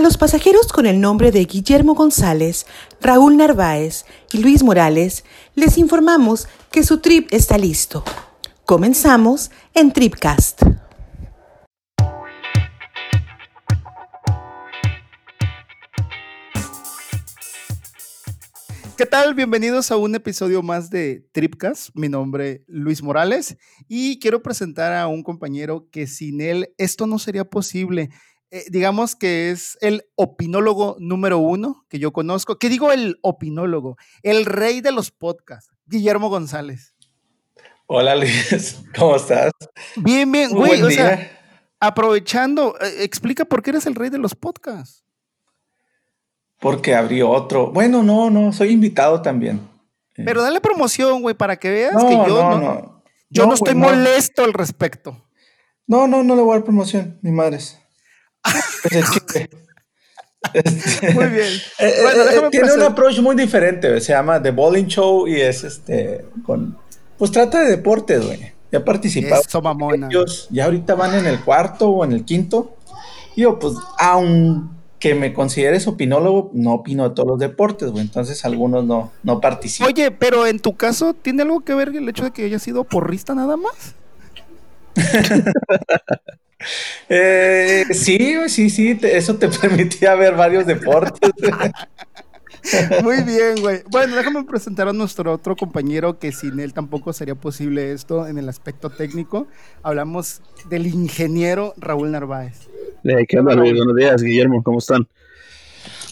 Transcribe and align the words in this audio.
A 0.00 0.02
los 0.02 0.16
pasajeros 0.16 0.68
con 0.72 0.86
el 0.86 0.98
nombre 0.98 1.30
de 1.30 1.44
Guillermo 1.44 1.94
González, 1.94 2.64
Raúl 3.02 3.36
Narváez 3.36 4.06
y 4.32 4.38
Luis 4.38 4.62
Morales, 4.62 5.24
les 5.54 5.76
informamos 5.76 6.48
que 6.72 6.84
su 6.84 7.00
trip 7.00 7.28
está 7.30 7.58
listo. 7.58 8.02
Comenzamos 8.64 9.50
en 9.74 9.92
Tripcast. 9.92 10.62
¿Qué 18.96 19.04
tal? 19.04 19.34
Bienvenidos 19.34 19.90
a 19.90 19.98
un 19.98 20.14
episodio 20.14 20.62
más 20.62 20.88
de 20.88 21.28
Tripcast. 21.32 21.90
Mi 21.94 22.08
nombre 22.08 22.50
es 22.50 22.60
Luis 22.68 23.02
Morales 23.02 23.58
y 23.86 24.18
quiero 24.18 24.42
presentar 24.42 24.94
a 24.94 25.08
un 25.08 25.22
compañero 25.22 25.90
que 25.90 26.06
sin 26.06 26.40
él 26.40 26.72
esto 26.78 27.06
no 27.06 27.18
sería 27.18 27.44
posible. 27.44 28.08
Eh, 28.52 28.64
digamos 28.68 29.14
que 29.14 29.52
es 29.52 29.78
el 29.80 30.04
opinólogo 30.16 30.96
número 30.98 31.38
uno 31.38 31.84
que 31.88 32.00
yo 32.00 32.12
conozco. 32.12 32.58
¿Qué 32.58 32.68
digo 32.68 32.90
el 32.90 33.18
opinólogo? 33.22 33.96
El 34.22 34.44
rey 34.44 34.80
de 34.80 34.90
los 34.90 35.12
podcasts, 35.12 35.72
Guillermo 35.86 36.28
González. 36.28 36.94
Hola 37.86 38.16
Luis, 38.16 38.82
¿cómo 38.98 39.16
estás? 39.16 39.52
Bien, 39.96 40.30
bien, 40.30 40.50
güey. 40.50 40.82
O 40.82 40.90
sea, 40.90 41.40
aprovechando, 41.78 42.76
eh, 42.80 43.04
explica 43.04 43.44
por 43.44 43.62
qué 43.62 43.70
eres 43.70 43.86
el 43.86 43.94
rey 43.94 44.10
de 44.10 44.18
los 44.18 44.34
podcasts. 44.34 45.04
Porque 46.58 46.94
abrió 46.94 47.30
otro. 47.30 47.70
Bueno, 47.70 48.02
no, 48.02 48.30
no, 48.30 48.52
soy 48.52 48.70
invitado 48.70 49.22
también. 49.22 49.60
Eh. 50.16 50.22
Pero 50.24 50.42
dale 50.42 50.60
promoción, 50.60 51.22
güey, 51.22 51.34
para 51.34 51.56
que 51.56 51.70
veas 51.70 52.04
que 52.04 52.14
yo 52.14 52.58
no, 52.58 53.02
yo 53.28 53.46
no, 53.46 53.54
estoy 53.54 53.74
molesto 53.74 54.42
al 54.44 54.52
respecto. 54.52 55.24
No, 55.86 56.06
no, 56.06 56.22
no 56.22 56.36
le 56.36 56.42
voy 56.42 56.52
a 56.52 56.54
dar 56.56 56.64
promoción, 56.64 57.18
ni 57.22 57.30
madres. 57.32 57.79
Este, 60.54 61.12
muy 61.12 61.26
bien. 61.26 61.48
Eh, 61.78 61.94
eh, 62.02 62.48
tiene 62.50 62.72
un 62.72 62.80
approach 62.80 63.18
muy 63.20 63.36
diferente, 63.36 64.00
se 64.00 64.14
llama 64.14 64.42
The 64.42 64.50
Bowling 64.50 64.86
Show 64.86 65.28
y 65.28 65.38
es 65.38 65.64
este 65.64 66.24
con 66.46 66.78
pues 67.18 67.30
trata 67.30 67.60
de 67.60 67.72
deportes, 67.72 68.24
güey. 68.24 68.52
Ya 68.72 68.82
participado. 68.82 69.42
Ellos 70.08 70.48
ya 70.50 70.64
ahorita 70.64 70.94
van 70.94 71.14
en 71.16 71.26
el 71.26 71.40
cuarto 71.40 71.90
o 71.90 72.02
en 72.02 72.12
el 72.12 72.24
quinto. 72.24 72.76
Y 73.36 73.42
yo, 73.42 73.58
pues, 73.58 73.74
aún 73.98 74.70
que 74.98 75.14
me 75.14 75.34
consideres 75.34 75.86
opinólogo, 75.86 76.50
no 76.54 76.72
opino 76.72 77.06
de 77.06 77.14
todos 77.14 77.28
los 77.28 77.38
deportes, 77.38 77.90
güey. 77.90 78.02
Entonces 78.02 78.42
algunos 78.46 78.84
no, 78.84 79.12
no 79.22 79.38
participan. 79.38 79.92
Oye, 79.92 80.10
pero 80.10 80.46
en 80.46 80.60
tu 80.60 80.76
caso, 80.76 81.12
¿tiene 81.12 81.42
algo 81.42 81.60
que 81.60 81.74
ver 81.74 81.88
el 81.88 82.08
hecho 82.08 82.24
de 82.24 82.30
que 82.30 82.46
haya 82.46 82.58
sido 82.58 82.84
porrista 82.84 83.34
nada 83.34 83.58
más? 83.58 83.94
eh, 87.08 87.84
sí, 87.92 88.36
sí, 88.48 88.70
sí, 88.70 88.98
eso 89.02 89.36
te 89.36 89.48
permitía 89.60 90.14
ver 90.14 90.34
varios 90.34 90.66
deportes. 90.66 91.30
Muy 93.02 93.22
bien, 93.22 93.60
güey. 93.60 93.82
Bueno, 93.90 94.16
déjame 94.16 94.44
presentar 94.44 94.88
a 94.88 94.92
nuestro 94.92 95.32
otro 95.32 95.56
compañero 95.56 96.18
que 96.18 96.30
sin 96.32 96.60
él 96.60 96.74
tampoco 96.74 97.12
sería 97.12 97.34
posible 97.34 97.92
esto 97.92 98.26
en 98.26 98.38
el 98.38 98.48
aspecto 98.48 98.90
técnico. 98.90 99.46
Hablamos 99.82 100.42
del 100.68 100.86
ingeniero 100.86 101.74
Raúl 101.78 102.10
Narváez. 102.10 102.68
¿Qué 103.02 103.38
onda, 103.38 103.56
Buenos 103.56 103.96
días, 103.96 104.22
Guillermo, 104.22 104.62
¿cómo 104.62 104.78
están? 104.78 105.08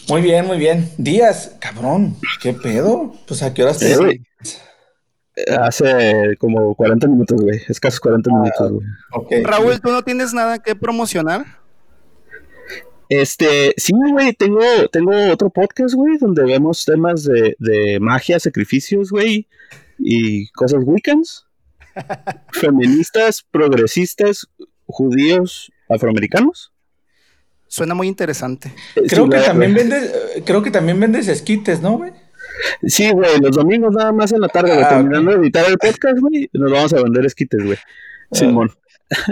Muy 0.09 0.21
bien, 0.21 0.47
muy 0.47 0.57
bien. 0.57 0.89
Díaz, 0.97 1.55
cabrón, 1.59 2.15
¿qué 2.41 2.53
pedo? 2.53 3.13
Pues 3.27 3.43
a 3.43 3.53
qué 3.53 3.61
horas 3.61 3.77
te 3.77 3.93
eh, 3.93 4.21
Hace 5.59 6.35
como 6.37 6.75
40 6.75 7.07
minutos, 7.07 7.41
güey. 7.41 7.61
Escasos 7.67 7.99
40 7.99 8.29
ah, 8.29 8.33
minutos, 8.33 8.71
güey. 8.71 9.43
Raúl, 9.43 9.79
¿tú 9.81 9.91
no 9.91 10.03
tienes 10.03 10.33
nada 10.33 10.59
que 10.59 10.75
promocionar? 10.75 11.45
Este, 13.09 13.73
sí, 13.77 13.93
güey, 14.11 14.33
tengo, 14.33 14.61
tengo 14.91 15.11
otro 15.31 15.49
podcast, 15.49 15.95
güey, 15.95 16.17
donde 16.17 16.43
vemos 16.43 16.85
temas 16.85 17.23
de, 17.23 17.55
de 17.57 17.99
magia, 17.99 18.39
sacrificios, 18.39 19.09
güey, 19.09 19.47
y 19.97 20.47
cosas 20.49 20.83
weekends. 20.85 21.47
Feministas, 22.53 23.43
progresistas, 23.49 24.47
judíos, 24.85 25.71
afroamericanos. 25.89 26.71
Suena 27.67 27.93
muy 27.93 28.07
interesante. 28.07 28.73
Creo 29.07 29.29
que 29.29 29.39
también 29.39 29.73
vendes, 29.73 30.11
creo 30.45 30.61
que 30.61 30.71
también 30.71 30.99
vendes 30.99 31.27
esquites, 31.27 31.81
¿no, 31.81 31.97
güey? 31.97 32.11
Sí, 32.83 33.11
güey, 33.11 33.39
los 33.39 33.55
domingos 33.55 33.93
nada 33.93 34.11
más 34.11 34.31
en 34.31 34.41
la 34.41 34.47
tarde, 34.47 34.73
ah, 34.73 34.89
terminando 34.89 35.31
de 35.31 35.37
editar 35.37 35.65
el 35.67 35.77
podcast, 35.77 36.19
güey, 36.19 36.49
nos 36.53 36.71
vamos 36.71 36.93
a 36.93 37.03
vender 37.03 37.25
esquites, 37.25 37.63
güey. 37.63 37.77
Ah. 37.77 38.35
Simón. 38.35 38.71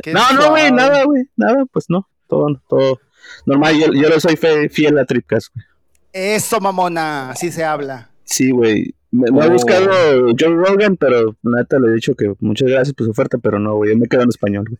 no, 0.05 0.33
no, 0.33 0.49
güey, 0.49 0.71
nada, 0.71 1.03
güey, 1.03 1.23
nada, 1.35 1.65
pues 1.71 1.85
no, 1.89 2.07
todo, 2.27 2.61
todo 2.67 2.99
normal, 3.45 3.75
yo, 3.77 3.93
yo 3.93 4.09
le 4.09 4.19
soy 4.19 4.37
fiel 4.69 4.97
a 4.97 5.05
Tripcast, 5.05 5.53
güey. 5.53 5.65
Eso, 6.13 6.59
mamona, 6.59 7.31
así 7.31 7.51
se 7.51 7.63
habla. 7.63 8.09
Sí, 8.23 8.51
güey. 8.51 8.93
Me, 9.11 9.27
ha 9.41 9.47
oh. 9.47 9.51
buscado 9.51 9.89
John 10.37 10.57
Rogan, 10.57 10.97
pero 10.97 11.35
neta 11.41 11.79
le 11.79 11.89
he 11.89 11.93
dicho 11.93 12.13
que 12.13 12.33
muchas 12.39 12.67
gracias 12.67 12.93
por 12.93 13.05
su 13.05 13.11
oferta, 13.11 13.37
pero 13.37 13.57
no, 13.57 13.75
güey, 13.75 13.91
yo 13.91 13.97
me 13.97 14.07
quedo 14.07 14.23
en 14.23 14.29
español, 14.29 14.65
güey. 14.67 14.79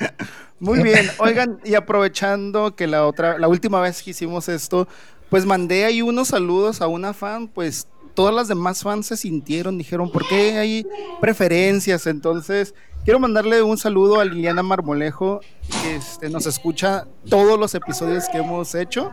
Muy 0.60 0.82
bien, 0.82 1.06
oigan, 1.18 1.60
y 1.64 1.74
aprovechando 1.74 2.74
que 2.74 2.88
la 2.88 3.06
otra, 3.06 3.38
la 3.38 3.46
última 3.46 3.80
vez 3.80 4.02
que 4.02 4.10
hicimos 4.10 4.48
esto, 4.48 4.88
pues 5.30 5.44
mandé 5.46 5.84
ahí 5.84 6.02
unos 6.02 6.28
saludos 6.28 6.80
a 6.80 6.86
una 6.86 7.12
fan, 7.12 7.48
pues 7.48 7.88
todas 8.14 8.34
las 8.34 8.48
demás 8.48 8.82
fans 8.82 9.06
se 9.06 9.16
sintieron, 9.16 9.78
dijeron, 9.78 10.10
¿por 10.10 10.26
qué 10.26 10.58
hay 10.58 10.86
preferencias? 11.20 12.06
Entonces, 12.06 12.74
quiero 13.04 13.20
mandarle 13.20 13.62
un 13.62 13.78
saludo 13.78 14.20
a 14.20 14.24
Liliana 14.24 14.62
Marmolejo, 14.62 15.40
que 15.82 15.96
este, 15.96 16.28
nos 16.28 16.46
escucha 16.46 17.06
todos 17.28 17.58
los 17.58 17.74
episodios 17.74 18.24
que 18.28 18.38
hemos 18.38 18.74
hecho, 18.74 19.12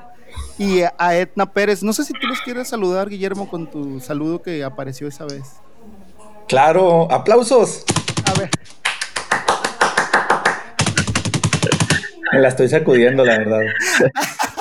y 0.57 0.81
a 0.97 1.15
Etna 1.15 1.51
Pérez. 1.51 1.83
No 1.83 1.93
sé 1.93 2.03
si 2.03 2.13
tú 2.13 2.27
les 2.27 2.41
quieres 2.41 2.67
saludar, 2.67 3.09
Guillermo, 3.09 3.49
con 3.49 3.69
tu 3.69 3.99
saludo 3.99 4.41
que 4.41 4.63
apareció 4.63 5.07
esa 5.07 5.25
vez. 5.25 5.43
Claro, 6.47 7.11
aplausos. 7.11 7.83
A 8.25 8.39
ver. 8.39 8.49
Me 12.31 12.39
la 12.39 12.47
estoy 12.47 12.69
sacudiendo, 12.69 13.23
la 13.23 13.37
verdad. 13.37 13.59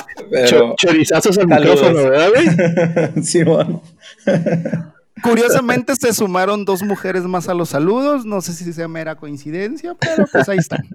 chorizazos 0.76 1.38
al 1.38 1.46
micrófono, 1.46 1.94
¿verdad, 1.94 2.28
güey? 2.30 3.22
sí, 3.24 3.42
bueno. 3.42 3.82
Curiosamente 5.22 5.94
se 5.96 6.12
sumaron 6.12 6.64
dos 6.64 6.82
mujeres 6.82 7.24
más 7.24 7.48
a 7.48 7.54
los 7.54 7.70
saludos. 7.70 8.26
No 8.26 8.40
sé 8.40 8.52
si 8.52 8.72
sea 8.72 8.88
mera 8.88 9.16
coincidencia, 9.16 9.94
pero 9.94 10.26
pues 10.30 10.48
ahí 10.48 10.58
están. 10.58 10.88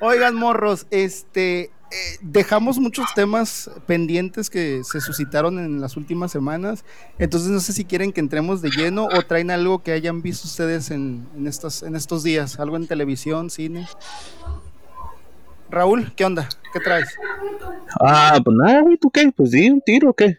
Oigan, 0.00 0.34
morros, 0.34 0.86
este, 0.90 1.60
eh, 1.94 2.18
dejamos 2.20 2.78
muchos 2.78 3.06
temas 3.14 3.70
pendientes 3.86 4.50
que 4.50 4.82
se 4.84 5.00
suscitaron 5.00 5.58
en 5.58 5.80
las 5.80 5.96
últimas 5.96 6.32
semanas. 6.32 6.84
Entonces 7.18 7.50
no 7.50 7.60
sé 7.60 7.72
si 7.72 7.84
quieren 7.84 8.12
que 8.12 8.20
entremos 8.20 8.62
de 8.62 8.70
lleno 8.70 9.06
o 9.06 9.22
traen 9.22 9.50
algo 9.50 9.82
que 9.82 9.92
hayan 9.92 10.20
visto 10.20 10.46
ustedes 10.46 10.90
en, 10.90 11.26
en, 11.36 11.46
en 11.46 11.96
estos 11.96 12.22
días, 12.22 12.58
algo 12.58 12.76
en 12.76 12.86
televisión, 12.86 13.48
cine. 13.48 13.86
Raúl, 15.74 16.12
¿qué 16.14 16.24
onda? 16.24 16.48
¿Qué 16.72 16.80
traes? 16.80 17.16
Ah, 18.00 18.40
pues 18.42 18.56
nada, 18.56 18.82
güey, 18.82 18.96
¿tú 18.96 19.10
qué? 19.10 19.30
Pues 19.36 19.50
di 19.50 19.68
un 19.68 19.80
tiro, 19.80 20.10
¿o 20.10 20.14
qué? 20.14 20.38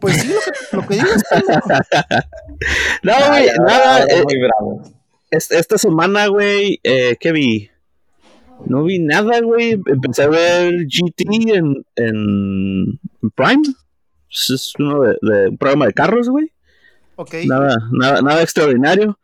Pues 0.00 0.22
sí, 0.22 0.28
lo 0.28 0.40
que, 0.40 0.76
lo 0.76 0.88
que 0.88 0.94
digas. 0.94 1.24
no, 3.02 3.12
güey, 3.28 3.48
nada. 3.66 4.04
Eh, 4.04 4.22
muy 4.24 4.38
bravo. 4.38 4.82
Esta 5.30 5.76
semana, 5.78 6.26
güey, 6.26 6.80
eh, 6.82 7.16
¿qué 7.20 7.32
vi? 7.32 7.70
No 8.66 8.84
vi 8.84 8.98
nada, 8.98 9.40
güey. 9.40 9.80
Empecé 9.86 10.22
a 10.22 10.28
ver 10.28 10.86
GT 10.86 11.24
en, 11.54 11.84
en 11.96 13.00
Prime. 13.34 13.62
Es 14.30 14.72
uno 14.78 15.02
de, 15.02 15.48
un 15.50 15.58
programa 15.58 15.86
de 15.86 15.92
carros, 15.92 16.28
güey. 16.28 16.50
Ok. 17.16 17.34
Nada, 17.44 17.76
nada, 17.92 18.22
nada 18.22 18.42
extraordinario. 18.42 19.18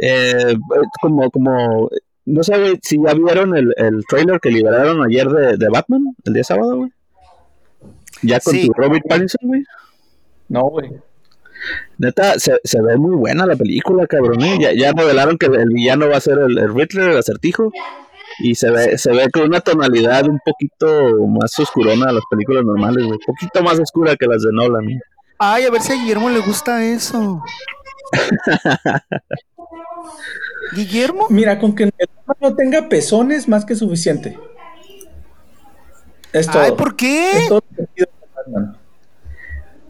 Eh, 0.00 0.56
como, 1.00 1.30
como 1.30 1.90
no 2.26 2.42
sé 2.42 2.78
si 2.82 2.98
ya 3.02 3.14
vieron 3.14 3.56
el, 3.56 3.72
el 3.76 4.04
trailer 4.08 4.40
que 4.40 4.50
liberaron 4.50 5.04
ayer 5.04 5.28
de, 5.28 5.56
de 5.56 5.68
Batman, 5.68 6.14
el 6.24 6.34
día 6.34 6.44
sábado, 6.44 6.76
güey. 6.76 6.90
Ya 8.22 8.40
con 8.40 8.54
tu 8.54 8.72
Robert 8.72 9.04
Pattinson, 9.08 9.48
güey. 9.48 9.64
No, 10.48 10.64
güey. 10.64 10.90
Neta, 11.98 12.38
se, 12.38 12.58
se, 12.64 12.82
ve 12.82 12.96
muy 12.96 13.16
buena 13.16 13.46
la 13.46 13.56
película, 13.56 14.06
cabrón. 14.06 14.42
¿eh? 14.42 14.58
Ya, 14.60 14.72
ya 14.72 14.92
revelaron 14.92 15.38
que 15.38 15.46
el 15.46 15.70
villano 15.70 16.08
va 16.08 16.16
a 16.16 16.20
ser 16.20 16.38
el, 16.38 16.58
el 16.58 16.74
Riddler, 16.74 17.10
el 17.10 17.18
acertijo. 17.18 17.72
Y 18.38 18.54
se 18.54 18.70
ve, 18.70 18.96
se 18.96 19.12
ve 19.12 19.30
con 19.30 19.44
una 19.44 19.60
tonalidad 19.60 20.26
un 20.26 20.38
poquito 20.44 21.26
más 21.26 21.58
oscurona 21.58 22.08
a 22.08 22.12
las 22.12 22.22
películas 22.30 22.64
normales, 22.64 23.04
güey. 23.04 23.18
Un 23.18 23.34
poquito 23.34 23.62
más 23.62 23.78
oscura 23.78 24.16
que 24.16 24.26
las 24.26 24.42
de 24.42 24.50
Nolan. 24.52 24.86
Ay, 25.38 25.64
a 25.64 25.70
ver 25.70 25.82
si 25.82 25.92
a 25.92 25.96
Guillermo 25.96 26.30
le 26.30 26.40
gusta 26.40 26.84
eso. 26.84 27.42
Guillermo. 30.74 31.26
Mira, 31.30 31.58
con 31.58 31.74
que 31.74 31.90
no 32.40 32.54
tenga 32.54 32.88
pezones, 32.88 33.48
más 33.48 33.64
que 33.64 33.74
suficiente. 33.74 34.38
Esto, 36.32 36.60
Ay, 36.60 36.72
¿por 36.72 36.96
qué? 36.96 37.30
Es 37.32 37.50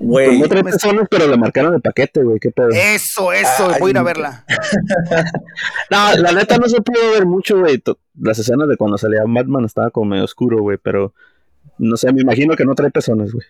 Güey. 0.03 0.39
no 0.39 0.49
trae 0.49 0.65
pezones, 0.65 1.07
pero 1.11 1.29
le 1.29 1.37
marcaron 1.37 1.75
el 1.75 1.83
paquete, 1.83 2.23
güey. 2.23 2.41
¿Qué 2.41 2.51
pedo? 2.51 2.71
Eso, 2.71 3.35
eso, 3.35 3.69
voy 3.79 3.89
a 3.89 3.91
ir 3.91 3.99
a 3.99 4.03
verla. 4.03 4.45
no, 5.91 6.15
la 6.17 6.33
neta 6.33 6.57
no 6.57 6.67
se 6.71 6.81
pudo 6.81 7.13
ver 7.13 7.27
mucho, 7.27 7.59
güey. 7.61 7.83
Las 8.19 8.39
escenas 8.39 8.67
de 8.67 8.79
cuando 8.79 8.97
salía 8.97 9.21
Batman 9.27 9.67
estaba 9.67 9.91
como 9.91 10.07
medio 10.07 10.25
oscuro, 10.25 10.63
güey, 10.63 10.79
pero 10.79 11.13
No 11.77 11.99
sé, 11.99 12.11
me 12.15 12.23
imagino 12.23 12.57
que 12.57 12.65
no 12.65 12.75
trae 12.75 12.91
pezones, 12.91 13.33
güey. 13.33 13.47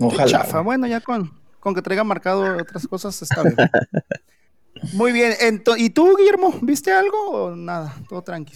Ojalá. 0.00 0.28
Chafa. 0.28 0.60
Bueno, 0.60 0.88
ya 0.88 1.00
con, 1.00 1.30
con 1.60 1.72
que 1.72 1.82
traiga 1.82 2.02
marcado 2.02 2.56
otras 2.56 2.88
cosas 2.88 3.22
está 3.22 3.42
bien. 3.44 3.54
Muy 4.92 5.12
bien. 5.12 5.32
¿Y 5.78 5.90
tú, 5.90 6.16
Guillermo, 6.16 6.54
viste 6.62 6.92
algo 6.92 7.30
o 7.30 7.56
nada? 7.56 7.94
Todo 8.08 8.22
tranqui. 8.22 8.54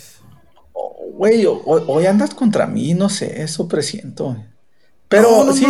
Oh, 0.72 1.10
güey, 1.12 1.44
hoy 1.46 2.06
andas 2.06 2.34
contra 2.34 2.66
mí, 2.66 2.94
no 2.94 3.08
sé, 3.08 3.42
eso 3.42 3.66
presiento. 3.66 4.36
Pero 5.08 5.44
no, 5.44 5.52
sí, 5.52 5.66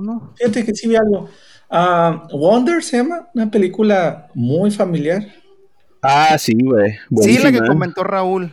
no, 0.00 0.32
fíjate 0.36 0.64
que 0.64 0.74
sí 0.74 0.88
vi 0.88 0.96
algo. 0.96 1.28
Uh, 1.70 2.36
Wonder 2.36 2.82
se 2.82 2.96
llama, 2.96 3.28
una 3.32 3.50
película 3.50 4.28
muy 4.34 4.70
familiar. 4.70 5.24
Ah, 6.02 6.36
sí, 6.38 6.56
güey. 6.60 6.98
Sí, 7.22 7.38
la 7.38 7.52
que 7.52 7.60
comentó 7.60 8.02
Raúl. 8.02 8.52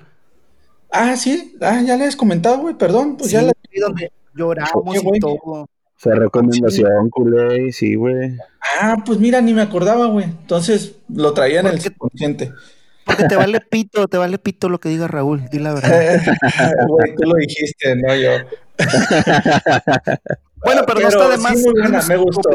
Ah, 0.92 1.18
sí, 1.18 1.56
ah, 1.62 1.82
ya 1.82 1.98
le 1.98 2.06
has 2.06 2.16
comentado, 2.16 2.60
güey, 2.60 2.76
perdón, 2.76 3.18
pues 3.18 3.32
ya 3.32 3.42
la 3.42 3.54
donde 3.82 4.12
lloramos 4.34 4.96
y 4.96 5.20
todo. 5.20 5.68
Fue 5.98 6.16
recomendación, 6.16 7.10
culé, 7.10 7.72
sí, 7.72 7.96
güey. 7.96 8.38
Ah, 8.80 8.98
pues 9.04 9.20
mira, 9.20 9.42
ni 9.42 9.54
me 9.54 9.64
acordaba, 9.64 10.06
güey. 10.06 10.26
Entonces 10.26 10.96
lo 11.10 11.34
traía 11.34 11.62
en 11.62 11.68
el 11.68 11.82
subconsciente. 11.82 12.54
Porque 13.04 13.24
te 13.24 13.36
vale 13.36 13.60
pito, 13.62 14.08
te 14.08 14.18
vale 14.18 14.38
pito 14.38 14.70
lo 14.70 14.80
que 14.80 14.90
diga 14.90 15.08
Raúl, 15.08 15.50
di 15.50 15.60
la 15.60 15.74
verdad. 15.74 15.90
Güey, 16.88 17.16
tú 17.16 17.24
lo 17.24 17.36
dijiste, 17.36 17.96
no 17.96 18.14
yo. 18.16 18.32
bueno, 20.64 20.82
pero, 20.86 21.00
no 21.00 21.08
está 21.08 21.30
de 21.30 21.38
más. 21.38 22.08
me 22.08 22.18
gustó. 22.18 22.50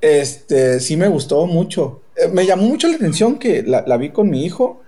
Este, 0.00 0.80
sí 0.80 0.96
me 0.96 1.06
gustó 1.08 1.46
mucho. 1.46 2.02
Eh, 2.16 2.28
me 2.28 2.46
llamó 2.46 2.64
mucho 2.64 2.88
la 2.88 2.96
atención 2.96 3.38
que 3.38 3.62
la, 3.62 3.84
la, 3.86 3.96
vi 3.98 4.08
con 4.08 4.30
mi 4.30 4.44
hijo 4.44 4.82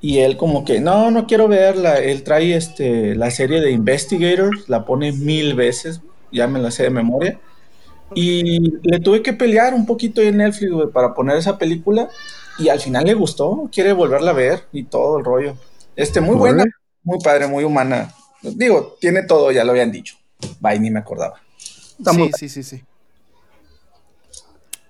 y 0.00 0.18
él 0.18 0.36
como 0.36 0.64
que, 0.64 0.80
no, 0.80 1.10
no 1.10 1.26
quiero 1.26 1.48
verla. 1.48 1.98
Él 1.98 2.22
trae 2.24 2.54
este, 2.54 3.14
la 3.14 3.30
serie 3.30 3.60
de 3.60 3.70
Investigators, 3.70 4.68
la 4.68 4.84
pone 4.84 5.12
mil 5.12 5.54
veces, 5.54 6.02
ya 6.32 6.46
me 6.46 6.58
la 6.58 6.70
sé 6.70 6.84
de 6.84 6.90
memoria. 6.90 7.38
Y 8.14 8.72
le 8.82 9.00
tuve 9.00 9.22
que 9.22 9.32
pelear 9.32 9.74
un 9.74 9.84
poquito 9.84 10.22
en 10.22 10.38
Netflix, 10.38 10.72
para 10.92 11.14
poner 11.14 11.36
esa 11.36 11.58
película. 11.58 12.08
Y 12.58 12.68
al 12.68 12.80
final 12.80 13.04
le 13.04 13.14
gustó, 13.14 13.68
quiere 13.72 13.92
volverla 13.92 14.30
a 14.30 14.34
ver 14.34 14.64
y 14.72 14.84
todo 14.84 15.18
el 15.18 15.24
rollo. 15.24 15.54
Este, 15.94 16.20
muy 16.20 16.36
buena, 16.36 16.64
muy 17.02 17.18
padre, 17.22 17.46
muy 17.46 17.64
humana. 17.64 18.12
Digo, 18.42 18.96
tiene 19.00 19.22
todo, 19.22 19.52
ya 19.52 19.64
lo 19.64 19.72
habían 19.72 19.92
dicho. 19.92 20.16
Bye, 20.60 20.80
ni 20.80 20.90
me 20.90 21.00
acordaba. 21.00 21.40
sí, 22.04 22.30
sí, 22.38 22.48
sí, 22.48 22.62
sí. 22.62 22.84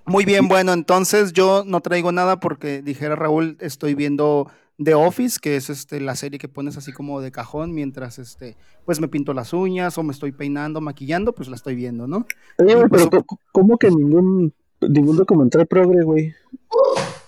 Muy 0.08 0.24
bien, 0.24 0.48
bueno, 0.48 0.72
entonces 0.72 1.34
yo 1.34 1.64
no 1.66 1.82
traigo 1.82 2.12
nada 2.12 2.40
porque 2.40 2.80
dijera 2.80 3.14
Raúl, 3.14 3.58
estoy 3.60 3.94
viendo 3.94 4.50
The 4.82 4.94
Office, 4.94 5.38
que 5.40 5.56
es 5.56 5.70
este, 5.70 6.00
la 6.00 6.14
serie 6.14 6.38
que 6.38 6.48
pones 6.48 6.76
así 6.76 6.92
como 6.92 7.20
de 7.20 7.32
cajón 7.32 7.74
mientras 7.74 8.18
este, 8.18 8.56
pues 8.84 9.00
me 9.00 9.08
pinto 9.08 9.34
las 9.34 9.52
uñas 9.52 9.98
o 9.98 10.02
me 10.04 10.12
estoy 10.12 10.32
peinando, 10.32 10.80
maquillando, 10.80 11.34
pues 11.34 11.48
la 11.48 11.56
estoy 11.56 11.74
viendo, 11.74 12.06
¿no? 12.06 12.26
Oye, 12.58 12.76
pues, 12.88 13.08
pero 13.10 13.24
¿cómo 13.52 13.76
que 13.76 13.90
ningún, 13.90 14.54
ningún 14.80 15.16
documental 15.16 15.66
progre, 15.66 16.04
güey? 16.04 16.32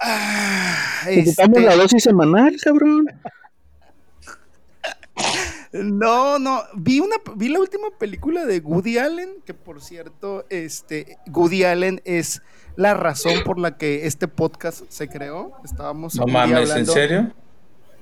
Ah, 0.00 1.02
este... 1.08 1.60
la 1.60 1.76
dosis 1.76 2.04
semanal, 2.04 2.56
cabrón. 2.62 3.06
No, 5.72 6.40
no, 6.40 6.62
vi 6.74 6.98
una 6.98 7.16
vi 7.36 7.48
la 7.48 7.60
última 7.60 7.90
película 7.96 8.44
de 8.44 8.58
Woody 8.58 8.98
Allen, 8.98 9.36
que 9.44 9.54
por 9.54 9.80
cierto, 9.80 10.44
este 10.50 11.18
Woody 11.28 11.62
Allen 11.62 12.02
es 12.04 12.42
la 12.74 12.94
razón 12.94 13.44
por 13.44 13.58
la 13.58 13.76
que 13.76 14.06
este 14.06 14.26
podcast 14.26 14.82
se 14.88 15.08
creó. 15.08 15.52
Estábamos 15.64 16.16
No 16.16 16.26
mames, 16.26 16.70
¿en 16.70 16.86
serio? 16.86 17.32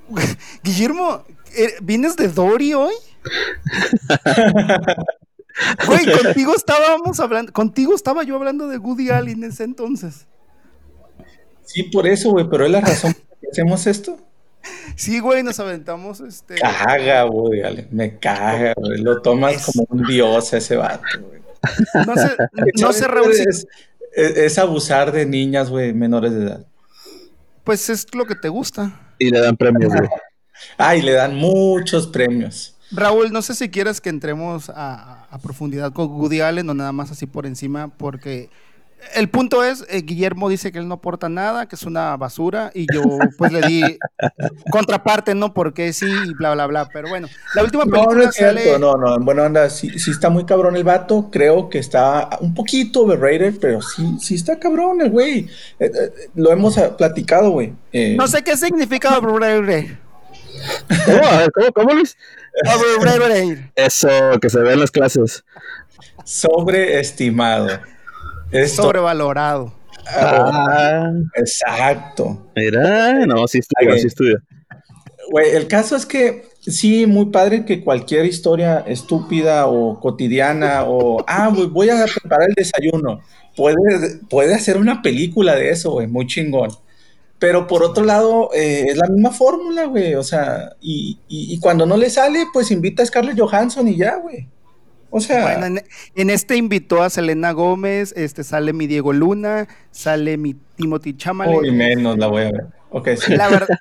Guillermo, 0.64 1.24
eh, 1.54 1.74
¿vienes 1.82 2.16
de 2.16 2.28
Dory 2.28 2.74
hoy? 2.74 2.94
Güey, 5.88 6.06
contigo 6.22 6.54
estábamos 6.54 7.18
hablando, 7.18 7.52
contigo 7.52 7.92
estaba 7.92 8.22
yo 8.22 8.36
hablando 8.36 8.68
de 8.68 8.78
Woody 8.78 9.10
Allen 9.10 9.42
en 9.42 9.50
ese 9.50 9.64
entonces. 9.64 10.28
Sí, 11.64 11.82
por 11.82 12.06
eso, 12.06 12.30
güey, 12.30 12.48
pero 12.48 12.64
es 12.64 12.70
la 12.70 12.80
razón 12.80 13.12
por 13.12 13.22
la 13.22 13.40
que 13.40 13.48
hacemos 13.50 13.86
esto. 13.88 14.27
Sí, 14.96 15.20
güey, 15.20 15.43
nos 15.43 15.60
aventamos 15.60 16.20
este. 16.20 16.56
Caga, 16.56 17.22
Allen, 17.22 17.88
me 17.90 18.19
caga, 18.19 18.75
güey. 18.76 19.00
Lo 19.00 19.22
tomas 19.22 19.64
como 19.64 19.87
un 19.90 20.06
dios 20.06 20.52
ese 20.52 20.76
vato, 20.76 21.02
güey. 21.20 21.40
No 22.06 22.14
sé, 22.14 22.37
no 22.81 22.93
sé, 22.93 23.66
es, 24.12 24.58
abusar 24.58 25.12
de 25.12 25.26
niñas, 25.26 25.70
güey, 25.70 25.93
menores 25.93 26.32
de 26.32 26.44
edad. 26.44 26.66
Pues 27.64 27.88
es 27.88 28.12
lo 28.14 28.26
que 28.26 28.34
te 28.34 28.49
gusta. 28.49 29.00
Y 29.19 29.31
le 29.31 29.40
dan 29.40 29.56
premios, 29.56 29.93
güey. 29.93 30.08
ah, 30.78 30.96
y 30.96 31.02
le 31.02 31.12
dan 31.12 31.34
muchos 31.37 32.06
premios. 32.06 32.75
Raúl, 32.90 33.32
no 33.32 33.43
sé 33.43 33.54
si 33.54 33.69
quieres 33.69 34.00
que 34.00 34.08
entremos 34.08 34.70
a, 34.70 35.25
a, 35.31 35.38
profundidad 35.38 35.93
con 35.93 36.11
Woody 36.11 36.40
Allen 36.40 36.70
o 36.70 36.75
nada 36.75 36.93
más 36.93 37.11
así 37.11 37.26
por 37.26 37.44
encima, 37.44 37.88
porque 37.88 38.49
el 39.14 39.28
punto 39.28 39.64
es, 39.64 39.84
eh, 39.88 40.02
Guillermo 40.02 40.48
dice 40.48 40.72
que 40.72 40.78
él 40.78 40.88
no 40.88 40.94
aporta 40.94 41.28
nada, 41.28 41.66
que 41.66 41.76
es 41.76 41.82
una 41.84 42.16
basura, 42.16 42.70
y 42.74 42.86
yo 42.92 43.02
pues 43.36 43.52
le 43.52 43.60
di 43.62 43.82
contraparte, 44.70 45.34
¿no? 45.34 45.54
Porque 45.54 45.92
sí, 45.92 46.06
y 46.06 46.34
bla, 46.34 46.54
bla, 46.54 46.66
bla. 46.66 46.88
Pero 46.92 47.08
bueno, 47.08 47.28
la 47.54 47.62
última 47.62 47.84
película 47.84 48.16
no, 48.16 48.22
no 48.22 48.28
es 48.28 48.34
cierto, 48.34 48.78
No, 48.78 48.94
no, 48.94 49.18
bueno, 49.20 49.42
anda, 49.42 49.70
sí, 49.70 49.98
sí, 49.98 50.10
está 50.10 50.30
muy 50.30 50.44
cabrón 50.44 50.76
el 50.76 50.84
vato, 50.84 51.28
creo 51.30 51.68
que 51.68 51.78
está 51.78 52.30
un 52.40 52.54
poquito 52.54 53.02
overrated, 53.02 53.58
pero 53.60 53.82
sí, 53.82 54.16
sí 54.20 54.34
está 54.34 54.58
cabrón 54.58 55.00
el 55.00 55.10
güey. 55.10 55.48
Eh, 55.78 55.86
eh, 55.86 56.30
lo 56.34 56.50
hemos 56.52 56.78
platicado, 56.96 57.50
güey. 57.50 57.74
no 58.16 58.26
sé 58.26 58.42
qué 58.42 58.56
significa 58.56 59.18
overrated. 59.18 59.96
¿Cómo? 61.04 61.72
¿Cómo, 61.72 61.72
cómo 61.72 62.02
Overrated. 62.98 63.70
Eso, 63.76 64.08
que 64.40 64.50
se 64.50 64.58
ve 64.58 64.72
en 64.72 64.80
las 64.80 64.90
clases. 64.90 65.44
Sobreestimado. 66.24 67.68
Es 68.50 68.72
sobrevalorado. 68.72 69.72
Ah, 70.06 71.10
exacto. 71.34 72.50
Mira, 72.56 73.26
no, 73.26 73.46
sí 73.46 73.58
estudia, 73.58 73.98
sí 73.98 74.06
estudia. 74.06 74.42
Güey, 75.30 75.50
el 75.54 75.66
caso 75.68 75.96
es 75.96 76.06
que 76.06 76.48
sí, 76.60 77.06
muy 77.06 77.26
padre 77.26 77.64
que 77.64 77.84
cualquier 77.84 78.24
historia 78.24 78.80
estúpida 78.86 79.66
o 79.66 80.00
cotidiana 80.00 80.84
o, 80.84 81.22
ah, 81.26 81.50
voy 81.50 81.90
a 81.90 82.06
preparar 82.06 82.48
el 82.48 82.54
desayuno, 82.54 83.20
puede, 83.54 83.76
puede 84.30 84.54
hacer 84.54 84.78
una 84.78 85.02
película 85.02 85.54
de 85.54 85.70
eso, 85.70 85.92
güey, 85.92 86.06
muy 86.06 86.26
chingón. 86.26 86.70
Pero 87.38 87.66
por 87.66 87.82
otro 87.82 88.04
lado, 88.04 88.50
eh, 88.54 88.86
es 88.88 88.96
la 88.96 89.06
misma 89.08 89.30
fórmula, 89.30 89.84
güey, 89.84 90.14
o 90.14 90.24
sea, 90.24 90.72
y, 90.80 91.18
y, 91.28 91.60
cuando 91.60 91.86
no 91.86 91.96
le 91.96 92.10
sale, 92.10 92.46
pues 92.52 92.70
invita 92.72 93.02
a 93.02 93.06
Scarlett 93.06 93.38
Johansson 93.38 93.86
y 93.86 93.96
ya, 93.96 94.16
güey. 94.16 94.48
O 95.10 95.20
sea. 95.20 95.66
en, 96.14 96.31
este 96.31 96.56
invitó 96.56 97.02
a 97.02 97.10
Selena 97.10 97.52
Gómez, 97.52 98.12
este 98.16 98.44
sale 98.44 98.73
mi 98.73 98.87
Diego 98.87 99.12
Luna, 99.12 99.68
sale 99.90 100.37
mi 100.37 100.54
Timothy 100.76 101.16
Chalamet. 101.16 101.56
Uy, 101.56 101.71
menos 101.71 102.18
la 102.18 102.26
voy 102.26 102.42
a 102.42 102.52
ver. 102.52 102.66
Ok, 102.90 103.09
sí. 103.21 103.37
La, 103.37 103.49
verdad, 103.49 103.78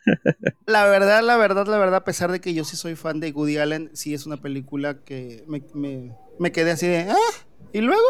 la 0.65 0.85
verdad, 0.85 1.23
la 1.23 1.37
verdad, 1.37 1.67
la 1.67 1.77
verdad, 1.77 1.95
a 1.95 2.03
pesar 2.03 2.31
de 2.31 2.41
que 2.41 2.53
yo 2.53 2.63
sí 2.63 2.75
soy 2.75 2.95
fan 2.95 3.19
de 3.19 3.31
Woody 3.31 3.57
Allen, 3.57 3.89
sí 3.93 4.13
es 4.13 4.25
una 4.25 4.37
película 4.37 4.97
que 5.05 5.43
me, 5.47 5.61
me, 6.39 6.51
quedé 6.51 6.71
así 6.71 6.87
de, 6.87 7.09
ah, 7.09 7.15
¿y 7.71 7.79
luego? 7.79 8.03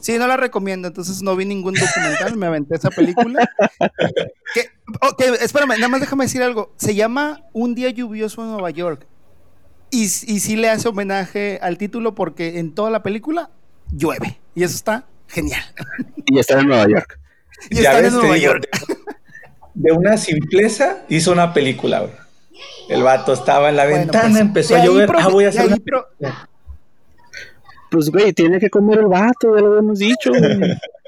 Sí, 0.00 0.18
no 0.18 0.26
la 0.26 0.36
recomiendo, 0.36 0.88
entonces 0.88 1.22
no 1.22 1.36
vi 1.36 1.44
ningún 1.44 1.74
documental, 1.74 2.36
me 2.36 2.46
aventé 2.46 2.76
esa 2.76 2.90
película. 2.90 3.48
que, 4.54 4.68
espérame, 5.40 5.76
nada 5.76 5.88
más 5.88 6.00
déjame 6.00 6.24
decir 6.24 6.42
algo. 6.42 6.72
Se 6.76 6.94
llama 6.94 7.44
Un 7.52 7.74
día 7.74 7.90
lluvioso 7.90 8.42
en 8.42 8.52
Nueva 8.52 8.70
York. 8.70 9.06
Y, 9.90 10.02
y 10.04 10.40
sí 10.40 10.56
le 10.56 10.68
hace 10.68 10.88
homenaje 10.88 11.58
al 11.62 11.78
título 11.78 12.14
porque 12.14 12.58
en 12.58 12.74
toda 12.74 12.90
la 12.90 13.02
película 13.02 13.50
llueve. 13.92 14.38
Y 14.54 14.64
eso 14.64 14.74
está 14.74 15.04
genial. 15.28 15.62
Y 16.26 16.38
está 16.38 16.60
en 16.60 16.68
Nueva 16.68 16.86
York. 16.88 17.18
Y 17.70 17.78
está 17.78 17.98
en 17.98 18.12
Nueva 18.12 18.36
York. 18.36 18.68
De, 19.74 19.90
una 19.90 20.16
simpleza 20.16 20.98
hizo 21.08 21.32
una 21.32 21.52
película, 21.52 22.00
güey. 22.00 22.12
El 22.88 23.02
vato 23.02 23.32
estaba 23.32 23.68
en 23.68 23.74
la 23.74 23.84
ventana, 23.84 24.28
pues, 24.28 24.40
empezó 24.40 24.76
a 24.76 24.84
llover. 24.84 25.10
Ah, 25.16 25.26
voy 25.28 25.44
a 25.44 25.48
hacer 25.48 25.68
Pues, 27.90 28.10
güey, 28.10 28.32
tiene 28.32 28.60
que 28.60 28.70
comer 28.70 29.00
el 29.00 29.06
vato, 29.06 29.56
ya 29.56 29.62
lo 29.62 29.72
habíamos 29.72 29.98
dicho, 29.98 30.30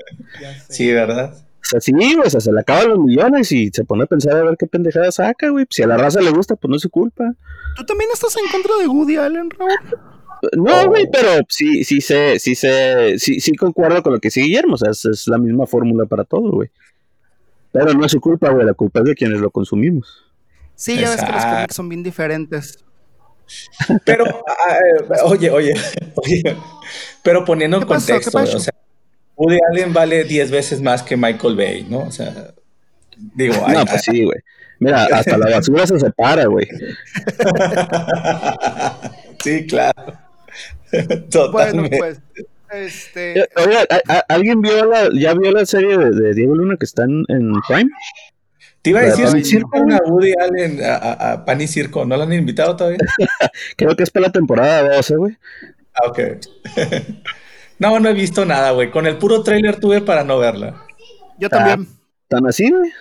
Sí, 0.69 0.93
¿verdad? 0.93 1.37
O 1.71 1.79
sea, 1.79 1.81
sí, 1.81 1.93
güey, 1.93 2.27
o 2.27 2.29
sea, 2.29 2.41
se 2.41 2.50
le 2.50 2.61
acaban 2.61 2.89
los 2.89 2.99
millones 2.99 3.53
y 3.53 3.71
se 3.73 3.85
pone 3.85 4.03
a 4.03 4.07
pensar 4.07 4.37
a 4.37 4.43
ver 4.43 4.57
qué 4.57 4.67
pendejada 4.67 5.12
saca, 5.12 5.50
güey. 5.50 5.67
Si 5.71 5.85
a 5.85 5.87
la 5.87 5.97
raza 5.97 6.21
le 6.21 6.33
gusta, 6.33 6.57
pues 6.57 6.69
no 6.69 6.75
es 6.75 6.83
su 6.83 6.91
culpa. 6.91 7.33
¿Tú 7.77 7.85
también 7.85 8.11
estás 8.12 8.37
en 8.37 8.50
contra 8.50 8.77
de 8.79 8.89
Woody 8.89 9.17
Allen, 9.17 9.50
Raúl? 9.50 9.71
No, 10.57 10.89
güey, 10.89 11.09
pero 11.12 11.45
sí, 11.49 11.85
sí 11.85 12.00
sé, 12.00 12.41
sí 12.41 12.57
sé, 12.57 13.21
sí, 13.21 13.39
sí 13.39 13.55
concuerdo 13.55 14.03
con 14.03 14.15
lo 14.15 14.19
que 14.19 14.29
dice 14.29 14.41
Guillermo, 14.41 14.75
o 14.75 14.79
sea, 14.79 14.91
es, 14.91 15.29
la 15.29 15.39
misma 15.39 15.67
fórmula 15.67 16.07
para 16.07 16.25
todo, 16.25 16.50
güey. 16.50 16.71
Pero 17.71 17.95
no 17.95 18.05
es 18.05 18.11
su 18.11 18.21
culpa, 18.21 18.50
güey, 18.50 18.67
la 18.67 18.75
culpa 18.75 18.99
es 18.99 19.05
de 19.05 19.15
quienes 19.15 19.39
lo 19.39 19.50
consumimos. 19.50 20.25
Sí, 20.75 20.99
ya 20.99 21.11
ves 21.11 21.23
que 21.23 21.31
los 21.31 21.45
cómics 21.45 21.77
son 21.77 21.89
bien 21.89 22.03
diferentes. 22.03 22.85
Pero, 24.05 24.25
ah, 24.27 24.77
eh, 24.77 25.15
oye, 25.25 25.50
oye, 25.50 25.75
oye, 26.17 26.57
pero 27.23 27.45
poniendo 27.45 27.77
en 27.77 27.87
contexto, 27.87 28.39
o 28.39 28.47
sea, 28.47 28.73
Woody 29.40 29.59
Allen 29.70 29.94
vale 29.94 30.25
10 30.25 30.50
veces 30.50 30.82
más 30.82 31.02
que 31.02 31.16
Michael 31.16 31.56
Bay, 31.56 31.87
¿no? 31.88 32.00
O 32.00 32.11
sea, 32.11 32.52
digo, 33.16 33.54
no, 33.66 33.87
pues 33.87 34.02
sí, 34.02 34.25
güey. 34.25 34.38
Mira, 34.78 35.04
hasta 35.04 35.38
la 35.38 35.49
basura 35.50 35.87
se 35.87 35.99
separa, 35.99 36.44
güey. 36.44 36.68
sí, 39.42 39.66
claro. 39.66 40.18
Bueno, 41.52 41.85
pues. 41.88 42.20
Este... 42.73 43.40
Eh, 43.40 43.49
oye, 43.56 43.78
¿alguien 44.28 44.61
vio 44.61 44.85
la, 44.87 45.09
ya 45.12 45.35
vio 45.35 45.52
la 45.52 45.64
serie 45.64 45.97
de, 45.97 46.35
Diego 46.35 46.56
Luna 46.56 46.76
que 46.76 46.85
está 46.85 47.04
en, 47.04 47.25
Prime? 47.66 47.90
Te 48.82 48.90
iba 48.90 49.00
a 49.00 49.04
decir, 49.04 49.28
si 49.28 49.44
circo 49.44 49.80
una 49.80 49.99
Woody 50.04 50.35
Allen 50.38 50.85
a, 50.85 51.32
a, 51.32 51.44
Pan 51.44 51.61
y 51.61 51.68
Circo, 51.68 52.04
¿no 52.04 52.16
la 52.16 52.25
han 52.25 52.32
invitado 52.32 52.75
todavía? 52.76 52.99
Creo 53.76 53.94
que 53.97 54.02
es 54.02 54.11
para 54.11 54.26
la 54.26 54.32
temporada 54.32 54.97
12, 54.97 55.16
güey. 55.16 55.38
Ah, 55.94 56.09
ok. 56.09 56.18
No, 57.81 57.99
no 57.99 58.09
he 58.11 58.13
visto 58.13 58.45
nada, 58.45 58.73
güey. 58.73 58.91
Con 58.91 59.07
el 59.07 59.17
puro 59.17 59.43
trailer 59.43 59.81
tuve 59.81 60.03
para 60.03 60.23
no 60.23 60.39
verla. 60.39 60.85
Yo 61.39 61.49
también. 61.49 61.89
¿Tan 62.29 62.47
así, 62.47 62.71
güey? 62.71 62.93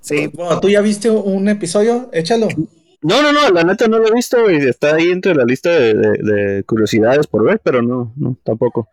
Sí. 0.00 0.26
Bueno, 0.34 0.58
¿tú 0.58 0.68
ya 0.68 0.80
viste 0.80 1.08
un 1.08 1.48
episodio? 1.48 2.10
Échalo. 2.12 2.48
No, 3.02 3.22
no, 3.22 3.32
no, 3.32 3.50
la 3.50 3.62
neta 3.62 3.86
no 3.86 3.98
lo 3.98 4.08
he 4.08 4.12
visto, 4.12 4.42
güey. 4.42 4.56
Está 4.56 4.96
ahí 4.96 5.10
entre 5.10 5.34
la 5.36 5.44
lista 5.44 5.70
de, 5.70 6.64
curiosidades 6.66 7.28
por 7.28 7.44
ver, 7.44 7.60
pero 7.62 7.82
no, 7.82 8.12
no, 8.16 8.36
tampoco. 8.42 8.88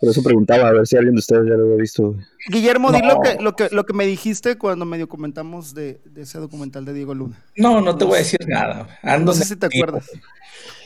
Por 0.00 0.10
eso 0.10 0.22
preguntaba, 0.22 0.68
a 0.68 0.72
ver 0.72 0.86
si 0.86 0.96
alguien 0.96 1.14
de 1.14 1.20
ustedes 1.20 1.48
ya 1.48 1.54
lo 1.54 1.64
había 1.64 1.76
visto. 1.76 2.14
Guillermo, 2.48 2.92
di 2.92 3.00
lo 3.02 3.20
que, 3.20 3.36
lo, 3.40 3.56
que, 3.56 3.68
lo 3.70 3.86
que 3.86 3.92
me 3.94 4.06
dijiste 4.06 4.56
cuando 4.58 4.84
medio 4.84 5.08
comentamos 5.08 5.74
de, 5.74 6.00
ese 6.16 6.38
documental 6.38 6.84
de 6.84 6.92
Diego 6.92 7.14
Luna. 7.14 7.42
No, 7.56 7.80
no 7.80 7.96
te 7.96 8.04
voy 8.04 8.16
a 8.16 8.18
decir 8.18 8.40
nada. 8.46 8.86
no 9.20 9.32
sé 9.32 9.44
si 9.44 9.56
te 9.56 9.66
acuerdas. 9.66 10.10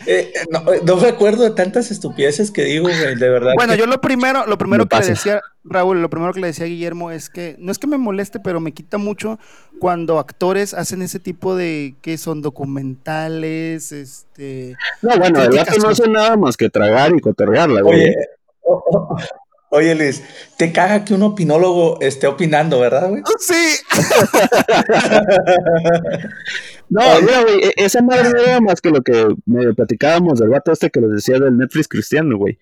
Eh, 0.07 0.33
eh, 0.35 0.47
no, 0.51 0.65
no, 0.83 0.97
me 0.97 1.09
acuerdo 1.09 1.45
de 1.45 1.51
tantas 1.51 1.91
estupideces 1.91 2.51
que 2.51 2.65
digo, 2.65 2.85
güey, 2.85 3.17
de 3.17 3.29
verdad. 3.29 3.53
Bueno, 3.55 3.75
yo 3.75 3.87
lo 3.87 4.01
primero, 4.01 4.47
lo 4.47 4.57
primero 4.57 4.87
que 4.87 4.99
le 4.99 5.07
decía, 5.07 5.43
Raúl, 5.63 6.01
lo 6.01 6.09
primero 6.09 6.33
que 6.33 6.41
le 6.41 6.47
decía 6.47 6.65
a 6.65 6.69
Guillermo 6.69 7.11
es 7.11 7.29
que 7.29 7.57
no 7.59 7.71
es 7.71 7.79
que 7.79 7.87
me 7.87 7.99
moleste, 7.99 8.41
pero 8.41 8.61
me 8.61 8.73
quita 8.73 8.97
mucho 8.97 9.39
cuando 9.79 10.19
actores 10.19 10.73
hacen 10.73 11.03
ese 11.03 11.21
tipo 11.21 11.55
de 11.55 11.97
que 12.01 12.17
son 12.17 12.41
documentales, 12.41 13.93
este. 13.93 14.77
No, 15.03 15.19
bueno, 15.19 15.43
el 15.43 15.51
no 15.51 15.89
hace 15.89 16.09
nada 16.09 16.37
más 16.37 16.57
que 16.57 16.71
tragar 16.71 17.15
y 17.15 17.21
cotorrearla, 17.21 17.83
güey. 17.83 18.01
Oye, 18.01 18.17
Oye, 19.73 19.95
Luis, 19.95 20.25
te 20.57 20.73
caga 20.73 21.05
que 21.05 21.15
un 21.15 21.23
opinólogo 21.23 22.01
esté 22.01 22.27
opinando, 22.27 22.81
¿verdad, 22.81 23.09
güey? 23.09 23.23
Sí. 23.39 23.77
no, 26.89 27.03
mira, 27.23 27.43
güey, 27.43 27.67
e-, 27.67 27.75
esa 27.77 28.03
madre 28.03 28.31
no 28.31 28.41
era 28.41 28.61
más 28.61 28.81
que 28.81 28.91
lo 28.91 29.03
que 29.03 29.33
me 29.47 29.73
platicábamos 29.73 30.41
del 30.41 30.49
vato 30.49 30.73
este 30.73 30.91
que 30.91 31.01
les 31.01 31.11
decía 31.11 31.39
del 31.39 31.57
Netflix 31.57 31.87
cristiano, 31.87 32.37
güey. 32.37 32.59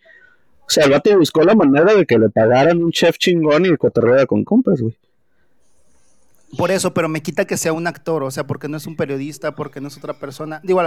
O 0.60 0.70
sea, 0.70 0.84
el 0.84 0.90
vato 0.90 1.18
buscó 1.18 1.42
la 1.44 1.54
manera 1.54 1.94
de 1.94 2.04
que 2.04 2.18
le 2.18 2.28
pagaran 2.28 2.84
un 2.84 2.92
chef 2.92 3.16
chingón 3.16 3.64
y 3.64 3.68
el 3.68 3.78
cotorreo 3.78 4.26
con 4.26 4.44
compras, 4.44 4.82
güey. 4.82 4.94
Por 6.56 6.70
eso, 6.70 6.94
pero 6.94 7.08
me 7.08 7.22
quita 7.22 7.44
que 7.44 7.56
sea 7.56 7.72
un 7.72 7.86
actor, 7.86 8.22
o 8.22 8.30
sea, 8.30 8.46
porque 8.46 8.68
no 8.68 8.76
es 8.76 8.86
un 8.86 8.96
periodista, 8.96 9.54
porque 9.54 9.80
no 9.80 9.88
es 9.88 9.96
otra 9.98 10.14
persona. 10.18 10.60
Digo, 10.64 10.80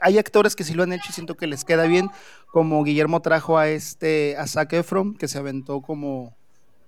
hay 0.00 0.18
actores 0.18 0.54
que 0.54 0.64
sí 0.64 0.74
lo 0.74 0.84
han 0.84 0.92
hecho 0.92 1.06
y 1.08 1.12
siento 1.12 1.36
que 1.36 1.46
les 1.46 1.64
queda 1.64 1.86
bien, 1.86 2.08
como 2.52 2.84
Guillermo 2.84 3.20
trajo 3.20 3.58
a 3.58 3.68
este, 3.68 4.36
a 4.36 4.46
Zac 4.46 4.72
Efron, 4.74 5.14
que 5.14 5.26
se 5.26 5.38
aventó 5.38 5.80
como 5.80 6.36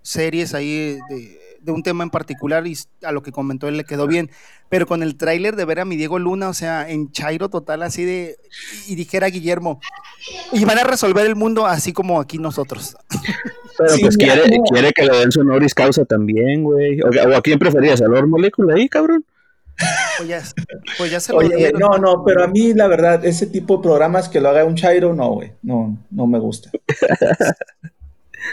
series 0.02 0.54
ahí 0.54 0.98
de, 1.08 1.38
de 1.64 1.72
un 1.72 1.82
tema 1.82 2.04
en 2.04 2.10
particular 2.10 2.66
y 2.66 2.76
a 3.02 3.10
lo 3.10 3.22
que 3.22 3.32
comentó 3.32 3.68
él 3.68 3.76
le 3.76 3.84
quedó 3.84 4.06
bien. 4.06 4.30
Pero 4.68 4.86
con 4.86 5.02
el 5.02 5.16
tráiler 5.16 5.56
de 5.56 5.64
ver 5.64 5.80
a 5.80 5.84
mi 5.84 5.96
Diego 5.96 6.18
Luna, 6.18 6.48
o 6.48 6.54
sea, 6.54 6.88
en 6.88 7.10
Chairo 7.10 7.48
total, 7.48 7.82
así 7.82 8.04
de. 8.04 8.36
Y 8.86 8.94
dijera 8.94 9.28
Guillermo, 9.28 9.80
y 10.52 10.64
van 10.64 10.78
a 10.78 10.84
resolver 10.84 11.26
el 11.26 11.36
mundo 11.36 11.66
así 11.66 11.92
como 11.92 12.20
aquí 12.20 12.38
nosotros. 12.38 12.96
Pero 13.78 13.94
pues 14.00 14.16
quiere, 14.16 14.42
quiere 14.70 14.92
que 14.92 15.04
le 15.04 15.18
den 15.18 15.32
su 15.32 15.40
honoris 15.40 15.74
causa 15.74 16.04
también, 16.04 16.62
güey. 16.62 17.00
O, 17.00 17.36
a 17.36 17.42
quién 17.42 17.58
preferías, 17.58 18.00
¿al 18.02 18.10
Lord 18.10 18.28
Molecula 18.28 18.74
ahí, 18.74 18.88
cabrón? 18.88 19.24
Pues 20.18 20.28
ya, 20.28 20.42
pues 20.98 21.10
ya 21.10 21.20
se 21.20 21.32
lo 21.32 21.40
dieron. 21.40 21.80
No, 21.80 21.98
no, 21.98 22.24
pero 22.24 22.44
a 22.44 22.46
mí 22.46 22.74
la 22.74 22.86
verdad, 22.86 23.24
ese 23.24 23.46
tipo 23.46 23.76
de 23.76 23.82
programas 23.82 24.28
que 24.28 24.40
lo 24.40 24.48
haga 24.48 24.64
un 24.64 24.76
Chairo, 24.76 25.14
no, 25.14 25.32
güey. 25.32 25.52
No, 25.62 25.98
no 26.10 26.26
me 26.26 26.38
gusta. 26.38 26.70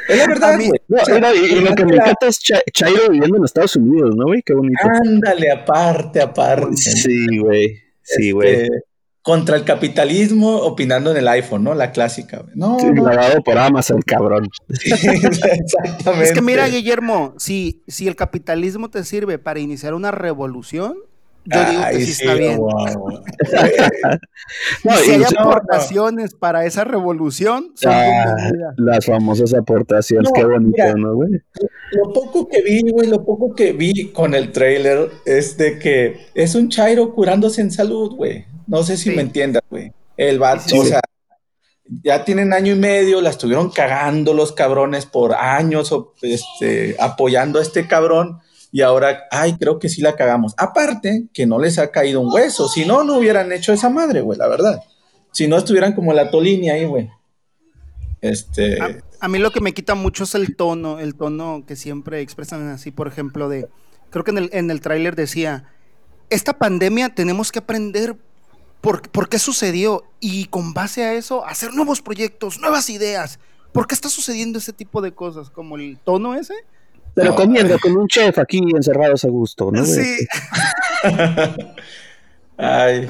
Es 0.08 0.18
la 0.18 0.28
verdad, 0.28 0.56
güey. 0.56 1.52
y, 1.52 1.60
lo 1.60 1.76
que 1.76 1.86
me 1.86 1.96
encanta 1.96 2.28
es 2.28 2.40
Chairo 2.40 3.10
viviendo 3.10 3.38
en 3.38 3.44
Estados 3.44 3.76
Unidos, 3.76 4.16
¿no, 4.16 4.26
güey? 4.26 4.42
Qué 4.42 4.54
bonito. 4.54 4.80
Ándale, 4.84 5.52
aparte, 5.52 6.22
aparte. 6.22 6.76
Sí, 6.78 7.38
güey. 7.38 7.78
Sí, 8.02 8.32
güey. 8.32 8.64
Este, 8.64 8.84
contra 9.22 9.56
el 9.56 9.64
capitalismo, 9.64 10.58
opinando 10.58 11.12
en 11.12 11.18
el 11.18 11.28
iPhone, 11.28 11.64
¿no? 11.64 11.76
La 11.76 11.92
clásica, 11.92 12.40
güey. 12.40 12.56
No, 12.56 12.80
sí, 12.80 12.88
grabado 12.92 13.42
por 13.44 13.58
Amazon, 13.58 14.02
cabrón. 14.02 14.50
exactamente. 14.70 16.24
Es 16.24 16.32
que 16.32 16.42
mira, 16.42 16.68
Guillermo, 16.68 17.36
si, 17.38 17.84
si 17.88 18.08
el 18.08 18.16
capitalismo 18.16 18.90
te 18.90 19.04
sirve 19.04 19.38
para 19.38 19.60
iniciar 19.60 19.94
una 19.94 20.12
revolución, 20.12 20.96
yo 21.46 21.66
digo 21.66 21.82
que 21.92 22.02
sí, 22.02 22.12
está 22.12 22.34
bien. 22.36 22.60
no, 24.84 24.98
si 24.98 25.12
hay 25.12 25.24
aportaciones 25.24 26.36
para 26.36 26.66
esa 26.66 26.84
revolución, 26.84 27.72
son 27.76 27.94
ah, 27.94 28.36
las 28.78 29.06
famosas 29.06 29.54
aportaciones, 29.54 30.32
qué 30.34 30.46
bonito, 30.46 30.98
¿no, 30.98 31.16
güey? 31.16 31.32
Lo 31.92 32.14
poco 32.14 32.48
que 32.48 32.62
vi, 32.62 32.90
güey, 32.92 33.08
lo 33.08 33.26
poco 33.26 33.56
que 33.56 33.74
vi 33.74 34.12
con 34.12 34.36
el 34.36 34.52
trailer 34.52 35.10
es 35.26 35.58
de 35.58 35.80
que 35.80 36.28
es 36.36 36.56
un 36.56 36.70
Chairo 36.70 37.14
curándose 37.14 37.62
en 37.62 37.72
salud, 37.72 38.16
güey. 38.16 38.46
No 38.68 38.84
sé 38.84 38.98
si 38.98 39.10
me 39.10 39.22
entiendas, 39.22 39.64
güey. 39.70 39.92
El 40.18 40.38
vato, 40.38 40.80
o 40.80 40.86
sea, 40.86 41.02
ya 42.04 42.24
tienen 42.24 42.54
año 42.54 42.74
y 42.74 42.80
medio, 42.80 43.20
la 43.20 43.32
estuvieron 43.32 43.72
cagando 43.72 44.34
los 44.34 44.52
cabrones 44.52 45.06
por 45.06 45.34
años, 45.34 45.94
este, 46.22 46.96
apoyando 47.00 47.60
a 47.60 47.64
este 47.64 47.88
cabrón 47.88 48.40
y 48.72 48.82
ahora, 48.82 49.28
ay, 49.32 49.58
creo 49.58 49.80
que 49.80 49.90
sí 49.90 50.02
la 50.02 50.16
cagamos. 50.16 50.54
Aparte, 50.58 51.28
que 51.34 51.46
no 51.46 51.60
les 51.60 51.78
ha 51.78 51.92
caído 51.92 52.22
un 52.22 52.32
hueso, 52.34 52.70
si 52.70 52.86
no, 52.86 53.04
no 53.04 53.18
hubieran 53.18 53.52
hecho 53.52 53.74
esa 53.74 53.90
madre, 53.90 54.22
güey, 54.22 54.40
la 54.40 54.48
verdad. 54.48 54.82
Si 55.32 55.48
no 55.48 55.58
estuvieran 55.58 55.94
como 55.94 56.14
la 56.14 56.32
tolinia 56.32 56.76
ahí, 56.76 56.86
güey. 56.86 57.10
Este... 58.22 58.80
A, 59.20 59.28
mí 59.28 59.40
lo 59.40 59.52
que 59.52 59.60
me 59.60 59.74
quita 59.74 59.94
mucho 59.94 60.24
es 60.24 60.36
el 60.36 60.56
tono, 60.56 61.00
el 61.00 61.16
tono 61.16 61.64
que 61.68 61.76
siempre 61.76 62.22
expresan 62.22 62.70
así, 62.70 62.92
por 62.92 63.08
ejemplo, 63.08 63.50
de, 63.50 63.68
creo 64.10 64.24
que 64.24 64.32
en 64.32 64.38
el, 64.38 64.50
en 64.54 64.72
el 64.72 64.80
tráiler 64.80 65.16
decía, 65.16 65.66
esta 66.30 66.54
pandemia 66.58 67.10
tenemos 67.10 67.52
que 67.52 67.60
aprender 67.60 68.16
por, 68.80 69.10
por 69.10 69.28
qué 69.28 69.38
sucedió 69.38 70.06
y 70.20 70.46
con 70.46 70.74
base 70.74 71.04
a 71.04 71.14
eso 71.14 71.46
hacer 71.46 71.74
nuevos 71.74 72.02
proyectos, 72.02 72.60
nuevas 72.60 72.90
ideas. 72.90 73.40
¿Por 73.74 73.86
qué 73.86 73.96
está 73.96 74.10
sucediendo 74.10 74.60
ese 74.60 74.74
tipo 74.74 75.02
de 75.02 75.14
cosas? 75.14 75.50
Como 75.50 75.76
el 75.76 76.00
tono 76.00 76.36
ese 76.36 76.56
pero 77.14 77.36
comiendo 77.36 77.78
con 77.80 77.96
un 77.98 78.08
chef 78.08 78.38
aquí 78.40 78.60
encerrados 78.76 79.26
a 79.26 79.30
gusto, 79.30 79.72
¿no? 79.72 79.86
Sí. 79.86 80.18
Ay. 82.58 83.08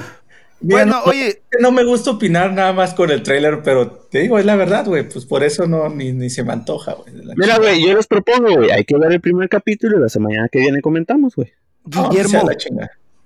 bueno, 0.60 1.02
oye. 1.04 1.42
No 1.60 1.70
me 1.70 1.84
gusta 1.84 2.12
opinar 2.12 2.52
nada 2.52 2.72
más 2.72 2.94
con 2.94 3.10
el 3.10 3.22
trailer, 3.22 3.62
pero 3.62 3.90
te 3.90 4.20
digo, 4.20 4.38
es 4.38 4.46
la 4.46 4.56
verdad, 4.56 4.86
güey. 4.86 5.08
Pues 5.08 5.26
por 5.26 5.44
eso 5.44 5.66
no, 5.66 5.88
ni, 5.88 6.30
se 6.30 6.42
me 6.42 6.52
antoja, 6.52 6.94
güey. 6.94 7.14
Mira, 7.36 7.58
güey, 7.58 7.86
yo 7.86 7.94
les 7.94 8.06
propongo, 8.06 8.56
güey, 8.56 8.70
hay 8.70 8.84
que 8.84 8.96
ver 8.96 9.12
el 9.12 9.20
primer 9.20 9.48
capítulo 9.48 9.98
y 9.98 10.00
la 10.00 10.08
semana 10.08 10.48
que 10.50 10.60
viene 10.60 10.80
comentamos, 10.80 11.36
güey. 11.36 11.52
Guillermo. 11.84 12.48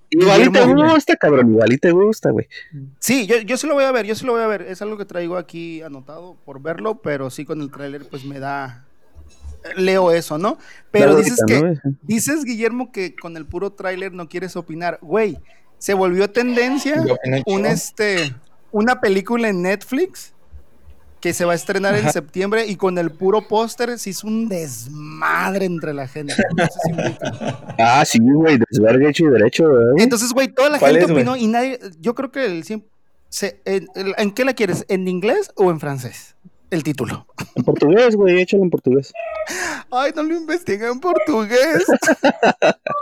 Igual 0.08 0.42
y 0.42 0.52
te 0.52 0.64
gusta, 0.64 1.16
cabrón, 1.16 1.50
igual 1.50 1.72
y 1.72 1.78
te 1.78 1.90
gusta, 1.90 2.30
güey. 2.30 2.46
Sí, 3.00 3.26
yo, 3.26 3.38
yo 3.38 3.56
sí 3.56 3.66
lo 3.66 3.74
voy 3.74 3.84
a 3.84 3.92
ver, 3.92 4.06
yo 4.06 4.14
sí 4.14 4.24
lo 4.24 4.32
voy 4.32 4.42
a 4.42 4.46
ver. 4.46 4.62
Es 4.62 4.80
algo 4.82 4.96
que 4.96 5.04
traigo 5.04 5.36
aquí 5.36 5.82
anotado 5.82 6.36
por 6.44 6.62
verlo, 6.62 7.00
pero 7.02 7.28
sí 7.30 7.44
con 7.44 7.60
el 7.60 7.70
trailer 7.70 8.04
pues 8.08 8.24
me 8.24 8.38
da, 8.38 8.86
leo 9.74 10.12
eso, 10.12 10.38
¿no? 10.38 10.58
Pero 10.90 11.16
dices 11.16 11.38
que, 11.46 11.78
dices, 12.02 12.44
Guillermo, 12.44 12.92
que 12.92 13.14
con 13.16 13.36
el 13.36 13.46
puro 13.46 13.72
tráiler 13.72 14.12
no 14.12 14.28
quieres 14.28 14.56
opinar. 14.56 14.98
Güey, 15.02 15.38
se 15.78 15.94
volvió 15.94 16.30
tendencia 16.30 17.02
un 17.46 17.66
este, 17.66 18.34
una 18.72 19.00
película 19.00 19.48
en 19.48 19.62
Netflix 19.62 20.32
que 21.20 21.32
se 21.32 21.44
va 21.44 21.52
a 21.52 21.54
estrenar 21.56 21.96
en 21.96 22.12
septiembre 22.12 22.66
y 22.66 22.76
con 22.76 22.98
el 22.98 23.10
puro 23.10 23.48
póster 23.48 23.98
se 23.98 24.10
hizo 24.10 24.26
un 24.26 24.48
desmadre 24.48 25.64
entre 25.64 25.92
la 25.92 26.06
gente. 26.06 26.34
ah, 27.78 28.04
sí, 28.04 28.18
güey, 28.20 28.58
desvergue 28.70 29.08
hecho 29.08 29.24
y 29.24 29.30
derecho, 29.30 29.64
Entonces, 29.96 30.32
güey, 30.32 30.48
toda 30.48 30.70
la 30.70 30.78
gente 30.78 31.10
opinó 31.10 31.36
y 31.36 31.46
nadie, 31.48 31.80
yo 32.00 32.14
creo 32.14 32.30
que 32.30 32.44
el, 32.46 32.64
se, 33.28 33.60
¿en 33.64 34.30
qué 34.32 34.44
la 34.44 34.54
quieres? 34.54 34.84
¿En 34.88 35.08
inglés 35.08 35.50
o 35.56 35.70
en 35.70 35.80
francés? 35.80 36.36
El 36.70 36.82
título. 36.82 37.26
En 37.54 37.64
portugués, 37.64 38.16
güey, 38.16 38.40
échalo 38.40 38.62
en 38.62 38.70
portugués. 38.70 39.12
Ay, 39.90 40.12
no 40.14 40.22
lo 40.22 40.36
investigué 40.36 40.88
en 40.88 41.00
portugués. 41.00 41.84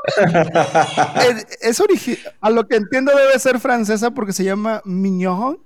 es, 1.63 1.81
original. 1.81 2.35
A 2.41 2.51
lo 2.51 2.67
que 2.67 2.77
entiendo 2.77 3.13
debe 3.17 3.39
ser 3.39 3.59
francesa 3.59 4.11
porque 4.11 4.33
se 4.33 4.45
llama 4.45 4.83
Mignon 4.85 5.59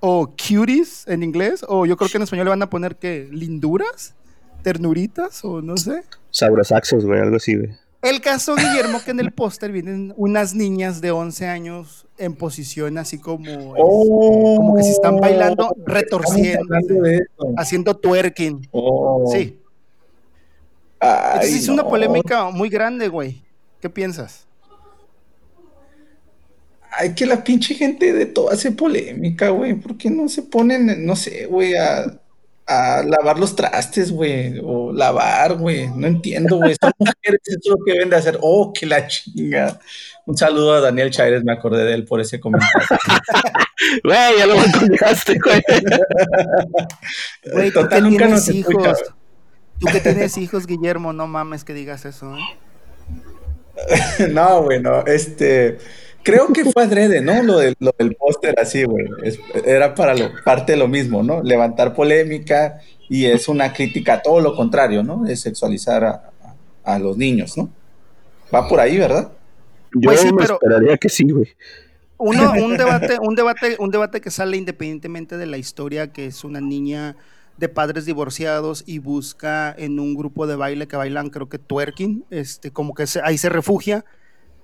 o 0.00 0.26
cuties 0.28 1.06
en 1.06 1.22
inglés. 1.22 1.64
O 1.68 1.86
yo 1.86 1.96
creo 1.96 2.10
que 2.10 2.18
en 2.18 2.24
español 2.24 2.44
le 2.44 2.50
van 2.50 2.62
a 2.62 2.70
poner 2.70 2.96
que 2.96 3.28
linduras, 3.30 4.14
ternuritas 4.62 5.44
o 5.44 5.62
no 5.62 5.76
sé. 5.76 6.02
Sabrosaxos, 6.30 7.04
güey, 7.04 7.20
algo 7.20 7.36
así, 7.36 7.56
güey. 7.56 7.70
El 8.00 8.20
caso, 8.20 8.54
Guillermo, 8.54 9.00
que 9.04 9.10
en 9.10 9.18
el 9.18 9.32
póster 9.32 9.72
vienen 9.72 10.14
unas 10.16 10.54
niñas 10.54 11.00
de 11.00 11.10
11 11.10 11.46
años 11.46 12.06
en 12.16 12.34
posición 12.34 12.96
así 12.96 13.18
como, 13.18 13.74
oh. 13.76 14.56
como 14.56 14.76
que 14.76 14.84
se 14.84 14.92
están 14.92 15.16
bailando, 15.16 15.74
retorciendo, 15.84 16.76
haciendo 17.56 17.96
twerking. 17.96 18.68
Oh. 18.70 19.28
Sí. 19.32 19.58
Entonces 21.00 21.54
es 21.54 21.68
una 21.68 21.84
polémica 21.84 22.50
muy 22.50 22.68
grande, 22.68 23.08
güey. 23.08 23.42
¿Qué 23.80 23.90
piensas? 23.90 24.46
Ay, 26.90 27.14
que 27.14 27.26
la 27.26 27.42
pinche 27.42 27.74
gente 27.74 28.12
de 28.12 28.26
todo 28.26 28.50
hace 28.50 28.72
polémica, 28.72 29.50
güey. 29.50 29.74
¿Por 29.74 29.96
qué 29.96 30.10
no 30.10 30.28
se 30.28 30.42
ponen, 30.42 31.04
no 31.04 31.14
sé, 31.16 31.46
güey, 31.46 31.74
a, 31.76 32.20
a 32.68 33.02
lavar 33.02 33.38
los 33.38 33.56
trastes, 33.56 34.12
güey? 34.12 34.60
O 34.62 34.92
lavar, 34.92 35.54
güey. 35.54 35.88
No 35.88 36.06
entiendo, 36.06 36.58
güey. 36.58 36.76
Son 36.80 36.92
mujeres, 36.98 37.40
eso 37.44 37.58
es 37.58 37.66
lo 37.66 37.84
que 37.84 37.92
deben 37.92 38.10
de 38.10 38.16
hacer. 38.16 38.38
Oh, 38.42 38.72
que 38.72 38.86
la 38.86 39.06
chinga. 39.06 39.80
Un 40.26 40.36
saludo 40.36 40.74
a 40.74 40.80
Daniel 40.80 41.10
Chaires, 41.10 41.42
me 41.42 41.52
acordé 41.52 41.84
de 41.84 41.94
él 41.94 42.04
por 42.04 42.20
ese 42.20 42.38
comentario. 42.38 42.86
Güey, 44.04 44.38
ya 44.38 44.46
lo 44.46 44.56
contaste, 44.56 45.38
güey. 45.42 45.62
Güey, 47.52 47.70
tú 47.70 47.88
que 47.88 48.02
tienes 48.02 48.48
hijos. 48.48 48.98
Tú 49.78 49.86
que 49.86 50.00
tienes 50.00 50.36
hijos, 50.36 50.66
Guillermo, 50.66 51.12
no 51.12 51.26
mames 51.26 51.64
que 51.64 51.72
digas 51.72 52.04
eso, 52.04 52.36
¿eh? 52.36 54.28
no, 54.30 54.64
güey, 54.64 54.82
no. 54.82 55.06
Este. 55.06 55.78
Creo 56.22 56.52
que 56.52 56.64
fue 56.64 56.82
adrede, 56.82 57.20
¿no? 57.20 57.42
Lo 57.42 57.58
del, 57.58 57.74
lo 57.78 57.94
del 57.98 58.14
póster 58.14 58.58
así, 58.60 58.84
güey. 58.84 59.06
era 59.64 59.94
para 59.94 60.14
lo, 60.14 60.30
parte 60.44 60.72
de 60.72 60.78
lo 60.78 60.88
mismo, 60.88 61.22
¿no? 61.22 61.42
Levantar 61.42 61.94
polémica 61.94 62.80
y 63.08 63.26
es 63.26 63.48
una 63.48 63.72
crítica 63.72 64.14
a 64.14 64.22
todo 64.22 64.40
lo 64.40 64.54
contrario, 64.54 65.02
¿no? 65.02 65.26
Es 65.26 65.40
sexualizar 65.40 66.04
a, 66.04 66.30
a 66.84 66.98
los 66.98 67.16
niños, 67.16 67.56
¿no? 67.56 67.70
Va 68.54 68.68
por 68.68 68.80
ahí, 68.80 68.98
¿verdad? 68.98 69.32
Yo 69.94 70.10
pues 70.10 70.20
sí, 70.20 70.30
pero 70.36 70.54
esperaría 70.54 70.96
que 70.96 71.08
sí, 71.08 71.30
güey. 71.30 71.48
Uno, 72.18 72.52
un 72.64 72.76
debate, 72.76 73.18
un 73.20 73.34
debate, 73.34 73.76
un 73.78 73.90
debate 73.90 74.20
que 74.20 74.30
sale 74.30 74.56
independientemente 74.56 75.36
de 75.36 75.46
la 75.46 75.56
historia, 75.56 76.12
que 76.12 76.26
es 76.26 76.44
una 76.44 76.60
niña 76.60 77.16
de 77.56 77.68
padres 77.68 78.04
divorciados 78.04 78.84
y 78.86 78.98
busca 78.98 79.74
en 79.76 79.98
un 79.98 80.14
grupo 80.14 80.46
de 80.46 80.56
baile 80.56 80.86
que 80.86 80.96
bailan, 80.96 81.30
creo 81.30 81.48
que 81.48 81.58
twerking, 81.58 82.24
este, 82.30 82.70
como 82.70 82.94
que 82.94 83.04
ahí 83.22 83.38
se 83.38 83.48
refugia. 83.48 84.04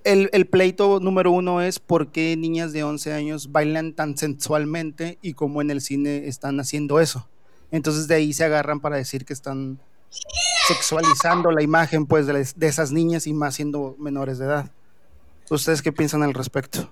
El, 0.05 0.29
el, 0.33 0.47
pleito 0.47 1.01
número 1.01 1.33
uno 1.33 1.63
es 1.63 1.79
por 1.79 2.13
qué 2.13 2.37
niñas 2.37 2.73
de 2.73 2.85
11 2.85 3.13
años 3.13 3.53
bailan 3.53 3.95
tan 3.95 4.17
sensualmente 4.17 5.19
y 5.23 5.33
como 5.33 5.63
en 5.63 5.71
el 5.71 5.81
cine 5.81 6.29
están 6.29 6.61
haciendo 6.61 7.01
eso. 7.01 7.27
Entonces 7.71 8.07
de 8.07 8.17
ahí 8.17 8.33
se 8.33 8.45
agarran 8.45 8.81
para 8.81 8.97
decir 8.97 9.25
que 9.25 9.33
están 9.33 9.79
sexualizando 10.69 11.51
la 11.51 11.63
imagen 11.63 12.07
pues 12.07 12.27
de, 12.27 12.47
de 12.55 12.67
esas 12.67 12.93
niñas 12.93 13.27
y 13.27 13.33
más 13.33 13.55
siendo 13.55 13.97
menores 13.99 14.39
de 14.39 14.45
edad. 14.45 14.71
¿Ustedes 15.51 15.83
qué 15.83 15.93
piensan 15.93 16.23
al 16.23 16.35
respecto? 16.35 16.91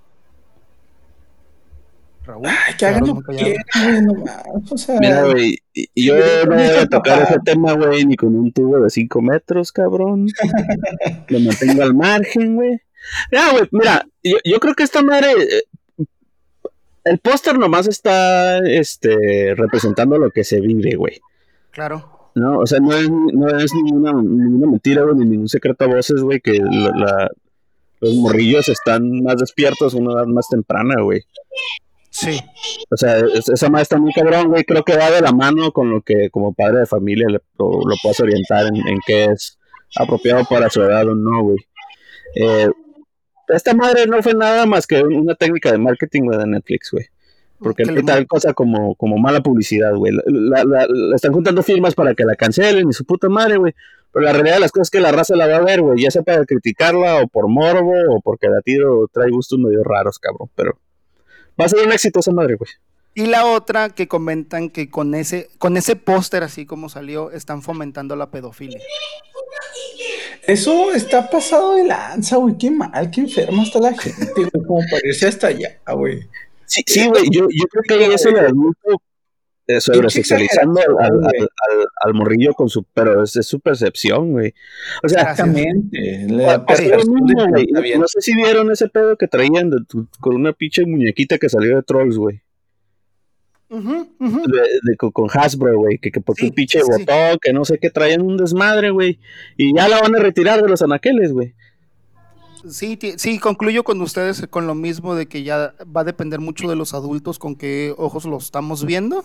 Raúl. 2.25 2.47
Ay, 2.47 2.75
que 2.79 2.87
hagan 2.87 3.07
lo 3.07 3.21
que 3.21 3.37
quieran, 3.37 4.07
O 4.71 4.79
sea, 4.79 4.99
Mira, 5.01 5.25
güey, 5.25 5.59
yo 5.97 6.15
no 6.47 6.55
voy 6.55 6.65
a 6.65 6.87
tocar 6.87 7.23
ese 7.23 7.39
tema, 7.45 7.73
güey, 7.73 8.05
ni 8.05 8.17
con 8.17 8.35
un 8.37 8.53
tubo 8.53 8.79
de 8.79 8.91
5 8.91 9.23
metros, 9.23 9.73
cabrón. 9.73 10.29
lo 11.29 11.41
mantengo 11.41 11.83
al 11.83 11.95
margen, 11.95 12.55
güey. 12.55 12.81
Güey, 13.31 13.69
mira, 13.71 14.07
yo, 14.23 14.37
yo, 14.45 14.61
creo 14.61 14.75
que 14.75 14.83
esta 14.83 15.03
madre. 15.03 15.33
Eh, 15.33 15.63
el 17.05 17.19
póster 17.19 17.59
nomás 17.59 17.89
está 17.89 18.59
este, 18.59 19.55
representando 19.57 20.19
lo 20.19 20.31
que 20.31 20.45
se 20.45 20.61
vive, 20.61 20.95
güey. 20.95 21.21
Claro. 21.73 22.31
No, 22.35 22.61
o 22.61 22.67
sea, 22.67 22.79
no 22.81 22.95
es, 22.95 23.11
no 23.11 23.49
es 23.59 23.75
ninguna, 23.75 24.13
ninguna 24.13 24.71
mentira, 24.71 25.03
güey, 25.03 25.17
ni 25.17 25.27
ningún 25.27 25.49
secreto 25.49 25.85
a 25.85 25.89
voces, 25.89 26.23
güey, 26.23 26.41
que 26.41 26.53
la, 26.53 27.29
los 28.01 28.15
morrillos 28.15 28.69
están 28.69 29.23
más 29.23 29.37
despiertos 29.37 29.95
una 29.95 30.13
edad 30.15 30.27
más 30.27 30.49
temprana, 30.49 31.03
güey. 31.03 31.23
Sí. 32.11 32.39
O 32.91 32.97
sea, 32.97 33.19
esa 33.19 33.71
madre 33.71 33.83
está 33.83 33.99
muy 33.99 34.13
cabrón, 34.13 34.49
güey. 34.49 34.65
Creo 34.65 34.85
que 34.85 34.97
va 34.97 35.11
de 35.11 35.21
la 35.21 35.33
mano 35.33 35.73
con 35.73 35.91
lo 35.91 36.03
que 36.03 36.31
como 36.31 36.53
padre 36.53 36.81
de 36.81 36.87
familia 36.87 37.27
le, 37.29 37.41
lo, 37.59 37.81
puedes 38.03 38.21
orientar 38.21 38.67
en, 38.67 38.77
en 38.77 38.99
qué 39.07 39.25
es 39.25 39.59
apropiado 39.97 40.45
para 40.45 40.69
su 40.69 40.83
edad 40.83 41.09
o 41.09 41.15
no, 41.15 41.43
güey. 41.43 41.59
Eh, 42.35 42.69
esta 43.49 43.75
madre 43.75 44.07
no 44.07 44.23
fue 44.23 44.35
nada 44.35 44.67
más 44.67 44.87
que 44.87 45.03
una 45.03 45.35
técnica 45.35 45.73
de 45.73 45.79
marketing 45.79 46.29
de 46.29 46.47
Netflix, 46.47 46.91
güey. 46.93 47.07
Porque 47.59 47.85
tal 47.85 48.27
cosa 48.27 48.55
como, 48.55 48.97
como 48.97 49.19
mala 49.19 49.41
publicidad, 49.41 49.95
güey. 49.95 50.13
La, 50.27 50.87
están 51.15 51.33
juntando 51.33 51.63
firmas 51.63 51.95
para 51.95 52.15
que 52.15 52.25
la 52.25 52.35
cancelen 52.35 52.89
y 52.89 52.93
su 52.93 53.05
puta 53.05 53.29
madre, 53.29 53.57
güey. 53.57 53.75
Pero 54.13 54.25
la 54.25 54.33
realidad 54.33 54.57
de 54.57 54.61
las 54.61 54.73
cosas 54.73 54.89
es 54.89 54.91
que 54.91 55.01
la 55.01 55.13
raza 55.13 55.37
la 55.37 55.47
va 55.47 55.57
a 55.57 55.65
ver, 55.65 55.81
güey, 55.81 56.03
ya 56.03 56.11
sea 56.11 56.23
para 56.23 56.45
criticarla 56.45 57.23
o 57.23 57.29
por 57.29 57.49
morbo 57.49 57.95
o 58.11 58.21
porque 58.21 58.49
la 58.49 58.61
tiro 58.61 59.09
trae 59.11 59.31
gustos 59.31 59.59
medio 59.59 59.83
raros, 59.85 60.19
cabrón. 60.19 60.51
Pero 60.55 60.79
va 61.59 61.65
a 61.65 61.69
ser 61.69 61.85
una 61.87 61.95
exitosa 61.95 62.31
madre, 62.33 62.57
güey. 62.57 62.71
Y 63.15 63.27
la 63.27 63.47
otra 63.47 63.91
que 63.91 64.09
comentan 64.09 64.71
que 64.71 64.91
con 64.91 65.15
ese, 65.15 65.49
con 65.59 65.77
ese 65.77 65.97
póster 65.97 66.43
así 66.43 66.67
como 66.67 66.89
salió, 66.89 67.31
están 67.31 67.63
fomentando 67.63 68.17
la 68.17 68.31
pedofilia. 68.31 68.81
Eso 70.47 70.93
está 70.93 71.31
pasado 71.31 71.77
de 71.77 71.85
lanza, 71.85 72.37
güey. 72.37 72.57
Qué 72.59 72.71
mal, 72.71 73.11
qué 73.11 73.23
enferma 73.23 73.63
está 73.63 73.79
la 73.79 73.97
gente, 73.97 74.33
güey. 74.35 74.65
Como 74.67 74.81
parece 74.91 75.29
hasta 75.29 75.49
allá, 75.49 75.81
güey. 75.95 76.29
Sí, 76.67 76.83
sí, 76.87 77.09
güey. 77.09 77.25
Yo, 77.31 77.47
yo 77.51 77.65
creo 77.71 77.83
que 77.87 78.05
ahí 78.05 78.13
eso 78.13 78.29
el 78.31 78.39
adulto 78.39 79.03
eh, 79.69 79.81
sobresexualizando 79.81 80.81
al, 80.99 81.25
al, 81.25 81.49
al, 82.05 82.15
morrillo 82.15 82.53
con 82.53 82.69
su, 82.69 82.85
pero 82.93 83.23
es, 83.23 83.33
su 83.43 83.61
percepción, 83.61 84.33
güey. 84.33 84.55
O 85.05 85.09
sea, 85.09 85.23
exactamente. 85.23 86.27
no 86.27 88.09
sé 88.09 88.21
si 88.21 88.35
vieron 88.35 88.73
ese 88.73 88.89
pedo 88.89 89.17
que 89.17 89.29
traían 89.29 89.71
con 90.19 90.35
una 90.35 90.53
pinche 90.53 90.85
muñequita 90.85 91.39
que 91.39 91.49
salió 91.49 91.77
de 91.77 91.83
Trolls, 91.83 92.17
güey. 92.17 92.43
De, 93.73 94.97
con 94.97 95.29
Hasbro, 95.33 95.79
güey, 95.79 95.99
que, 95.99 96.11
que 96.11 96.21
porque 96.21 96.47
un 96.47 96.53
pinche 96.53 96.81
botó, 96.83 97.39
que 97.41 97.53
no 97.53 97.65
sé 97.65 97.79
qué, 97.79 97.91
traían 97.91 98.23
un 98.23 98.37
desmadre, 98.37 98.91
güey, 98.91 99.19
y 99.57 99.75
ya 99.75 99.89
la 99.89 100.01
van 100.01 100.15
a 100.15 100.19
retirar 100.19 100.63
de 100.63 100.69
los 100.69 100.83
anaqueles, 100.83 101.33
güey. 101.33 101.55
Sí, 102.69 102.99
sí, 103.17 103.39
concluyo 103.39 103.83
con 103.83 104.01
ustedes 104.03 104.47
con 104.49 104.67
lo 104.67 104.75
mismo 104.75 105.15
de 105.15 105.27
que 105.27 105.43
ya 105.43 105.75
va 105.85 106.03
a 106.03 106.05
depender 106.05 106.39
mucho 106.39 106.69
de 106.69 106.77
los 106.77 106.95
adultos 106.95 107.39
con 107.39 107.57
qué 107.57 107.93
ojos 107.97 108.25
lo 108.25 108.37
estamos 108.37 108.85
viendo 108.85 109.25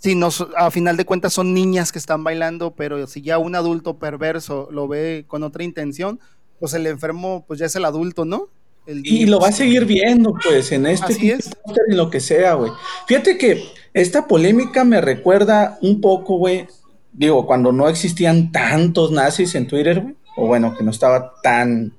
si 0.00 0.14
nos, 0.14 0.46
a 0.56 0.70
final 0.70 0.96
de 0.96 1.04
cuentas 1.04 1.32
son 1.32 1.54
niñas 1.54 1.92
que 1.92 1.98
están 1.98 2.24
bailando, 2.24 2.72
pero 2.72 3.06
si 3.06 3.22
ya 3.22 3.38
un 3.38 3.54
adulto 3.54 3.98
perverso 3.98 4.68
lo 4.70 4.88
ve 4.88 5.24
con 5.26 5.42
otra 5.42 5.64
intención, 5.64 6.20
pues 6.58 6.74
el 6.74 6.86
enfermo 6.86 7.44
pues 7.46 7.58
ya 7.58 7.66
es 7.66 7.76
el 7.76 7.84
adulto, 7.84 8.24
¿no? 8.24 8.48
Y 8.86 9.26
lo 9.26 9.40
va 9.40 9.48
a 9.48 9.52
seguir 9.52 9.84
viendo, 9.84 10.34
pues, 10.42 10.72
en 10.72 10.86
este 10.86 11.14
en 11.32 11.96
lo 11.96 12.10
que 12.10 12.20
sea, 12.20 12.54
güey. 12.54 12.70
Fíjate 13.06 13.36
que 13.38 13.64
esta 13.94 14.26
polémica 14.26 14.84
me 14.84 15.00
recuerda 15.00 15.78
un 15.82 16.00
poco, 16.00 16.38
güey, 16.38 16.66
digo, 17.12 17.46
cuando 17.46 17.72
no 17.72 17.88
existían 17.88 18.52
tantos 18.52 19.10
nazis 19.10 19.54
en 19.54 19.66
Twitter, 19.66 20.00
güey, 20.00 20.14
o 20.36 20.46
bueno, 20.46 20.76
que 20.76 20.84
no 20.84 20.90
estaba 20.90 21.34
tan, 21.42 21.94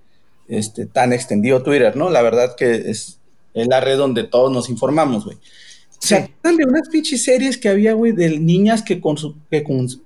este, 0.48 0.86
tan 0.86 1.12
extendido 1.12 1.64
Twitter, 1.64 1.96
¿no? 1.96 2.10
La 2.10 2.22
verdad 2.22 2.56
que 2.56 2.76
es, 2.76 3.20
es 3.54 3.68
la 3.68 3.82
red 3.82 3.98
donde 3.98 4.24
todos 4.24 4.52
nos 4.52 4.70
informamos, 4.70 5.26
güey. 5.26 5.38
¿Se 6.00 6.16
acuerdan 6.16 6.58
de 6.58 6.66
unas 6.66 6.90
pinches 6.90 7.24
series 7.24 7.58
que 7.58 7.70
había, 7.70 7.94
güey, 7.94 8.12
de 8.12 8.40
niñas 8.40 8.84
que, 8.84 9.02
que 9.50 9.64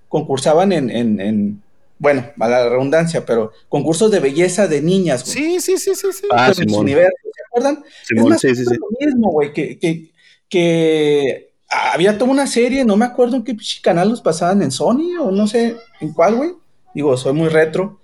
concursaban 0.07 0.71
en, 0.71 0.89
en, 0.89 1.19
en, 1.19 1.61
bueno, 2.01 2.25
a 2.39 2.49
la 2.49 2.67
redundancia, 2.67 3.23
pero 3.27 3.51
concursos 3.69 4.09
de 4.09 4.19
belleza 4.19 4.67
de 4.67 4.81
niñas, 4.81 5.23
güey? 5.23 5.35
Sí, 5.35 5.59
sí, 5.59 5.77
sí, 5.77 5.93
sí, 5.93 6.07
sí. 6.11 6.27
Ah, 6.31 6.51
Simón. 6.51 6.79
Universo, 6.79 7.15
¿se 7.23 7.43
acuerdan? 7.45 7.83
Simón, 8.07 8.25
es 8.25 8.29
más, 8.31 8.41
sí, 8.41 8.55
sí, 8.55 8.65
sí. 8.65 8.75
lo 8.75 8.87
mismo, 8.99 9.31
güey, 9.31 9.53
que, 9.53 9.77
que, 9.77 10.09
que 10.49 11.53
había 11.69 12.17
toda 12.17 12.31
una 12.31 12.47
serie, 12.47 12.83
no 12.85 12.97
me 12.97 13.05
acuerdo 13.05 13.35
en 13.35 13.43
qué 13.43 13.55
canal 13.83 14.09
los 14.09 14.19
pasaban, 14.19 14.63
en 14.63 14.71
Sony 14.71 15.15
o 15.21 15.29
no 15.29 15.45
sé 15.45 15.75
en 15.99 16.11
cuál, 16.11 16.37
güey. 16.37 16.53
Digo, 16.95 17.15
soy 17.17 17.33
muy 17.33 17.49
retro, 17.49 17.99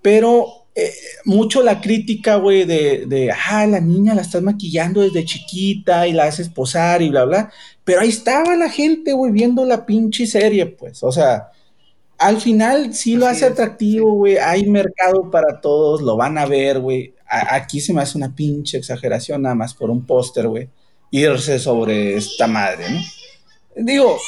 pero 0.00 0.46
eh, 0.74 0.90
mucho 1.26 1.62
la 1.62 1.82
crítica, 1.82 2.36
güey, 2.36 2.64
de, 2.64 3.04
de, 3.06 3.32
ah, 3.32 3.66
la 3.66 3.80
niña 3.80 4.14
la 4.14 4.22
estás 4.22 4.40
maquillando 4.40 5.02
desde 5.02 5.26
chiquita 5.26 6.06
y 6.06 6.12
la 6.14 6.24
haces 6.24 6.48
posar 6.48 7.02
y 7.02 7.10
bla, 7.10 7.26
bla. 7.26 7.52
Pero 7.84 8.00
ahí 8.00 8.08
estaba 8.08 8.56
la 8.56 8.70
gente, 8.70 9.12
güey, 9.12 9.30
viendo 9.30 9.66
la 9.66 9.84
pinche 9.84 10.26
serie, 10.26 10.64
pues. 10.64 11.02
O 11.02 11.12
sea, 11.12 11.50
al 12.22 12.40
final 12.40 12.94
sí 12.94 13.16
lo 13.16 13.26
hace 13.26 13.46
atractivo, 13.46 14.12
güey. 14.12 14.36
Hay 14.38 14.64
mercado 14.66 15.28
para 15.30 15.60
todos, 15.60 16.02
lo 16.02 16.16
van 16.16 16.38
a 16.38 16.46
ver, 16.46 16.78
güey. 16.78 17.14
Aquí 17.26 17.80
se 17.80 17.92
me 17.92 18.02
hace 18.02 18.16
una 18.16 18.34
pinche 18.34 18.78
exageración 18.78 19.42
nada 19.42 19.54
más 19.56 19.74
por 19.74 19.90
un 19.90 20.06
póster, 20.06 20.46
güey. 20.46 20.68
Irse 21.10 21.58
sobre 21.58 22.16
esta 22.16 22.46
madre, 22.46 22.84
¿no? 22.90 23.00
Digo, 23.84 24.18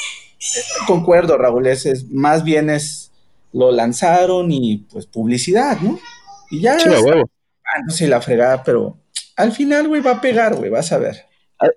concuerdo, 0.87 1.38
Raúl, 1.38 1.66
es, 1.68 2.11
más 2.11 2.42
bien 2.42 2.68
es, 2.68 3.12
lo 3.52 3.70
lanzaron 3.70 4.50
y 4.50 4.78
pues 4.78 5.07
publicidad, 5.07 5.78
¿no? 5.80 5.98
Y 6.50 6.62
ya. 6.62 6.78
Sí, 6.78 6.88
huevo. 6.88 7.30
Ah, 7.64 7.80
no 7.87 7.92
sé 7.92 8.09
la 8.09 8.20
fregada, 8.20 8.62
pero 8.64 8.98
al 9.37 9.52
final, 9.52 9.87
güey, 9.87 10.02
va 10.02 10.12
a 10.12 10.20
pegar, 10.20 10.57
güey, 10.57 10.70
vas 10.70 10.92
a 10.92 10.98
ver. 10.98 11.26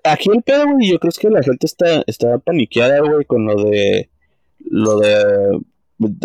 Aquí 0.04 0.28
el 0.34 0.42
pedo, 0.42 0.64
güey, 0.66 0.90
yo 0.90 0.98
creo 0.98 1.12
que 1.18 1.30
la 1.30 1.42
gente 1.42 1.66
está, 1.66 2.02
está 2.06 2.38
paniqueada, 2.38 2.98
güey, 3.00 3.24
con 3.24 3.46
lo 3.46 3.54
de. 3.54 4.10
Lo 4.70 4.98
de, 4.98 5.60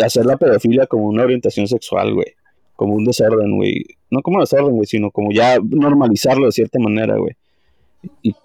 hacer 0.03 0.25
la 0.25 0.37
pedofilia 0.37 0.87
como 0.87 1.07
una 1.07 1.23
orientación 1.23 1.67
sexual, 1.67 2.13
güey. 2.13 2.27
Como 2.75 2.95
un 2.95 3.05
desorden, 3.05 3.55
güey. 3.55 3.83
No 4.09 4.21
como 4.21 4.39
desorden, 4.39 4.75
güey, 4.75 4.85
sino 4.85 5.11
como 5.11 5.31
ya 5.31 5.57
normalizarlo 5.63 6.45
de 6.45 6.51
cierta 6.51 6.79
manera, 6.79 7.17
güey. 7.17 7.35
Y 8.21 8.35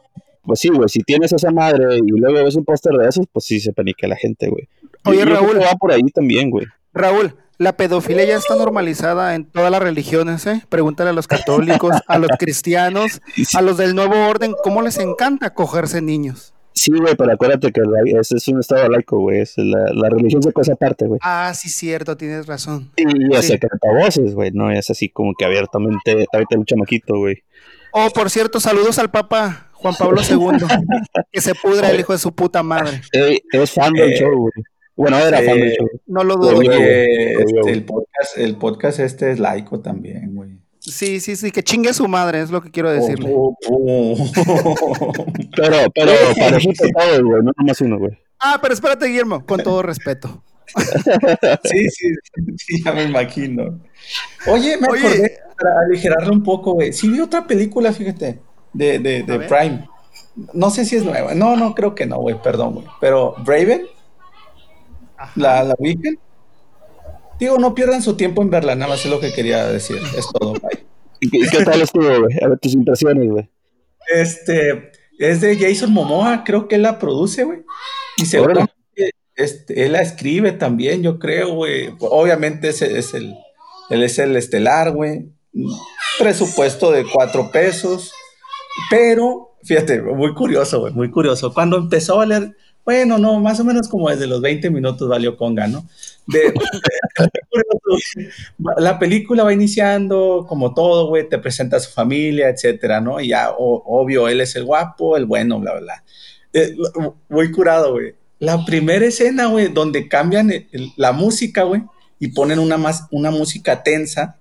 pues 0.45 0.61
sí, 0.61 0.69
güey, 0.69 0.89
si 0.89 1.01
tienes 1.01 1.33
esa 1.33 1.51
madre 1.51 1.99
y 1.99 2.19
luego 2.19 2.43
ves 2.45 2.57
un 2.57 2.65
póster 2.65 2.95
de 2.95 3.09
esos, 3.09 3.27
pues 3.33 3.45
sí 3.45 3.61
se 3.61 3.73
paniquea 3.73 4.09
la 4.09 4.17
gente, 4.17 4.49
güey. 4.49 4.69
Oye, 5.05 5.25
Raúl. 5.25 5.61
va 5.61 5.73
por 5.79 5.93
ahí 5.93 6.03
también, 6.15 6.51
güey. 6.51 6.67
Raúl, 6.93 7.35
La 7.59 7.77
pedofilia 7.77 8.25
ya 8.25 8.37
está 8.37 8.57
normalizada 8.57 9.35
en 9.35 9.45
todas 9.45 9.71
las 9.71 9.83
religiones, 9.83 10.47
¿eh? 10.47 10.63
Pregúntale 10.69 11.11
a 11.11 11.13
los 11.13 11.27
católicos, 11.27 11.97
a 12.07 12.19
los 12.19 12.31
cristianos, 12.39 13.21
a 13.55 13.63
los 13.63 13.77
del 13.77 13.95
nuevo 13.95 14.15
orden, 14.27 14.55
¿cómo 14.63 14.81
les 14.81 14.99
encanta 14.99 15.53
cogerse 15.55 16.01
niños? 16.01 16.55
Sí, 16.79 16.93
güey, 16.93 17.17
pero 17.17 17.33
acuérdate 17.33 17.73
que 17.73 17.81
ese 18.21 18.37
es 18.37 18.47
un 18.47 18.61
estado 18.61 18.89
laico, 18.89 19.19
güey. 19.19 19.43
La, 19.57 19.93
la, 19.93 20.11
religión 20.11 20.41
se 20.45 20.53
cosa 20.53 20.75
aparte, 20.75 21.07
güey. 21.07 21.19
Ah, 21.25 21.53
sí, 21.53 21.69
cierto, 21.69 22.17
tienes 22.17 22.47
razón. 22.47 22.93
Y 22.97 23.35
es 23.35 23.47
sí. 23.47 23.59
voces, 23.83 24.33
güey. 24.33 24.53
No 24.53 24.71
es 24.71 24.89
así 24.89 25.09
como 25.09 25.33
que 25.37 25.45
abiertamente, 25.45 26.27
ahorita 26.33 26.57
un 26.57 26.65
chamaquito, 26.65 27.19
güey. 27.19 27.43
Oh, 27.93 28.09
por 28.15 28.31
cierto, 28.31 28.61
saludos 28.61 29.01
al 29.01 29.11
Papa 29.11 29.71
Juan 29.73 29.95
Pablo 29.99 30.21
II. 30.31 30.57
que 31.33 31.41
se 31.41 31.57
pudre 31.57 31.91
el 31.91 31.99
hijo 31.99 32.13
de 32.13 32.21
su 32.21 32.33
puta 32.33 32.63
madre. 32.63 33.01
es 33.11 33.73
fan 33.73 33.93
del 33.93 34.13
show, 34.13 34.37
güey. 34.37 34.53
Bueno, 34.95 35.19
era 35.19 35.43
fan 35.43 35.59
del 35.59 35.73
show. 35.73 35.89
No 36.07 36.23
lo 36.23 36.37
dudo. 36.37 36.59
Oye, 36.59 37.43
este, 37.43 37.73
el, 37.73 37.85
podcast, 37.85 38.39
el 38.39 38.57
podcast 38.57 39.01
este 39.01 39.33
es 39.33 39.41
laico 39.41 39.81
también, 39.81 40.33
güey. 40.33 40.61
Sí, 40.91 41.21
sí, 41.21 41.37
sí, 41.37 41.51
que 41.51 41.63
chingue 41.63 41.93
su 41.93 42.09
madre, 42.09 42.41
es 42.41 42.51
lo 42.51 42.63
que 42.63 42.71
quiero 42.71 42.91
decirle. 42.91 43.31
Oh, 43.35 43.57
oh, 43.69 44.17
oh. 44.17 45.25
pero, 45.57 45.77
pero, 45.95 46.13
para 46.39 46.59
todo, 46.59 47.25
güey, 47.25 47.43
no 47.43 47.53
nomás 47.57 47.81
uno, 47.81 47.99
güey. 47.99 48.19
Ah, 48.41 48.59
pero 48.61 48.75
espérate, 48.75 49.07
Guillermo, 49.07 49.45
con 49.45 49.63
todo 49.63 49.83
respeto. 49.83 50.43
sí, 51.65 51.89
sí, 51.91 52.15
sí, 52.57 52.83
ya 52.85 52.93
me 52.93 53.05
imagino. 53.05 53.81
Oye, 54.47 54.77
me 54.77 54.87
acordé, 54.87 55.39
para 55.61 55.81
aligerarlo 55.81 56.33
un 56.33 56.43
poco, 56.43 56.75
güey. 56.75 56.93
Sí 56.93 57.09
vi 57.09 57.21
otra 57.21 57.47
película, 57.47 57.93
fíjate, 57.93 58.41
de, 58.73 58.99
de, 58.99 59.23
de 59.23 59.41
Prime. 59.41 59.89
No 60.53 60.71
sé 60.71 60.85
si 60.85 60.97
es 60.97 61.05
nueva. 61.05 61.35
No, 61.35 61.57
no, 61.57 61.75
creo 61.75 61.95
que 61.95 62.07
no, 62.07 62.19
güey, 62.19 62.41
perdón, 62.41 62.75
güey. 62.75 62.87
Pero 63.01 63.35
Braven, 63.45 63.87
la, 65.35 65.65
la 65.65 65.75
Weekend. 65.79 66.19
Digo, 67.39 67.59
no 67.59 67.75
pierdan 67.75 68.03
su 68.03 68.17
tiempo 68.17 68.43
en 68.43 68.51
verla, 68.51 68.75
nada 68.75 68.91
más 68.91 69.05
es 69.05 69.11
lo 69.11 69.21
que 69.21 69.33
quería 69.33 69.67
decir. 69.69 69.99
Es 70.17 70.27
todo, 70.33 70.55
güey. 70.61 70.87
¿Y 71.21 71.31
qué, 71.31 71.65
tal 71.65 71.81
estuvo, 71.81 72.05
güey? 72.05 72.39
A 72.43 72.49
ver 72.49 72.59
tus 72.59 72.75
impresiones, 72.75 73.29
güey. 73.29 73.49
Este, 74.15 74.93
es 75.19 75.41
de 75.41 75.57
Jason 75.57 75.93
Momoa, 75.93 76.45
creo 76.45 76.69
que 76.69 76.77
él 76.77 76.83
la 76.83 76.99
produce, 76.99 77.45
güey. 77.45 77.65
Y 78.17 78.27
seguro 78.27 78.67
este, 79.39 79.85
él 79.85 79.93
la 79.93 80.03
escribe 80.03 80.51
también, 80.51 81.03
yo 81.03 81.19
creo, 81.21 81.55
güey. 81.55 81.95
Obviamente 82.01 82.69
ese 82.69 82.99
es 82.99 83.15
el, 83.15 83.37
él 83.89 84.03
es 84.03 84.19
el 84.19 84.37
estelar, 84.37 84.91
güey. 84.91 85.33
Presupuesto 86.19 86.91
de 86.91 87.07
cuatro 87.11 87.51
pesos. 87.53 88.13
Pero, 88.91 89.57
fíjate, 89.63 90.03
muy 90.03 90.35
curioso, 90.35 90.81
güey, 90.81 90.93
muy 90.93 91.11
curioso. 91.13 91.55
Cuando 91.55 91.77
empezó 91.77 92.15
a 92.15 92.19
valer, 92.19 92.57
bueno, 92.89 93.19
no, 93.19 93.39
más 93.39 93.61
o 93.61 93.65
menos 93.65 93.89
como 93.89 94.09
desde 94.09 94.27
los 94.27 94.41
20 94.41 94.71
minutos 94.71 95.09
valió 95.09 95.37
conga, 95.37 95.67
¿no? 95.67 95.87
De, 96.29 96.53
la 98.77 98.99
película 98.99 99.45
va 99.45 99.53
iniciando 99.53 100.45
como 100.49 100.75
todo, 100.75 101.09
güey, 101.09 101.29
te 101.29 101.39
presenta 101.39 101.79
a 101.79 101.81
su 101.81 101.91
familia, 101.91 102.51
etcétera, 102.51 103.01
¿no? 103.01 103.21
Y 103.21 103.29
ya, 103.29 103.51
obvio, 103.57 104.29
él 104.29 104.43
es 104.43 104.57
el 104.57 104.65
guapo, 104.65 105.17
el 105.17 105.25
bueno, 105.25 105.59
bla, 105.59 105.73
bla, 105.73 105.81
bla. 105.81 106.05
Eh, 106.53 106.77
muy 107.29 107.51
curado, 107.51 107.93
güey 107.93 108.15
la 108.39 108.65
primera 108.65 109.05
escena, 109.05 109.47
güey, 109.47 109.69
donde 109.69 110.09
cambian 110.09 110.53
la 110.97 111.13
música, 111.13 111.65
güey, 111.65 111.83
y 112.19 112.29
ponen 112.29 112.59
una, 112.59 112.77
más, 112.77 113.07
una 113.11 113.31
música 113.31 113.83
tensa 113.83 114.37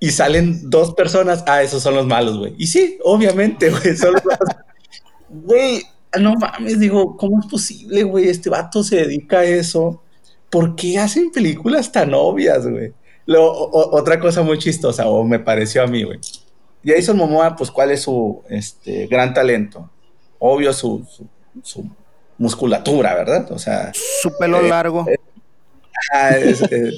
y 0.00 0.10
salen 0.10 0.70
dos 0.70 0.94
personas, 0.94 1.44
ah, 1.46 1.62
esos 1.62 1.82
son 1.82 1.94
los 1.94 2.06
malos, 2.06 2.38
güey. 2.38 2.54
Y 2.58 2.66
sí, 2.66 2.98
obviamente, 3.04 3.70
güey, 3.70 3.96
son 3.96 4.14
los 4.14 4.24
malos. 4.24 4.48
Güey, 5.34 5.82
no 6.20 6.34
mames, 6.34 6.78
digo, 6.78 7.16
¿cómo 7.16 7.40
es 7.40 7.46
posible, 7.46 8.02
güey? 8.02 8.28
Este 8.28 8.50
vato 8.50 8.82
se 8.82 8.96
dedica 8.96 9.40
a 9.40 9.44
eso. 9.44 10.02
¿Por 10.50 10.76
qué 10.76 10.98
hacen 10.98 11.30
películas 11.30 11.90
tan 11.90 12.12
obvias, 12.14 12.66
güey? 12.66 12.92
otra 13.24 14.18
cosa 14.18 14.42
muy 14.42 14.58
chistosa, 14.58 15.08
o 15.08 15.24
me 15.24 15.38
pareció 15.38 15.82
a 15.82 15.86
mí, 15.86 16.02
güey. 16.02 16.18
Jason 16.84 17.16
Momoa, 17.16 17.54
pues, 17.56 17.70
¿cuál 17.70 17.92
es 17.92 18.02
su 18.02 18.42
este, 18.50 19.06
gran 19.06 19.32
talento? 19.32 19.88
Obvio, 20.38 20.72
su, 20.72 21.06
su 21.62 21.88
musculatura, 22.36 23.14
¿verdad? 23.14 23.50
O 23.52 23.58
sea. 23.58 23.92
Su 23.94 24.36
pelo 24.36 24.60
eh, 24.60 24.68
largo. 24.68 25.06
Eh, 25.08 25.16
eh, 26.70 26.92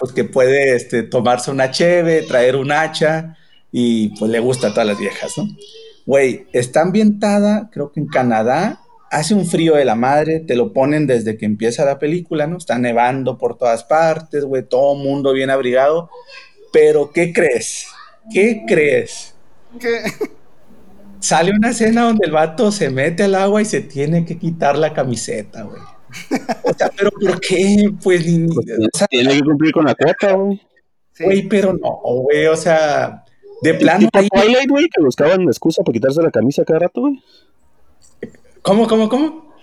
pues 0.00 0.12
que 0.12 0.24
puede 0.24 0.74
este, 0.74 1.02
tomarse 1.02 1.50
una 1.50 1.70
cheve, 1.70 2.22
traer 2.22 2.56
un 2.56 2.72
hacha 2.72 3.36
y 3.70 4.08
pues 4.18 4.30
le 4.30 4.40
gusta 4.40 4.68
a 4.68 4.70
todas 4.70 4.86
las 4.86 4.98
viejas, 4.98 5.36
¿no? 5.36 5.46
Güey, 6.06 6.46
está 6.52 6.82
ambientada, 6.82 7.70
creo 7.72 7.92
que 7.92 8.00
en 8.00 8.06
Canadá, 8.06 8.80
hace 9.10 9.34
un 9.34 9.46
frío 9.46 9.76
de 9.76 9.84
la 9.84 9.94
madre, 9.94 10.40
te 10.40 10.56
lo 10.56 10.72
ponen 10.72 11.06
desde 11.06 11.36
que 11.36 11.46
empieza 11.46 11.84
la 11.84 11.98
película, 11.98 12.46
¿no? 12.46 12.58
Está 12.58 12.78
nevando 12.78 13.38
por 13.38 13.56
todas 13.56 13.84
partes, 13.84 14.44
güey, 14.44 14.62
todo 14.62 14.94
mundo 14.94 15.32
bien 15.32 15.50
abrigado, 15.50 16.10
pero 16.72 17.10
¿qué 17.12 17.32
crees? 17.32 17.86
¿Qué 18.32 18.64
crees? 18.66 19.34
¿Qué? 19.78 20.02
sale 21.24 21.52
una 21.52 21.70
escena 21.70 22.02
donde 22.02 22.26
el 22.26 22.32
vato 22.32 22.70
se 22.70 22.90
mete 22.90 23.22
al 23.22 23.34
agua 23.34 23.62
y 23.62 23.64
se 23.64 23.80
tiene 23.80 24.26
que 24.26 24.36
quitar 24.38 24.76
la 24.76 24.92
camiseta, 24.92 25.62
güey. 25.62 25.80
O 26.62 26.72
sea, 26.74 26.90
pero 26.94 27.10
¿por 27.10 27.40
qué? 27.40 27.90
Pues, 28.02 28.22
pues 28.22 29.06
tiene 29.08 29.34
que 29.34 29.40
cumplir 29.40 29.72
con 29.72 29.86
la 29.86 29.94
cuota, 29.94 30.32
güey. 30.32 30.60
Güey, 31.18 31.48
pero 31.48 31.72
no, 31.72 32.00
güey, 32.22 32.46
o 32.46 32.56
sea, 32.56 33.23
de 33.64 33.74
plano. 33.74 34.08
Tipo 34.12 34.28
Twilight, 34.28 34.70
güey, 34.70 34.88
que 34.88 35.02
buscaban 35.02 35.42
excusa 35.42 35.82
para 35.82 35.94
quitarse 35.94 36.22
la 36.22 36.30
camisa 36.30 36.64
cada 36.64 36.80
rato, 36.80 37.00
güey. 37.00 37.22
¿Cómo, 38.62 38.86
cómo, 38.86 39.08
cómo? 39.08 39.54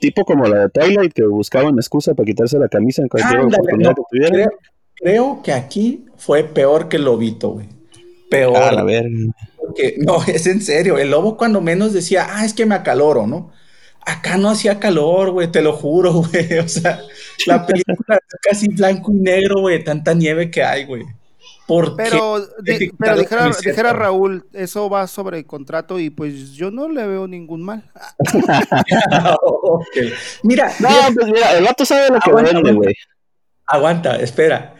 Tipo 0.00 0.24
como 0.24 0.46
la 0.46 0.60
de 0.60 0.68
Twilight, 0.70 1.12
que 1.12 1.24
buscaban 1.24 1.74
excusa 1.76 2.14
para 2.14 2.26
quitarse 2.26 2.58
la 2.58 2.68
camisa 2.68 3.02
en 3.02 3.08
cualquier 3.08 3.40
oportunidad 3.40 3.94
que 3.94 4.02
tuvieran. 4.10 4.32
Creo, 4.32 4.50
creo, 4.94 5.42
que 5.42 5.52
aquí 5.52 6.06
fue 6.16 6.44
peor 6.44 6.88
que 6.88 6.96
el 6.96 7.04
lobito, 7.04 7.50
güey. 7.50 7.66
Peor. 8.30 8.56
A 8.56 8.72
la 8.72 8.82
verga 8.84 9.10
no, 9.98 10.22
es 10.26 10.46
en 10.46 10.60
serio, 10.60 10.98
el 10.98 11.10
lobo 11.10 11.36
cuando 11.36 11.60
menos 11.60 11.92
decía, 11.92 12.26
ah, 12.30 12.44
es 12.44 12.54
que 12.54 12.66
me 12.66 12.74
acaloro, 12.74 13.26
¿no? 13.26 13.52
Acá 14.06 14.38
no 14.38 14.48
hacía 14.48 14.80
calor, 14.80 15.30
güey, 15.30 15.52
te 15.52 15.62
lo 15.62 15.74
juro, 15.74 16.12
güey. 16.32 16.58
O 16.58 16.68
sea, 16.68 17.00
la 17.46 17.66
película 17.66 18.16
es 18.16 18.40
casi 18.42 18.68
blanco 18.68 19.12
y 19.12 19.16
negro, 19.16 19.60
güey, 19.60 19.84
tanta 19.84 20.14
nieve 20.14 20.50
que 20.50 20.62
hay, 20.62 20.84
güey. 20.84 21.04
Pero, 21.96 22.38
pero 22.98 23.50
dijera, 23.62 23.92
Raúl, 23.92 24.44
eso 24.52 24.88
va 24.88 25.06
sobre 25.06 25.38
el 25.38 25.46
contrato 25.46 25.98
y 25.98 26.10
pues 26.10 26.52
yo 26.52 26.70
no 26.70 26.88
le 26.88 27.06
veo 27.06 27.28
ningún 27.28 27.62
mal. 27.62 27.84
Mira, 30.42 30.72
no, 30.80 30.88
pues 31.14 31.26
mira, 31.26 31.56
el 31.56 31.64
vato 31.64 31.84
sabe 31.84 32.08
lo 32.08 32.20
que 32.20 32.32
vende, 32.32 32.72
güey. 32.72 32.94
Aguanta, 33.66 34.16
espera 34.16 34.74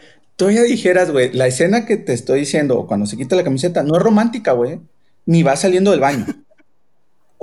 ya 0.49 0.63
dijeras, 0.63 1.11
güey, 1.11 1.31
la 1.33 1.45
escena 1.45 1.85
que 1.85 1.97
te 1.97 2.13
estoy 2.13 2.39
diciendo 2.39 2.87
cuando 2.87 3.05
se 3.05 3.17
quita 3.17 3.35
la 3.35 3.43
camiseta 3.43 3.83
no 3.83 3.97
es 3.97 4.01
romántica, 4.01 4.53
güey, 4.53 4.79
ni 5.25 5.43
va 5.43 5.55
saliendo 5.55 5.91
del 5.91 5.99
baño. 5.99 6.25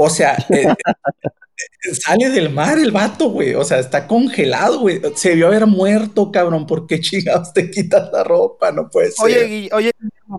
O 0.01 0.09
sea, 0.09 0.37
eh, 0.49 0.69
eh, 0.69 1.95
sale 1.95 2.31
del 2.31 2.51
mar 2.51 2.79
el 2.79 2.93
vato, 2.93 3.31
güey. 3.31 3.55
O 3.55 3.65
sea, 3.65 3.81
está 3.81 4.07
congelado, 4.07 4.79
güey. 4.81 5.03
Se 5.17 5.35
vio 5.35 5.49
haber 5.49 5.67
muerto, 5.67 6.31
cabrón. 6.31 6.67
¿Por 6.67 6.87
qué 6.87 7.01
chingados 7.01 7.53
te 7.53 7.69
quitas 7.69 8.11
la 8.13 8.23
ropa? 8.23 8.71
No 8.71 8.89
puede 8.89 9.11
ser. 9.11 9.25
Oye, 9.25 9.69
oye, 9.73 9.91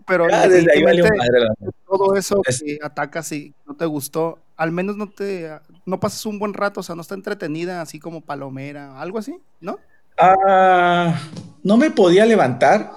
pero 0.07 0.27
todo 1.85 2.15
eso 2.15 2.41
que 2.41 2.79
atacas 2.81 3.31
y 3.33 3.53
no 3.67 3.75
te 3.75 3.85
gustó, 3.85 4.39
al 4.55 4.71
menos 4.71 4.95
no 4.95 5.09
te 5.09 5.49
no 5.85 5.99
pasas 5.99 6.25
un 6.25 6.39
buen 6.39 6.53
rato, 6.53 6.79
o 6.79 6.83
sea, 6.83 6.95
no 6.95 7.01
está 7.01 7.15
entretenida 7.15 7.81
así 7.81 7.99
como 7.99 8.21
palomera, 8.21 9.01
algo 9.01 9.17
así, 9.17 9.39
¿no? 9.59 9.79
Ah, 10.17 11.19
no 11.63 11.77
me 11.77 11.91
podía 11.91 12.25
levantar 12.25 12.91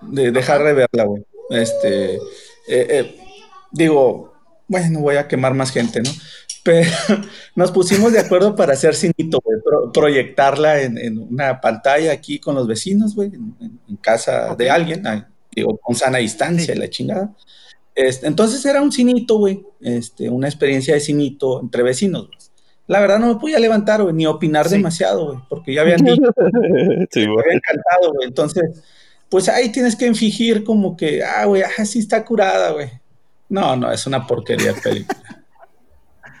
de 0.00 0.32
dejar 0.32 0.64
de 0.64 0.72
verla, 0.72 1.04
güey. 1.04 1.24
Este, 1.50 2.14
eh, 2.14 2.20
eh, 2.68 3.20
digo, 3.70 4.29
bueno, 4.70 5.00
voy 5.00 5.16
a 5.16 5.28
quemar 5.28 5.52
más 5.52 5.70
gente, 5.70 6.00
¿no? 6.00 6.10
Pero 6.62 6.90
nos 7.54 7.70
pusimos 7.72 8.12
de 8.12 8.20
acuerdo 8.20 8.56
para 8.56 8.72
hacer 8.72 8.94
cinito, 8.94 9.42
güey, 9.44 9.58
proyectarla 9.92 10.80
en, 10.80 11.18
una 11.18 11.60
pantalla 11.60 12.12
aquí 12.12 12.38
con 12.38 12.54
los 12.54 12.66
vecinos, 12.66 13.14
güey, 13.14 13.32
en, 13.34 13.96
casa 14.00 14.54
de 14.54 14.70
alguien, 14.70 15.02
digo, 15.54 15.76
con 15.76 15.94
sana 15.94 16.18
distancia, 16.18 16.74
la 16.74 16.88
chingada. 16.88 17.34
Este, 17.94 18.26
entonces 18.26 18.64
era 18.64 18.80
un 18.80 18.92
cinito, 18.92 19.36
güey, 19.36 19.62
este, 19.80 20.30
una 20.30 20.48
experiencia 20.48 20.94
de 20.94 21.00
cinito 21.00 21.60
entre 21.60 21.82
vecinos, 21.82 22.28
güey 22.28 22.38
la 22.90 22.98
verdad 22.98 23.20
no 23.20 23.28
me 23.28 23.36
podía 23.38 23.60
levantar, 23.60 24.02
güey, 24.02 24.12
ni 24.12 24.26
opinar 24.26 24.68
demasiado, 24.68 25.26
güey, 25.28 25.38
porque 25.48 25.72
ya 25.72 25.82
habían 25.82 26.04
dicho. 26.04 26.22
sí, 27.12 27.20
me 27.20 27.40
había 27.40 27.54
encantado, 27.54 28.12
güey. 28.14 28.26
Entonces, 28.26 28.82
pues 29.28 29.48
ahí 29.48 29.70
tienes 29.70 29.94
que 29.94 30.12
fingir 30.12 30.64
como 30.64 30.96
que, 30.96 31.22
ah, 31.22 31.44
güey, 31.44 31.62
ah, 31.62 31.84
sí 31.84 32.00
está 32.00 32.24
curada, 32.24 32.72
güey. 32.72 32.88
No, 33.50 33.76
no, 33.76 33.92
es 33.92 34.06
una 34.06 34.26
porquería 34.26 34.72
de 34.72 34.80
película. 34.80 35.20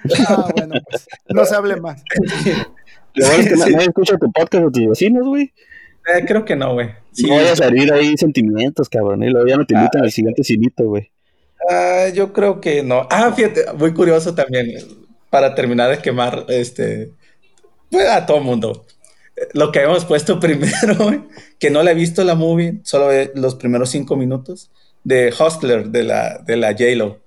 ah, 0.28 0.48
bueno, 0.56 0.74
pues 0.88 1.06
no 1.28 1.44
se 1.44 1.54
hable 1.54 1.76
más. 1.76 2.02
Lo 3.14 3.26
bueno 3.26 3.42
es 3.42 3.48
que 3.48 3.56
nadie 3.56 3.86
escucha 3.86 4.16
tu 4.16 4.30
podcast 4.30 4.64
de 4.64 4.70
tus 4.70 4.88
vecinos, 4.88 5.26
güey. 5.26 5.52
Eh, 6.14 6.24
creo 6.26 6.44
que 6.44 6.56
no, 6.56 6.74
güey. 6.74 6.90
Sí, 7.12 7.26
no 7.26 7.36
vayas 7.36 7.60
a 7.60 7.64
salir 7.64 7.92
ahí 7.92 8.16
sentimientos, 8.16 8.88
cabrón, 8.88 9.22
y 9.24 9.30
luego 9.30 9.48
ya 9.48 9.56
no 9.56 9.66
te 9.66 9.74
invitan 9.74 10.02
ah, 10.02 10.04
al 10.04 10.12
siguiente 10.12 10.44
cinito, 10.44 10.84
güey. 10.84 11.10
Ah, 11.68 12.08
yo 12.14 12.32
creo 12.32 12.60
que 12.60 12.82
no. 12.82 13.06
Ah, 13.10 13.32
fíjate, 13.32 13.72
muy 13.76 13.92
curioso 13.92 14.34
también 14.34 14.68
para 15.28 15.54
terminar 15.54 15.90
de 15.90 15.98
quemar 15.98 16.46
este, 16.48 17.12
pues, 17.90 18.08
a 18.08 18.26
todo 18.26 18.40
mundo. 18.40 18.86
lo 19.52 19.72
que 19.72 19.80
habíamos 19.80 20.04
puesto 20.04 20.38
primero, 20.40 21.26
que 21.58 21.70
no 21.70 21.82
le 21.82 21.90
he 21.90 21.94
visto 21.94 22.22
la 22.22 22.36
movie, 22.36 22.80
solo 22.84 23.10
los 23.34 23.56
primeros 23.56 23.90
cinco 23.90 24.16
minutos, 24.16 24.70
de 25.04 25.32
Hostler, 25.38 25.88
de 25.88 26.04
la, 26.04 26.38
de 26.38 26.56
la 26.56 26.72
J-Lo. 26.72 27.20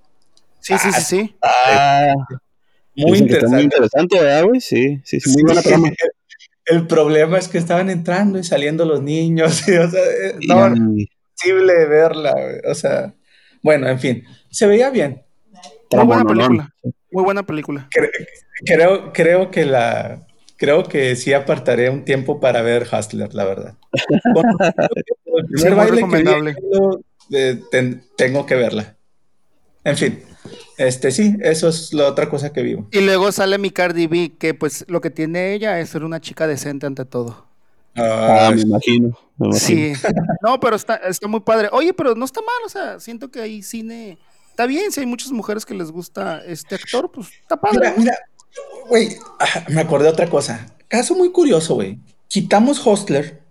Sí, 0.60 0.76
sí, 0.78 0.92
sí, 0.94 1.02
sí. 1.02 1.36
Ah, 1.42 2.14
muy 2.96 3.18
interesante. 3.18 3.56
Muy 3.56 3.64
interesante, 3.64 4.20
¿verdad, 4.20 4.46
güey? 4.46 4.62
Sí, 4.62 5.02
sí, 5.04 5.20
sí, 5.20 5.32
muy 5.32 5.44
buena 5.44 5.62
trama. 5.62 5.90
El 6.66 6.88
problema 6.88 7.38
es 7.38 7.48
que 7.48 7.58
estaban 7.58 7.90
entrando 7.90 8.40
y 8.40 8.44
saliendo 8.44 8.86
los 8.86 9.02
niños, 9.02 9.62
o 9.64 9.66
sea, 9.66 9.82
eh, 9.84 10.36
no 10.48 10.66
era 10.66 10.76
posible 11.36 11.86
verla, 11.88 12.34
o 12.70 12.74
sea, 12.74 13.14
bueno, 13.62 13.88
en 13.90 14.00
fin, 14.00 14.24
se 14.50 14.68
veía 14.68 14.90
bien. 14.90 15.24
Muy 15.92 16.06
buena 16.06 16.26
película, 16.26 16.70
muy 17.12 17.24
buena 17.24 17.44
película. 17.44 17.90
Creo, 18.66 19.12
creo 19.12 19.52
que 19.52 19.66
la, 19.66 20.26
creo 20.56 20.84
que 20.84 21.16
sí 21.16 21.34
apartaré 21.34 21.90
un 21.90 22.06
tiempo 22.06 22.40
para 22.40 22.62
ver 22.62 22.88
Hustler, 22.92 23.34
la 23.34 23.44
verdad. 23.44 23.76
el 25.36 25.46
primer 25.48 25.76
baile 25.76 26.02
que 26.02 26.62
tengo 28.16 28.46
que 28.46 28.56
verla. 28.56 28.96
En 29.84 29.98
fin, 29.98 30.24
este 30.78 31.12
sí, 31.12 31.36
eso 31.42 31.68
es 31.68 31.94
la 31.94 32.08
otra 32.08 32.30
cosa 32.30 32.52
que 32.54 32.62
vivo. 32.62 32.88
Y 32.92 33.02
luego 33.02 33.32
sale 33.32 33.58
mi 33.58 33.72
Cardi 33.72 34.08
B, 34.08 34.34
que 34.38 34.54
pues 34.54 34.86
lo 34.88 35.02
que 35.02 35.10
tiene 35.10 35.54
ella 35.54 35.80
es 35.80 35.90
ser 35.90 36.04
una 36.04 36.22
chica 36.22 36.48
decente 36.48 36.86
ante 36.86 37.06
todo. 37.06 37.46
Ah, 37.96 38.52
me 38.54 38.62
imagino. 38.62 39.18
Sí. 39.54 39.94
No, 40.42 40.60
pero 40.60 40.76
está, 40.76 40.96
está 40.96 41.28
muy 41.28 41.42
padre. 41.42 41.70
Oye, 41.72 41.94
pero 41.94 42.16
no 42.16 42.26
está 42.26 42.42
mal, 42.42 42.66
o 42.66 42.70
sea, 42.70 43.00
siento 43.00 43.30
que 43.30 43.42
hay 43.42 43.62
cine. 43.62 44.18
Está 44.50 44.66
bien, 44.66 44.92
si 44.92 45.00
hay 45.00 45.06
muchas 45.06 45.32
mujeres 45.32 45.66
que 45.66 45.74
les 45.74 45.92
gusta 45.92 46.44
este 46.46 46.76
actor, 46.76 47.12
pues 47.12 47.28
está 47.42 47.58
padre. 47.58 47.80
Mira, 47.80 47.94
mira, 47.98 48.18
güey, 48.88 49.18
ah, 49.40 49.66
me 49.70 49.82
acordé 49.82 50.06
de 50.06 50.12
otra 50.12 50.30
cosa. 50.30 50.68
Caso 50.88 51.16
muy 51.16 51.32
curioso, 51.32 51.76
güey. 51.76 52.00
Quitamos 52.28 52.86
Hostler, 52.86 53.42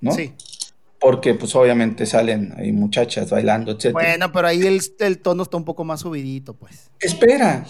¿no? 0.00 0.12
Sí 0.12 0.32
porque 1.00 1.34
pues 1.34 1.54
obviamente 1.54 2.06
salen 2.06 2.54
ahí 2.56 2.72
muchachas 2.72 3.30
bailando, 3.30 3.72
etc. 3.72 3.92
Bueno, 3.92 4.32
pero 4.32 4.48
ahí 4.48 4.66
el, 4.66 4.80
el, 4.98 5.18
tono 5.18 5.44
está 5.44 5.56
un 5.56 5.64
poco 5.64 5.84
más 5.84 6.00
subidito, 6.00 6.54
pues. 6.54 6.90
Espera, 7.00 7.64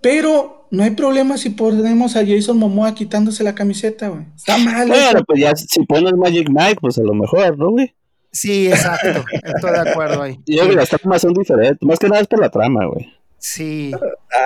pero 0.00 0.68
no 0.70 0.82
hay 0.82 0.90
problema 0.90 1.36
si 1.36 1.50
ponemos 1.50 2.16
a 2.16 2.24
Jason 2.26 2.58
Momoa 2.58 2.94
quitándose 2.94 3.44
la 3.44 3.54
camiseta, 3.54 4.08
güey. 4.08 4.24
Está 4.34 4.56
mal. 4.58 4.88
Bueno, 4.88 5.24
pues 5.24 5.40
ya 5.40 5.54
si 5.54 5.84
pones 5.84 6.14
Magic 6.14 6.48
Mike, 6.48 6.78
pues 6.80 6.98
a 6.98 7.02
lo 7.02 7.14
mejor, 7.14 7.58
¿no, 7.58 7.70
güey? 7.70 7.94
Sí, 8.32 8.68
exacto. 8.68 9.24
Estoy 9.42 9.72
de 9.72 9.90
acuerdo 9.90 10.22
ahí. 10.22 10.40
Yo 10.46 10.58
creo 10.58 10.70
que 10.70 10.76
las 10.76 10.88
tramas 10.88 11.22
son 11.22 11.34
diferentes, 11.34 11.82
más 11.82 11.98
que 11.98 12.08
nada 12.08 12.22
es 12.22 12.28
por 12.28 12.40
la 12.40 12.48
trama, 12.48 12.86
güey. 12.86 13.12
Sí. 13.38 13.92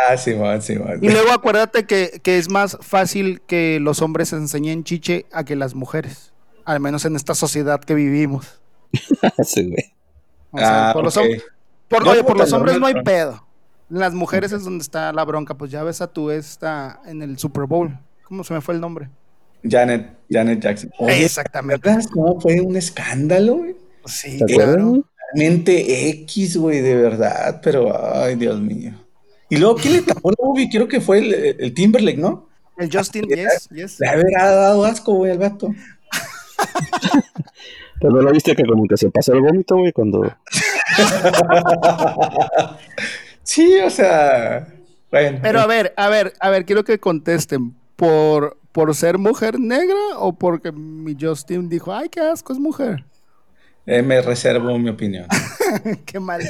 Ah, 0.08 0.16
sí, 0.16 0.34
man, 0.34 0.62
sí, 0.62 0.76
man. 0.76 0.98
Y 1.02 1.08
luego 1.08 1.32
acuérdate 1.32 1.84
que, 1.84 2.20
que 2.22 2.38
es 2.38 2.48
más 2.48 2.78
fácil 2.80 3.42
que 3.42 3.78
los 3.80 4.00
hombres 4.02 4.32
enseñen 4.32 4.84
chiche 4.84 5.26
a 5.32 5.44
que 5.44 5.56
las 5.56 5.74
mujeres 5.74 6.33
al 6.64 6.80
menos 6.80 7.04
en 7.04 7.16
esta 7.16 7.34
sociedad 7.34 7.80
que 7.80 7.94
vivimos. 7.94 8.60
sí, 9.44 9.68
güey. 9.68 9.92
Ah, 10.52 10.90
por 10.94 11.04
los, 11.04 11.16
oye, 11.16 11.42
por 11.90 12.38
los 12.38 12.52
hombres 12.52 12.78
no 12.78 12.86
hay 12.86 13.02
pedo. 13.02 13.44
Las 13.88 14.14
mujeres 14.14 14.52
es 14.52 14.64
donde 14.64 14.82
está 14.82 15.12
la 15.12 15.24
bronca. 15.24 15.54
Pues 15.54 15.70
ya 15.70 15.82
ves 15.82 16.00
a 16.00 16.06
tu 16.06 16.30
esta 16.30 17.00
en 17.06 17.22
el 17.22 17.38
Super 17.38 17.64
Bowl. 17.64 17.96
¿Cómo 18.24 18.44
se 18.44 18.54
me 18.54 18.60
fue 18.60 18.74
el 18.74 18.80
nombre? 18.80 19.08
Janet, 19.62 20.10
Janet 20.30 20.60
Jackson. 20.60 20.90
Exactamente. 21.08 21.90
¿Cómo 22.12 22.40
fue 22.40 22.60
un 22.60 22.76
escándalo, 22.76 23.56
güey? 23.56 23.76
Sí, 24.06 24.38
claro. 24.46 25.04
Realmente 25.32 26.08
X, 26.10 26.56
güey, 26.56 26.80
de 26.80 26.94
verdad, 26.94 27.60
pero 27.62 27.92
ay, 28.14 28.36
Dios 28.36 28.60
mío. 28.60 28.92
Y 29.48 29.56
luego, 29.56 29.76
¿quién 29.76 29.94
le 29.94 30.02
tapó 30.02 30.30
la 30.30 30.36
movie? 30.40 30.68
Creo 30.70 30.86
que 30.86 31.00
fue 31.00 31.18
el, 31.18 31.34
el 31.58 31.74
Timberlake, 31.74 32.18
¿no? 32.18 32.48
El 32.76 32.90
Justin, 32.92 33.26
yes, 33.28 33.68
yes. 33.70 34.00
Le 34.00 34.08
había 34.08 34.44
dado 34.44 34.84
asco, 34.84 35.14
güey, 35.14 35.30
al 35.30 35.38
vato. 35.38 35.70
Pero 38.00 38.12
no 38.12 38.22
lo 38.22 38.32
viste 38.32 38.54
que 38.54 38.64
como 38.64 38.86
que 38.86 38.96
se 38.96 39.10
pasa 39.10 39.32
el 39.32 39.40
vómito, 39.40 39.76
güey, 39.76 39.92
cuando. 39.92 40.32
sí, 43.42 43.78
o 43.80 43.90
sea. 43.90 44.66
Pero 45.10 45.60
a 45.60 45.66
ver, 45.66 45.94
a 45.96 46.08
ver, 46.08 46.32
a 46.40 46.50
ver, 46.50 46.64
quiero 46.64 46.84
que 46.84 46.98
contesten. 46.98 47.74
¿Por, 47.96 48.58
por 48.72 48.92
ser 48.96 49.18
mujer 49.18 49.60
negra 49.60 50.18
o 50.18 50.32
porque 50.32 50.72
mi 50.72 51.16
Justin 51.18 51.68
dijo, 51.68 51.94
ay, 51.94 52.08
qué 52.08 52.20
asco, 52.20 52.52
es 52.52 52.58
mujer? 52.58 53.04
Eh, 53.86 54.02
me 54.02 54.20
reservo 54.20 54.76
mi 54.78 54.90
opinión. 54.90 55.26
qué 56.06 56.18
mal. 56.18 56.42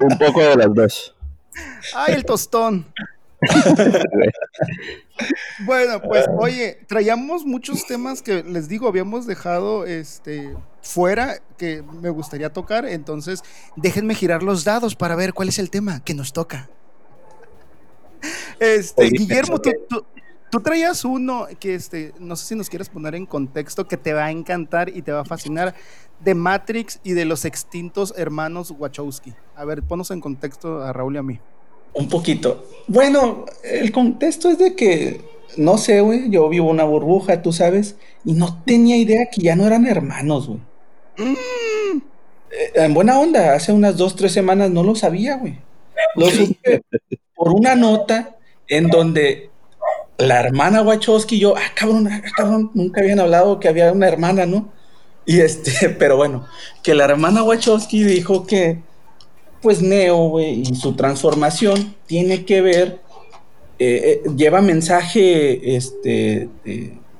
Un 0.00 0.18
poco 0.18 0.40
de 0.40 0.56
las 0.56 0.74
dos. 0.74 1.14
Ay, 1.94 2.14
el 2.14 2.24
tostón. 2.24 2.86
bueno, 5.64 6.00
pues 6.00 6.26
oye, 6.38 6.78
traíamos 6.86 7.44
muchos 7.44 7.86
temas 7.86 8.22
que 8.22 8.42
les 8.44 8.68
digo, 8.68 8.88
habíamos 8.88 9.26
dejado 9.26 9.84
este 9.84 10.54
fuera 10.80 11.40
que 11.56 11.82
me 11.82 12.10
gustaría 12.10 12.52
tocar, 12.52 12.86
entonces 12.86 13.42
déjenme 13.76 14.14
girar 14.14 14.42
los 14.42 14.64
dados 14.64 14.94
para 14.94 15.16
ver 15.16 15.34
cuál 15.34 15.48
es 15.48 15.58
el 15.58 15.70
tema 15.70 16.02
que 16.04 16.14
nos 16.14 16.32
toca. 16.32 16.68
Este, 18.60 19.08
Guillermo, 19.08 19.60
tú, 19.60 20.60
traías 20.60 21.04
uno 21.04 21.48
que 21.58 21.74
este, 21.74 22.14
no 22.20 22.36
sé 22.36 22.46
si 22.46 22.54
nos 22.54 22.68
quieres 22.68 22.88
poner 22.88 23.16
en 23.16 23.26
contexto 23.26 23.88
que 23.88 23.96
te 23.96 24.12
va 24.12 24.26
a 24.26 24.30
encantar 24.30 24.88
y 24.88 25.02
te 25.02 25.10
va 25.10 25.20
a 25.20 25.24
fascinar 25.24 25.74
de 26.20 26.34
Matrix 26.34 27.00
y 27.02 27.12
de 27.12 27.24
los 27.24 27.44
extintos 27.44 28.14
hermanos 28.16 28.72
Wachowski. 28.78 29.34
A 29.56 29.64
ver, 29.64 29.82
ponos 29.82 30.12
en 30.12 30.20
contexto 30.20 30.82
a 30.82 30.92
Raúl 30.92 31.16
y 31.16 31.18
a 31.18 31.22
mí. 31.22 31.40
Un 31.94 32.08
poquito. 32.08 32.64
Bueno, 32.86 33.44
el 33.62 33.92
contexto 33.92 34.50
es 34.50 34.58
de 34.58 34.74
que, 34.74 35.20
no 35.56 35.78
sé, 35.78 36.00
güey, 36.00 36.30
yo 36.30 36.48
vivo 36.48 36.70
una 36.70 36.84
burbuja, 36.84 37.42
tú 37.42 37.52
sabes, 37.52 37.96
y 38.24 38.32
no 38.32 38.62
tenía 38.64 38.96
idea 38.96 39.26
que 39.30 39.42
ya 39.42 39.56
no 39.56 39.66
eran 39.66 39.86
hermanos, 39.86 40.48
güey. 40.48 40.60
Mm. 41.18 41.36
Eh, 42.50 42.72
en 42.74 42.94
buena 42.94 43.18
onda, 43.18 43.54
hace 43.54 43.72
unas 43.72 43.96
dos, 43.96 44.16
tres 44.16 44.32
semanas 44.32 44.70
no 44.70 44.82
lo 44.82 44.94
sabía, 44.94 45.36
güey. 45.36 45.58
Lo 46.16 46.30
supe 46.30 46.82
por 47.34 47.52
una 47.54 47.74
nota 47.74 48.36
en 48.68 48.88
donde 48.88 49.50
la 50.18 50.40
hermana 50.40 50.82
Wachowski 50.82 51.36
y 51.36 51.40
yo, 51.40 51.56
ah, 51.56 51.72
cabrón, 51.74 52.08
ah, 52.08 52.22
cabrón, 52.36 52.70
nunca 52.74 53.00
habían 53.00 53.20
hablado 53.20 53.58
que 53.58 53.68
había 53.68 53.92
una 53.92 54.08
hermana, 54.08 54.46
¿no? 54.46 54.70
Y 55.24 55.40
este, 55.40 55.88
pero 55.98 56.16
bueno, 56.16 56.46
que 56.82 56.94
la 56.94 57.04
hermana 57.04 57.42
Wachowski 57.42 58.02
dijo 58.04 58.46
que 58.46 58.80
pues 59.62 59.80
Neo, 59.80 60.28
güey, 60.28 60.62
y 60.62 60.74
su 60.74 60.94
transformación 60.94 61.94
tiene 62.06 62.44
que 62.44 62.60
ver, 62.60 63.00
eh, 63.78 64.20
eh, 64.24 64.30
lleva 64.36 64.60
mensaje 64.60 65.76
este, 65.76 66.48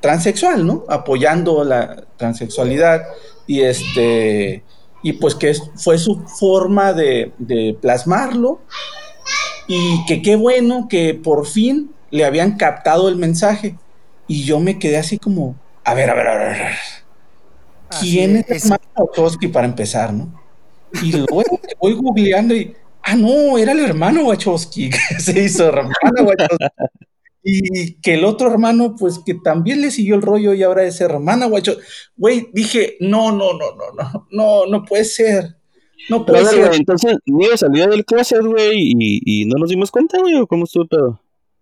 transexual, 0.01 0.67
¿no? 0.67 0.85
Apoyando 0.89 1.65
la 1.65 2.05
transexualidad 2.17 3.05
y 3.47 3.61
este, 3.61 4.65
y 5.03 5.15
pues 5.15 5.35
que 5.35 5.55
fue 5.77 5.99
su 5.99 6.23
forma 6.27 6.93
de, 6.93 7.33
plasmarlo 7.81 8.61
y 9.69 10.05
que 10.07 10.21
qué 10.21 10.37
bueno 10.37 10.89
que 10.91 11.15
por 11.15 11.47
fin 11.47 11.93
le 12.11 12.25
habían 12.25 12.57
captado 12.57 13.09
el 13.09 13.17
mensaje 13.17 13.77
y 14.27 14.45
yo 14.45 14.61
me 14.61 14.79
quedé 14.79 14.99
así 14.99 15.19
como, 15.19 15.57
a 15.85 15.95
ver, 15.95 16.11
a 16.11 16.15
ver, 16.15 16.27
a 16.27 16.35
ver, 16.37 16.47
a 16.47 16.49
ver. 16.51 16.77
¿Quién 18.01 18.37
es, 18.37 18.65
es... 18.65 18.73
Otoski 18.95 19.49
para 19.49 19.67
empezar, 19.67 20.13
no? 20.13 20.42
Y 21.03 21.13
luego 21.13 21.43
voy 21.81 21.95
googleando 21.95 22.55
y, 22.55 22.75
ah, 23.03 23.17
no, 23.17 23.57
era 23.59 23.73
el 23.73 23.81
hermano 23.81 24.27
Wachowski 24.27 24.91
que 24.91 25.21
se 25.21 25.45
hizo 25.45 25.69
hermano 25.69 26.25
Wachowski. 26.25 26.67
Y 27.45 27.95
que 28.01 28.15
el 28.15 28.25
otro 28.25 28.51
hermano, 28.51 28.95
pues 28.97 29.19
que 29.25 29.35
también 29.35 29.81
le 29.81 29.91
siguió 29.91 30.15
el 30.15 30.23
rollo 30.23 30.55
y 30.55 30.63
ahora 30.63 30.85
es 30.85 31.01
hermana 31.01 31.47
Wachowski. 31.47 31.83
Güey, 32.17 32.49
dije, 32.53 32.97
no, 33.01 33.33
no, 33.33 33.53
no, 33.55 33.75
no, 33.75 33.85
no, 33.97 34.27
no, 34.31 34.67
no 34.67 34.85
puede 34.85 35.05
ser. 35.05 35.57
No 36.09 36.27
puede 36.27 36.45
ser. 36.47 36.75
entonces, 36.75 37.17
Neo 37.27 37.57
salió 37.57 37.87
del 37.87 38.05
closet, 38.05 38.43
güey, 38.43 38.77
y, 38.77 39.21
y, 39.25 39.45
no 39.47 39.59
nos 39.59 39.71
dimos 39.71 39.91
cuenta, 39.91 40.19
güey, 40.19 40.35
o 40.35 40.47
cómo 40.47 40.65
estuvo 40.65 40.87
todo. 40.87 41.21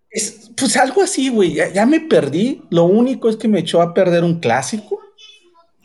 Es, 0.09 0.51
pues 0.57 0.75
algo 0.77 1.01
así, 1.01 1.29
güey, 1.29 1.53
ya, 1.53 1.71
ya, 1.71 1.85
me 1.85 1.99
perdí. 1.99 2.63
Lo 2.69 2.83
único 2.85 3.29
es 3.29 3.37
que 3.37 3.47
me 3.47 3.59
echó 3.59 3.81
a 3.81 3.93
perder 3.93 4.23
un 4.23 4.39
clásico. 4.39 4.99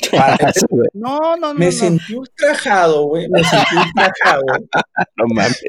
no, 0.95 1.37
no, 1.37 1.37
no. 1.37 1.55
Me 1.55 1.73
sentí 1.73 2.15
ultrajado, 2.15 3.07
güey. 3.07 3.29
Me 3.29 3.43
sentí 3.43 3.77
ultrajado. 3.77 4.43
no 5.17 5.27
mames. 5.29 5.65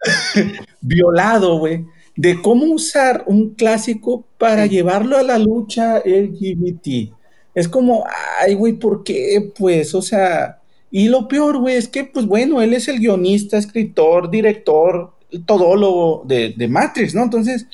Violado, 0.80 1.58
güey. 1.58 1.84
De 2.16 2.40
cómo 2.40 2.66
usar 2.66 3.24
un 3.26 3.54
clásico 3.54 4.24
para 4.38 4.66
llevarlo 4.66 5.18
a 5.18 5.22
la 5.22 5.38
lucha 5.38 5.98
LGBT. 5.98 7.12
Es 7.54 7.68
como, 7.68 8.04
ay, 8.40 8.54
güey, 8.54 8.74
¿por 8.74 9.02
qué? 9.04 9.52
Pues, 9.56 9.94
o 9.94 10.02
sea, 10.02 10.60
y 10.90 11.08
lo 11.08 11.28
peor, 11.28 11.58
güey, 11.58 11.76
es 11.76 11.88
que, 11.88 12.04
pues 12.04 12.26
bueno, 12.26 12.62
él 12.62 12.72
es 12.74 12.88
el 12.88 12.98
guionista, 13.00 13.58
escritor, 13.58 14.30
director, 14.30 15.12
todólogo 15.44 16.22
de, 16.26 16.54
de 16.56 16.68
Matrix, 16.68 17.14
¿no? 17.14 17.22
Entonces, 17.22 17.66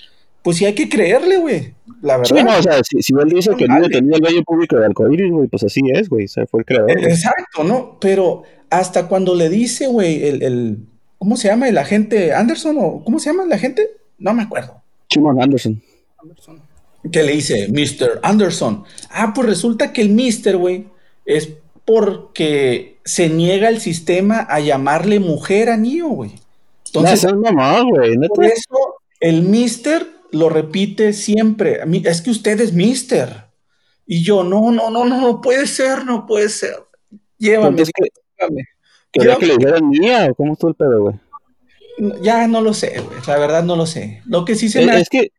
pues 0.42 0.56
sí 0.56 0.64
hay 0.64 0.74
que 0.74 0.88
creerle, 0.88 1.36
güey. 1.38 1.74
La 2.02 2.18
verdad. 2.18 2.36
Sí, 2.36 2.44
no, 2.44 2.58
o 2.58 2.62
sea, 2.62 2.80
si, 2.82 3.14
él 3.18 3.28
dice 3.28 3.54
que 3.56 3.66
no 3.68 3.88
tenía 3.88 4.16
el 4.16 4.22
gallo 4.22 4.42
público 4.42 4.76
de 4.76 4.86
arcoíris, 4.86 5.30
güey, 5.30 5.48
pues 5.48 5.62
así 5.62 5.80
es, 5.92 6.08
güey. 6.08 6.24
O 6.24 6.28
sea, 6.28 6.46
fue 6.46 6.60
el 6.60 6.66
creador. 6.66 6.90
Exacto, 6.90 7.62
¿no? 7.62 7.96
Pero 8.00 8.42
hasta 8.70 9.06
cuando 9.06 9.34
le 9.36 9.48
dice, 9.48 9.86
güey, 9.86 10.24
el, 10.26 10.42
el, 10.42 10.78
¿cómo 11.18 11.36
se 11.36 11.48
llama? 11.48 11.68
¿El 11.68 11.78
agente 11.78 12.34
Anderson 12.34 12.76
o 12.80 13.04
cómo 13.04 13.20
se 13.20 13.30
llama 13.30 13.44
el 13.44 13.52
agente? 13.52 13.88
No 14.18 14.34
me 14.34 14.42
acuerdo. 14.42 14.82
Chimon 15.08 15.40
Anderson. 15.40 15.80
¿Qué 17.10 17.22
le 17.22 17.32
dice? 17.32 17.68
Mr. 17.68 18.20
Anderson. 18.22 18.84
Ah, 19.10 19.32
pues 19.34 19.46
resulta 19.46 19.92
que 19.92 20.02
el 20.02 20.10
Mr., 20.10 20.56
güey, 20.56 20.86
es 21.24 21.50
porque 21.84 22.98
se 23.04 23.28
niega 23.28 23.68
el 23.68 23.80
sistema 23.80 24.46
a 24.48 24.60
llamarle 24.60 25.20
mujer 25.20 25.70
a 25.70 25.76
Neo, 25.76 26.08
güey. 26.08 26.32
Entonces, 26.86 27.24
no, 27.32 27.40
mamá, 27.40 27.82
güey. 27.82 28.16
Por 28.28 28.44
eso 28.44 28.96
el 29.20 29.42
Mr. 29.42 30.06
lo 30.32 30.48
repite 30.48 31.12
siempre. 31.12 31.80
Es 32.04 32.22
que 32.22 32.30
usted 32.30 32.60
es 32.60 32.72
Mr. 32.74 33.52
Y 34.06 34.24
yo, 34.24 34.42
no, 34.42 34.72
no, 34.72 34.90
no, 34.90 35.04
no, 35.04 35.20
no 35.20 35.40
puede 35.40 35.66
ser, 35.66 36.04
no 36.04 36.26
puede 36.26 36.48
ser. 36.48 36.74
Llévame. 37.38 37.84
¿Quería 39.12 39.36
que 39.36 39.46
le 39.46 39.56
dijeran 39.56 39.88
mía 39.88 40.28
o 40.30 40.34
cómo 40.34 40.54
estuvo 40.54 40.70
el 40.70 40.76
pedo, 40.76 41.02
güey? 41.02 41.14
Ya 42.22 42.48
no 42.48 42.60
lo 42.60 42.72
sé, 42.72 43.00
güey. 43.00 43.18
La 43.26 43.38
verdad 43.38 43.62
no 43.62 43.76
lo 43.76 43.86
sé. 43.86 44.22
Lo 44.26 44.44
que 44.44 44.54
sí 44.54 44.68
se 44.68 44.84
me 44.84 44.98
Es 44.98 45.08
que, 45.08 45.30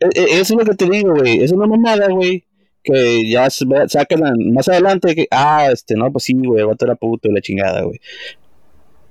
e, 0.00 0.08
e, 0.14 0.40
eso 0.40 0.54
es 0.54 0.58
lo 0.58 0.64
que 0.64 0.74
te 0.74 0.90
digo, 0.90 1.14
güey. 1.14 1.42
Es 1.42 1.52
una 1.52 1.66
mamada, 1.66 2.08
güey. 2.08 2.44
Que 2.82 3.30
ya 3.30 3.48
sacan 3.48 4.52
más 4.52 4.68
adelante 4.68 5.14
que, 5.14 5.28
ah, 5.30 5.68
este, 5.70 5.94
no, 5.94 6.10
pues 6.10 6.24
sí, 6.24 6.34
güey, 6.34 6.64
va 6.64 6.72
a 6.72 6.86
la 6.86 6.96
puto 6.96 7.28
y 7.28 7.32
la 7.32 7.40
chingada, 7.40 7.82
güey. 7.82 8.00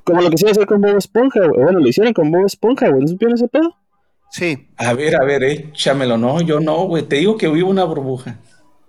Como 0.03 0.21
lo 0.21 0.29
que 0.29 0.37
se 0.37 0.49
hacer 0.49 0.65
con 0.65 0.81
Bob 0.81 0.97
Esponja, 0.97 1.47
güey. 1.47 1.63
Bueno, 1.63 1.79
lo 1.79 1.87
hicieron 1.87 2.11
con 2.11 2.29
Bob 2.31 2.45
Esponja, 2.45 2.89
güey. 2.89 3.01
¿No 3.01 3.07
supieron 3.07 3.35
ese 3.35 3.47
pedo? 3.47 3.77
Sí. 4.31 4.69
A 4.77 4.93
ver, 4.93 5.21
a 5.21 5.25
ver, 5.25 5.43
échamelo, 5.43 6.17
no, 6.17 6.41
yo 6.41 6.59
no, 6.61 6.85
güey. 6.85 7.03
Te 7.03 7.17
digo 7.17 7.37
que 7.37 7.49
vivo 7.49 7.69
una 7.69 7.83
burbuja. 7.83 8.39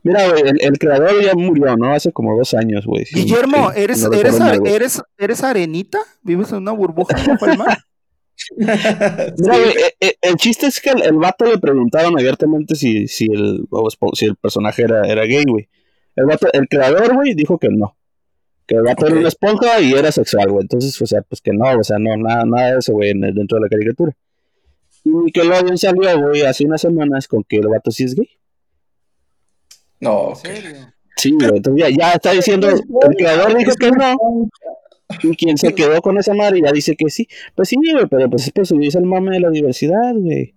Mira, 0.05 0.29
güey, 0.29 0.43
el, 0.61 0.79
creador 0.79 1.23
ya 1.23 1.35
murió, 1.35 1.77
¿no? 1.77 1.93
Hace 1.93 2.13
como 2.13 2.37
dos 2.37 2.55
años, 2.55 2.87
güey. 2.87 3.05
Guillermo, 3.13 3.73
¿eres, 3.73 4.05
eres, 4.05 4.39
eres, 4.65 5.03
eres, 5.19 5.43
arenita? 5.45 5.99
¿Vives 6.23 6.51
en 6.53 6.59
una 6.59 6.73
burbuja 6.73 7.17
bajo 7.27 7.47
el 7.47 7.59
mar? 7.59 7.79
Mira, 8.57 9.59
güey, 9.59 9.71
eh, 9.71 9.95
eh, 10.01 10.15
el, 10.23 10.37
chiste 10.37 10.67
es 10.67 10.81
que 10.81 10.91
el, 10.91 11.17
vato 11.19 11.45
le 11.45 11.59
preguntaron 11.59 12.19
abiertamente 12.19 12.75
si, 12.75 13.07
si, 13.07 13.27
el, 13.27 13.65
si 14.15 14.25
el 14.27 14.37
personaje 14.37 14.83
era, 14.83 15.03
era 15.07 15.25
gay, 15.25 15.45
güey. 15.45 15.69
El, 16.17 16.27
el 16.53 16.69
creador, 16.69 17.15
güey, 17.15 17.35
dijo 17.35 17.59
que 17.59 17.69
no. 17.69 17.97
Que 18.67 18.77
el 18.77 18.83
vato 18.83 19.07
era 19.07 19.17
una 19.17 19.29
esponja 19.29 19.81
y 19.81 19.93
era 19.93 20.11
sexual, 20.11 20.51
güey. 20.51 20.63
Entonces, 20.63 21.01
o 21.01 21.07
sea, 21.07 21.23
pues 21.23 21.41
que 21.41 21.53
no, 21.53 21.65
o 21.79 21.85
sea, 21.85 21.99
no, 21.99 22.17
nada, 22.17 22.45
nada 22.45 22.73
de 22.73 22.79
eso, 22.79 22.93
güey, 22.93 23.13
dentro 23.13 23.59
de 23.59 23.63
la 23.63 23.69
caricatura. 23.69 24.17
Y 25.27 25.33
que 25.33 25.45
luego 25.45 25.77
salió, 25.77 26.29
güey, 26.29 26.43
hace 26.43 26.65
unas 26.65 26.81
semanas 26.81 27.29
con 27.29 27.45
que 27.45 27.57
el 27.57 27.69
vato 27.69 27.91
sí 27.91 28.05
es 28.05 28.15
gay. 28.15 28.29
No. 30.01 30.31
¿En 30.31 30.37
serio? 30.37 30.93
Sí, 31.17 31.37
pero, 31.39 31.57
entonces 31.57 31.95
ya, 31.97 32.13
está 32.13 32.33
diciendo, 32.33 32.69
el 32.69 33.17
creador 33.17 33.57
dijo 33.57 33.73
que 33.75 33.91
no. 33.91 34.17
Y 35.23 35.37
quien 35.37 35.59
se 35.59 35.75
quedó 35.75 36.01
con 36.01 36.19
esa 36.19 36.35
madre 36.35 36.61
ya 36.65 36.73
dice 36.73 36.97
que 36.97 37.11
sí. 37.11 37.29
Pues 37.55 37.69
sí, 37.69 37.77
güey, 37.77 38.07
pero 38.07 38.29
pues 38.31 38.47
es 38.47 38.53
por 38.53 38.67
subirse 38.67 38.99
el 38.99 39.05
mame 39.05 39.33
de 39.33 39.41
la 39.41 39.51
diversidad, 39.51 40.15
güey. 40.15 40.55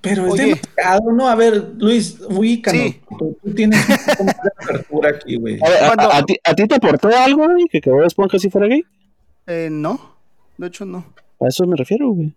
Pero 0.00 0.26
es 0.28 0.34
demasiado, 0.34 1.12
¿no? 1.12 1.28
A 1.28 1.34
ver, 1.34 1.74
Luis, 1.78 2.20
ubícanos. 2.28 2.82
Sí. 2.82 3.00
Tú, 3.18 3.36
tienes 3.54 3.78
una 4.18 4.32
apertura 4.32 5.10
aquí, 5.10 5.36
güey. 5.36 5.58
A, 5.62 6.18
a, 6.18 6.24
ti, 6.24 6.36
¿A 6.42 6.54
ti 6.54 6.66
te 6.66 6.74
aportó 6.74 7.08
algo, 7.08 7.48
güey? 7.48 7.66
¿Que 7.68 7.88
Bob 7.88 8.04
Esponja 8.04 8.38
si 8.38 8.50
fuera 8.50 8.66
gay? 8.66 8.84
Eh, 9.46 9.68
no. 9.70 10.16
De 10.58 10.66
hecho, 10.66 10.84
no. 10.84 11.04
A 11.40 11.48
eso 11.48 11.66
me 11.66 11.76
refiero, 11.76 12.10
güey. 12.10 12.34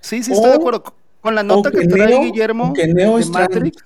Sí, 0.00 0.22
sí, 0.22 0.32
estoy 0.32 0.50
de 0.50 0.56
acuerdo. 0.56 0.82
Con 1.20 1.34
la 1.34 1.42
nota 1.42 1.70
que 1.70 1.86
trae 1.86 2.18
Guillermo 2.20 2.72
que 2.72 2.88
Neo 2.88 3.18
de 3.18 3.26
Matrix. 3.26 3.84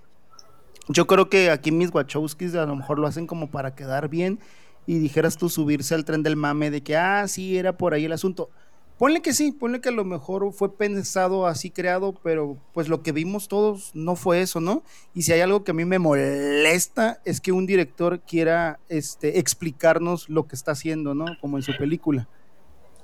Yo 0.88 1.07
creo 1.07 1.29
que 1.29 1.50
aquí 1.50 1.72
mis 1.72 1.92
Wachowskis 1.92 2.55
a 2.55 2.66
lo 2.66 2.77
mejor 2.77 2.98
lo 2.98 3.07
hacen 3.07 3.27
como 3.27 3.50
para 3.50 3.74
quedar 3.74 4.09
bien 4.09 4.38
y 4.87 4.98
dijeras 4.98 5.37
tú 5.37 5.48
subirse 5.48 5.94
al 5.94 6.05
tren 6.05 6.22
del 6.22 6.37
mame 6.37 6.70
de 6.70 6.83
que, 6.83 6.96
ah, 6.96 7.27
sí, 7.27 7.57
era 7.57 7.77
por 7.77 7.94
ahí 7.94 8.05
el 8.05 8.12
asunto. 8.12 8.50
Ponle 8.98 9.22
que 9.22 9.33
sí, 9.33 9.50
ponle 9.50 9.81
que 9.81 9.88
a 9.88 9.92
lo 9.92 10.05
mejor 10.05 10.53
fue 10.53 10.77
pensado 10.77 11.48
así 11.48 11.70
creado, 11.70 12.14
pero 12.22 12.59
pues 12.72 12.88
lo 12.88 13.03
que 13.03 13.11
vimos 13.11 13.48
todos 13.48 13.90
no 13.94 14.14
fue 14.14 14.40
eso, 14.40 14.61
¿no? 14.61 14.85
Y 15.14 15.22
si 15.22 15.33
hay 15.33 15.40
algo 15.40 15.64
que 15.64 15.72
a 15.72 15.74
mí 15.74 15.85
me 15.85 15.98
molesta 15.98 17.20
es 17.24 17.40
que 17.40 17.50
un 17.50 17.66
director 17.66 18.20
quiera 18.20 18.79
este, 18.88 19.40
explicarnos 19.40 20.29
lo 20.29 20.46
que 20.46 20.55
está 20.55 20.72
haciendo, 20.72 21.12
¿no? 21.14 21.24
Como 21.40 21.57
en 21.57 21.64
su 21.64 21.77
película. 21.77 22.29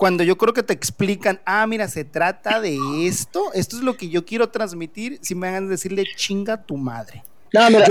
Cuando 0.00 0.24
yo 0.24 0.38
creo 0.38 0.54
que 0.54 0.62
te 0.62 0.72
explican, 0.72 1.42
ah, 1.44 1.66
mira, 1.66 1.86
se 1.86 2.06
trata 2.06 2.58
de 2.58 2.78
esto, 3.06 3.52
esto 3.52 3.76
es 3.76 3.82
lo 3.82 3.98
que 3.98 4.08
yo 4.08 4.24
quiero 4.24 4.48
transmitir, 4.48 5.18
si 5.20 5.34
me 5.34 5.46
hagan 5.46 5.68
decirle 5.68 6.04
chinga 6.16 6.64
tu 6.64 6.78
madre. 6.78 7.22
No, 7.52 7.68
mira, 7.68 7.84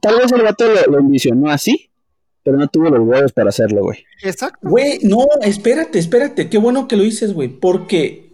tal 0.00 0.18
vez 0.18 0.30
el 0.30 0.42
vato 0.42 0.68
lo, 0.68 0.82
lo 0.86 0.98
envisionó 1.00 1.50
así, 1.50 1.90
pero 2.44 2.58
no 2.58 2.68
tuvo 2.68 2.90
los 2.90 3.00
huevos 3.00 3.32
para 3.32 3.48
hacerlo, 3.48 3.80
güey. 3.82 4.04
Exacto. 4.22 4.68
Güey, 4.68 5.00
no, 5.02 5.26
espérate, 5.40 5.98
espérate, 5.98 6.48
qué 6.48 6.58
bueno 6.58 6.86
que 6.86 6.94
lo 6.94 7.02
dices, 7.02 7.34
güey, 7.34 7.48
porque, 7.48 8.30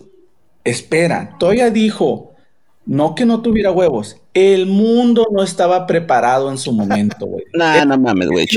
espera, 0.65 1.35
todavía 1.41 1.71
dijo, 1.71 2.35
no 2.89 3.15
que 3.15 3.25
no 3.25 3.43
tuviera 3.43 3.71
huevos, 3.71 4.21
el 4.35 4.67
mundo 4.67 5.29
no 5.31 5.45
estaba 5.45 5.87
preparado 5.87 6.51
en 6.51 6.59
su 6.59 6.73
momento, 6.73 7.27
güey. 7.27 7.45
no, 7.53 7.85
no 7.85 7.99
mames, 7.99 8.29
güey, 8.29 8.49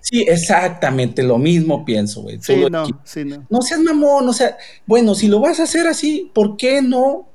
Sí, 0.00 0.24
exactamente, 0.28 1.24
lo 1.24 1.38
mismo 1.38 1.84
pienso, 1.84 2.22
güey. 2.22 2.38
Sí, 2.40 2.64
no, 2.70 2.86
sí, 3.02 3.24
no. 3.24 3.44
No 3.50 3.62
seas 3.62 3.80
mamón, 3.80 4.28
o 4.28 4.32
sea, 4.32 4.56
bueno, 4.86 5.16
si 5.16 5.26
lo 5.26 5.40
vas 5.40 5.58
a 5.58 5.64
hacer 5.64 5.88
así, 5.88 6.30
¿por 6.32 6.56
qué 6.56 6.82
no 6.82 7.28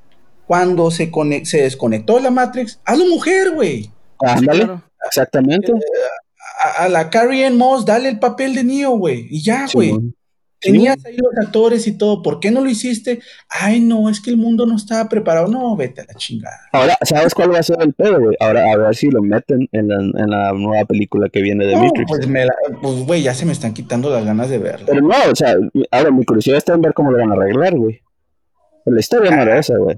cuando 0.50 0.90
se, 0.90 1.12
se 1.44 1.62
desconectó 1.62 2.20
la 2.20 2.32
Matrix, 2.32 2.80
a 2.84 2.96
la 2.96 3.06
mujer, 3.06 3.52
güey. 3.52 3.92
Ándale, 4.18 4.80
exactamente. 5.06 5.72
Eh, 5.72 6.80
a, 6.80 6.90
la 6.90 7.12
Carrie 7.12 7.46
Ann 7.46 7.56
Moss, 7.56 7.86
dale 7.86 8.10
el 8.10 8.18
papel 8.18 8.56
de 8.56 8.64
Neo, 8.64 8.98
güey. 8.98 9.28
Y 9.30 9.44
ya, 9.44 9.68
güey. 9.72 9.94
Tenías 10.60 11.06
ahí 11.06 11.18
los 11.18 11.46
actores 11.46 11.88
y 11.88 11.98
todo. 11.98 12.22
¿Por 12.22 12.40
qué 12.40 12.52
no 12.52 12.62
lo 12.62 12.70
hiciste? 12.70 13.20
Ay, 13.50 13.80
no, 13.80 14.10
es 14.10 14.20
que 14.20 14.30
el 14.30 14.38
mundo 14.38 14.66
no 14.66 14.76
estaba 14.76 15.08
preparado. 15.08 15.48
No, 15.48 15.76
vete 15.76 16.02
a 16.02 16.06
la 16.06 16.14
chingada. 16.16 16.60
Ahora, 16.72 16.98
¿sabes 17.04 17.34
cuál 17.34 17.54
va 17.54 17.60
a 17.60 17.64
ser 17.64 17.78
el 17.82 17.94
pedo, 17.94 18.20
güey? 18.20 18.36
Ahora, 18.40 18.72
a 18.72 18.78
ver 18.78 18.96
si 18.96 19.10
lo 19.10 19.22
meten 19.22 19.70
en 19.72 19.88
la, 19.88 19.96
en 19.96 20.30
la 20.30 20.52
nueva 20.54 20.86
película 20.86 21.30
que 21.30 21.42
viene 21.42 21.66
de 21.66 21.76
Matrix. 21.76 22.06
Pues, 22.08 22.28
pues, 22.82 22.96
güey, 23.06 23.22
ya 23.22 23.34
se 23.34 23.46
me 23.46 23.54
están 23.54 23.74
quitando 23.74 24.10
las 24.10 24.26
ganas 24.26 24.50
de 24.50 24.58
verla. 24.58 24.86
Pero 24.88 25.02
no, 25.02 25.16
o 25.32 25.36
sea, 25.36 25.56
ahora 25.92 26.12
mi 26.12 26.26
curiosidad 26.26 26.58
está 26.58 26.74
en 26.74 26.82
ver 26.82 26.94
cómo 26.94 27.12
lo 27.12 27.20
van 27.20 27.32
a 27.32 27.34
arreglar, 27.34 27.76
güey. 27.76 28.02
La 28.86 29.00
historia 29.00 29.32
no 29.36 29.42
era 29.42 29.56
ah. 29.56 29.60
esa, 29.60 29.78
güey. 29.78 29.98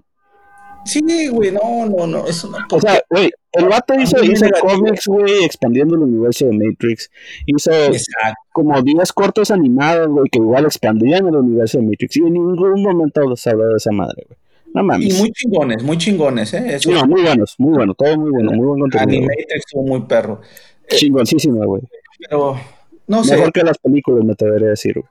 Sí, 0.85 1.27
güey, 1.27 1.51
no, 1.51 1.85
no, 1.85 2.07
no, 2.07 2.27
eso 2.27 2.49
no. 2.49 2.57
O 2.71 2.79
sea, 2.79 3.01
güey, 3.09 3.31
el 3.53 3.65
vato 3.67 3.93
hizo, 3.93 4.23
hizo 4.23 4.45
cómics, 4.59 5.05
güey, 5.05 5.43
expandiendo 5.43 5.95
el 5.95 6.01
universo 6.01 6.45
de 6.45 6.53
Matrix. 6.53 7.09
Hizo 7.45 7.71
como 8.51 8.81
10 8.81 9.11
cortos 9.13 9.51
animados, 9.51 10.07
güey, 10.07 10.29
que 10.29 10.39
igual 10.39 10.65
expandían 10.65 11.27
el 11.27 11.35
universo 11.35 11.79
de 11.79 11.85
Matrix. 11.85 12.17
Y 12.17 12.21
en 12.21 12.33
ningún 12.33 12.81
momento 12.81 13.35
se 13.35 13.49
habló 13.51 13.67
de 13.67 13.77
esa 13.77 13.91
madre, 13.91 14.23
güey. 14.27 14.39
No 14.73 14.83
mames. 14.83 15.13
Y 15.13 15.19
muy 15.19 15.31
chingones, 15.31 15.83
muy 15.83 15.97
chingones, 15.97 16.53
¿eh? 16.53 16.75
Eso 16.75 16.91
no, 16.91 17.05
muy 17.05 17.21
buenos, 17.21 17.55
muy 17.57 17.73
bueno, 17.73 17.93
todo 17.93 18.17
muy 18.17 18.31
bueno, 18.31 18.51
muy 18.53 18.65
buen 18.65 18.79
contenido. 18.79 19.23
Animatrix 19.23 19.65
fue 19.71 19.83
muy 19.83 20.01
perro. 20.01 20.41
Chingoncísimo, 20.87 21.65
güey. 21.65 21.81
Pero, 22.19 22.55
no 23.07 23.23
sé. 23.23 23.35
Mejor 23.35 23.51
que 23.51 23.63
las 23.63 23.77
películas, 23.77 24.23
me 24.23 24.35
te 24.35 24.45
debería 24.45 24.69
decir, 24.69 24.93
güey. 24.93 25.05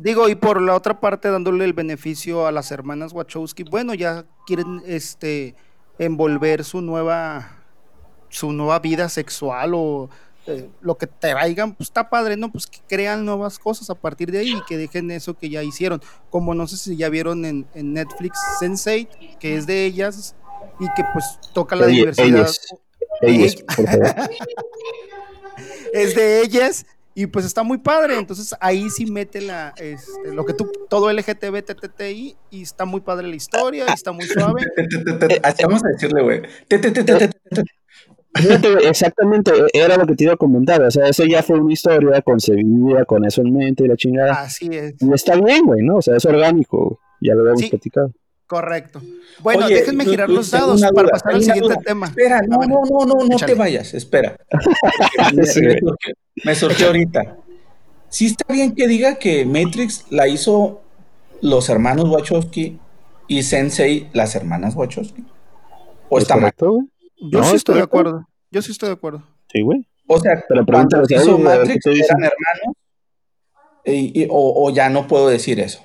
Digo, 0.00 0.28
y 0.30 0.34
por 0.34 0.62
la 0.62 0.74
otra 0.74 0.98
parte, 0.98 1.30
dándole 1.30 1.64
el 1.64 1.74
beneficio 1.74 2.46
a 2.46 2.52
las 2.52 2.70
hermanas 2.70 3.12
Wachowski, 3.12 3.64
bueno, 3.64 3.92
ya 3.92 4.24
quieren 4.46 4.82
este 4.86 5.54
envolver 5.98 6.64
su 6.64 6.80
nueva 6.80 7.56
su 8.30 8.52
nueva 8.52 8.78
vida 8.78 9.08
sexual 9.08 9.72
o 9.74 10.08
eh, 10.46 10.70
lo 10.80 10.96
que 10.96 11.06
te 11.06 11.28
traigan, 11.32 11.74
pues 11.74 11.90
está 11.90 12.08
padre, 12.08 12.36
¿no? 12.38 12.50
Pues 12.50 12.66
que 12.66 12.78
crean 12.88 13.26
nuevas 13.26 13.58
cosas 13.58 13.90
a 13.90 13.94
partir 13.94 14.32
de 14.32 14.38
ahí 14.38 14.56
y 14.56 14.62
que 14.66 14.78
dejen 14.78 15.10
eso 15.10 15.34
que 15.34 15.50
ya 15.50 15.62
hicieron. 15.62 16.00
Como 16.30 16.54
no 16.54 16.66
sé 16.66 16.78
si 16.78 16.96
ya 16.96 17.10
vieron 17.10 17.44
en, 17.44 17.66
Netflix 17.74 18.38
Sensei, 18.58 19.06
que 19.38 19.56
es 19.56 19.66
de 19.66 19.84
ellas 19.84 20.34
y 20.78 20.86
que 20.96 21.04
pues 21.12 21.24
toca 21.52 21.76
la 21.76 21.86
diversidad. 21.86 22.50
es 25.92 26.14
de 26.14 26.40
ellas 26.42 26.86
y 27.14 27.26
pues 27.26 27.44
está 27.44 27.62
muy 27.62 27.78
padre, 27.78 28.18
entonces 28.18 28.54
ahí 28.60 28.88
sí 28.88 29.06
mete 29.06 29.40
la, 29.40 29.74
este, 29.76 30.32
lo 30.32 30.44
que 30.44 30.54
tú, 30.54 30.70
todo 30.88 31.12
LGTBTTI 31.12 32.36
y 32.50 32.62
está 32.62 32.84
muy 32.84 33.00
padre 33.00 33.26
la 33.28 33.34
historia 33.34 33.84
y 33.88 33.92
está 33.92 34.12
muy 34.12 34.26
suave. 34.26 34.64
Así 35.42 35.64
vamos 35.64 35.84
a 35.84 35.88
decirle, 35.88 36.22
güey. 36.22 36.42
Exactamente, 38.88 39.50
era 39.72 39.96
lo 39.96 40.06
que 40.06 40.14
te 40.14 40.24
iba 40.24 40.34
a 40.34 40.36
comentar, 40.36 40.80
o 40.82 40.90
sea, 40.90 41.08
eso 41.08 41.24
ya 41.24 41.42
fue 41.42 41.58
una 41.58 41.72
historia 41.72 42.22
concebida 42.22 43.04
con 43.04 43.24
eso 43.24 43.42
en 43.42 43.52
mente 43.52 43.84
y 43.84 43.88
la 43.88 43.96
chingada. 43.96 44.32
Así 44.42 44.68
es. 44.70 44.94
Y 45.00 45.12
está 45.12 45.34
bien, 45.34 45.64
güey, 45.64 45.82
¿no? 45.82 45.96
O 45.96 46.02
sea, 46.02 46.16
es 46.16 46.24
orgánico, 46.24 47.00
ya 47.20 47.34
lo 47.34 47.40
habíamos 47.40 47.68
platicado. 47.68 48.12
Correcto. 48.50 49.00
Bueno, 49.38 49.68
déjenme 49.68 50.04
girar 50.04 50.28
los 50.28 50.50
dados 50.50 50.82
para 50.92 51.08
pasar 51.08 51.34
al 51.34 51.44
siguiente 51.44 51.76
tema. 51.84 52.08
Espera, 52.08 52.42
no, 52.42 52.58
no, 52.58 52.82
no, 52.84 53.06
no, 53.06 53.24
no 53.24 53.36
te 53.36 53.54
vayas, 53.54 53.94
espera. 53.94 54.36
me, 56.44 56.54
surgió, 56.56 56.88
ahorita. 56.88 57.36
Sí 58.08 58.26
está 58.26 58.52
bien 58.52 58.74
que 58.74 58.88
diga 58.88 59.20
que 59.20 59.44
Matrix 59.44 60.06
la 60.10 60.26
hizo 60.26 60.82
los 61.40 61.68
hermanos 61.68 62.08
Wachowski 62.08 62.80
y 63.28 63.44
Sensei 63.44 64.08
las 64.14 64.34
hermanas 64.34 64.74
Wachowski. 64.74 65.24
¿O 66.08 66.18
está 66.18 66.34
mal? 66.34 66.52
Yo 67.20 67.44
sí 67.44 67.54
estoy 67.54 67.76
de 67.76 67.82
acuerdo. 67.82 68.26
Yo 68.50 68.62
sí 68.62 68.72
estoy 68.72 68.88
de 68.88 68.94
acuerdo. 68.94 69.22
Sí, 69.52 69.60
güey. 69.60 69.86
O 70.08 70.18
sea, 70.18 70.44
Pero 70.48 70.66
cuando 70.66 71.04
hizo 71.08 71.38
Matrix 71.38 71.86
eran 71.86 72.24
hermanos 72.24 72.74
o, 74.28 74.66
o 74.66 74.70
ya 74.70 74.88
no 74.90 75.06
puedo 75.06 75.28
decir 75.28 75.60
eso. 75.60 75.84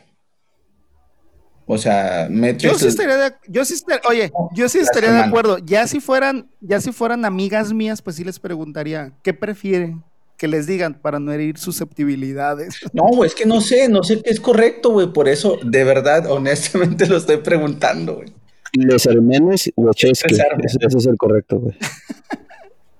O 1.67 1.77
sea, 1.79 2.29
Yo 2.29 2.75
sí 2.77 2.87
estaría 2.87 3.17
de, 3.17 3.33
yo 3.47 3.65
sí 3.65 3.73
estaría, 3.73 4.01
oye, 4.07 4.31
yo 4.53 4.69
sí 4.69 4.77
estaría 4.77 5.11
de 5.11 5.19
acuerdo. 5.19 5.57
Ya 5.57 5.87
si 5.87 5.99
fueran, 5.99 6.47
ya 6.61 6.79
si 6.79 6.91
fueran 6.91 7.25
amigas 7.25 7.73
mías, 7.73 8.03
pues 8.03 8.17
sí 8.17 8.23
les 8.23 8.39
preguntaría, 8.39 9.13
¿qué 9.23 9.33
prefieren? 9.33 10.03
Que 10.37 10.47
les 10.47 10.67
digan 10.67 10.93
para 10.93 11.19
no 11.19 11.31
herir 11.31 11.57
susceptibilidades. 11.57 12.75
No, 12.93 13.05
güey, 13.05 13.29
es 13.29 13.35
que 13.35 13.47
no 13.47 13.61
sé, 13.61 13.89
no 13.89 14.03
sé 14.03 14.21
qué 14.21 14.29
es 14.29 14.39
correcto, 14.39 14.91
güey. 14.91 15.11
Por 15.11 15.27
eso, 15.27 15.57
de 15.63 15.83
verdad, 15.83 16.25
honestamente 16.29 17.07
lo 17.07 17.17
estoy 17.17 17.37
preguntando, 17.37 18.17
güey. 18.17 18.31
Los 18.73 19.07
hermanos 19.07 19.71
o 19.75 19.91
Chesky. 19.93 20.35
Ese, 20.35 20.77
es 20.85 21.05
el 21.07 21.17
correcto, 21.17 21.59
güey. 21.59 21.75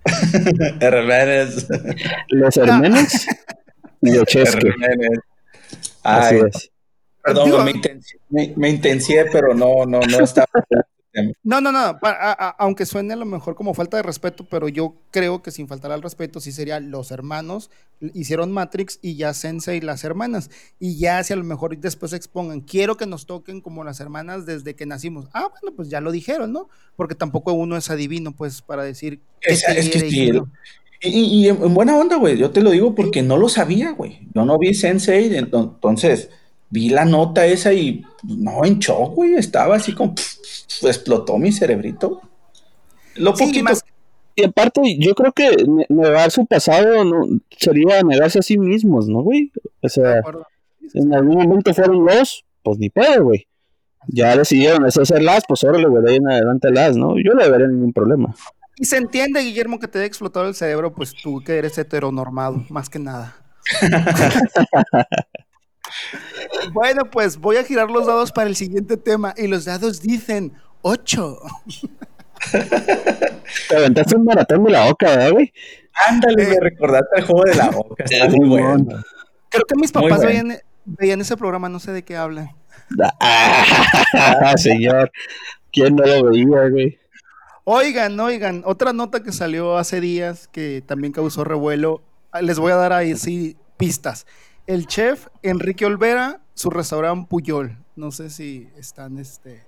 hermanos. 0.79 1.67
Los 2.29 2.57
hermanos 2.57 3.27
y 4.01 4.23
Chesky. 4.25 4.69
Así 6.01 6.35
es. 6.37 6.71
Perdón, 7.25 7.65
me, 8.29 8.53
me, 8.55 8.69
intencié, 8.69 9.25
pero 9.31 9.55
no, 9.55 9.85
no, 9.87 9.99
no 9.99 10.19
estaba. 10.23 10.47
No, 11.43 11.61
no, 11.61 11.71
no, 11.71 11.97
aunque 12.59 12.85
suene 12.85 13.13
a 13.13 13.15
lo 13.15 13.25
mejor 13.25 13.55
como 13.55 13.73
falta 13.73 13.97
de 13.97 14.03
respeto, 14.03 14.45
pero 14.49 14.67
yo 14.67 14.95
creo 15.11 15.41
que 15.41 15.49
sin 15.49 15.67
faltar 15.67 15.91
al 15.91 16.01
respeto 16.01 16.41
sí 16.41 16.51
sería 16.51 16.79
los 16.79 17.09
hermanos 17.11 17.71
hicieron 18.13 18.51
Matrix 18.51 18.99
y 19.01 19.15
ya 19.15 19.33
Sensei 19.33 19.79
las 19.79 20.03
hermanas 20.03 20.51
y 20.77 20.97
ya 20.97 21.23
si 21.23 21.31
a 21.31 21.37
lo 21.37 21.45
mejor 21.45 21.77
después 21.77 22.11
expongan, 22.11 22.59
quiero 22.59 22.97
que 22.97 23.05
nos 23.05 23.25
toquen 23.25 23.61
como 23.61 23.83
las 23.85 24.01
hermanas 24.01 24.45
desde 24.45 24.75
que 24.75 24.85
nacimos. 24.85 25.27
Ah, 25.33 25.49
bueno, 25.49 25.75
pues 25.75 25.89
ya 25.89 26.01
lo 26.01 26.11
dijeron, 26.11 26.51
¿no? 26.51 26.67
Porque 26.97 27.15
tampoco 27.15 27.53
uno 27.53 27.77
es 27.77 27.89
adivino, 27.89 28.33
pues, 28.33 28.61
para 28.61 28.83
decir 28.83 29.21
es, 29.41 29.63
que 29.63 30.41
y, 31.01 31.09
y, 31.09 31.49
en 31.49 31.73
buena 31.73 31.95
onda, 31.97 32.15
güey, 32.15 32.37
yo 32.37 32.51
te 32.51 32.61
lo 32.61 32.71
digo 32.71 32.95
porque 32.95 33.21
no 33.21 33.37
lo 33.37 33.47
sabía, 33.47 33.91
güey. 33.91 34.27
Yo 34.33 34.43
no 34.43 34.57
vi 34.57 34.73
Sensei, 34.73 35.35
entonces 35.35 36.29
vi 36.69 36.89
la 36.89 37.05
nota 37.05 37.45
esa 37.45 37.73
y 37.73 38.03
no, 38.23 38.65
en 38.65 38.79
shock, 38.79 39.15
güey, 39.15 39.35
estaba 39.35 39.75
así 39.75 39.93
como 39.93 40.15
explotó 40.81 41.37
mi 41.37 41.51
cerebrito. 41.51 42.21
Lo 43.15 43.33
poquito. 43.33 43.71
Y 44.37 44.43
aparte, 44.43 44.97
yo 44.99 45.15
creo 45.15 45.31
que 45.31 45.55
negar 45.87 46.29
su 46.29 46.45
pasado 46.45 47.05
no, 47.05 47.25
sería 47.57 48.03
negarse 48.03 48.39
a 48.39 48.41
sí 48.41 48.57
mismos, 48.57 49.07
¿no, 49.07 49.21
güey? 49.21 49.49
O 49.81 49.87
sea, 49.87 50.21
en 50.93 51.13
algún 51.13 51.37
momento 51.37 51.73
fueron 51.73 52.05
los, 52.05 52.43
pues 52.61 52.77
ni 52.77 52.89
puede, 52.89 53.19
güey. 53.19 53.47
Ya 54.09 54.35
decidieron 54.35 54.85
hacer 54.85 55.21
las, 55.21 55.43
pues 55.47 55.63
ahora 55.63 55.79
le 55.79 55.87
veré 55.89 56.15
en 56.15 56.29
adelante 56.29 56.69
las, 56.69 56.97
¿no? 56.97 57.15
Yo 57.17 57.33
le 57.33 57.49
veré 57.49 57.69
ningún 57.69 57.93
problema. 57.93 58.35
Y 58.75 58.83
se 58.85 58.97
entiende, 58.97 59.39
Guillermo, 59.39 59.79
que 59.79 59.87
te 59.87 59.99
haya 59.99 60.07
explotado 60.07 60.49
el 60.49 60.53
cerebro, 60.53 60.93
pues 60.93 61.13
tú 61.13 61.41
que 61.41 61.57
eres 61.57 61.77
heteronormado, 61.77 62.65
más 62.69 62.89
que 62.89 62.99
nada. 62.99 63.37
Bueno, 66.71 67.05
pues 67.09 67.37
voy 67.37 67.57
a 67.57 67.63
girar 67.63 67.89
los 67.89 68.07
dados 68.07 68.31
para 68.31 68.49
el 68.49 68.55
siguiente 68.55 68.97
tema. 68.97 69.33
Y 69.37 69.47
los 69.47 69.65
dados 69.65 70.01
dicen 70.01 70.53
8. 70.81 71.39
Te 73.69 73.77
aventaste 73.77 74.15
un 74.15 74.25
maratón 74.25 74.63
de 74.63 74.71
la 74.71 74.85
boca, 74.85 75.09
¿verdad, 75.09 75.31
güey? 75.31 75.53
Ándale, 76.07 76.47
me 76.47 76.53
eh, 76.55 76.59
recordaste 76.59 77.17
el 77.17 77.25
juego 77.25 77.43
de 77.43 77.55
la 77.55 77.69
boca. 77.69 78.03
Está 78.09 78.29
muy 78.29 78.47
bueno. 78.47 79.03
Creo 79.49 79.65
que 79.65 79.75
mis 79.75 79.91
papás 79.91 80.21
veían, 80.21 81.21
ese 81.21 81.37
programa, 81.37 81.69
no 81.69 81.79
sé 81.79 81.91
de 81.91 82.03
qué 82.03 82.15
hablan. 82.17 82.49
Ah, 84.13 84.53
señor, 84.57 85.11
¿quién 85.71 85.95
no 85.95 86.05
lo 86.05 86.29
veía, 86.29 86.69
güey? 86.69 86.99
Oigan, 87.63 88.19
oigan, 88.19 88.61
otra 88.63 88.93
nota 88.93 89.23
que 89.23 89.31
salió 89.31 89.77
hace 89.77 89.99
días 89.99 90.47
que 90.47 90.83
también 90.85 91.11
causó 91.11 91.43
revuelo. 91.43 92.03
Les 92.41 92.59
voy 92.59 92.71
a 92.71 92.75
dar 92.75 92.93
ahí 92.93 93.15
sí 93.15 93.57
pistas 93.77 94.27
el 94.67 94.87
chef 94.87 95.27
Enrique 95.41 95.85
Olvera, 95.85 96.41
su 96.53 96.69
restaurante 96.69 97.27
Puyol. 97.29 97.77
No 97.95 98.11
sé 98.11 98.29
si 98.29 98.69
están, 98.77 99.17
este, 99.17 99.63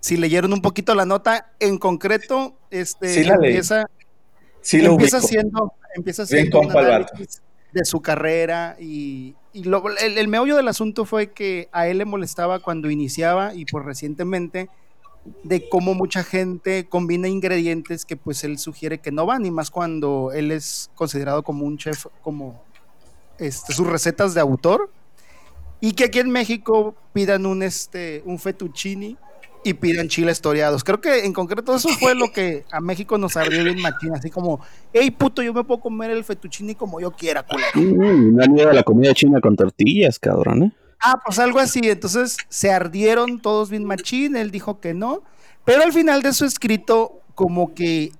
si 0.00 0.16
leyeron 0.16 0.52
un 0.52 0.62
poquito 0.62 0.94
la 0.94 1.06
nota. 1.06 1.52
En 1.58 1.78
concreto, 1.78 2.56
este, 2.70 3.26
empieza, 3.26 3.86
empieza 4.72 5.20
siendo, 5.20 5.72
empieza 5.94 6.26
siendo 6.26 6.60
un 6.60 6.70
análisis 6.70 7.42
de 7.72 7.84
su 7.84 8.00
carrera 8.00 8.76
y, 8.78 9.34
el, 9.52 10.28
meollo 10.28 10.56
del 10.56 10.68
asunto 10.68 11.04
fue 11.04 11.32
que 11.32 11.68
a 11.72 11.88
él 11.88 11.98
le 11.98 12.04
molestaba 12.04 12.60
cuando 12.60 12.90
iniciaba 12.90 13.54
y 13.54 13.64
pues 13.64 13.84
recientemente 13.84 14.68
de 15.42 15.68
cómo 15.68 15.94
mucha 15.94 16.22
gente 16.22 16.86
combina 16.88 17.28
ingredientes 17.28 18.04
que 18.04 18.16
pues 18.16 18.44
él 18.44 18.58
sugiere 18.58 18.98
que 18.98 19.10
no 19.10 19.26
van 19.26 19.46
y 19.46 19.50
más 19.50 19.70
cuando 19.70 20.32
él 20.32 20.50
es 20.50 20.90
considerado 20.94 21.42
como 21.42 21.64
un 21.64 21.78
chef 21.78 22.06
como 22.22 22.62
este, 23.38 23.72
sus 23.72 23.86
recetas 23.86 24.34
de 24.34 24.40
autor 24.40 24.90
y 25.80 25.92
que 25.92 26.04
aquí 26.04 26.18
en 26.18 26.30
México 26.30 26.94
pidan 27.12 27.46
un, 27.46 27.62
este, 27.62 28.22
un 28.24 28.38
fettuccini 28.38 29.16
y 29.64 29.74
pidan 29.74 30.08
chiles 30.08 30.40
toreados. 30.40 30.84
Creo 30.84 31.00
que 31.00 31.24
en 31.24 31.32
concreto 31.32 31.74
eso 31.74 31.88
fue 32.00 32.14
lo 32.14 32.30
que 32.30 32.64
a 32.70 32.80
México 32.80 33.18
nos 33.18 33.36
abrió 33.36 33.64
bien 33.64 33.80
machina, 33.80 34.18
así 34.18 34.30
como, 34.30 34.60
hey 34.92 35.10
puto, 35.10 35.42
yo 35.42 35.52
me 35.52 35.64
puedo 35.64 35.80
comer 35.80 36.10
el 36.10 36.22
fettuccini 36.22 36.74
como 36.74 37.00
yo 37.00 37.10
quiera, 37.10 37.42
culero. 37.42 37.70
Mm, 37.74 38.34
una 38.34 38.46
de 38.46 38.74
la 38.74 38.82
comida 38.82 39.14
china 39.14 39.40
con 39.40 39.56
tortillas, 39.56 40.18
cabrón, 40.18 40.64
¿eh? 40.64 40.72
Ah, 41.00 41.20
pues 41.24 41.38
algo 41.38 41.58
así, 41.58 41.80
entonces 41.82 42.38
se 42.48 42.70
ardieron 42.70 43.40
todos 43.40 43.68
bien 43.68 43.84
machín, 43.84 44.36
él 44.36 44.50
dijo 44.50 44.80
que 44.80 44.94
no, 44.94 45.22
pero 45.64 45.82
al 45.82 45.92
final 45.92 46.22
de 46.22 46.32
su 46.32 46.46
escrito 46.46 47.20
como 47.34 47.74
que 47.74 48.12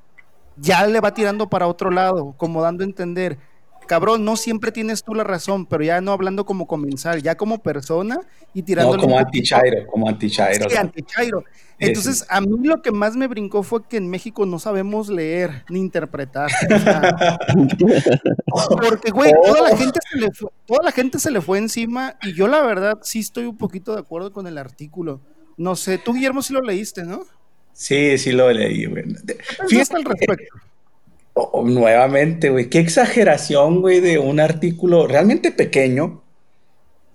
ya 0.57 0.87
le 0.87 1.01
va 1.01 1.15
tirando 1.15 1.49
para 1.49 1.67
otro 1.67 1.91
lado, 1.91 2.35
como 2.37 2.63
dando 2.63 2.85
a 2.85 2.87
entender, 2.87 3.39
cabrón, 3.87 4.25
no 4.25 4.37
siempre 4.37 4.73
tienes 4.73 5.03
tú 5.03 5.15
la 5.15 5.25
razón, 5.25 5.67
pero 5.67 5.85
ya 5.85 6.01
no 6.01 6.13
hablando 6.13 6.45
como 6.45 6.67
comensal, 6.67 7.23
ya 7.23 7.37
como 7.37 7.63
persona 7.63 8.21
y 8.53 8.63
tirando. 8.63 8.97
No, 8.97 9.03
como 9.03 9.19
anti-chairo, 9.19 9.87
como 9.87 10.09
anti-chairo. 10.09 10.69
Sí, 10.69 10.77
anti-chairo. 10.77 11.45
Entonces, 11.79 12.25
a 12.29 12.41
mí 12.41 12.67
lo 12.67 12.83
que 12.83 12.93
más 12.93 13.17
me 13.17 13.27
brincó 13.27 13.63
fue 13.63 13.87
que 13.87 13.97
en 13.97 14.09
México 14.09 14.47
no 14.47 14.59
sabemos 14.59 15.09
leer 15.09 15.65
ni 15.69 15.81
interpretar. 15.81 16.51
porque, 18.81 19.11
güey, 19.11 19.33
toda, 19.45 19.71
la 19.71 19.77
gente 19.77 20.01
se 20.11 20.19
le 20.19 20.31
fue, 20.31 20.51
toda 20.67 20.85
la 20.85 20.93
gente 20.93 21.19
se 21.19 21.31
le 21.31 21.41
fue 21.41 21.59
encima 21.59 22.17
y 22.23 22.35
yo 22.35 22.47
la 22.47 22.63
verdad 22.63 22.99
sí 23.03 23.21
estoy 23.21 23.47
un 23.47 23.57
poquito 23.57 23.95
de 23.95 24.01
acuerdo 24.01 24.33
con 24.33 24.47
el 24.47 24.59
artículo. 24.59 25.21
No 25.57 25.77
sé, 25.77 25.99
tú, 25.99 26.15
Guillermo, 26.15 26.43
sí 26.43 26.53
lo 26.53 26.63
leíste, 26.63 27.05
¿no? 27.05 27.25
Sí, 27.73 28.19
sí 28.19 28.33
lo 28.33 28.51
leí, 28.53 28.87
güey. 28.87 29.05
Fíjate 29.69 29.97
al 29.97 30.05
respecto 30.05 30.45
nuevamente, 31.65 32.51
güey, 32.51 32.71
qué 32.71 32.79
exageración, 32.79 33.81
güey, 33.81 34.01
de 34.01 34.19
un 34.19 34.41
artículo 34.41 35.07
realmente 35.07 35.51
pequeño 35.51 36.23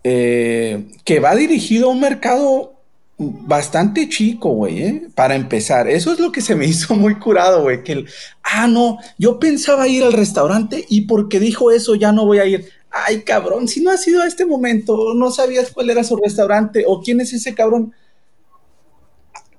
eh, 0.03 0.85
que 1.05 1.19
va 1.19 1.35
dirigido 1.35 1.87
a 1.87 1.93
un 1.93 2.01
mercado 2.01 2.73
bastante 3.17 4.07
chico, 4.07 4.49
güey, 4.51 4.81
¿eh? 4.81 5.07
para 5.13 5.35
empezar. 5.35 5.89
Eso 5.89 6.13
es 6.13 6.19
lo 6.19 6.31
que 6.31 6.41
se 6.41 6.55
me 6.55 6.65
hizo 6.67 6.95
muy 6.95 7.15
curado, 7.15 7.63
güey, 7.63 7.83
que 7.83 8.05
ah, 8.43 8.67
no, 8.67 8.97
yo 9.17 9.39
pensaba 9.39 9.87
ir 9.87 10.03
al 10.03 10.13
restaurante 10.13 10.85
y 10.89 11.01
porque 11.01 11.39
dijo 11.39 11.71
eso 11.71 11.95
ya 11.95 12.11
no 12.11 12.25
voy 12.25 12.39
a 12.39 12.45
ir. 12.45 12.69
Ay, 12.91 13.21
cabrón, 13.21 13.67
si 13.67 13.81
no 13.81 13.91
has 13.91 14.07
ido 14.07 14.23
a 14.23 14.27
este 14.27 14.45
momento, 14.45 15.13
no 15.13 15.31
sabías 15.31 15.71
cuál 15.71 15.91
era 15.91 16.03
su 16.03 16.15
restaurante 16.15 16.85
o 16.87 17.01
quién 17.01 17.21
es 17.21 17.33
ese 17.33 17.53
cabrón 17.53 17.93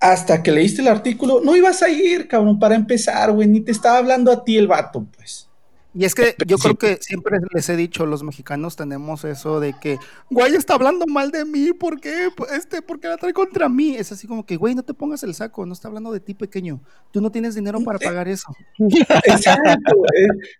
hasta 0.00 0.42
que 0.42 0.50
leíste 0.50 0.80
el 0.80 0.88
artículo, 0.88 1.40
no 1.44 1.54
ibas 1.54 1.82
a 1.82 1.90
ir, 1.90 2.26
cabrón, 2.26 2.58
para 2.58 2.74
empezar, 2.74 3.30
güey, 3.32 3.46
ni 3.46 3.60
te 3.60 3.70
estaba 3.70 3.98
hablando 3.98 4.32
a 4.32 4.42
ti 4.42 4.56
el 4.56 4.66
vato, 4.66 5.06
pues. 5.16 5.50
Y 5.92 6.04
es 6.04 6.14
que 6.14 6.36
yo 6.46 6.56
creo 6.56 6.76
que 6.76 6.98
siempre 7.00 7.38
les 7.52 7.68
he 7.68 7.74
dicho, 7.74 8.06
los 8.06 8.22
mexicanos 8.22 8.76
tenemos 8.76 9.24
eso 9.24 9.58
de 9.58 9.74
que, 9.78 9.98
güey, 10.30 10.54
está 10.54 10.74
hablando 10.74 11.04
mal 11.06 11.32
de 11.32 11.44
mí, 11.44 11.72
¿por 11.72 12.00
qué? 12.00 12.28
Este, 12.56 12.80
¿por 12.80 13.00
qué 13.00 13.08
la 13.08 13.16
trae 13.16 13.32
contra 13.32 13.68
mí? 13.68 13.96
Es 13.96 14.12
así 14.12 14.28
como 14.28 14.46
que, 14.46 14.56
güey, 14.56 14.76
no 14.76 14.84
te 14.84 14.94
pongas 14.94 15.24
el 15.24 15.34
saco, 15.34 15.66
no 15.66 15.72
está 15.72 15.88
hablando 15.88 16.12
de 16.12 16.20
ti 16.20 16.34
pequeño. 16.34 16.80
Tú 17.10 17.20
no 17.20 17.30
tienes 17.32 17.56
dinero 17.56 17.80
para 17.80 17.98
pagar 17.98 18.28
eso. 18.28 18.54
Exacto, 19.24 19.96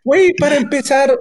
güey, 0.03 0.35
para 0.35 0.57
empezar, 0.57 1.17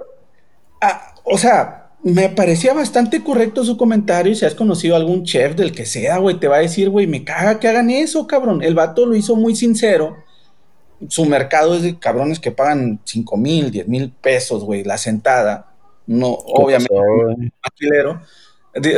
o 1.22 1.38
sea, 1.38 1.89
me 2.02 2.30
parecía 2.30 2.72
bastante 2.72 3.22
correcto 3.22 3.64
su 3.64 3.76
comentario. 3.76 4.34
Si 4.34 4.44
has 4.44 4.54
conocido 4.54 4.94
a 4.94 4.98
algún 4.98 5.24
chef 5.24 5.54
del 5.54 5.72
que 5.72 5.86
sea, 5.86 6.18
güey, 6.18 6.38
te 6.38 6.48
va 6.48 6.56
a 6.56 6.60
decir, 6.60 6.88
güey, 6.88 7.06
me 7.06 7.24
caga 7.24 7.60
que 7.60 7.68
hagan 7.68 7.90
eso, 7.90 8.26
cabrón. 8.26 8.62
El 8.62 8.74
vato 8.74 9.06
lo 9.06 9.16
hizo 9.16 9.36
muy 9.36 9.54
sincero. 9.54 10.16
Su 11.08 11.24
mercado 11.26 11.76
es 11.76 11.82
de 11.82 11.98
cabrones 11.98 12.40
que 12.40 12.52
pagan 12.52 13.00
5 13.04 13.36
mil, 13.36 13.70
10 13.70 13.88
mil 13.88 14.10
pesos, 14.10 14.64
güey, 14.64 14.84
la 14.84 14.98
sentada. 14.98 15.72
No, 16.06 16.28
obviamente, 16.28 16.94
alquilero. 17.62 18.22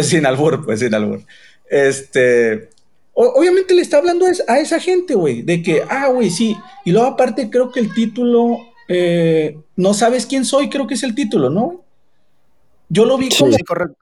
Sin 0.03 0.27
albur, 0.27 0.65
pues, 0.65 0.81
sin 0.81 0.95
albur. 0.95 1.23
Este, 1.71 2.69
obviamente 3.15 3.75
le 3.75 3.83
está 3.83 3.99
hablando 3.99 4.27
a 4.49 4.59
esa 4.59 4.81
gente, 4.81 5.15
güey, 5.15 5.43
de 5.43 5.63
que, 5.63 5.83
ah, 5.89 6.09
güey, 6.09 6.31
sí. 6.31 6.57
Y 6.85 6.93
luego 6.93 7.09
aparte 7.09 7.51
creo 7.51 7.71
que 7.71 7.81
el 7.81 7.95
título, 7.95 8.59
eh, 8.89 9.59
no 9.77 9.95
sabes 9.95 10.27
quién 10.27 10.45
soy, 10.45 10.69
creo 10.69 10.87
que 10.87 10.95
es 10.95 11.03
el 11.03 11.15
título, 11.15 11.51
¿no? 11.51 11.82
Yo 12.95 13.07
lo 13.07 13.17
vi 13.17 13.31
como 13.31 13.57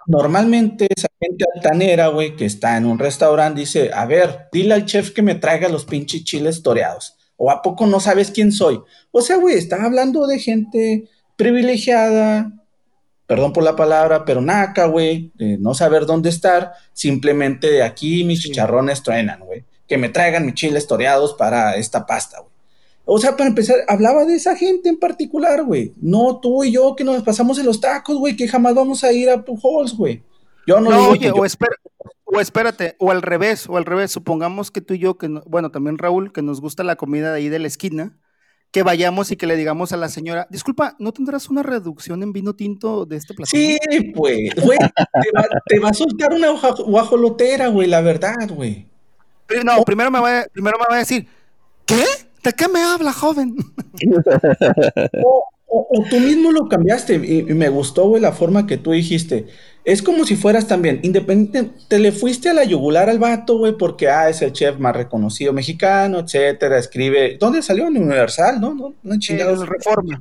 normalmente 0.09 0.89
esa 0.91 1.07
gente 1.21 1.45
altanera, 1.55 2.09
güey, 2.09 2.35
que 2.35 2.45
está 2.45 2.77
en 2.77 2.87
un 2.87 2.99
restaurante, 2.99 3.61
dice, 3.61 3.93
a 3.95 4.05
ver, 4.05 4.49
dile 4.51 4.75
al 4.75 4.85
chef 4.85 5.13
que 5.13 5.23
me 5.23 5.37
traiga 5.37 5.69
los 5.69 5.85
pinches 5.85 6.25
chiles 6.25 6.61
toreados. 6.61 7.15
¿O 7.37 7.53
a 7.53 7.63
poco 7.63 7.87
no 7.87 8.01
sabes 8.01 8.33
quién 8.33 8.51
soy? 8.51 8.81
O 9.13 9.23
sea, 9.23 9.37
güey, 9.37 9.55
está 9.55 9.81
hablando 9.85 10.27
de 10.27 10.41
gente 10.41 11.09
privilegiada, 11.37 12.51
perdón 13.29 13.53
por 13.53 13.63
la 13.63 13.77
palabra, 13.77 14.25
pero 14.25 14.41
naca, 14.41 14.87
güey, 14.87 15.31
de 15.37 15.57
no 15.57 15.73
saber 15.73 16.05
dónde 16.05 16.29
estar, 16.29 16.73
simplemente 16.93 17.71
de 17.71 17.85
aquí 17.85 18.25
mis 18.25 18.41
chicharrones 18.41 19.05
truenan, 19.05 19.39
güey. 19.39 19.65
Que 19.87 19.99
me 19.99 20.09
traigan 20.09 20.47
mis 20.47 20.55
chiles 20.55 20.89
toreados 20.89 21.35
para 21.35 21.77
esta 21.77 22.07
pasta, 22.07 22.41
güey. 22.41 22.50
O 23.13 23.19
sea, 23.19 23.37
para 23.37 23.49
empezar, 23.49 23.79
hablaba 23.89 24.25
de 24.25 24.37
esa 24.37 24.55
gente 24.55 24.89
en 24.89 24.97
particular, 24.97 25.65
güey. 25.65 25.93
No 26.01 26.39
tú 26.39 26.63
y 26.63 26.71
yo 26.71 26.95
que 26.95 27.03
nos 27.03 27.25
pasamos 27.25 27.59
en 27.59 27.67
los 27.67 27.81
tacos, 27.81 28.17
güey, 28.17 28.37
que 28.37 28.47
jamás 28.47 28.73
vamos 28.73 29.03
a 29.03 29.11
ir 29.11 29.29
a 29.29 29.45
Pujols, 29.45 29.97
güey. 29.97 30.23
Yo 30.65 30.79
no, 30.79 30.91
no 30.91 31.09
oye, 31.09 31.33
o, 31.33 31.45
o 32.25 32.41
espérate, 32.41 32.95
o 33.01 33.11
al 33.11 33.23
revés, 33.23 33.69
o 33.69 33.77
al 33.77 33.85
revés, 33.85 34.13
supongamos 34.13 34.71
que 34.71 34.81
tú 34.81 34.95
y 34.95 35.01
yo, 35.01 35.19
que 35.19 35.27
bueno, 35.47 35.73
también 35.73 35.99
Raúl, 35.99 36.33
que 36.33 36.41
nos 36.41 36.61
gusta 36.61 36.85
la 36.85 36.95
comida 36.95 37.33
de 37.33 37.39
ahí 37.39 37.49
de 37.49 37.59
la 37.59 37.67
esquina, 37.67 38.17
que 38.71 38.85
vayamos 38.85 39.33
y 39.33 39.37
que 39.37 39.49
le 39.49 39.57
digamos 39.57 39.91
a 39.91 39.97
la 39.97 40.09
señora, 40.09 40.47
disculpa, 40.49 40.95
¿no 41.01 41.11
tendrás 41.11 41.51
una 41.51 41.65
reducción 41.65 42.23
en 42.23 42.33
vino 42.33 42.55
tinto 42.55 43.07
de 43.07 43.17
este 43.17 43.35
platillo? 43.35 43.77
Sí, 43.91 44.13
pues, 44.15 44.55
güey, 44.55 44.79
te, 45.67 45.81
va, 45.81 45.89
a 45.89 45.95
soltar 45.95 46.33
una 46.33 46.53
guajolotera, 46.53 47.67
güey, 47.67 47.89
la 47.89 48.03
verdad, 48.03 48.49
güey. 48.51 48.87
No, 49.65 49.83
primero 49.83 50.13
me, 50.13 50.21
va, 50.21 50.45
primero 50.53 50.79
me 50.79 50.85
va 50.89 50.95
a 50.95 50.99
decir, 51.01 51.27
¿qué? 51.85 52.05
¿De 52.43 52.53
qué 52.53 52.69
me 52.69 52.83
habla, 52.83 53.13
joven? 53.13 53.57
o, 55.69 56.05
tú 56.09 56.19
mismo 56.19 56.53
lo 56.53 56.69
cambiaste 56.69 57.15
y, 57.15 57.43
me 57.55 57.69
gustó, 57.69 58.09
güey, 58.09 58.23
la 58.23 58.33
forma 58.33 58.67
que 58.67 58.79
tú 58.79 58.93
dijiste. 58.93 59.47
Es 59.85 60.03
como 60.03 60.25
si 60.25 60.37
fueras 60.37 60.67
también 60.67 61.01
independiente, 61.03 61.71
te 61.89 61.99
le 61.99 62.13
fuiste 62.13 62.51
a 62.51 62.55
la 62.55 62.65
yugular 62.65 63.09
al 63.09 63.19
vato, 63.19 63.59
güey, 63.59 63.77
porque 63.77 64.09
ah, 64.09 64.29
es 64.29 64.43
el 64.43 64.53
chef 64.53 64.79
más 64.79 64.95
reconocido 64.95 65.53
mexicano, 65.53 66.21
etcétera, 66.21 66.79
escribe. 66.79 67.37
¿Dónde 67.39 67.63
salió? 67.63 67.87
En 67.87 67.97
Universal, 67.97 68.61
¿no? 68.61 68.75
No, 68.75 68.95
no 69.03 69.19
chingados. 69.19 69.67
Reforma. 69.67 70.21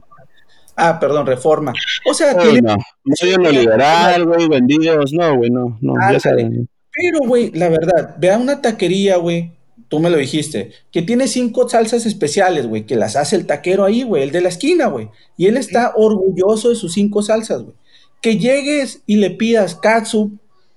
Ah, 0.76 0.98
perdón, 0.98 1.26
Reforma. 1.26 1.74
O 2.06 2.14
sea, 2.14 2.34
no, 2.34 2.46
no, 2.46 2.78
no 3.04 3.16
soy 3.16 3.34
un 3.34 3.44
liberal, 3.44 4.26
güey, 4.26 4.48
vendidos, 4.48 5.12
no, 5.12 5.36
güey, 5.36 5.50
no, 5.50 5.78
no, 5.82 5.94
ya 6.10 6.20
saben. 6.22 6.70
Pero, 6.92 7.20
güey, 7.28 7.52
la 7.52 7.68
verdad, 7.68 8.16
vea 8.18 8.38
una 8.38 8.62
taquería, 8.62 9.18
güey, 9.18 9.52
tú 9.90 10.00
me 10.00 10.10
lo 10.10 10.18
dijiste, 10.18 10.72
que 10.92 11.02
tiene 11.02 11.28
cinco 11.28 11.68
salsas 11.68 12.06
especiales, 12.06 12.68
güey, 12.68 12.86
que 12.86 12.96
las 12.96 13.16
hace 13.16 13.36
el 13.36 13.48
taquero 13.48 13.84
ahí, 13.84 14.04
güey, 14.04 14.24
el 14.24 14.32
de 14.32 14.42
la 14.42 14.50
esquina, 14.50 14.88
güey. 14.88 15.10
Y 15.36 15.48
él 15.48 15.58
está 15.58 15.94
orgulloso 15.96 16.70
de 16.70 16.76
sus 16.76 16.94
cinco 16.94 17.22
salsas, 17.24 17.64
güey. 17.64 17.76
Que 18.22 18.38
llegues 18.38 19.02
y 19.08 19.18
le 19.18 19.32
pidas 19.32 19.76
katsu 19.76 20.32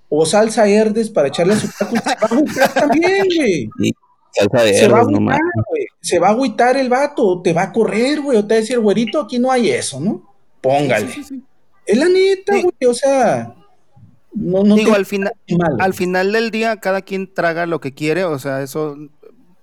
o 0.09 0.27
salsa 0.27 0.67
herdes 0.67 1.11
para 1.11 1.29
echarle 1.29 1.55
a 1.55 1.61
su 1.61 1.69
taco, 1.79 1.95
se 1.97 2.11
va 2.11 2.17
a 2.21 2.27
agüitar 2.27 2.75
también, 2.75 3.27
güey. 3.77 3.93
Salsa 4.33 4.65
de 4.65 4.75
se 4.75 4.89
va 4.89 4.99
a 4.99 5.03
agüitar, 5.03 5.41
güey. 5.69 5.87
Se 6.01 6.19
va 6.19 6.29
a 6.29 6.31
agüitar 6.31 6.77
el 6.79 6.89
vato, 6.89 7.43
te 7.43 7.53
va 7.53 7.65
a 7.65 7.73
correr, 7.73 8.23
güey, 8.23 8.39
o 8.39 8.47
te 8.47 8.55
va 8.55 8.59
a 8.59 8.61
decir, 8.61 8.79
güerito, 8.81 9.21
aquí 9.21 9.39
no 9.39 9.53
hay 9.53 9.71
eso, 9.71 10.01
¿no? 10.01 10.35
Póngale. 10.63 11.09
es 11.87 11.99
la 11.99 12.09
neta, 12.09 12.55
güey, 12.55 12.91
o 12.91 12.95
sea... 12.95 13.55
No, 14.35 14.65
no 14.65 14.75
Digo, 14.77 14.95
al 14.95 15.07
final, 15.07 15.33
al 15.79 15.95
final 15.95 16.33
del 16.33 16.51
día, 16.51 16.77
cada 16.77 17.03
quien 17.03 17.33
traga 17.33 17.67
lo 17.67 17.81
que 17.81 17.93
quiere, 17.93 18.25
o 18.25 18.39
sea, 18.39 18.63
eso 18.63 18.97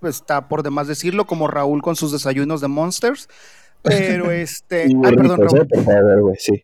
está 0.04 0.48
por 0.48 0.64
demás 0.64 0.88
decirlo, 0.88 1.26
como 1.26 1.48
Raúl 1.48 1.82
con 1.82 1.96
sus 1.96 2.12
desayunos 2.12 2.62
de 2.62 2.68
Monsters. 2.68 3.28
Pero 3.82 4.32
este. 4.32 4.88
perdón, 5.02 5.40
Raúl. 5.42 6.36
sí. 6.38 6.64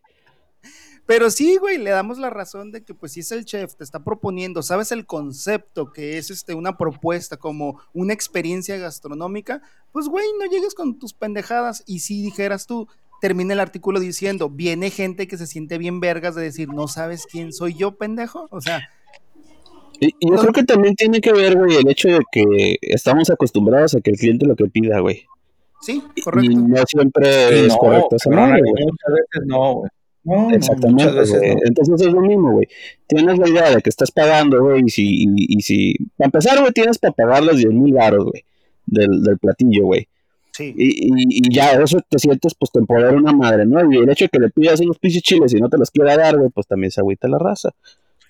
Pero 1.06 1.30
sí, 1.30 1.56
güey, 1.56 1.78
le 1.78 1.90
damos 1.90 2.18
la 2.18 2.30
razón 2.30 2.72
de 2.72 2.82
que, 2.82 2.92
pues, 2.92 3.12
si 3.12 3.20
es 3.20 3.30
el 3.30 3.44
chef, 3.44 3.76
te 3.76 3.84
está 3.84 4.02
proponiendo, 4.02 4.60
sabes 4.60 4.90
el 4.90 5.06
concepto 5.06 5.92
que 5.92 6.18
es 6.18 6.30
este, 6.30 6.52
una 6.52 6.76
propuesta 6.76 7.36
como 7.36 7.80
una 7.92 8.12
experiencia 8.12 8.76
gastronómica, 8.76 9.62
pues, 9.92 10.08
güey, 10.08 10.26
no 10.36 10.50
llegues 10.50 10.74
con 10.74 10.98
tus 10.98 11.14
pendejadas. 11.14 11.84
Y 11.86 12.00
si 12.00 12.22
dijeras 12.22 12.66
tú, 12.66 12.88
termina 13.20 13.54
el 13.54 13.60
artículo 13.60 14.00
diciendo, 14.00 14.50
viene 14.50 14.90
gente 14.90 15.26
que 15.28 15.36
se 15.36 15.46
siente 15.46 15.78
bien 15.78 16.00
vergas 16.00 16.34
de 16.34 16.42
decir, 16.42 16.68
no 16.68 16.88
sabes 16.88 17.26
quién 17.30 17.52
soy 17.52 17.74
yo, 17.74 17.96
pendejo. 17.96 18.48
O 18.50 18.60
sea... 18.60 18.88
Y, 19.98 20.12
yo 20.20 20.36
creo 20.36 20.52
que 20.52 20.64
también 20.64 20.94
tiene 20.94 21.20
que 21.20 21.32
ver, 21.32 21.56
güey, 21.56 21.76
el 21.76 21.88
hecho 21.88 22.08
de 22.08 22.20
que 22.30 22.76
estamos 22.82 23.30
acostumbrados 23.30 23.94
a 23.94 24.00
que 24.00 24.10
el 24.10 24.18
cliente 24.18 24.46
lo 24.46 24.54
que 24.54 24.66
pida, 24.66 25.00
güey. 25.00 25.24
Sí, 25.80 26.02
correcto. 26.22 26.50
Y 26.50 26.54
no 26.54 26.84
siempre 26.86 27.66
es 27.66 27.76
correcto 27.76 28.16
esa 28.16 28.30
Muchas 28.30 28.60
veces 28.60 29.46
no, 29.46 29.74
güey. 29.74 29.90
Exactamente, 30.54 31.22
Entonces 31.64 32.00
es 32.00 32.12
lo 32.12 32.20
mismo, 32.20 32.52
güey. 32.52 32.66
Tienes 33.06 33.38
la 33.38 33.48
idea 33.48 33.70
de 33.70 33.80
que 33.80 33.90
estás 33.90 34.10
pagando, 34.10 34.62
güey, 34.62 34.82
y 34.84 34.90
si, 34.90 35.26
y, 35.36 35.60
si... 35.62 35.94
Para 36.16 36.26
empezar, 36.26 36.60
güey, 36.60 36.72
tienes 36.72 36.98
para 36.98 37.14
pagar 37.14 37.44
los 37.44 37.56
10 37.56 37.72
mil 37.72 37.94
baros, 37.94 38.24
güey, 38.24 38.44
del, 38.86 39.22
del 39.22 39.38
platillo, 39.38 39.84
güey. 39.84 40.08
Y, 40.58 41.52
ya 41.52 41.72
eso 41.72 41.98
te 42.08 42.18
sientes, 42.18 42.54
pues, 42.58 42.70
te 42.70 42.80
una 42.80 43.32
madre, 43.32 43.66
¿no? 43.66 43.92
Y 43.92 43.98
el 43.98 44.10
hecho 44.10 44.24
de 44.24 44.28
que 44.28 44.38
le 44.38 44.50
pidas 44.50 44.80
unos 44.80 44.98
pinches 44.98 45.22
chiles 45.22 45.52
y 45.54 45.60
no 45.60 45.68
te 45.68 45.78
los 45.78 45.90
quiera 45.90 46.16
dar, 46.16 46.36
güey, 46.36 46.50
pues 46.50 46.66
también 46.66 46.90
se 46.90 47.00
agüita 47.00 47.28
la 47.28 47.38
raza. 47.38 47.70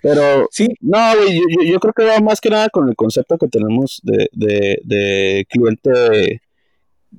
Pero, 0.02 0.48
sí, 0.50 0.68
no, 0.80 0.98
güey, 1.16 1.40
yo, 1.68 1.80
creo 1.80 1.92
que 1.92 2.04
va 2.04 2.20
más 2.20 2.40
que 2.40 2.50
nada 2.50 2.68
con 2.68 2.88
el 2.88 2.96
concepto 2.96 3.38
que 3.38 3.48
tenemos 3.48 4.00
de, 4.04 4.28
de, 4.32 4.78
de 4.84 5.46
cliente, 5.48 6.42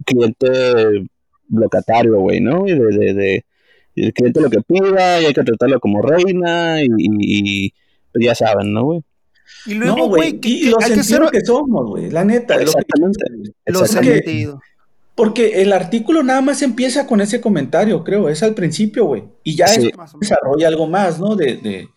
cliente 0.05 0.47
locatario, 1.49 2.19
güey, 2.19 2.39
¿no? 2.39 2.67
Y 2.67 2.77
de, 2.77 3.13
de, 3.13 3.45
el 3.95 4.13
cliente 4.13 4.41
lo 4.41 4.49
que 4.49 4.61
pida 4.61 5.21
y 5.21 5.25
hay 5.25 5.33
que 5.33 5.43
tratarlo 5.43 5.79
como 5.79 6.01
reina 6.01 6.81
y, 6.81 7.73
pues 8.13 8.25
ya 8.25 8.35
saben, 8.35 8.71
¿no, 8.73 8.83
güey? 8.85 9.01
Y 9.65 9.73
luego, 9.73 10.07
güey, 10.07 10.39
y, 10.43 10.69
lo 10.69 10.79
sentido 10.79 11.29
que, 11.29 11.41
somos, 11.41 11.87
güey, 11.87 12.09
la 12.09 12.23
neta. 12.23 12.55
Exactamente. 12.55 13.25
Lo, 13.65 13.85
sentido. 13.85 14.59
Porque 15.17 15.63
el 15.63 15.73
artículo 15.73 16.21
nada 16.21 16.41
más 16.41 16.61
empieza 16.61 17.07
con 17.07 17.21
ese 17.21 17.41
comentario, 17.41 18.03
creo, 18.03 18.29
es 18.29 18.43
al 18.43 18.53
principio, 18.53 19.05
güey. 19.05 19.23
Y 19.43 19.55
ya 19.55 19.65
desarrolla 20.19 20.67
algo 20.67 20.85
más, 20.85 21.19
¿no? 21.19 21.35
De, 21.35 21.89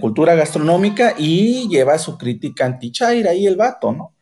cultura 0.00 0.34
gastronómica 0.34 1.14
y 1.18 1.68
lleva 1.68 1.98
su 1.98 2.16
crítica 2.16 2.64
anti-Chaira 2.64 3.32
ahí 3.32 3.46
el 3.46 3.56
vato, 3.56 3.92
¿no? 3.92 4.14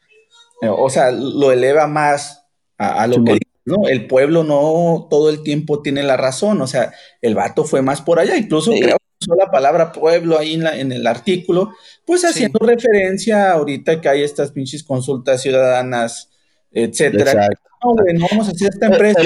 Eh, 0.60 0.68
o 0.68 0.90
sea, 0.90 1.12
lo 1.12 1.52
eleva 1.52 1.86
más 1.86 2.44
a, 2.76 3.06
lo 3.06 3.22
que 3.22 3.38
¿no? 3.64 3.86
El 3.88 4.08
pueblo 4.08 4.42
no 4.42 5.06
todo 5.08 5.30
el 5.30 5.44
tiempo 5.44 5.80
tiene 5.80 6.02
la 6.02 6.16
razón, 6.16 6.60
o 6.60 6.66
sea, 6.66 6.92
el 7.22 7.36
vato 7.36 7.64
fue 7.64 7.82
más 7.82 8.02
por 8.02 8.18
allá, 8.18 8.36
incluso 8.36 8.72
creo 8.72 8.96
que 8.96 9.24
usó 9.26 9.36
la 9.36 9.50
palabra 9.52 9.92
pueblo 9.92 10.38
ahí 10.38 10.54
en, 10.54 10.64
la, 10.64 10.76
en 10.76 10.90
el 10.90 11.06
artículo, 11.06 11.70
pues 12.04 12.24
haciendo 12.24 12.58
referencia 12.58 13.52
ahorita 13.52 14.00
que 14.00 14.08
hay 14.08 14.22
estas 14.22 14.50
pinches 14.50 14.82
consultas 14.82 15.40
ciudadanas, 15.40 16.30
etcétera. 16.74 17.30
Exacto 17.30 17.74
no, 17.84 17.92
güey, 17.92 18.14
no 18.14 18.26
vamos 18.30 18.48
a 18.48 18.52
hacer 18.52 18.70
esta 18.72 18.86
empresa. 18.86 19.20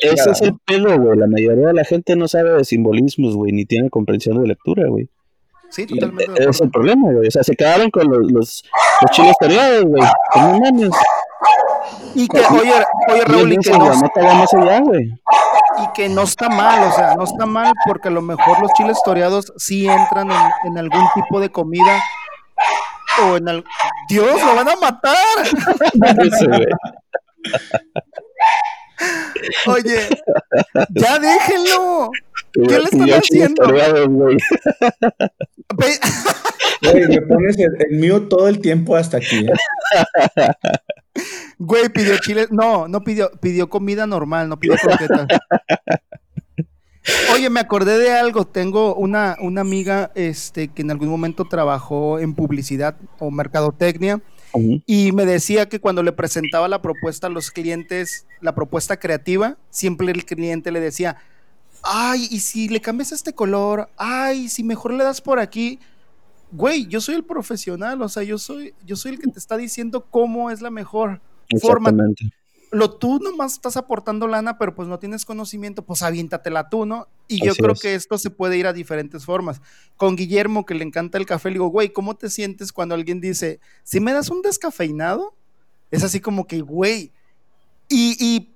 ese, 0.00 0.30
es 0.30 0.42
el, 0.42 0.54
pedo, 0.64 0.98
güey. 0.98 1.18
La 1.18 1.26
mayoría 1.26 1.68
de 1.68 1.74
la 1.74 1.84
gente 1.84 2.16
no 2.16 2.28
sabe 2.28 2.50
de 2.50 2.64
simbolismos, 2.64 3.34
güey, 3.34 3.52
ni 3.52 3.64
tiene 3.64 3.90
comprensión 3.90 4.40
de 4.40 4.48
lectura, 4.48 4.88
güey. 4.88 5.08
Sí, 5.70 5.86
totalmente. 5.86 6.34
Ese 6.38 6.50
es 6.50 6.60
el 6.60 6.70
problema, 6.70 7.10
güey. 7.12 7.28
O 7.28 7.30
sea, 7.30 7.42
se 7.42 7.56
quedaron 7.56 7.90
con 7.90 8.08
los, 8.10 8.30
los, 8.30 8.62
chiles 9.12 9.34
tareados, 9.40 9.84
güey. 9.84 10.02
Con 10.32 10.60
mames. 10.60 10.90
Y 12.14 12.28
que, 12.28 12.38
oye, 12.38 12.72
oye 13.10 13.24
Raúl, 13.24 13.52
y 13.52 13.56
que 13.56 13.70
no, 13.70 13.90
y 15.78 15.92
que 15.94 16.08
no 16.08 16.22
está 16.22 16.48
mal, 16.48 16.88
o 16.88 16.92
sea, 16.92 17.14
no 17.16 17.24
está 17.24 17.46
mal 17.46 17.72
porque 17.86 18.08
a 18.08 18.10
lo 18.10 18.22
mejor 18.22 18.60
los 18.60 18.70
chiles 18.74 18.98
toreados 19.04 19.52
sí 19.56 19.88
entran 19.88 20.30
en, 20.30 20.36
en 20.66 20.78
algún 20.78 21.02
tipo 21.14 21.40
de 21.40 21.50
comida 21.50 22.00
o 23.22 23.36
en 23.36 23.48
el... 23.48 23.64
Dios, 24.08 24.40
lo 24.40 24.54
van 24.54 24.68
a 24.68 24.76
matar. 24.76 25.16
Oye, 29.66 30.08
ya 30.90 31.18
déjenlo. 31.18 32.10
¿Qué 32.52 32.78
le 32.78 32.84
están 32.84 33.10
haciendo? 33.10 33.64
Güey, 35.74 37.08
me 37.08 37.22
pones 37.22 37.56
el, 37.58 37.98
mío 37.98 38.28
todo 38.28 38.48
el 38.48 38.60
tiempo 38.60 38.96
hasta 38.96 39.16
aquí. 39.18 39.46
¿eh? 39.46 39.52
Güey, 41.58 41.88
pidió 41.90 42.18
chile. 42.18 42.46
No, 42.50 42.88
no 42.88 43.02
pidió, 43.02 43.30
pidió 43.40 43.68
comida 43.68 44.06
normal, 44.06 44.48
no 44.48 44.58
pidió 44.58 44.76
croquetas. 44.76 45.26
Oye, 47.34 47.50
me 47.50 47.60
acordé 47.60 47.98
de 47.98 48.12
algo. 48.12 48.46
Tengo 48.46 48.94
una, 48.94 49.36
una 49.40 49.60
amiga 49.60 50.12
este, 50.14 50.68
que 50.68 50.82
en 50.82 50.90
algún 50.90 51.08
momento 51.08 51.44
trabajó 51.46 52.18
en 52.18 52.34
publicidad 52.34 52.96
o 53.18 53.30
mercadotecnia 53.30 54.20
y 54.86 55.12
me 55.12 55.24
decía 55.24 55.68
que 55.68 55.80
cuando 55.80 56.02
le 56.02 56.12
presentaba 56.12 56.68
la 56.68 56.82
propuesta 56.82 57.26
a 57.26 57.30
los 57.30 57.50
clientes, 57.50 58.26
la 58.40 58.54
propuesta 58.54 58.98
creativa, 58.98 59.56
siempre 59.70 60.10
el 60.10 60.24
cliente 60.24 60.70
le 60.70 60.80
decía, 60.80 61.16
ay, 61.82 62.28
y 62.30 62.40
si 62.40 62.68
le 62.68 62.80
cambias 62.80 63.12
este 63.12 63.32
color, 63.32 63.88
ay, 63.96 64.48
si 64.48 64.62
mejor 64.62 64.92
le 64.92 65.04
das 65.04 65.20
por 65.20 65.38
aquí. 65.38 65.78
Güey, 66.50 66.86
yo 66.86 67.00
soy 67.00 67.14
el 67.14 67.24
profesional, 67.24 68.02
o 68.02 68.08
sea, 68.10 68.22
yo 68.22 68.36
soy, 68.36 68.74
yo 68.84 68.94
soy 68.94 69.12
el 69.12 69.18
que 69.18 69.30
te 69.30 69.38
está 69.38 69.56
diciendo 69.56 70.04
cómo 70.10 70.50
es 70.50 70.60
la 70.60 70.70
mejor 70.70 71.20
forma 71.60 71.90
lo 72.72 72.90
tú 72.90 73.18
nomás 73.18 73.52
estás 73.52 73.76
aportando 73.76 74.26
lana, 74.26 74.56
pero 74.56 74.74
pues 74.74 74.88
no 74.88 74.98
tienes 74.98 75.26
conocimiento, 75.26 75.84
pues 75.84 76.02
aviéntatela 76.02 76.70
tú, 76.70 76.86
¿no? 76.86 77.06
Y 77.28 77.44
yo 77.44 77.54
creo 77.54 77.74
que 77.74 77.94
esto 77.94 78.16
se 78.16 78.30
puede 78.30 78.56
ir 78.56 78.66
a 78.66 78.72
diferentes 78.72 79.26
formas. 79.26 79.60
Con 79.98 80.16
Guillermo, 80.16 80.64
que 80.64 80.74
le 80.74 80.82
encanta 80.82 81.18
el 81.18 81.26
café, 81.26 81.50
le 81.50 81.54
digo, 81.54 81.68
güey, 81.68 81.92
¿cómo 81.92 82.16
te 82.16 82.30
sientes 82.30 82.72
cuando 82.72 82.94
alguien 82.94 83.20
dice, 83.20 83.60
si 83.84 84.00
me 84.00 84.14
das 84.14 84.30
un 84.30 84.40
descafeinado? 84.40 85.34
Es 85.90 86.02
así 86.02 86.20
como 86.20 86.46
que, 86.46 86.62
güey, 86.62 87.12
y, 87.90 88.48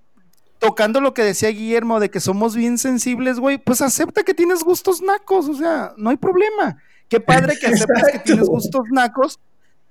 tocando 0.58 1.02
lo 1.02 1.12
que 1.12 1.22
decía 1.22 1.50
Guillermo 1.50 2.00
de 2.00 2.10
que 2.10 2.20
somos 2.20 2.56
bien 2.56 2.78
sensibles, 2.78 3.38
güey, 3.38 3.58
pues 3.58 3.82
acepta 3.82 4.22
que 4.22 4.32
tienes 4.32 4.64
gustos 4.64 5.02
nacos, 5.02 5.46
o 5.46 5.54
sea, 5.54 5.92
no 5.98 6.08
hay 6.08 6.16
problema. 6.16 6.78
Qué 7.10 7.20
padre 7.20 7.58
que 7.60 7.66
aceptes 7.66 8.12
que 8.12 8.18
tienes 8.20 8.48
gustos 8.48 8.84
nacos 8.90 9.38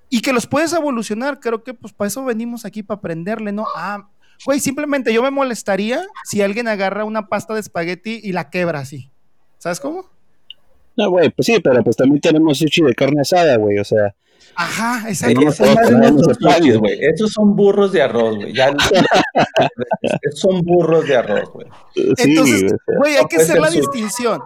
y 0.10 0.22
que 0.22 0.34
los 0.34 0.48
puedes 0.48 0.74
evolucionar. 0.74 1.40
Creo 1.40 1.64
que 1.64 1.76
pues 1.76 1.94
para 1.94 2.08
eso 2.08 2.26
venimos 2.26 2.66
aquí, 2.66 2.82
para 2.82 2.98
aprenderle, 2.98 3.52
¿no? 3.52 3.68
Ah, 3.76 4.10
güey, 4.46 4.60
simplemente 4.60 5.14
yo 5.14 5.22
me 5.24 5.32
molestaría 5.32 6.04
si 6.24 6.42
alguien 6.42 6.68
agarra 6.68 7.06
una 7.06 7.28
pasta 7.28 7.54
de 7.54 7.60
espagueti 7.60 8.20
y 8.24 8.32
la 8.32 8.50
quebra 8.50 8.80
así. 8.80 9.12
¿Sabes 9.58 9.80
cómo? 9.80 10.10
No, 10.98 11.10
güey, 11.10 11.30
pues 11.30 11.46
sí, 11.46 11.60
pero 11.64 11.84
pues 11.84 11.96
también 11.96 12.22
tenemos 12.22 12.58
sushi 12.58 12.82
de 12.82 12.96
carne 12.96 13.22
asada, 13.22 13.58
güey, 13.58 13.80
o 13.80 13.84
sea. 13.84 14.16
Ajá, 14.56 15.10
exacto. 15.10 15.42
Esos 15.42 17.32
son 17.32 17.56
burros 17.56 17.92
de 17.92 18.02
arroz, 18.02 18.38
güey. 18.38 18.54
Ya, 18.54 18.74
son 20.34 20.62
burros 20.62 21.06
de 21.08 21.18
arroz, 21.18 21.50
güey. 21.52 21.68
Entonces, 21.96 22.74
güey, 22.98 23.18
hay 23.18 23.26
que 23.26 23.38
hacer 23.38 23.60
la 23.60 23.70
distinción. 23.70 24.42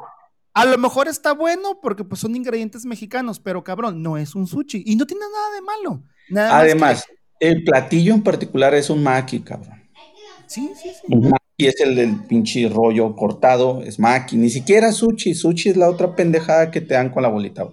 A 0.53 0.65
lo 0.65 0.77
mejor 0.77 1.07
está 1.07 1.33
bueno 1.33 1.79
porque 1.81 2.03
pues 2.03 2.21
son 2.21 2.35
ingredientes 2.35 2.85
mexicanos, 2.85 3.39
pero 3.39 3.63
cabrón, 3.63 4.01
no 4.01 4.17
es 4.17 4.33
un 4.33 4.47
sushi 4.47 4.83
y 4.85 4.95
no 4.95 5.05
tiene 5.05 5.25
nada 5.31 5.55
de 5.55 5.61
malo. 5.61 6.03
Además, 6.51 7.05
el 7.39 7.63
platillo 7.63 8.13
en 8.13 8.23
particular 8.23 8.73
es 8.73 8.89
un 8.89 9.03
maki, 9.03 9.41
cabrón. 9.41 9.78
Sí, 10.50 10.72
sí, 10.76 10.89
sí. 10.89 11.32
Y 11.58 11.68
es 11.68 11.80
el 11.82 11.95
del 11.95 12.24
pinche 12.24 12.68
rollo 12.70 13.16
cortado, 13.16 13.84
es 13.84 14.00
maki. 14.00 14.38
Ni 14.38 14.50
siquiera 14.50 14.91
sushi. 14.91 15.36
Sushi 15.36 15.70
es 15.70 15.78
la 15.78 15.89
otra 15.89 16.16
pendejada 16.16 16.72
que 16.72 16.82
te 16.82 16.95
dan 16.95 17.10
con 17.10 17.22
la 17.22 17.30
bolita. 17.30 17.68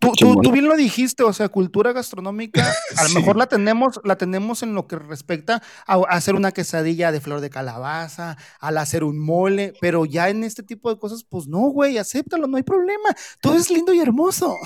Tú, 0.00 0.50
bien 0.50 0.66
lo 0.66 0.76
dijiste, 0.76 1.22
o 1.24 1.32
sea, 1.34 1.50
cultura 1.50 1.92
gastronómica, 1.92 2.64
a 2.96 3.04
lo 3.04 3.10
mejor 3.10 3.36
la 3.36 3.46
tenemos, 3.46 4.00
la 4.02 4.16
tenemos 4.16 4.62
en 4.62 4.74
lo 4.74 4.86
que 4.86 4.96
respecta 4.96 5.62
a, 5.86 5.96
hacer 6.08 6.34
una 6.34 6.52
quesadilla 6.52 7.12
de 7.12 7.20
flor 7.20 7.42
de 7.42 7.50
calabaza, 7.50 8.38
al 8.60 8.78
hacer 8.78 9.04
un 9.04 9.18
mole, 9.18 9.74
pero 9.82 10.06
ya 10.06 10.30
en 10.30 10.42
este 10.42 10.62
tipo 10.62 10.88
de 10.88 10.98
cosas, 10.98 11.24
pues 11.28 11.46
no, 11.46 11.68
güey, 11.68 11.98
acéptalo, 11.98 12.46
no 12.46 12.56
hay 12.56 12.62
problema. 12.62 13.10
Todo 13.42 13.56
es 13.56 13.70
lindo 13.70 13.92
y 13.92 14.00
hermoso. 14.00 14.56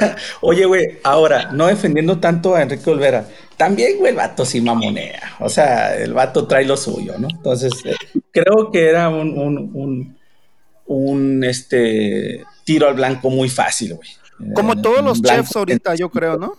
Oye, 0.40 0.64
güey, 0.66 0.98
ahora, 1.04 1.50
no 1.52 1.66
defendiendo 1.66 2.18
tanto 2.18 2.54
a 2.54 2.62
Enrique 2.62 2.90
Olvera, 2.90 3.26
también, 3.56 3.98
güey, 3.98 4.10
el 4.10 4.16
vato 4.16 4.44
sí 4.44 4.60
mamonea. 4.60 5.36
O 5.40 5.48
sea, 5.48 5.96
el 5.96 6.12
vato 6.12 6.46
trae 6.46 6.64
lo 6.64 6.76
suyo, 6.76 7.14
¿no? 7.18 7.28
Entonces, 7.30 7.72
eh, 7.84 7.94
creo 8.30 8.70
que 8.72 8.88
era 8.88 9.08
un, 9.08 9.38
un, 9.38 9.70
un, 9.74 10.16
un 10.86 11.44
este, 11.44 12.44
tiro 12.64 12.88
al 12.88 12.94
blanco 12.94 13.30
muy 13.30 13.48
fácil, 13.48 13.94
güey. 13.94 14.08
Como 14.54 14.80
todos 14.80 15.04
los 15.04 15.22
chefs 15.22 15.54
ahorita, 15.54 15.94
yo 15.94 16.08
creo, 16.10 16.36
¿no? 16.36 16.56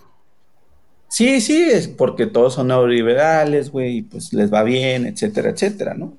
Sí, 1.08 1.40
sí, 1.40 1.62
es 1.62 1.86
porque 1.86 2.26
todos 2.26 2.54
son 2.54 2.68
neoliberales, 2.68 3.70
güey, 3.70 3.98
y 3.98 4.02
pues 4.02 4.32
les 4.32 4.52
va 4.52 4.62
bien, 4.62 5.06
etcétera, 5.06 5.50
etcétera, 5.50 5.94
¿no? 5.94 6.14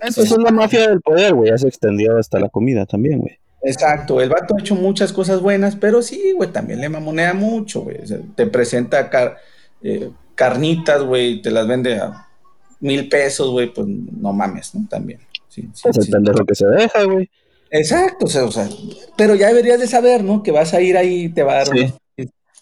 Eso 0.00 0.22
es 0.22 0.36
la 0.36 0.50
mafia 0.50 0.88
del 0.88 1.00
poder, 1.00 1.34
güey, 1.34 1.50
ya 1.50 1.58
se 1.58 1.68
extendió 1.68 2.18
hasta 2.18 2.40
la 2.40 2.48
comida 2.48 2.86
también, 2.86 3.20
güey. 3.20 3.38
Exacto, 3.64 4.20
el 4.20 4.28
vato 4.28 4.56
ha 4.56 4.60
hecho 4.60 4.74
muchas 4.74 5.12
cosas 5.12 5.40
buenas, 5.40 5.76
pero 5.76 6.02
sí, 6.02 6.32
güey, 6.32 6.50
también 6.50 6.80
le 6.80 6.88
mamonea 6.88 7.32
mucho, 7.32 7.82
güey. 7.82 7.98
te 8.34 8.46
presenta 8.46 9.08
eh, 9.82 10.10
carnitas, 10.34 11.02
güey, 11.02 11.40
te 11.40 11.50
las 11.50 11.68
vende 11.68 11.98
a 11.98 12.28
mil 12.80 13.08
pesos, 13.08 13.50
güey, 13.50 13.72
pues 13.72 13.86
no 13.86 14.32
mames, 14.32 14.74
¿no? 14.74 14.86
También. 14.88 15.20
Sí, 15.48 15.68
sí, 15.72 15.82
pues 15.82 16.08
el 16.08 16.46
que 16.46 16.54
se 16.54 16.66
deja, 16.66 17.04
güey. 17.04 17.30
Exacto, 17.70 18.26
o 18.26 18.28
sea, 18.28 18.44
o 18.44 18.52
sea, 18.52 18.68
pero 19.16 19.34
ya 19.34 19.48
deberías 19.48 19.80
de 19.80 19.86
saber, 19.86 20.24
¿no? 20.24 20.42
Que 20.42 20.50
vas 20.50 20.74
a 20.74 20.80
ir 20.80 20.96
ahí 20.96 21.24
y 21.24 21.28
te 21.28 21.42
va 21.42 21.52
a 21.52 21.64
dar 21.64 21.68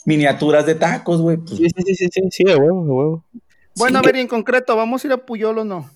miniaturas 0.04 0.66
de 0.66 0.74
tacos, 0.74 1.20
güey. 1.20 1.38
Pues. 1.38 1.56
Sí, 1.56 1.66
sí, 1.68 1.94
sí, 1.94 2.08
sí, 2.12 2.20
sí, 2.30 2.44
de 2.44 2.56
huevo, 2.56 2.84
de 2.84 2.90
huevo. 2.90 3.24
Bueno, 3.76 3.98
a 3.98 4.02
ver, 4.02 4.16
y 4.16 4.20
en 4.20 4.28
concreto, 4.28 4.76
¿vamos 4.76 5.02
a 5.02 5.06
ir 5.06 5.12
a 5.12 5.24
Puyol 5.24 5.58
o 5.58 5.64
no? 5.64 5.90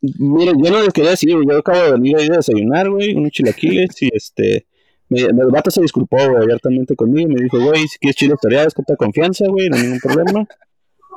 Mira, 0.00 0.52
yo 0.56 0.70
no 0.70 0.82
les 0.82 0.92
quería 0.92 1.10
decir, 1.10 1.30
yo 1.30 1.58
acabo 1.58 1.82
de 1.82 1.92
venir 1.92 2.16
ahí 2.16 2.28
a 2.30 2.36
desayunar, 2.36 2.88
güey, 2.88 3.14
unos 3.14 3.32
chilaquiles 3.32 4.02
y 4.02 4.10
este... 4.12 4.66
Me, 5.10 5.20
el 5.20 5.34
vato 5.50 5.70
se 5.70 5.80
disculpó, 5.80 6.18
güey, 6.18 6.42
abiertamente 6.42 6.94
conmigo 6.94 7.30
y 7.30 7.34
me 7.34 7.42
dijo, 7.42 7.58
güey, 7.58 7.88
si 7.88 7.98
quieres 7.98 8.16
chiles 8.16 8.38
toreados, 8.40 8.74
con 8.74 8.84
confianza, 8.96 9.46
güey, 9.48 9.68
no 9.70 9.76
hay 9.76 9.82
ningún 9.84 10.00
problema. 10.00 10.46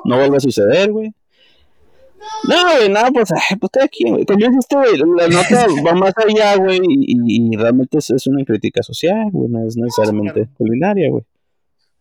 No 0.05 0.17
vuelve 0.17 0.37
a 0.37 0.39
suceder, 0.39 0.91
güey. 0.91 1.13
No, 2.47 2.55
güey, 2.77 2.89
no, 2.89 3.01
pues, 3.13 3.29
pues 3.29 3.61
estoy 3.61 3.83
aquí, 3.83 4.03
güey. 4.09 4.25
Güey, 4.25 4.97
la 5.17 5.27
nota 5.27 5.67
va 5.85 5.93
más 5.93 6.13
allá, 6.17 6.55
güey, 6.55 6.79
y, 6.83 7.55
realmente 7.57 7.97
es, 7.97 8.27
una 8.27 8.45
crítica 8.45 8.81
social, 8.81 9.29
güey, 9.31 9.49
no 9.49 9.67
es 9.67 9.75
necesariamente 9.75 10.47
culinaria, 10.57 11.11
güey. 11.11 11.23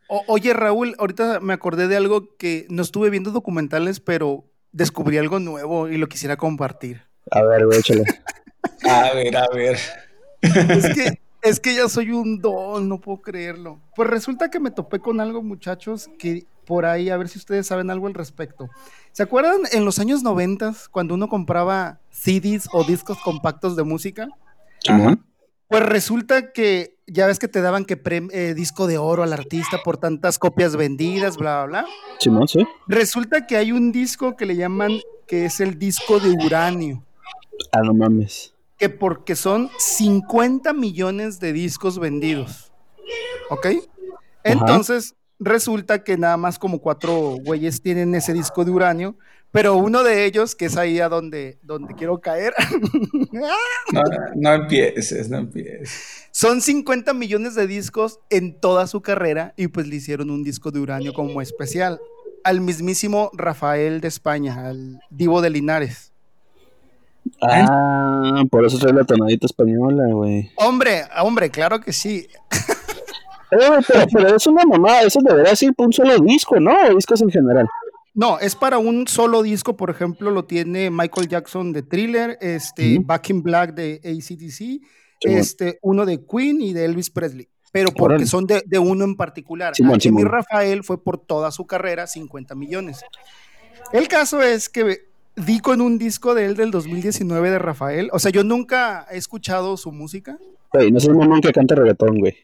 oye, 0.08 0.52
Raúl, 0.52 0.94
ahorita 0.98 1.40
me 1.40 1.52
acordé 1.52 1.88
de 1.88 1.96
algo 1.96 2.36
que 2.36 2.66
no 2.70 2.82
estuve 2.82 3.10
viendo 3.10 3.32
documentales, 3.32 4.00
pero 4.00 4.44
descubrí 4.72 5.18
algo 5.18 5.38
nuevo 5.38 5.88
y 5.88 5.96
lo 5.96 6.08
quisiera 6.08 6.36
compartir. 6.36 7.02
A 7.30 7.42
ver, 7.42 7.66
güey, 7.66 7.78
échale. 7.78 8.04
a 8.88 9.12
ver, 9.12 9.36
a 9.36 9.46
ver. 9.48 9.78
Es 10.42 10.94
que, 10.94 11.20
es 11.42 11.60
que 11.60 11.74
ya 11.74 11.88
soy 11.88 12.10
un 12.10 12.40
don, 12.40 12.88
no 12.88 13.00
puedo 13.00 13.20
creerlo. 13.20 13.80
Pues 13.94 14.08
resulta 14.08 14.50
que 14.50 14.60
me 14.60 14.70
topé 14.70 15.00
con 15.00 15.20
algo, 15.20 15.42
muchachos, 15.42 16.08
que 16.18 16.46
por 16.66 16.86
ahí, 16.86 17.10
a 17.10 17.16
ver 17.16 17.28
si 17.28 17.38
ustedes 17.38 17.66
saben 17.66 17.90
algo 17.90 18.06
al 18.06 18.14
respecto. 18.14 18.68
¿Se 19.12 19.22
acuerdan 19.22 19.60
en 19.72 19.84
los 19.84 19.98
años 19.98 20.22
90 20.22 20.74
cuando 20.90 21.14
uno 21.14 21.28
compraba 21.28 21.98
CDs 22.10 22.68
o 22.72 22.84
discos 22.84 23.18
compactos 23.18 23.76
de 23.76 23.82
música? 23.82 24.28
Ajá. 24.88 25.18
Pues 25.68 25.82
resulta 25.84 26.52
que 26.52 26.96
ya 27.11 27.26
ves 27.26 27.38
que 27.38 27.48
te 27.48 27.61
daban 27.61 27.84
que 27.84 28.00
eh, 28.32 28.54
disco 28.54 28.86
de 28.86 28.98
oro 28.98 29.22
al 29.22 29.32
artista 29.32 29.78
por 29.84 29.98
tantas 29.98 30.38
copias 30.38 30.76
vendidas, 30.76 31.36
bla, 31.36 31.64
bla, 31.64 31.82
bla. 31.82 31.90
Sí, 32.18 32.30
no, 32.30 32.46
sí. 32.46 32.66
Resulta 32.86 33.46
que 33.46 33.56
hay 33.56 33.72
un 33.72 33.92
disco 33.92 34.36
que 34.36 34.46
le 34.46 34.56
llaman 34.56 35.00
que 35.26 35.44
es 35.44 35.61
el 35.61 35.78
disco 35.78 36.20
de 36.20 36.30
uranio. 36.30 37.04
Ah, 37.72 37.80
no 37.82 37.94
mames. 37.94 38.54
Que 38.78 38.88
porque 38.88 39.36
son 39.36 39.70
50 39.78 40.72
millones 40.72 41.40
de 41.40 41.52
discos 41.52 41.98
vendidos. 41.98 42.72
¿Ok? 43.50 43.66
Entonces, 44.44 45.14
resulta 45.38 46.04
que 46.04 46.16
nada 46.16 46.36
más 46.36 46.58
como 46.58 46.80
cuatro 46.80 47.36
güeyes 47.44 47.82
tienen 47.82 48.14
ese 48.14 48.32
disco 48.32 48.64
de 48.64 48.70
uranio, 48.70 49.16
pero 49.53 49.76
uno 49.76 50.03
de 50.05 50.26
ellos, 50.26 50.55
que 50.55 50.66
es 50.66 50.76
ahí 50.76 51.01
a 51.01 51.09
donde, 51.09 51.59
donde 51.62 51.94
quiero 51.94 52.20
caer. 52.20 52.55
no, 54.36 54.55
empieces, 54.55 55.28
no 55.28 55.38
empieces. 55.38 56.28
Son 56.30 56.61
50 56.61 57.12
millones 57.14 57.55
de 57.57 57.66
discos 57.66 58.20
en 58.30 58.59
toda 58.61 58.86
su 58.86 59.03
carrera 59.03 59.53
y 59.57 59.68
pues 59.68 59.88
le 59.88 59.96
hicieron 59.96 60.30
un 60.30 60.44
disco 60.44 60.70
de 60.70 60.80
uranio 60.80 61.12
como 61.12 61.42
especial 61.42 62.01
al 62.44 62.61
mismísimo 62.61 63.30
Rafael 63.34 64.01
de 64.01 64.09
España, 64.09 64.68
al 64.68 65.01
Divo 65.11 65.42
de 65.42 65.51
Linares. 65.51 66.12
Ah, 67.42 68.42
por 68.51 68.64
eso 68.64 68.78
trae 68.78 68.92
la 68.92 69.05
tonadita 69.05 69.46
española, 69.46 70.05
güey. 70.12 70.51
Hombre, 70.57 71.03
hombre, 71.22 71.51
claro 71.51 71.80
que 71.80 71.92
sí. 71.92 72.28
pero, 73.51 74.36
es 74.36 74.46
una 74.46 74.64
mamá, 74.64 75.03
eso 75.03 75.20
debería 75.22 75.55
ser 75.57 75.72
un 75.76 75.92
solo 75.92 76.18
disco, 76.20 76.59
¿no? 76.61 76.72
O 76.88 76.94
discos 76.94 77.20
en 77.20 77.30
general. 77.30 77.68
No, 78.20 78.38
es 78.38 78.54
para 78.54 78.76
un 78.76 79.08
solo 79.08 79.42
disco, 79.42 79.78
por 79.78 79.88
ejemplo, 79.88 80.30
lo 80.30 80.44
tiene 80.44 80.90
Michael 80.90 81.26
Jackson 81.26 81.72
de 81.72 81.82
Thriller, 81.82 82.36
este, 82.42 82.98
Back 82.98 83.30
in 83.30 83.42
Black 83.42 83.72
de 83.72 83.98
ACDC, 84.04 84.86
este, 85.22 85.78
uno 85.80 86.04
de 86.04 86.22
Queen 86.26 86.60
y 86.60 86.74
de 86.74 86.84
Elvis 86.84 87.08
Presley, 87.08 87.48
pero 87.72 87.90
porque 87.92 88.26
son 88.26 88.46
de, 88.46 88.78
uno 88.78 89.06
en 89.06 89.16
particular. 89.16 89.74
Sí, 89.74 89.84
Rafael 90.22 90.84
fue 90.84 91.02
por 91.02 91.16
toda 91.16 91.50
su 91.50 91.66
carrera 91.66 92.06
50 92.06 92.54
millones. 92.54 93.00
El 93.90 94.06
caso 94.06 94.42
es 94.42 94.68
que 94.68 94.98
di 95.34 95.60
con 95.60 95.80
un 95.80 95.96
disco 95.96 96.34
de 96.34 96.44
él 96.44 96.56
del 96.56 96.70
2019 96.72 97.48
de 97.48 97.58
Rafael, 97.58 98.10
o 98.12 98.18
sea, 98.18 98.30
yo 98.30 98.44
nunca 98.44 99.06
he 99.10 99.16
escuchado 99.16 99.78
su 99.78 99.92
música. 99.92 100.38
no 100.74 100.98
es 100.98 101.06
un 101.06 101.16
mamón 101.16 101.40
que 101.40 101.52
canta 101.52 101.74
reggaetón, 101.74 102.18
güey. 102.18 102.36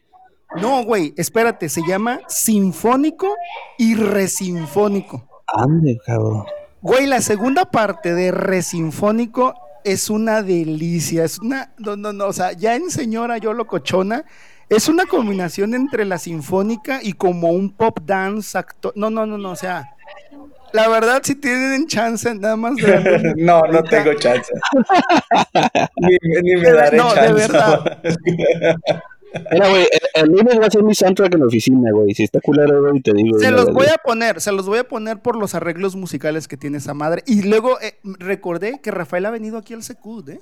No, 0.59 0.83
güey, 0.83 1.13
espérate, 1.17 1.69
se 1.69 1.81
llama 1.87 2.21
Sinfónico 2.27 3.35
y 3.77 3.93
Resinfónico. 3.93 5.26
Ande, 5.47 5.99
cabrón. 6.05 6.45
Güey, 6.81 7.07
la 7.07 7.21
segunda 7.21 7.65
parte 7.65 8.13
de 8.13 8.31
Resinfónico 8.31 9.55
es 9.83 10.09
una 10.09 10.43
delicia, 10.43 11.23
es 11.23 11.39
una, 11.39 11.71
no, 11.77 11.95
no, 11.95 12.13
no, 12.13 12.25
o 12.25 12.33
sea, 12.33 12.51
ya 12.51 12.75
en 12.75 12.91
Señora 12.91 13.37
Yo 13.37 13.53
Locochona, 13.53 14.25
es 14.69 14.89
una 14.89 15.05
combinación 15.05 15.73
entre 15.73 16.03
la 16.05 16.17
sinfónica 16.17 16.99
y 17.01 17.13
como 17.13 17.51
un 17.51 17.71
pop 17.71 17.99
dance 18.03 18.57
actor, 18.57 18.91
no, 18.95 19.09
no, 19.09 19.25
no, 19.25 19.37
no, 19.37 19.51
o 19.51 19.55
sea, 19.55 19.95
la 20.73 20.89
verdad 20.89 21.21
si 21.23 21.35
tienen 21.35 21.87
chance 21.87 22.33
nada 22.35 22.57
más 22.57 22.75
de... 22.77 23.33
no, 23.37 23.61
no 23.61 23.83
tengo 23.83 24.13
chance. 24.15 24.51
ni, 25.95 26.55
me 26.55 26.71
daré 26.71 26.97
chance. 26.97 27.15
No, 27.15 27.21
de 27.21 27.33
verdad. 27.33 27.99
Mira, 29.51 29.69
güey, 29.69 29.87
el, 30.13 30.29
lunes 30.29 30.59
va 30.59 30.67
a 30.67 30.71
ser 30.71 30.83
mi 30.83 30.93
soundtrack 30.93 31.33
en 31.33 31.39
la 31.41 31.47
oficina, 31.47 31.91
güey. 31.91 32.13
Si 32.13 32.23
está 32.23 32.39
culero, 32.41 32.81
güey, 32.81 33.01
te 33.01 33.13
digo. 33.13 33.39
Se 33.39 33.51
los 33.51 33.73
voy 33.73 33.87
a 33.87 33.97
poner, 33.97 34.41
se 34.41 34.51
los 34.51 34.67
voy 34.67 34.79
a 34.79 34.83
poner 34.83 35.21
por 35.21 35.35
los 35.35 35.55
arreglos 35.55 35.95
musicales 35.95 36.47
que 36.47 36.57
tiene 36.57 36.77
esa 36.77 36.93
madre. 36.93 37.23
Y 37.25 37.43
luego 37.43 37.79
eh, 37.81 37.97
recordé 38.03 38.79
que 38.81 38.91
Rafael 38.91 39.25
ha 39.25 39.31
venido 39.31 39.57
aquí 39.57 39.73
al 39.73 39.83
Secud, 39.83 40.29
¿eh? 40.29 40.39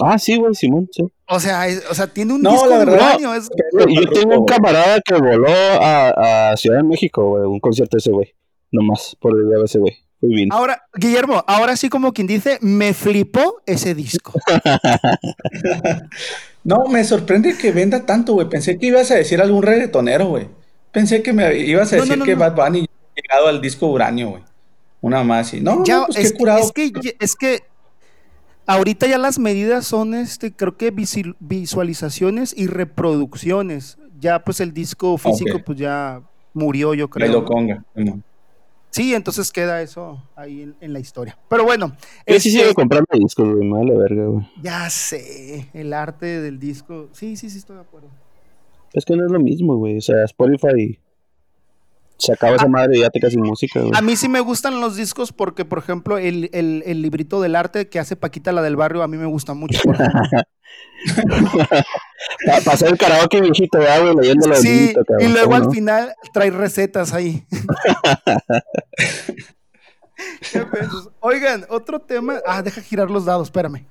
Ah, 0.00 0.18
sí, 0.18 0.36
güey, 0.36 0.54
Simón, 0.54 0.88
sí. 0.92 1.04
O 1.26 1.40
sea, 1.40 1.66
o 1.90 1.94
sea, 1.94 2.06
tiene 2.06 2.34
un 2.34 2.42
disco 2.42 2.68
de 2.68 2.82
uranio. 2.82 3.34
Es... 3.34 3.48
Yo 3.88 4.10
tengo 4.10 4.40
un 4.40 4.44
camarada 4.44 5.00
que 5.00 5.14
voló 5.14 5.48
a, 5.48 6.50
a 6.50 6.56
Ciudad 6.56 6.78
de 6.78 6.84
México, 6.84 7.30
güey, 7.30 7.44
un 7.44 7.60
concierto 7.60 7.96
ese, 7.96 8.10
güey. 8.10 8.34
Nomás, 8.70 9.16
por 9.18 9.38
el 9.38 9.64
ese, 9.64 9.78
güey. 9.78 9.96
Ahora, 10.50 10.82
Guillermo, 10.94 11.44
ahora 11.46 11.76
sí 11.76 11.88
como 11.88 12.12
quien 12.12 12.26
dice, 12.26 12.58
me 12.62 12.94
flipó 12.94 13.62
ese 13.66 13.94
disco. 13.94 14.32
no, 16.66 16.86
me 16.86 17.04
sorprende 17.04 17.56
que 17.56 17.70
venda 17.70 18.04
tanto, 18.06 18.32
güey. 18.32 18.48
Pensé 18.48 18.76
que 18.76 18.86
ibas 18.86 19.08
a 19.12 19.14
decir 19.14 19.40
algún 19.40 19.62
reggaetonero, 19.62 20.26
güey. 20.26 20.48
Pensé 20.90 21.22
que 21.22 21.32
me 21.32 21.56
ibas 21.58 21.92
a 21.92 21.96
decir 21.96 22.20
que 22.24 22.34
Bad 22.34 22.56
Bunny 22.56 22.80
ha 22.80 23.20
llegado 23.20 23.46
al 23.46 23.60
disco 23.60 23.86
Uranio, 23.86 24.30
güey. 24.30 24.42
Una 25.00 25.22
más 25.22 25.54
y 25.54 25.60
no, 25.60 25.84
ya, 25.84 26.06
pues 26.06 26.18
es, 26.18 26.32
curado. 26.32 26.58
Es 26.58 26.72
que, 26.72 26.90
es 27.20 27.36
que 27.36 27.60
ahorita 28.66 29.06
ya 29.06 29.16
las 29.16 29.38
medidas 29.38 29.86
son, 29.86 30.14
este, 30.14 30.52
creo 30.52 30.76
que 30.76 30.92
visualizaciones 31.38 32.52
y 32.56 32.66
reproducciones. 32.66 33.96
Ya 34.18 34.40
pues 34.40 34.58
el 34.58 34.72
disco 34.72 35.16
físico 35.18 35.60
pues 35.64 35.78
ya 35.78 36.20
murió, 36.52 36.94
yo 36.94 37.08
creo. 37.08 37.30
lo 37.30 37.44
conga. 37.44 37.84
Sí, 38.96 39.12
entonces 39.12 39.52
queda 39.52 39.82
eso 39.82 40.22
ahí 40.34 40.72
en, 40.80 40.92
la 40.94 40.98
historia. 40.98 41.36
Pero 41.50 41.64
bueno. 41.64 41.94
Yo 42.26 42.40
sí 42.40 42.50
sigo 42.50 42.62
este 42.62 42.74
comprando 42.74 43.06
discos, 43.12 43.46
güey, 43.54 43.68
mala 43.68 43.92
verga, 43.92 44.24
güey. 44.24 44.48
Ya 44.62 44.88
sé, 44.88 45.68
el 45.74 45.92
arte 45.92 46.40
del 46.40 46.58
disco. 46.58 47.10
Sí, 47.12 47.36
sí, 47.36 47.50
sí, 47.50 47.58
estoy 47.58 47.76
de 47.76 47.82
acuerdo. 47.82 48.08
Es 48.94 49.04
que 49.04 49.14
no 49.14 49.26
es 49.26 49.30
lo 49.30 49.38
mismo, 49.38 49.76
güey. 49.76 49.98
O 49.98 50.00
sea, 50.00 50.24
Spotify 50.24 50.98
se 52.18 52.32
acaba 52.32 52.56
esa 52.56 52.64
ah. 52.64 52.68
madre 52.68 52.96
y 52.96 53.00
ya 53.00 53.10
te 53.10 53.20
casi 53.20 53.36
música, 53.36 53.80
güey. 53.80 53.92
A 53.94 54.00
mí 54.00 54.16
sí 54.16 54.28
me 54.28 54.40
gustan 54.40 54.80
los 54.80 54.96
discos 54.96 55.32
porque, 55.32 55.64
por 55.64 55.78
ejemplo, 55.78 56.18
el, 56.18 56.50
el, 56.52 57.02
librito 57.02 57.40
del 57.40 57.56
arte 57.56 57.88
que 57.88 57.98
hace 57.98 58.16
Paquita, 58.16 58.52
la 58.52 58.62
del 58.62 58.76
barrio, 58.76 59.02
a 59.02 59.08
mí 59.08 59.16
me 59.16 59.26
gusta 59.26 59.54
mucho. 59.54 59.80
Para 62.46 62.72
hacer 62.72 62.88
el 62.88 62.98
karaoke 62.98 63.40
viejito, 63.40 63.78
güey, 63.78 64.16
leyendo 64.16 64.54
Sí, 64.56 64.88
librito, 64.88 65.04
y 65.20 65.28
luego 65.28 65.54
al 65.54 65.70
final 65.70 66.14
trae 66.32 66.50
recetas 66.50 67.12
ahí. 67.12 67.46
Oigan, 71.20 71.66
otro 71.68 72.00
tema. 72.00 72.40
Ah, 72.46 72.62
deja 72.62 72.80
girar 72.80 73.10
los 73.10 73.26
dados, 73.26 73.48
espérame. 73.48 73.86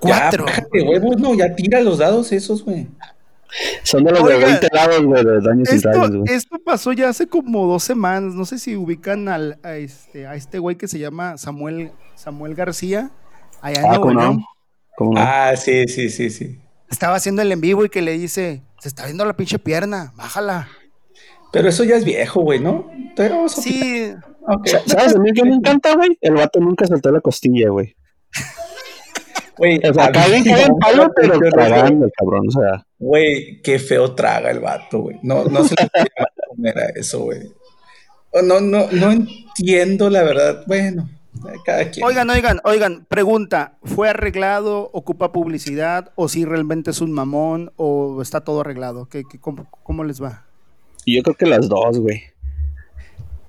Cuatro. 0.00 0.46
Ya, 0.46 0.98
no, 1.18 1.34
ya 1.34 1.54
tira 1.54 1.80
los 1.80 1.98
dados 1.98 2.32
esos, 2.32 2.64
güey. 2.64 2.88
Son 3.82 4.04
de 4.04 4.12
los 4.12 4.26
de 4.26 4.38
20 4.38 4.68
lados, 4.72 5.02
güey, 5.02 5.24
de 5.24 5.40
daños 5.40 5.68
esto, 5.68 6.24
Esto 6.26 6.58
pasó 6.64 6.92
ya 6.92 7.08
hace 7.08 7.26
como 7.26 7.66
dos 7.66 7.82
semanas. 7.82 8.34
No 8.34 8.44
sé 8.44 8.58
si 8.58 8.76
ubican 8.76 9.28
al, 9.28 9.58
a 9.62 9.76
este 9.76 10.26
a 10.26 10.34
este 10.34 10.58
güey 10.58 10.76
que 10.76 10.88
se 10.88 10.98
llama 10.98 11.36
Samuel, 11.38 11.92
Samuel 12.14 12.54
García. 12.54 13.10
Allá 13.60 13.80
en 13.80 13.86
ah, 13.86 13.98
Nuevo 13.98 14.46
Ah, 15.16 15.52
sí, 15.56 15.86
sí, 15.88 16.10
sí, 16.10 16.30
sí. 16.30 16.58
Estaba 16.90 17.16
haciendo 17.16 17.42
el 17.42 17.50
en 17.52 17.60
vivo 17.60 17.84
y 17.84 17.88
que 17.88 18.02
le 18.02 18.12
dice, 18.12 18.62
se 18.78 18.88
está 18.88 19.06
viendo 19.06 19.24
la 19.24 19.34
pinche 19.34 19.58
pierna, 19.58 20.12
bájala. 20.16 20.68
Pero 21.52 21.68
eso 21.68 21.84
ya 21.84 21.96
es 21.96 22.04
viejo, 22.04 22.42
güey, 22.42 22.60
¿no? 22.60 22.90
Pero 23.16 23.48
sí. 23.48 24.12
¿Sabes 24.86 25.16
a 25.16 25.18
mí 25.18 25.32
que 25.32 25.44
me 25.44 25.54
encanta, 25.54 25.94
güey? 25.94 26.18
El 26.20 26.34
vato 26.34 26.60
nunca 26.60 26.86
saltó 26.86 27.10
la 27.10 27.20
costilla, 27.20 27.68
güey. 27.70 27.94
Güey, 29.58 29.78
o 29.86 29.94
sea, 29.94 30.06
acá 30.06 30.26
bien 30.28 30.46
en 30.48 30.78
palo, 30.78 31.10
pero 31.14 31.38
tragando, 31.38 32.08
cabrón, 32.16 32.46
o 32.48 32.50
sea. 32.50 32.86
Güey, 33.02 33.60
qué 33.62 33.80
feo 33.80 34.14
traga 34.14 34.52
el 34.52 34.60
vato, 34.60 35.00
güey. 35.00 35.18
No, 35.24 35.42
no 35.46 35.64
se 35.64 35.74
le 35.74 35.88
puede 35.88 36.06
comer 36.46 36.78
a 36.78 36.86
eso, 36.90 37.24
güey. 37.24 37.40
No, 38.44 38.60
no, 38.60 38.86
no 38.92 39.10
entiendo 39.10 40.08
la 40.08 40.22
verdad. 40.22 40.62
Bueno, 40.68 41.10
cada 41.64 41.90
quien. 41.90 42.06
Oigan, 42.06 42.30
oigan, 42.30 42.60
oigan, 42.62 43.04
pregunta, 43.08 43.76
¿fue 43.82 44.08
arreglado, 44.08 44.88
ocupa 44.92 45.32
publicidad, 45.32 46.12
o 46.14 46.28
si 46.28 46.44
realmente 46.44 46.92
es 46.92 47.00
un 47.00 47.10
mamón, 47.10 47.72
o 47.74 48.22
está 48.22 48.42
todo 48.42 48.60
arreglado? 48.60 49.08
¿Qué, 49.08 49.24
cómo, 49.40 49.66
cómo, 49.82 50.04
les 50.04 50.22
va? 50.22 50.46
Yo 51.04 51.24
creo 51.24 51.34
que 51.34 51.46
las 51.46 51.68
dos, 51.68 51.98
güey. 51.98 52.22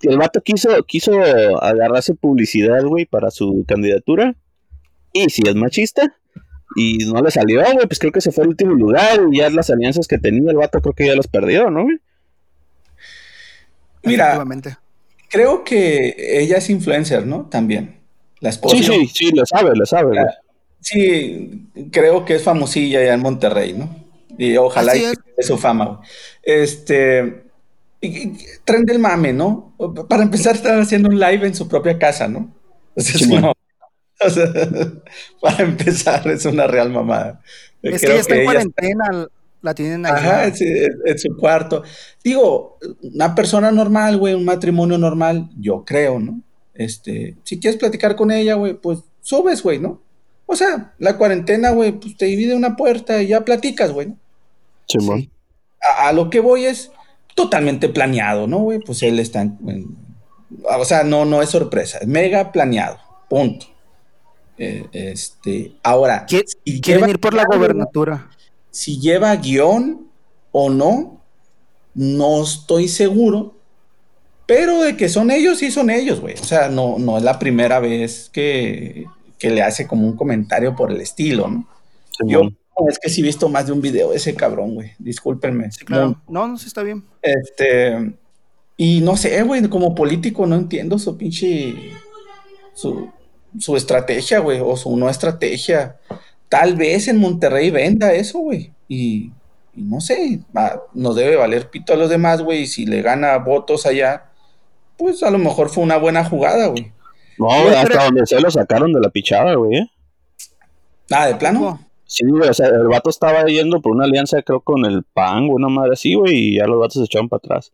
El 0.01 0.18
vato 0.18 0.41
quiso, 0.41 0.84
quiso 0.88 1.14
agarrarse 1.62 2.16
publicidad, 2.16 2.84
güey, 2.84 3.06
para 3.06 3.30
su 3.30 3.64
candidatura 3.68 4.36
y 5.14 5.30
si 5.30 5.43
es 5.47 5.54
machista, 5.54 6.18
y 6.76 6.98
no 7.06 7.22
le 7.22 7.32
salió, 7.32 7.62
güey, 7.62 7.88
pues 7.88 8.00
creo 8.00 8.12
que 8.12 8.22
se 8.22 8.32
fue 8.32 8.44
al 8.44 8.50
último 8.50 8.74
lugar, 8.74 9.22
y 9.32 9.38
ya 9.38 9.50
las 9.50 9.70
alianzas 9.70 10.08
que 10.08 10.18
tenía 10.18 10.52
el 10.52 10.58
vato 10.58 10.82
creo 10.82 10.94
que 10.94 11.08
ya 11.08 11.16
las 11.16 11.28
perdió, 11.28 11.70
¿no, 11.70 11.84
güey? 11.84 11.98
Mira, 14.04 14.44
creo 15.30 15.64
que 15.64 16.16
ella 16.18 16.58
es 16.58 16.70
influencer, 16.70 17.26
¿no? 17.26 17.48
También, 17.50 18.00
la 18.40 18.50
esposa. 18.50 18.76
Sí, 18.76 18.84
sí, 18.84 19.08
sí, 19.08 19.32
lo 19.32 19.46
sabe, 19.46 19.76
lo 19.76 19.86
sabe, 19.86 20.10
güey. 20.10 20.34
Sí, 20.80 21.70
creo 21.92 22.26
que 22.26 22.36
es 22.36 22.44
famosilla 22.44 23.00
allá 23.00 23.14
en 23.14 23.22
Monterrey, 23.22 23.74
¿no? 23.74 24.04
Y 24.38 24.58
ojalá 24.58 24.98
y 24.98 25.04
es. 25.04 25.48
su 25.48 25.58
fama. 25.58 25.86
Güey. 25.86 26.00
Este, 26.44 27.44
tren 28.66 28.84
del 28.84 29.00
mame, 29.00 29.32
¿no? 29.32 29.74
Para 30.10 30.24
empezar, 30.24 30.56
estar 30.56 30.80
haciendo 30.80 31.10
un 31.10 31.20
live 31.20 31.48
en 31.48 31.56
su 31.56 31.68
propia 31.68 31.98
casa, 31.98 32.28
¿no? 32.28 32.54
O 34.26 34.30
sea, 34.30 34.46
no, 34.46 35.02
para 35.42 35.64
empezar, 35.64 36.28
es 36.28 36.46
una 36.46 36.68
real 36.68 36.90
mamada. 36.90 37.42
Es 37.82 38.02
que 38.02 38.08
ella 38.08 38.22
está 38.22 38.36
en 38.36 38.46
cuarentena, 38.46 39.28
la 39.62 39.74
tienen 39.74 40.06
ahí. 40.06 40.12
Ajá, 40.14 40.46
en, 40.46 41.20
su 41.20 41.36
cuarto. 41.38 41.84
Digo, 42.24 42.78
una 43.02 43.36
persona 43.36 43.72
normal, 43.72 44.18
güey, 44.18 44.34
un 44.34 44.46
matrimonio 44.46 44.98
normal, 44.98 45.50
yo 45.60 45.84
creo, 45.86 46.20
¿no? 46.20 46.42
Este, 46.74 47.36
si 47.44 47.60
quieres 47.60 47.80
platicar 47.80 48.16
con 48.16 48.32
ella, 48.32 48.56
güey, 48.56 48.74
pues 48.74 49.00
subes, 49.22 49.62
güey, 49.62 49.80
¿no? 49.80 50.02
O 50.46 50.56
sea, 50.56 50.94
la 51.00 51.18
cuarentena, 51.18 51.72
güey, 51.72 51.94
pues 51.94 52.18
te 52.18 52.26
divide 52.26 52.56
una 52.56 52.76
puerta 52.76 53.22
y 53.22 53.28
ya 53.28 53.46
platicas, 53.46 53.92
güey. 53.92 54.08
¿no? 54.08 54.18
Sí. 54.88 55.30
A, 55.98 56.14
lo 56.14 56.30
que 56.30 56.40
voy 56.40 56.66
es 56.66 56.92
totalmente 57.36 57.90
planeado, 57.90 58.48
¿no, 58.48 58.60
güey? 58.60 58.80
Pues 58.80 59.04
él 59.04 59.20
está 59.20 59.42
en, 59.42 59.58
o 60.64 60.86
sea, 60.86 61.04
no, 61.04 61.26
no 61.26 61.42
es 61.42 61.50
sorpresa, 61.50 62.00
es 62.00 62.08
mega 62.08 62.52
planeado, 62.52 63.00
punto. 63.30 63.68
Eh, 64.58 64.88
este, 64.91 65.76
ahora, 65.84 66.26
si 66.28 66.82
quieren 66.82 67.10
ir 67.10 67.20
por 67.20 67.34
la 67.34 67.45
gobernatura. 67.45 68.30
Si 68.72 68.99
lleva 68.99 69.36
guion 69.36 70.08
o 70.51 70.70
no, 70.70 71.22
no 71.93 72.43
estoy 72.43 72.88
seguro. 72.88 73.56
Pero 74.45 74.82
de 74.82 74.97
que 74.97 75.10
son 75.10 75.32
ellos, 75.32 75.60
sí 75.60 75.72
son 75.72 75.89
ellos, 75.89 76.20
güey. 76.20 76.36
O 76.36 76.43
sea, 76.43 76.68
no, 76.70 76.97
no 76.99 77.18
es 77.18 77.24
la 77.24 77.39
primera 77.39 77.80
vez 77.80 78.30
que, 78.32 79.06
le 79.41 79.62
hace 79.62 79.88
como 79.88 80.08
un 80.08 80.16
comentario 80.16 80.76
por 80.76 80.91
el 80.91 81.01
estilo, 81.01 81.47
¿no? 81.47 81.68
Yo 82.26 82.49
es 82.89 82.99
que 82.99 83.10
sí 83.10 83.22
he 83.22 83.24
visto 83.24 83.49
más 83.49 83.68
de 83.68 83.72
un 83.72 83.82
video 83.82 84.12
de 84.12 84.18
ese 84.18 84.36
cabrón, 84.36 84.76
güey. 84.76 84.91
Discúlpenme. 84.97 85.70
claro. 85.86 86.22
No, 86.28 86.47
no, 86.47 86.58
sí 86.58 86.68
está 86.68 86.84
bien. 86.84 87.04
Este. 87.22 88.14
Y 88.76 89.01
no 89.01 89.16
sé, 89.16 89.41
güey, 89.43 89.68
como 89.70 89.93
político 89.93 90.45
no 90.45 90.56
entiendo 90.56 90.97
su 90.97 91.16
pinche. 91.18 91.76
Su, 92.74 93.12
su 93.60 93.76
estrategia, 93.76 94.39
güey, 94.39 94.60
o 94.62 94.76
su 94.78 94.95
no 94.97 95.10
estrategia. 95.10 95.97
Tal 96.49 96.76
vez 96.76 97.08
en 97.08 97.18
Monterrey 97.18 97.72
venda 97.72 98.14
eso, 98.14 98.39
güey. 98.39 98.72
Y, 98.88 99.32
no 99.74 100.01
sé, 100.01 100.41
nos 100.93 101.16
debe 101.16 101.36
valer 101.36 101.70
pito 101.70 101.93
a 101.93 101.97
los 101.97 102.10
demás, 102.10 102.41
güey. 102.41 102.62
Y 102.62 102.68
si 102.68 102.86
le 102.86 103.01
gana 103.01 103.38
votos 103.38 103.86
allá, 103.86 104.26
pues 104.97 105.24
a 105.24 105.32
lo 105.32 105.38
mejor 105.38 105.70
fue 105.70 105.84
una 105.84 105.97
buena 105.97 106.24
jugada, 106.24 106.68
güey. 106.68 106.91
No, 107.39 107.51
hasta 107.51 108.06
donde 108.06 108.26
se 108.26 108.39
lo 108.39 108.51
sacaron 108.51 108.93
de 108.93 108.99
la 108.99 109.10
pichada, 109.10 109.56
güey. 109.56 109.80
¿eh? 109.80 109.91
Ah, 111.10 111.28
de 111.28 111.36
plano. 111.36 111.80
Sí, 112.06 112.26
güey, 112.28 112.47
o 112.47 112.54
sea, 112.54 112.68
el 112.68 112.88
vato 112.88 113.10
estaba 113.10 113.43
yendo 113.45 113.82
por 113.82 113.93
una 113.93 114.06
alianza, 114.06 114.41
creo, 114.43 114.62
con 114.62 114.86
el 114.86 115.04
PAN, 115.04 115.49
una 115.49 115.68
madre 115.68 115.93
así, 115.93 116.14
güey, 116.14 116.36
y 116.36 116.58
ya 116.58 116.68
los 116.68 116.80
vatos 116.80 116.95
se 116.95 117.06
echaron 117.06 117.28
para 117.28 117.39
atrás. 117.39 117.74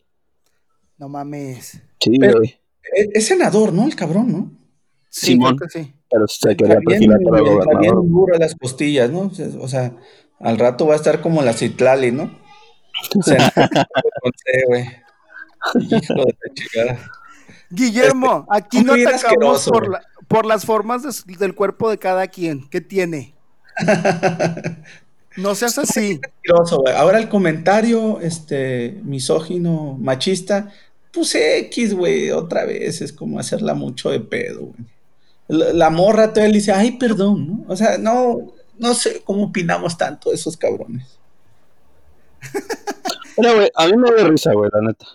No 0.97 1.09
mames. 1.09 1.81
Sí, 1.99 2.17
güey. 2.17 2.57
Es 3.13 3.27
senador, 3.27 3.73
¿no? 3.73 3.85
El 3.85 3.95
cabrón, 3.95 4.31
¿no? 4.31 4.58
Sí, 5.09 5.27
Simón, 5.27 5.57
creo 5.57 5.67
que 5.67 5.79
sí. 5.79 5.93
Pero 6.09 6.27
se 6.27 6.55
quería 6.55 6.79
perfilar 6.79 7.19
para 7.23 7.41
gobernador. 7.41 7.81
bien 7.81 7.93
duro 8.09 8.37
las 8.37 8.55
costillas, 8.55 9.09
¿no? 9.09 9.31
O 9.59 9.67
sea, 9.67 9.93
al 10.39 10.57
rato 10.57 10.87
va 10.87 10.93
a 10.93 10.97
estar 10.97 11.21
como 11.21 11.41
la 11.41 11.53
Citlali, 11.53 12.11
¿no? 12.11 12.31
O 13.17 13.23
sea, 13.23 13.53
güey. 14.67 14.85
Hijo 15.89 16.13
de 16.25 16.35
la 16.75 17.09
Guillermo, 17.69 18.47
este, 18.51 18.57
aquí 18.57 18.83
no 18.83 18.93
te 18.95 19.07
acabamos 19.07 19.69
por, 19.69 19.89
la, 19.89 20.01
por, 20.27 20.45
las 20.45 20.65
formas 20.65 21.03
de, 21.03 21.35
del 21.37 21.53
cuerpo 21.53 21.89
de 21.89 21.97
cada 21.97 22.27
quien. 22.27 22.67
¿Qué 22.69 22.81
tiene? 22.81 23.33
No 25.37 25.55
seas 25.55 25.77
así. 25.77 26.19
Ahora 26.97 27.17
el 27.17 27.29
comentario 27.29 28.19
este, 28.19 28.99
misógino, 29.03 29.95
machista, 29.97 30.73
puse 31.13 31.59
X, 31.59 31.93
güey, 31.93 32.31
otra 32.31 32.65
vez. 32.65 32.99
Es 32.99 33.13
como 33.13 33.39
hacerla 33.39 33.73
mucho 33.73 34.09
de 34.09 34.19
pedo, 34.19 34.65
güey 34.65 34.85
la, 35.49 35.89
morra 35.89 36.31
todavía 36.31 36.53
le 36.53 36.59
dice, 36.59 36.71
ay, 36.71 36.91
perdón, 36.91 37.47
¿no? 37.47 37.65
O 37.67 37.75
sea, 37.75 37.97
no, 37.97 38.53
no 38.77 38.93
sé 38.93 39.21
cómo 39.23 39.45
opinamos 39.45 39.97
tanto 39.97 40.29
de 40.29 40.35
esos 40.35 40.55
cabrones. 40.55 41.19
Pero, 43.35 43.55
güey, 43.55 43.69
a 43.75 43.87
mí 43.87 43.97
me 43.97 44.11
da 44.11 44.27
risa, 44.27 44.53
güey, 44.53 44.69
la 44.71 44.81
neta. 44.81 45.05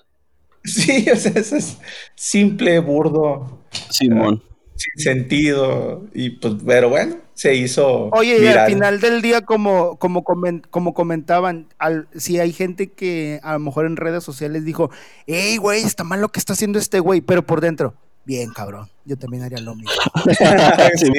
Sí, 0.64 1.06
o 1.12 1.16
sea, 1.16 1.32
eso 1.36 1.56
es 1.56 1.78
simple, 2.14 2.78
burdo. 2.80 3.60
Simón. 3.90 4.42
sin 4.76 5.04
sentido. 5.04 6.04
Y 6.14 6.30
pues, 6.30 6.54
pero 6.64 6.88
bueno, 6.88 7.16
se 7.34 7.54
hizo. 7.54 8.08
Oye, 8.12 8.42
y 8.42 8.46
al 8.46 8.66
final 8.66 9.00
del 9.00 9.20
día, 9.20 9.42
como, 9.42 9.98
como, 9.98 10.24
como 10.70 10.94
comentaban, 10.94 11.68
si 12.16 12.40
hay 12.40 12.52
gente 12.52 12.92
que 12.92 13.40
a 13.42 13.52
lo 13.54 13.58
mejor 13.58 13.86
en 13.86 13.96
redes 13.96 14.24
sociales 14.24 14.64
dijo, 14.64 14.90
hey, 15.26 15.58
güey, 15.58 15.82
está 15.82 16.02
mal 16.02 16.20
lo 16.20 16.30
que 16.30 16.40
está 16.40 16.54
haciendo 16.54 16.78
este 16.78 16.98
güey, 16.98 17.20
pero 17.20 17.44
por 17.44 17.60
dentro, 17.60 17.94
Bien, 18.24 18.50
cabrón. 18.50 18.88
Yo 19.04 19.16
también 19.16 19.42
haría 19.42 19.60
lo 19.60 19.74
mismo. 19.74 19.92
sí, 20.96 21.12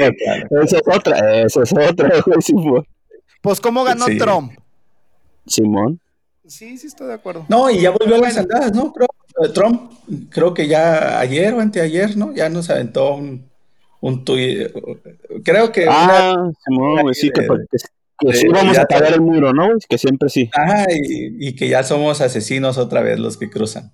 Esa 0.64 0.78
es 0.78 0.84
otra, 0.88 1.42
esa 1.42 1.64
es 1.64 1.74
otra, 1.74 2.24
Simón. 2.42 2.86
Pues, 3.42 3.62
¿cómo 3.62 3.84
ganó 3.84 4.06
Trump? 4.18 4.54
Simón. 5.46 6.00
Sí, 6.48 6.78
sí, 6.78 6.88
estoy 6.88 7.08
de 7.08 7.14
acuerdo. 7.14 7.46
No, 7.48 7.70
y 7.70 7.82
ya 7.82 7.92
volvió 7.92 8.16
a 8.16 8.20
las 8.20 8.38
andadas, 8.38 8.74
¿no? 8.74 8.94
Eh, 9.44 9.50
Trump, 9.54 9.92
creo 10.30 10.54
que 10.54 10.68
ya 10.68 11.20
ayer 11.20 11.54
o 11.54 11.60
anteayer, 11.60 12.18
¿no? 12.18 12.34
Ya 12.34 12.50
nos 12.50 12.70
aventó 12.70 13.16
un, 13.16 13.50
un 14.02 14.26
tuit. 14.26 14.72
Creo 15.44 15.72
que. 15.72 15.86
Ah, 15.88 16.52
Simón, 16.66 17.14
sí, 17.14 17.30
que, 17.32 17.48
sí 18.34 18.48
vamos 18.48 18.78
a 18.78 18.86
pagar 18.86 19.14
el 19.14 19.22
muro, 19.22 19.54
¿no? 19.54 19.70
Que 19.88 19.98
siempre 19.98 20.30
sí. 20.30 20.50
Ah, 20.56 20.86
y, 20.90 21.50
y, 21.50 21.56
que 21.56 21.68
ya 21.68 21.84
somos 21.84 22.22
asesinos 22.22 22.78
otra 22.78 23.02
vez 23.02 23.20
los 23.20 23.38
que 23.38 23.50
cruzan. 23.50 23.92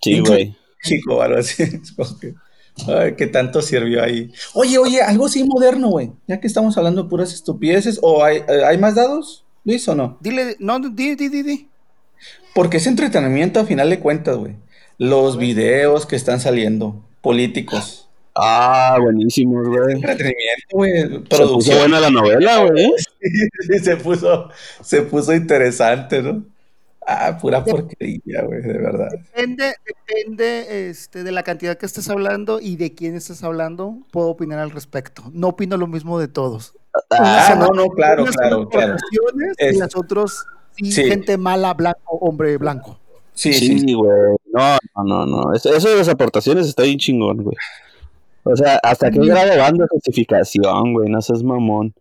Sí, 0.00 0.20
güey. 0.20 0.56
México 0.82 1.22
algo 1.22 1.38
así. 1.38 1.64
Ay, 2.86 3.14
qué 3.16 3.26
tanto 3.26 3.60
sirvió 3.62 4.02
ahí. 4.02 4.30
Oye, 4.54 4.78
oye, 4.78 5.02
algo 5.02 5.26
así 5.26 5.42
moderno, 5.44 5.88
güey. 5.88 6.12
Ya 6.26 6.40
que 6.40 6.46
estamos 6.46 6.76
hablando 6.78 7.02
de 7.02 7.08
puras 7.08 7.32
estupideces. 7.32 7.98
¿O 8.02 8.22
hay, 8.22 8.38
eh, 8.48 8.64
hay 8.64 8.78
más 8.78 8.94
dados, 8.94 9.44
Luis, 9.64 9.88
o 9.88 9.94
no? 9.94 10.16
Dile, 10.20 10.56
no, 10.60 10.78
di, 10.78 11.16
di, 11.16 11.28
di, 11.28 11.42
di. 11.42 11.68
Porque 12.54 12.76
es 12.78 12.86
entretenimiento 12.86 13.60
a 13.60 13.66
final 13.66 13.90
de 13.90 14.00
cuentas, 14.00 14.36
güey. 14.36 14.54
Los 14.96 15.38
videos 15.38 16.06
que 16.06 16.16
están 16.16 16.40
saliendo, 16.40 17.04
políticos. 17.20 18.08
Ah, 18.34 18.96
buenísimo, 19.00 19.62
güey. 19.64 19.94
Entretenimiento, 19.94 20.68
güey. 20.70 21.02
Se 21.30 21.46
puso 21.46 21.78
buena 21.78 22.00
la 22.00 22.10
novela, 22.10 22.64
güey. 22.64 22.90
sí, 23.20 23.78
se 23.80 23.96
puso, 23.96 24.50
se 24.82 25.02
puso 25.02 25.34
interesante, 25.34 26.22
¿no? 26.22 26.44
Ah, 27.10 27.38
pura 27.40 27.64
porquería, 27.64 28.42
güey, 28.44 28.60
de 28.60 28.74
verdad. 28.74 29.08
Depende, 29.10 29.72
depende 29.86 30.90
este, 30.90 31.24
de 31.24 31.32
la 31.32 31.42
cantidad 31.42 31.78
que 31.78 31.86
estés 31.86 32.10
hablando 32.10 32.60
y 32.60 32.76
de 32.76 32.94
quién 32.94 33.14
estás 33.14 33.42
hablando, 33.42 33.96
puedo 34.10 34.28
opinar 34.28 34.58
al 34.58 34.70
respecto. 34.70 35.22
No 35.32 35.48
opino 35.48 35.78
lo 35.78 35.86
mismo 35.86 36.18
de 36.18 36.28
todos. 36.28 36.74
Ah, 37.10 37.56
no, 37.58 37.68
no, 37.68 37.88
claro, 37.88 38.26
claro, 38.26 38.68
claro. 38.68 38.96
Y 39.58 39.78
las 39.78 39.96
otras, 39.96 40.44
sí, 40.76 40.92
gente 40.92 41.38
mala, 41.38 41.72
blanco, 41.72 42.18
hombre 42.20 42.58
blanco. 42.58 42.98
Sí, 43.32 43.54
sí, 43.54 43.94
güey. 43.94 44.36
No, 44.52 44.76
no, 45.02 45.24
no, 45.24 45.54
Eso, 45.54 45.70
de 45.70 45.96
las 45.96 46.08
aportaciones 46.10 46.66
está 46.66 46.82
bien 46.82 46.98
chingón, 46.98 47.42
güey. 47.42 47.56
O 48.42 48.54
sea, 48.54 48.80
hasta 48.82 49.10
que 49.10 49.18
grado 49.20 49.56
van 49.56 49.78
de 49.78 49.86
justificación, 49.88 50.92
güey, 50.92 51.08
no 51.08 51.22
seas 51.22 51.42
mamón. 51.42 51.94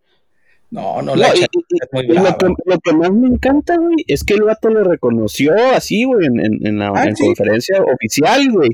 No, 0.70 1.02
no, 1.02 1.16
la 1.16 1.30
es 1.30 1.48
muy 1.94 2.04
lo, 2.08 2.38
que, 2.38 2.48
lo, 2.66 2.80
que, 2.80 2.94
más 2.94 3.12
me 3.12 3.28
encanta, 3.28 3.78
güey, 3.78 4.04
es 4.06 4.26
que 4.26 4.34
el 4.34 4.44
vato 4.44 4.70
lo 4.70 4.84
reconoció 4.84 5.54
así, 5.74 6.04
güey, 6.04 6.28
en, 6.28 6.68
en, 6.68 6.78
la 6.78 6.90
ah, 6.90 7.06
conferencia 7.18 7.82
oficial, 7.82 8.52
güey. 8.52 8.70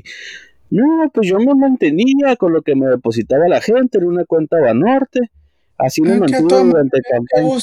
No, 0.70 1.08
pues 1.14 1.28
yo 1.28 1.38
me 1.38 1.54
mantenía 1.54 2.34
con 2.34 2.52
lo 2.52 2.62
que 2.62 2.74
me 2.74 2.86
depositaba 2.86 3.46
la 3.46 3.60
gente 3.60 3.98
en 3.98 4.06
una 4.06 4.24
cuenta 4.24 4.58
Banorte. 4.60 5.20
Así 5.78 6.02
me 6.02 6.14
ah, 6.14 6.18
mantuve 6.18 6.64
durante 6.64 7.00
campaña. 7.00 7.60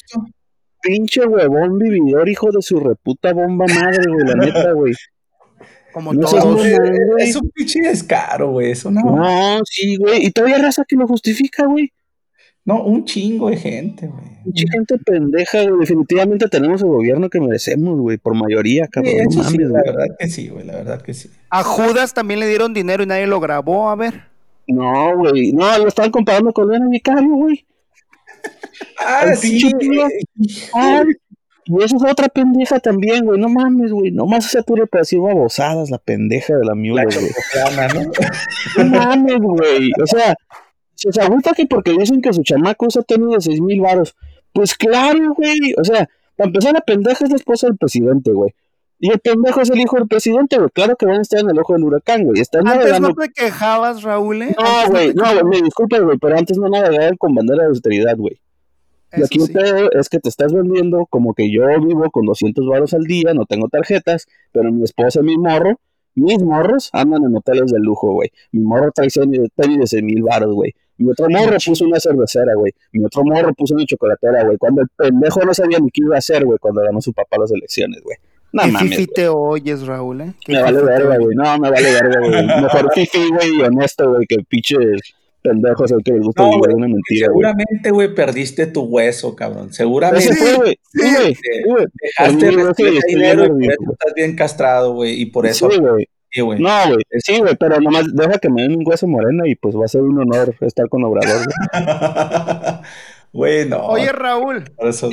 Pinche 0.81 1.25
huevón 1.25 1.77
vividor, 1.77 2.29
hijo 2.29 2.51
de 2.51 2.61
su 2.61 2.79
reputa 2.79 3.33
bomba 3.33 3.65
madre, 3.67 4.03
güey, 4.07 4.25
la 4.25 4.35
neta, 4.35 4.71
güey. 4.73 4.93
Como 5.91 6.13
no 6.13 6.21
todos. 6.21 6.65
Es, 7.19 7.35
un 7.35 7.49
pinche 7.49 7.81
descaro, 7.81 8.51
güey. 8.51 8.71
Eso 8.71 8.89
no. 8.89 9.01
No, 9.01 9.59
sí, 9.65 9.97
güey. 9.97 10.25
Y 10.25 10.31
todavía 10.31 10.59
raza 10.59 10.85
que 10.87 10.95
lo 10.95 11.05
justifica, 11.05 11.65
güey. 11.65 11.91
No, 12.63 12.83
un 12.83 13.05
chingo 13.05 13.49
de 13.49 13.57
gente, 13.57 14.07
güey. 14.07 14.23
Mucha 14.45 14.63
gente 14.71 14.97
pendeja, 14.99 15.63
güey. 15.63 15.79
Definitivamente 15.79 16.47
tenemos 16.47 16.81
el 16.81 16.89
gobierno 16.89 17.29
que 17.29 17.39
merecemos, 17.39 17.99
güey, 17.99 18.17
por 18.17 18.35
mayoría, 18.35 18.87
cabrón. 18.87 19.13
no 19.29 19.43
mames, 19.43 19.69
la 19.69 19.81
verdad 19.83 20.15
que 20.19 20.27
sí, 20.27 20.49
güey, 20.49 20.65
la 20.65 20.73
verdad 20.73 21.01
que 21.01 21.13
sí. 21.13 21.29
A 21.49 21.63
Judas 21.63 22.13
también 22.13 22.39
le 22.39 22.47
dieron 22.47 22.73
dinero 22.73 23.03
y 23.03 23.07
nadie 23.07 23.27
lo 23.27 23.39
grabó, 23.39 23.89
a 23.89 23.95
ver. 23.95 24.25
No, 24.67 25.17
güey. 25.17 25.51
No, 25.51 25.77
lo 25.77 25.87
estaban 25.87 26.11
comparando 26.11 26.51
con 26.53 26.67
Leonardo 26.67 26.91
Vicario, 26.91 27.33
güey. 27.33 27.65
ah, 28.99 29.35
sí. 29.35 29.61
Ay, 30.73 31.05
y 31.65 31.83
esa 31.83 31.95
es 31.95 32.03
otra 32.03 32.27
pendeja 32.27 32.79
también, 32.79 33.25
güey. 33.25 33.39
No 33.39 33.47
mames, 33.49 33.91
güey. 33.91 34.11
Nomás 34.11 34.45
se 34.45 34.59
ature 34.59 34.87
para 34.87 35.01
decir 35.01 35.19
babosadas, 35.19 35.89
la 35.89 35.99
pendeja 35.99 36.55
de 36.55 36.65
la 36.65 36.75
miula, 36.75 37.03
güey. 37.05 37.31
¿no? 38.75 38.83
no 38.83 38.85
mames, 38.85 39.39
güey. 39.39 39.91
O 40.01 40.07
sea, 40.07 40.35
se 41.09 41.21
agüita 41.21 41.53
que 41.53 41.65
porque 41.65 41.91
dicen 41.91 42.21
que 42.21 42.33
su 42.33 42.43
chamaco 42.43 42.85
usa 42.85 43.01
tenis 43.01 43.29
de 43.35 43.41
seis 43.41 43.61
mil 43.61 43.81
varos. 43.81 44.15
Pues 44.53 44.75
claro, 44.75 45.33
güey. 45.35 45.73
O 45.79 45.83
sea, 45.83 46.09
para 46.35 46.47
empezar, 46.47 46.73
la 46.73 46.81
pendeja 46.81 47.23
es 47.23 47.29
la 47.31 47.37
esposa 47.37 47.67
del 47.67 47.77
presidente, 47.77 48.31
güey. 48.31 48.53
Y 48.99 49.11
el 49.11 49.19
pendejo 49.19 49.61
es 49.61 49.69
el 49.71 49.79
hijo 49.79 49.97
del 49.97 50.07
presidente, 50.07 50.57
güey. 50.57 50.69
Claro 50.69 50.95
que 50.95 51.07
van 51.07 51.17
a 51.17 51.21
estar 51.21 51.39
en 51.39 51.49
el 51.49 51.57
ojo 51.57 51.73
del 51.73 51.83
huracán, 51.83 52.23
güey. 52.23 52.39
Están 52.39 52.67
antes 52.67 52.99
no 52.99 53.13
te 53.15 53.29
quejabas, 53.29 54.03
Raúl, 54.03 54.43
¿eh? 54.43 54.55
No, 54.57 54.91
güey, 54.91 55.13
no, 55.15 55.23
güey, 55.23 55.43
me 55.43 55.61
disculpe, 55.65 55.99
güey, 55.99 56.19
pero 56.19 56.37
antes 56.37 56.57
no 56.59 56.69
navegaban 56.69 57.17
con 57.17 57.33
bandera 57.33 57.63
de 57.63 57.69
austeridad, 57.69 58.15
güey. 58.15 58.39
Y 59.17 59.23
aquí 59.23 59.39
sí. 59.39 59.53
es 59.93 60.07
que 60.07 60.19
te 60.19 60.29
estás 60.29 60.53
vendiendo 60.53 61.05
como 61.09 61.33
que 61.33 61.51
yo 61.51 61.63
vivo 61.81 62.09
con 62.11 62.25
200 62.25 62.65
varos 62.67 62.93
al 62.93 63.03
día, 63.03 63.33
no 63.33 63.45
tengo 63.45 63.67
tarjetas, 63.67 64.27
pero 64.51 64.71
mi 64.71 64.83
esposa 64.83 65.19
y 65.19 65.23
mi 65.23 65.37
morro, 65.37 65.79
mis 66.15 66.41
morros 66.41 66.89
andan 66.93 67.23
en 67.23 67.35
hoteles 67.35 67.71
de 67.71 67.79
lujo, 67.79 68.13
güey. 68.13 68.29
Mi 68.51 68.61
morro 68.61 68.91
trae 68.93 69.09
tenis 69.09 69.79
de 69.79 69.87
6 69.87 70.03
mil 70.03 70.23
varos, 70.23 70.53
güey. 70.53 70.75
Mi 71.01 71.11
otro 71.11 71.27
morro 71.29 71.57
puso 71.65 71.85
una 71.85 71.99
cervecera, 71.99 72.53
güey. 72.55 72.73
Mi 72.91 73.03
otro 73.03 73.23
morro 73.23 73.53
puso 73.53 73.73
una 73.73 73.85
chocolatera, 73.85 74.43
güey. 74.45 74.57
Cuando 74.57 74.81
el 74.81 74.87
pendejo 74.95 75.41
no 75.41 75.53
sabía 75.53 75.79
ni 75.79 75.89
qué 75.89 76.01
iba 76.03 76.15
a 76.15 76.19
hacer, 76.19 76.45
güey, 76.45 76.59
cuando 76.59 76.81
ganó 76.81 77.01
su 77.01 77.11
papá 77.13 77.37
las 77.39 77.51
elecciones, 77.51 78.01
güey. 78.03 78.17
No 78.53 78.63
¿Qué 78.63 78.89
fifi 78.89 79.07
te 79.07 79.27
oyes, 79.29 79.85
Raúl, 79.87 80.21
eh? 80.21 80.33
Me 80.47 80.61
vale 80.61 80.81
verga, 80.81 81.17
güey. 81.17 81.35
No, 81.35 81.57
me 81.57 81.71
vale 81.71 81.91
verga, 81.93 82.19
güey. 82.19 82.61
Mejor 82.61 82.93
fifi, 82.93 83.29
güey, 83.29 83.57
y 83.57 83.61
honesto, 83.61 84.09
güey, 84.11 84.27
que 84.27 84.37
pinche 84.47 84.75
pendejo 85.41 85.85
es 85.85 85.91
el 85.91 86.03
que 86.03 86.11
le 86.11 86.19
gusta 86.19 86.43
no, 86.43 86.49
una 86.57 86.87
mentira. 86.87 87.27
Seguramente, 87.27 87.91
güey, 87.91 88.13
perdiste 88.13 88.67
tu 88.67 88.81
hueso, 88.83 89.35
cabrón. 89.35 89.73
Seguramente. 89.73 90.33
Sí, 90.33 90.55
güey. 90.55 90.77
Sí, 90.93 91.63
güey. 91.65 91.85
Dejaste 91.93 92.47
el 92.49 92.99
dinero 93.07 93.45
y 93.45 93.49
por 93.49 93.63
eso 93.63 93.91
estás 93.91 94.13
bien 94.15 94.35
castrado, 94.35 94.93
güey. 94.93 95.21
Y 95.21 95.25
por 95.27 95.47
eso. 95.47 95.71
Sí, 95.71 95.79
güey. 95.79 96.07
No, 96.35 96.87
güey, 96.87 97.03
sí, 97.19 97.39
güey, 97.39 97.55
pero 97.57 97.79
nomás 97.81 98.05
deja 98.13 98.37
que 98.39 98.49
me 98.49 98.61
den 98.61 98.77
un 98.77 98.87
hueso 98.87 99.07
morena 99.07 99.47
y 99.47 99.55
pues 99.55 99.75
va 99.75 99.85
a 99.85 99.89
ser 99.89 100.01
un 100.01 100.19
honor 100.19 100.55
estar 100.61 100.87
con 100.87 101.03
Obrador. 101.03 101.45
Güey, 103.33 103.65
no. 103.69 103.85
Oye, 103.87 104.11
Raúl, 104.11 104.63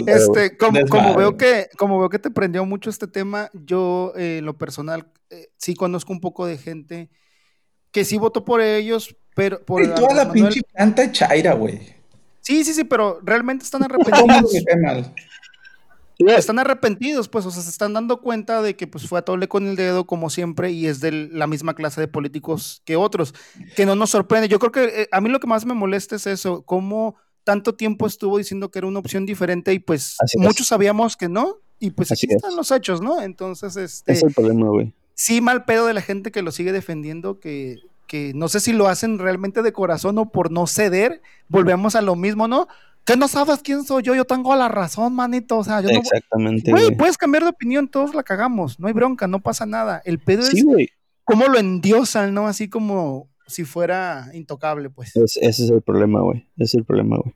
este, 0.06 0.56
como, 0.56 1.16
veo 1.16 1.36
que, 1.36 1.68
como 1.76 1.98
veo 1.98 2.08
que 2.08 2.18
te 2.18 2.30
prendió 2.30 2.64
mucho 2.64 2.88
este 2.90 3.08
tema, 3.08 3.50
yo 3.52 4.12
eh, 4.16 4.40
lo 4.42 4.56
personal 4.56 5.06
eh, 5.30 5.48
sí 5.56 5.74
conozco 5.74 6.12
un 6.12 6.20
poco 6.20 6.46
de 6.46 6.56
gente 6.56 7.10
que 7.90 8.04
sí 8.04 8.16
votó 8.16 8.44
por 8.44 8.60
ellos, 8.60 9.16
pero 9.34 9.64
por 9.64 9.82
y 9.82 9.88
toda 9.88 10.14
la 10.14 10.32
pinche 10.32 10.60
planta 10.72 11.10
chaira, 11.10 11.54
güey. 11.54 11.80
Sí, 12.40 12.64
sí, 12.64 12.72
sí, 12.72 12.84
pero 12.84 13.20
realmente 13.22 13.64
están 13.64 13.82
arrepentidos. 13.82 14.52
Están 16.18 16.58
arrepentidos, 16.58 17.28
pues, 17.28 17.46
o 17.46 17.50
sea, 17.50 17.62
se 17.62 17.70
están 17.70 17.92
dando 17.92 18.20
cuenta 18.20 18.60
de 18.60 18.74
que 18.74 18.86
pues 18.86 19.06
fue 19.06 19.20
a 19.20 19.22
tole 19.22 19.46
con 19.46 19.66
el 19.68 19.76
dedo 19.76 20.06
como 20.06 20.30
siempre 20.30 20.72
y 20.72 20.86
es 20.86 21.00
de 21.00 21.12
la 21.12 21.46
misma 21.46 21.74
clase 21.74 22.00
de 22.00 22.08
políticos 22.08 22.82
que 22.84 22.96
otros, 22.96 23.34
que 23.76 23.86
no 23.86 23.94
nos 23.94 24.10
sorprende. 24.10 24.48
Yo 24.48 24.58
creo 24.58 24.72
que 24.72 25.02
eh, 25.02 25.08
a 25.12 25.20
mí 25.20 25.28
lo 25.28 25.38
que 25.38 25.46
más 25.46 25.64
me 25.64 25.74
molesta 25.74 26.16
es 26.16 26.26
eso, 26.26 26.62
cómo 26.62 27.16
tanto 27.44 27.74
tiempo 27.76 28.06
estuvo 28.06 28.36
diciendo 28.36 28.70
que 28.70 28.80
era 28.80 28.88
una 28.88 28.98
opción 28.98 29.26
diferente 29.26 29.72
y 29.72 29.78
pues 29.78 30.16
muchos 30.36 30.66
sabíamos 30.66 31.16
que 31.16 31.28
no 31.28 31.58
y 31.78 31.92
pues 31.92 32.10
Así 32.10 32.26
están 32.28 32.56
los 32.56 32.70
hechos, 32.70 33.00
¿no? 33.00 33.22
Entonces, 33.22 33.76
este... 33.76 34.12
Es 34.12 34.22
el 34.22 34.34
problema, 34.34 34.66
güey. 34.68 34.92
Sí, 35.14 35.40
mal 35.40 35.64
pedo 35.64 35.86
de 35.86 35.94
la 35.94 36.02
gente 36.02 36.30
que 36.30 36.42
lo 36.42 36.50
sigue 36.50 36.72
defendiendo, 36.72 37.38
que, 37.38 37.76
que 38.06 38.32
no 38.34 38.48
sé 38.48 38.60
si 38.60 38.72
lo 38.72 38.88
hacen 38.88 39.18
realmente 39.18 39.62
de 39.62 39.72
corazón 39.72 40.18
o 40.18 40.30
por 40.30 40.50
no 40.50 40.66
ceder, 40.66 41.22
volvemos 41.48 41.94
a 41.94 42.02
lo 42.02 42.16
mismo, 42.16 42.48
¿no? 42.48 42.68
¿Qué 43.08 43.16
no 43.16 43.26
sabes 43.26 43.60
quién 43.62 43.84
soy 43.84 44.02
yo? 44.02 44.14
Yo 44.14 44.26
tengo 44.26 44.54
la 44.54 44.68
razón, 44.68 45.14
manito. 45.14 45.56
O 45.56 45.64
sea, 45.64 45.80
yo 45.80 45.88
Exactamente. 45.88 46.70
Güey, 46.70 46.94
puedes 46.94 47.16
cambiar 47.16 47.42
de 47.42 47.48
opinión, 47.48 47.88
todos 47.88 48.14
la 48.14 48.22
cagamos. 48.22 48.78
No 48.78 48.86
hay 48.86 48.92
bronca, 48.92 49.26
no 49.26 49.40
pasa 49.40 49.64
nada. 49.64 50.02
El 50.04 50.18
pedo 50.18 50.42
es 50.42 50.62
cómo 51.24 51.46
lo 51.46 51.58
endiosan, 51.58 52.34
¿no? 52.34 52.46
Así 52.46 52.68
como 52.68 53.30
si 53.46 53.64
fuera 53.64 54.28
intocable, 54.34 54.90
pues. 54.90 55.16
ese 55.16 55.46
es 55.46 55.70
el 55.70 55.80
problema, 55.80 56.20
güey. 56.20 56.46
Ese 56.56 56.64
es 56.64 56.74
el 56.74 56.84
problema, 56.84 57.16
güey. 57.16 57.34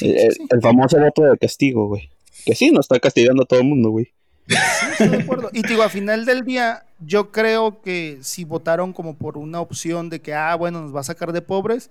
el, 0.00 0.60
famoso 0.62 0.96
voto 1.00 1.24
de 1.24 1.36
castigo, 1.38 1.88
güey. 1.88 2.08
Que 2.46 2.54
sí, 2.54 2.70
nos 2.70 2.84
está 2.84 3.00
castigando 3.00 3.42
a 3.42 3.46
todo 3.46 3.58
el 3.58 3.66
mundo, 3.66 3.90
güey. 3.90 4.12
Sí, 4.46 4.56
estoy 4.92 5.08
de 5.08 5.16
acuerdo. 5.24 5.50
Y 5.52 5.62
digo, 5.62 5.82
a 5.82 5.88
final 5.88 6.24
del 6.24 6.44
día, 6.44 6.84
yo 7.00 7.32
creo 7.32 7.82
que 7.82 8.18
si 8.22 8.44
votaron 8.44 8.92
como 8.92 9.16
por 9.16 9.38
una 9.38 9.60
opción 9.60 10.08
de 10.08 10.20
que, 10.20 10.34
ah, 10.34 10.54
bueno, 10.54 10.80
nos 10.82 10.94
va 10.94 11.00
a 11.00 11.04
sacar 11.04 11.32
de 11.32 11.42
pobres, 11.42 11.90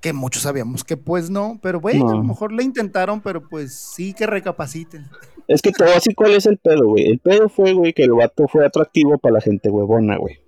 que 0.00 0.12
muchos 0.12 0.42
sabíamos 0.42 0.84
que 0.84 0.96
pues 0.96 1.30
no, 1.30 1.58
pero 1.62 1.80
bueno, 1.80 2.08
a 2.08 2.14
lo 2.14 2.22
mejor 2.22 2.52
le 2.52 2.62
intentaron, 2.62 3.20
pero 3.20 3.48
pues 3.48 3.74
sí 3.74 4.14
que 4.14 4.26
recapaciten. 4.26 5.06
Es 5.48 5.62
que 5.62 5.72
todo 5.72 5.88
así, 5.96 6.14
¿cuál 6.14 6.34
es 6.34 6.46
el 6.46 6.58
pedo, 6.58 6.86
güey? 6.88 7.06
El 7.06 7.18
pedo 7.18 7.48
fue, 7.48 7.72
güey, 7.72 7.92
que 7.92 8.04
el 8.04 8.12
vato 8.12 8.46
fue 8.48 8.66
atractivo 8.66 9.18
para 9.18 9.34
la 9.34 9.40
gente 9.40 9.70
huevona, 9.70 10.16
güey. 10.18 10.38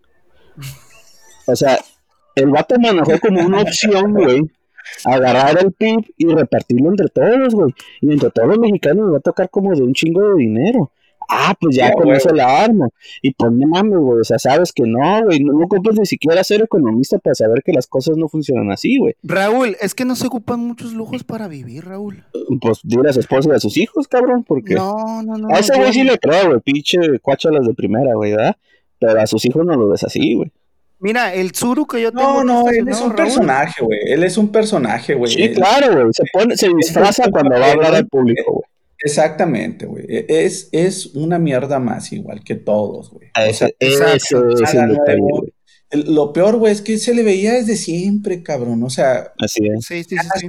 O 1.46 1.56
sea, 1.56 1.78
el 2.36 2.50
vato 2.50 2.76
manejó 2.78 3.18
como 3.20 3.44
una 3.44 3.62
opción, 3.62 4.12
güey, 4.12 4.42
agarrar 5.04 5.58
el 5.58 5.72
PIB 5.72 6.14
y 6.16 6.26
repartirlo 6.26 6.90
entre 6.90 7.08
todos, 7.08 7.54
güey. 7.54 7.74
Y 8.00 8.12
entre 8.12 8.30
todos 8.30 8.48
los 8.48 8.58
mexicanos 8.58 9.06
le 9.06 9.12
va 9.12 9.18
a 9.18 9.22
tocar 9.22 9.50
como 9.50 9.74
de 9.74 9.82
un 9.82 9.94
chingo 9.94 10.20
de 10.20 10.34
dinero. 10.36 10.92
Ah, 11.32 11.54
pues 11.58 11.76
ya, 11.76 11.92
con 11.92 12.10
eso 12.12 12.30
la 12.30 12.64
armo. 12.64 12.92
Y 13.22 13.32
pues 13.32 13.52
no 13.52 13.68
mames, 13.68 13.98
güey, 13.98 14.20
o 14.20 14.24
sea, 14.24 14.38
sabes 14.40 14.72
que 14.72 14.82
no, 14.84 15.24
güey, 15.24 15.38
no, 15.40 15.56
ocupas 15.64 15.96
ni 15.96 16.04
siquiera 16.04 16.42
ser 16.42 16.62
economista 16.62 17.18
para 17.18 17.34
saber 17.34 17.62
que 17.64 17.72
las 17.72 17.86
cosas 17.86 18.16
no 18.16 18.28
funcionan 18.28 18.72
así, 18.72 18.98
güey. 18.98 19.14
Raúl, 19.22 19.76
es 19.80 19.94
que 19.94 20.04
no 20.04 20.16
se 20.16 20.26
ocupan 20.26 20.58
muchos 20.58 20.92
lujos 20.92 21.22
para 21.22 21.46
vivir, 21.46 21.84
Raúl. 21.84 22.24
Pues 22.60 22.80
dile 22.82 23.10
a 23.10 23.12
su 23.12 23.20
esposa 23.20 23.52
de 23.52 23.60
sus 23.60 23.76
hijos, 23.76 24.08
cabrón, 24.08 24.42
porque... 24.42 24.74
No, 24.74 25.22
no, 25.22 25.38
no. 25.38 25.48
A 25.54 25.60
ese 25.60 25.76
güey 25.76 25.92
sí 25.92 26.02
le 26.02 26.18
creo, 26.18 26.48
güey, 26.48 26.60
pinche 26.60 26.98
cuáchalas 27.22 27.64
de 27.64 27.74
primera, 27.74 28.14
güey, 28.14 28.32
¿verdad? 28.32 28.56
Pero 28.98 29.20
a 29.20 29.26
sus 29.26 29.44
hijos 29.44 29.64
no 29.64 29.76
lo 29.76 29.88
ves 29.88 30.02
así, 30.02 30.34
güey. 30.34 30.50
Mira, 30.98 31.32
el 31.32 31.52
Tsuru 31.52 31.86
que 31.86 32.02
yo 32.02 32.12
tengo. 32.12 32.44
No, 32.44 32.64
no, 32.64 32.68
él 32.68 32.86
es 32.86 33.00
un 33.00 33.14
personaje, 33.14 33.82
güey. 33.82 33.98
Él 34.04 34.22
es 34.22 34.36
un 34.36 34.52
personaje, 34.52 35.14
güey. 35.14 35.32
Sí, 35.32 35.50
claro, 35.54 35.94
güey. 35.94 36.12
Se, 36.12 36.24
pone, 36.30 36.56
se 36.58 36.68
disfraza 36.74 37.30
cuando 37.30 37.58
va 37.58 37.68
a 37.68 37.72
hablar 37.72 37.94
al 37.94 38.06
público, 38.06 38.52
güey. 38.52 38.64
Exactamente, 39.02 39.86
güey. 39.86 40.04
E, 40.08 40.26
es, 40.28 40.68
es 40.72 41.06
una 41.14 41.38
mierda 41.38 41.78
más 41.78 42.12
igual 42.12 42.44
que 42.44 42.54
todos, 42.54 43.10
güey. 43.10 43.28
O 43.28 43.52
sea, 43.52 43.70
eso, 43.78 44.48
es 44.48 44.74
lo 45.92 46.32
peor, 46.32 46.56
güey, 46.56 46.72
es 46.72 46.82
que 46.82 46.98
se 46.98 47.14
le 47.14 47.24
veía 47.24 47.54
desde 47.54 47.76
siempre, 47.76 48.42
cabrón. 48.42 48.82
O 48.84 48.90
sea, 48.90 49.32
así 49.38 49.66
es. 49.66 49.84
Sí, 49.84 50.04
sí, 50.04 50.16
sí, 50.36 50.48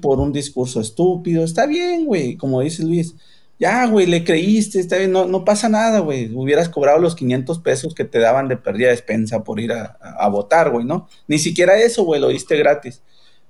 por 0.00 0.18
un 0.18 0.32
discurso 0.32 0.80
estúpido. 0.80 1.44
Está 1.44 1.66
bien, 1.66 2.06
güey, 2.06 2.36
como 2.36 2.60
dice 2.62 2.82
Luis. 2.82 3.14
Ya, 3.58 3.86
güey, 3.86 4.06
le 4.06 4.22
creíste, 4.22 4.78
está 4.78 4.98
bien, 4.98 5.10
no, 5.10 5.26
no 5.26 5.44
pasa 5.44 5.68
nada, 5.68 5.98
güey. 5.98 6.32
Hubieras 6.32 6.68
cobrado 6.68 7.00
los 7.00 7.16
500 7.16 7.58
pesos 7.58 7.92
que 7.92 8.04
te 8.04 8.20
daban 8.20 8.46
de 8.46 8.56
pérdida 8.56 8.90
despensa 8.90 9.42
por 9.42 9.58
ir 9.58 9.72
a, 9.72 9.98
a, 10.00 10.28
votar, 10.28 10.70
güey, 10.70 10.84
¿no? 10.84 11.08
Ni 11.26 11.40
siquiera 11.40 11.76
eso, 11.76 12.04
güey, 12.04 12.20
lo 12.20 12.28
diste 12.28 12.56
gratis. 12.56 13.02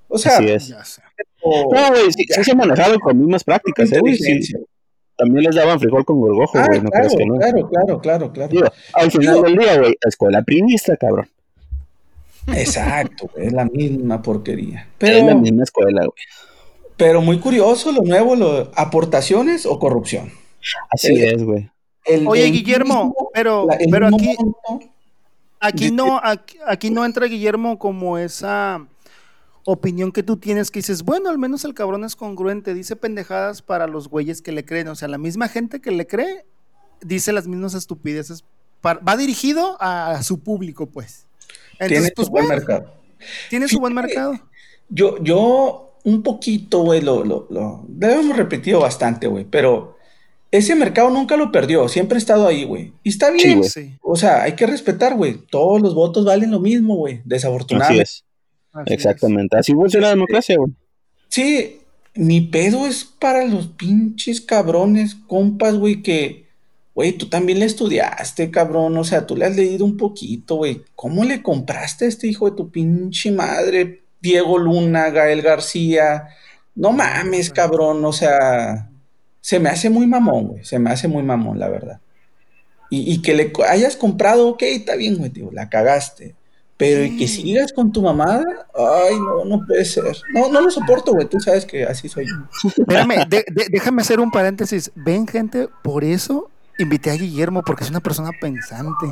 O 0.07 0.17
sea, 0.17 0.37
Así 0.37 0.49
es. 0.49 0.73
No, 1.43 1.89
güey, 1.89 2.11
sí, 2.11 2.25
se 2.43 2.55
manejado 2.55 2.99
con 2.99 3.17
mismas 3.17 3.43
prácticas, 3.43 3.91
¿eh, 3.91 3.99
güey? 3.99 4.17
También 5.15 5.43
les 5.43 5.55
daban 5.55 5.79
frijol 5.79 6.05
con 6.05 6.19
gorgojo, 6.19 6.57
ah, 6.57 6.65
güey, 6.67 6.81
no 6.81 6.89
claro, 6.89 7.07
crees 7.07 7.17
que 7.17 7.25
no. 7.25 7.35
Claro, 7.35 7.69
claro, 7.69 8.01
claro, 8.01 8.31
claro. 8.31 8.73
al 8.93 9.11
final 9.11 9.41
del 9.41 9.57
día, 9.57 9.77
güey, 9.77 9.97
escuela 10.07 10.41
primista, 10.41 10.95
cabrón. 10.95 11.27
Exacto, 12.47 13.29
güey, 13.33 13.47
es 13.47 13.53
la 13.53 13.65
misma 13.65 14.21
porquería. 14.21 14.87
Pero... 14.97 15.17
Es 15.17 15.23
la 15.25 15.35
misma 15.35 15.63
escuela, 15.63 16.01
güey. 16.01 16.23
Pero 16.95 17.21
muy 17.21 17.39
curioso 17.39 17.91
lo 17.91 18.01
nuevo, 18.01 18.35
lo, 18.35 18.71
aportaciones 18.75 19.65
o 19.65 19.79
corrupción. 19.79 20.31
Así 20.89 21.13
es, 21.23 21.43
güey. 21.43 21.69
Oye, 22.25 22.45
Guillermo, 22.47 23.15
pero, 23.33 23.67
pero 23.91 24.07
aquí, 24.07 24.35
aquí 25.59 25.91
no, 25.91 26.19
aquí, 26.65 26.89
no 26.89 27.05
entra 27.05 27.27
Guillermo 27.27 27.77
como 27.77 28.17
esa 28.17 28.85
opinión 29.65 30.11
que 30.11 30.23
tú 30.23 30.37
tienes 30.37 30.71
que 30.71 30.79
dices, 30.79 31.03
bueno, 31.03 31.29
al 31.29 31.37
menos 31.37 31.65
el 31.65 31.73
cabrón 31.73 32.03
es 32.03 32.15
congruente, 32.15 32.73
dice 32.73 32.95
pendejadas 32.95 33.61
para 33.61 33.87
los 33.87 34.07
güeyes 34.07 34.41
que 34.41 34.51
le 34.51 34.65
creen, 34.65 34.87
o 34.87 34.95
sea, 34.95 35.07
la 35.07 35.17
misma 35.17 35.47
gente 35.47 35.79
que 35.79 35.91
le 35.91 36.07
cree 36.07 36.45
dice 37.01 37.31
las 37.31 37.47
mismas 37.47 37.73
estupideces, 37.73 38.43
va 38.85 39.17
dirigido 39.17 39.77
a, 39.79 40.21
su 40.23 40.39
público, 40.39 40.87
pues. 40.87 41.27
tiene 41.77 42.11
pues, 42.15 42.27
su 42.27 42.31
buen 42.31 42.47
mercado. 42.47 42.93
Tiene 43.49 43.67
su 43.67 43.79
buen 43.79 43.93
mercado. 43.93 44.39
Yo, 44.89 45.21
yo 45.21 45.97
un 46.03 46.23
poquito, 46.23 46.79
güey, 46.79 47.01
lo, 47.01 47.23
lo, 47.23 47.47
lo, 47.49 47.85
hemos 48.01 48.37
repetido 48.37 48.79
bastante, 48.79 49.27
güey, 49.27 49.45
pero 49.45 49.97
ese 50.51 50.75
mercado 50.75 51.09
nunca 51.09 51.35
lo 51.35 51.51
perdió, 51.51 51.87
siempre 51.87 52.15
ha 52.15 52.19
estado 52.19 52.47
ahí, 52.47 52.63
güey. 52.63 52.93
Y 53.03 53.09
está 53.09 53.29
bien, 53.29 53.61
o 54.01 54.15
sea, 54.15 54.43
hay 54.43 54.53
que 54.53 54.65
respetar, 54.65 55.15
güey. 55.15 55.37
Todos 55.49 55.81
los 55.81 55.93
votos 55.93 56.25
valen 56.25 56.51
lo 56.51 56.59
mismo, 56.59 56.95
güey, 56.95 57.21
desafortunadamente. 57.25 58.09
Así 58.73 58.83
es. 58.85 58.91
Exactamente, 58.93 59.57
así 59.57 59.73
funciona 59.73 60.07
la 60.07 60.13
democracia, 60.13 60.57
güey. 60.57 60.73
Sí, 61.27 61.79
mi 62.15 62.41
pedo 62.41 62.87
es 62.87 63.05
para 63.05 63.45
los 63.45 63.67
pinches 63.67 64.41
cabrones, 64.41 65.15
compas, 65.15 65.75
güey, 65.75 66.01
que, 66.01 66.47
güey, 66.93 67.13
tú 67.13 67.29
también 67.29 67.59
le 67.59 67.65
estudiaste, 67.65 68.51
cabrón, 68.51 68.97
o 68.97 69.03
sea, 69.03 69.25
tú 69.25 69.35
le 69.35 69.45
has 69.45 69.55
leído 69.55 69.85
un 69.85 69.97
poquito, 69.97 70.55
güey. 70.55 70.81
¿Cómo 70.95 71.23
le 71.23 71.41
compraste 71.41 72.05
a 72.05 72.07
este 72.07 72.27
hijo 72.27 72.49
de 72.49 72.57
tu 72.57 72.69
pinche 72.71 73.31
madre? 73.31 74.01
Diego 74.21 74.57
Luna, 74.57 75.09
Gael 75.11 75.41
García. 75.41 76.27
No 76.75 76.91
mames, 76.91 77.51
cabrón, 77.51 78.03
o 78.03 78.11
sea, 78.11 78.89
se 79.41 79.59
me 79.59 79.69
hace 79.69 79.89
muy 79.89 80.07
mamón, 80.07 80.47
güey, 80.47 80.65
se 80.65 80.79
me 80.79 80.89
hace 80.89 81.07
muy 81.07 81.23
mamón, 81.23 81.59
la 81.59 81.69
verdad. 81.69 81.99
Y, 82.91 83.21
que 83.21 83.35
le 83.35 83.53
hayas 83.67 83.95
comprado, 83.95 84.47
ok, 84.47 84.63
está 84.63 84.95
bien, 84.95 85.17
güey, 85.17 85.29
tío, 85.29 85.51
la 85.51 85.69
cagaste. 85.69 86.35
Pero 86.79 87.03
y 87.03 87.17
que 87.17 87.27
sigas 87.27 87.73
con 87.73 87.91
tu 87.91 88.01
mamada, 88.01 88.41
ay, 88.73 89.19
no, 89.19 89.43
no 89.43 89.65
puede 89.67 89.83
ser. 89.83 90.05
No, 90.33 90.49
no 90.49 90.61
lo 90.61 90.71
soporto, 90.71 91.11
güey, 91.11 91.27
tú 91.27 91.37
sabes 91.37 91.65
que 91.65 91.83
así 91.83 92.07
soy 92.07 92.25
yo. 92.25 92.35
Espérame, 92.69 93.27
déjame 93.69 94.01
hacer 94.01 94.21
un 94.21 94.31
paréntesis. 94.31 94.89
Ven, 94.95 95.27
gente, 95.27 95.67
por 95.83 96.05
eso 96.05 96.49
invité 96.77 97.11
a 97.11 97.15
Guillermo, 97.15 97.63
porque 97.63 97.83
es 97.83 97.89
una 97.89 97.99
persona 97.99 98.29
pensante. 98.39 99.07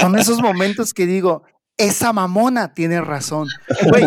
son 0.00 0.16
esos 0.16 0.40
momentos 0.40 0.94
que 0.94 1.04
digo, 1.04 1.42
esa 1.76 2.12
mamona 2.12 2.74
tiene 2.74 3.00
razón. 3.00 3.48
Güey, 3.88 4.04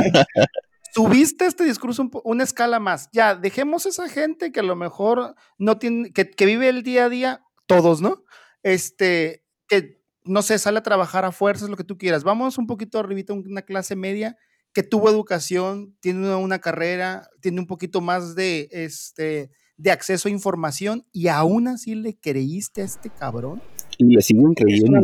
subiste 0.93 1.45
este 1.45 1.65
discurso 1.65 2.09
una 2.23 2.45
escala 2.45 2.79
más. 2.79 3.09
Ya, 3.11 3.35
dejemos 3.35 3.85
esa 3.85 4.07
gente 4.07 4.53
que 4.53 4.61
a 4.61 4.63
lo 4.63 4.77
mejor 4.77 5.35
no 5.57 5.77
tiene, 5.77 6.13
que, 6.13 6.45
vive 6.45 6.69
el 6.69 6.83
día 6.83 7.05
a 7.05 7.09
día, 7.09 7.41
todos, 7.65 7.99
¿no? 7.99 8.23
Este, 8.63 9.43
que 9.67 10.01
no 10.24 10.41
sé, 10.41 10.57
sale 10.59 10.80
a 10.80 10.84
trabajar 10.84 11.26
a 11.26 11.32
fuerzas, 11.32 11.69
lo 11.69 11.78
que 11.78 11.84
tú 11.84 11.97
quieras. 11.97 12.24
Vamos 12.24 12.57
un 12.57 12.67
poquito 12.67 12.99
arribita, 12.99 13.34
una 13.34 13.61
clase 13.61 13.95
media 13.95 14.38
que 14.74 14.84
tuvo 14.84 15.09
educación, 15.09 15.95
tiene 15.99 16.34
una, 16.36 16.59
carrera, 16.59 17.30
tiene 17.41 17.59
un 17.59 17.67
poquito 17.67 17.99
más 17.99 18.36
de, 18.36 18.69
este, 18.72 19.49
de 19.78 19.91
acceso 19.91 20.30
a 20.30 20.32
información 20.32 21.05
y 21.11 21.28
aún 21.28 21.67
así 21.67 21.95
le 21.95 22.17
creíste 22.17 22.82
a 22.82 22.86
este 22.86 23.09
cabrón. 23.09 23.61
Y 23.97 24.15
le 24.15 24.22
siguen 24.22 24.53
creyendo 24.53 24.99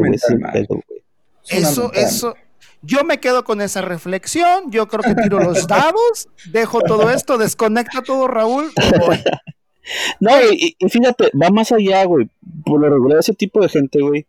Eso, 1.50 1.92
eso, 1.94 2.34
yo 2.82 3.04
me 3.04 3.20
quedo 3.20 3.44
con 3.44 3.62
esa 3.62 3.82
reflexión, 3.82 4.72
yo 4.72 4.88
creo 4.88 5.04
que 5.04 5.22
tiro 5.22 5.40
los 5.40 5.68
dados, 5.68 6.30
dejo 6.52 6.82
todo 6.82 7.10
esto, 7.10 7.38
desconecta 7.38 8.02
todo 8.02 8.28
Raúl. 8.28 8.72
No, 10.20 10.32
y, 10.52 10.76
fíjate, 10.90 11.32
va 11.42 11.50
más 11.50 11.72
allá, 11.72 12.04
güey. 12.04 12.30
Por 12.66 12.82
lo 12.82 12.90
regular, 12.90 13.20
ese 13.20 13.32
tipo 13.32 13.62
de 13.62 13.70
gente, 13.70 14.02
güey, 14.02 14.26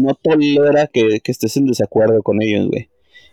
no 0.00 0.14
tolera 0.14 0.86
que, 0.86 1.20
estés 1.24 1.56
en 1.56 1.66
desacuerdo 1.66 2.22
con 2.22 2.42
ellos, 2.42 2.68
güey. 2.68 2.88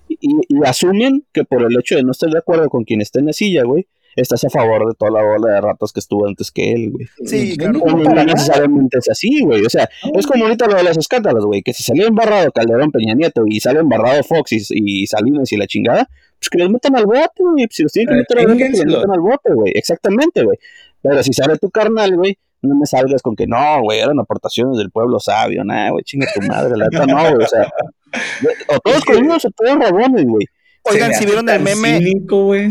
Y, 0.07 0.17
y, 0.21 0.63
asumen 0.65 1.25
que 1.33 1.45
por 1.45 1.63
el 1.63 1.77
hecho 1.79 1.95
de 1.95 2.03
no 2.03 2.11
estar 2.11 2.29
de 2.29 2.37
acuerdo 2.37 2.69
con 2.69 2.83
quien 2.83 3.01
está 3.01 3.19
en 3.19 3.25
la 3.25 3.33
silla, 3.33 3.63
güey, 3.63 3.87
estás 4.15 4.43
a 4.45 4.49
favor 4.49 4.87
de 4.87 4.93
toda 4.95 5.11
la 5.11 5.23
bola 5.23 5.53
de 5.53 5.61
ratos 5.61 5.91
que 5.91 5.99
estuvo 5.99 6.27
antes 6.27 6.51
que 6.51 6.71
él, 6.71 6.91
güey. 6.91 7.07
Sí, 7.25 7.57
claro. 7.57 7.79
No, 7.79 8.23
necesariamente 8.23 8.97
es 8.99 9.09
así, 9.09 9.41
güey. 9.41 9.65
O 9.65 9.69
sea, 9.69 9.89
es 10.13 10.25
como 10.25 10.45
ahorita 10.45 10.67
lo 10.67 10.75
de 10.75 10.83
las 10.83 10.97
escándalos, 10.97 11.45
güey, 11.45 11.61
que 11.61 11.73
si 11.73 11.83
salió 11.83 12.07
embarrado 12.07 12.51
Calderón 12.51 12.91
Peña 12.91 13.13
Nieto 13.13 13.43
y 13.47 13.59
sale 13.59 13.79
embarrado 13.79 14.23
Fox 14.23 14.53
y, 14.53 14.61
y 14.69 15.07
Salinas 15.07 15.51
y 15.51 15.57
la 15.57 15.67
chingada, 15.67 16.09
pues 16.39 16.49
que 16.49 16.57
los 16.59 16.69
metan 16.69 16.95
al 16.95 17.05
bote, 17.05 17.43
güey. 17.43 17.67
Si 17.69 17.83
los 17.83 17.91
tienen 17.91 18.13
que 18.13 18.19
meter 18.19 18.39
al 18.39 18.47
bote, 18.47 18.71
que 18.71 18.85
los 18.85 18.85
metan 18.85 19.11
al 19.11 19.19
bote, 19.19 19.53
güey. 19.53 19.71
Exactamente, 19.75 20.43
güey. 20.43 20.57
Pero 21.01 21.23
si 21.23 21.33
sale 21.33 21.57
tu 21.57 21.69
carnal, 21.69 22.15
güey, 22.15 22.37
no 22.61 22.75
me 22.75 22.85
salgas 22.85 23.21
con 23.21 23.35
que 23.35 23.47
no, 23.47 23.81
güey, 23.81 23.99
eran 23.99 24.19
aportaciones 24.19 24.77
del 24.77 24.91
pueblo 24.91 25.19
sabio, 25.19 25.63
nada, 25.63 25.91
güey, 25.91 26.03
chinga 26.03 26.27
tu 26.33 26.41
madre, 26.41 26.75
la 26.75 26.87
neta 26.89 27.05
no, 27.05 27.19
güey, 27.19 27.43
o 27.43 27.47
sea, 27.47 27.69
o 28.69 28.79
todos 28.79 29.05
conmigo 29.05 29.35
o 29.35 29.51
todos 29.51 29.79
rabones, 29.79 30.25
güey. 30.25 30.45
Oigan, 30.87 31.13
si 31.15 31.25
vieron 31.25 31.49
el 31.49 31.61
meme. 31.61 31.99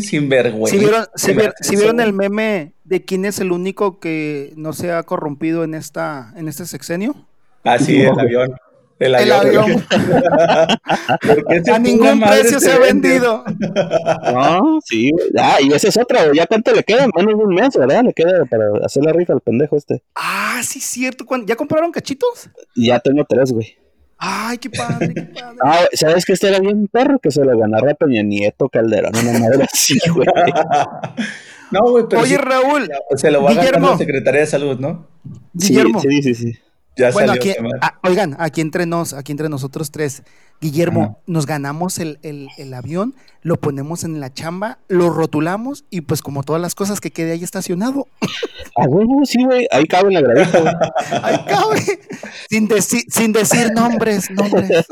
sin 0.00 0.28
vergüenza. 0.28 0.70
Si 0.70 0.78
vieron, 0.78 1.06
si, 1.60 1.76
vieron 1.76 1.98
el 1.98 2.12
meme 2.12 2.72
de 2.84 3.04
quién 3.04 3.24
es 3.24 3.40
el 3.40 3.50
único 3.50 3.98
que 3.98 4.52
no 4.56 4.72
se 4.72 4.92
ha 4.92 5.02
corrompido 5.02 5.64
en 5.64 5.74
esta, 5.74 6.32
en 6.36 6.46
este 6.46 6.64
sexenio. 6.64 7.16
Ah, 7.64 7.78
sí, 7.78 8.02
el 8.02 8.18
avión. 8.18 8.54
El 9.04 9.32
avión. 9.32 9.84
a 11.72 11.78
ningún 11.78 12.20
precio 12.20 12.58
se 12.58 12.72
ha 12.72 12.78
vendido. 12.78 13.44
No, 14.32 14.80
sí. 14.84 15.10
Ah, 15.38 15.58
y 15.60 15.72
esa 15.72 15.88
es 15.88 15.96
otra, 15.96 16.32
Ya 16.32 16.46
cuánto 16.46 16.72
le 16.72 16.82
queda, 16.82 17.06
menos 17.14 17.38
de 17.38 17.44
un 17.44 17.54
mes, 17.54 17.76
¿verdad? 17.76 18.02
Le 18.04 18.12
queda 18.14 18.44
para 18.46 18.64
hacer 18.84 19.04
la 19.04 19.12
rifa 19.12 19.34
al 19.34 19.40
pendejo 19.40 19.76
este. 19.76 20.02
Ah, 20.14 20.60
sí, 20.62 20.80
cierto. 20.80 21.24
¿Ya 21.46 21.56
compraron 21.56 21.92
cachitos? 21.92 22.48
Ya 22.74 22.98
tengo 23.00 23.24
tres, 23.28 23.52
güey. 23.52 23.76
Ay, 24.16 24.58
qué 24.58 24.70
padre, 24.70 25.12
qué 25.12 25.22
padre. 25.22 25.58
Ah, 25.64 25.84
¿sabes 25.92 26.24
que 26.24 26.32
este 26.32 26.48
era 26.48 26.60
bien 26.60 26.88
perro? 26.88 27.18
Que 27.18 27.30
se 27.30 27.44
lo 27.44 27.58
ganara 27.58 27.94
Peña 27.94 28.22
Nieto 28.22 28.68
Calderón, 28.68 29.12
una 29.16 29.38
madre 29.38 29.64
así, 29.70 29.98
güey. 30.14 30.26
No, 31.70 31.80
güey, 31.90 32.04
pero. 32.08 32.22
Oye, 32.22 32.38
Raúl. 32.38 32.88
Se 33.16 33.30
lo 33.30 33.42
va 33.42 33.50
a 33.50 33.54
ganar 33.54 33.80
la 33.80 33.98
Secretaría 33.98 34.40
de 34.40 34.46
Salud, 34.46 34.78
¿no? 34.78 35.08
Guillermo. 35.52 36.00
Sí, 36.00 36.22
sí, 36.22 36.34
sí. 36.34 36.52
Ya 36.96 37.10
bueno, 37.10 37.32
aquí, 37.32 37.52
oigan, 38.04 38.36
aquí 38.38 38.60
entre, 38.60 38.86
nos, 38.86 39.14
aquí 39.14 39.32
entre 39.32 39.48
nosotros 39.48 39.90
tres, 39.90 40.22
Guillermo, 40.60 41.20
nos 41.26 41.44
ganamos 41.44 41.98
el, 41.98 42.20
el, 42.22 42.48
el, 42.56 42.72
avión, 42.72 43.16
lo 43.42 43.58
ponemos 43.58 44.04
en 44.04 44.20
la 44.20 44.32
chamba, 44.32 44.78
lo 44.86 45.10
rotulamos 45.10 45.84
y 45.90 46.02
pues 46.02 46.22
como 46.22 46.44
todas 46.44 46.62
las 46.62 46.76
cosas 46.76 47.00
que 47.00 47.10
quede 47.10 47.32
ahí 47.32 47.42
estacionado. 47.44 48.06
Ah, 48.76 48.88
bueno, 48.88 49.24
sí, 49.24 49.44
güey, 49.44 49.68
ahí 49.70 49.86
cabe 49.86 50.08
en 50.08 50.14
la 50.14 50.20
gravita, 50.20 50.60
güey. 50.60 50.74
Ahí 51.22 51.38
cabe. 51.46 51.80
Sin, 52.50 52.68
sin 53.08 53.32
decir 53.32 53.72
nombres, 53.72 54.28
nombres. 54.32 54.84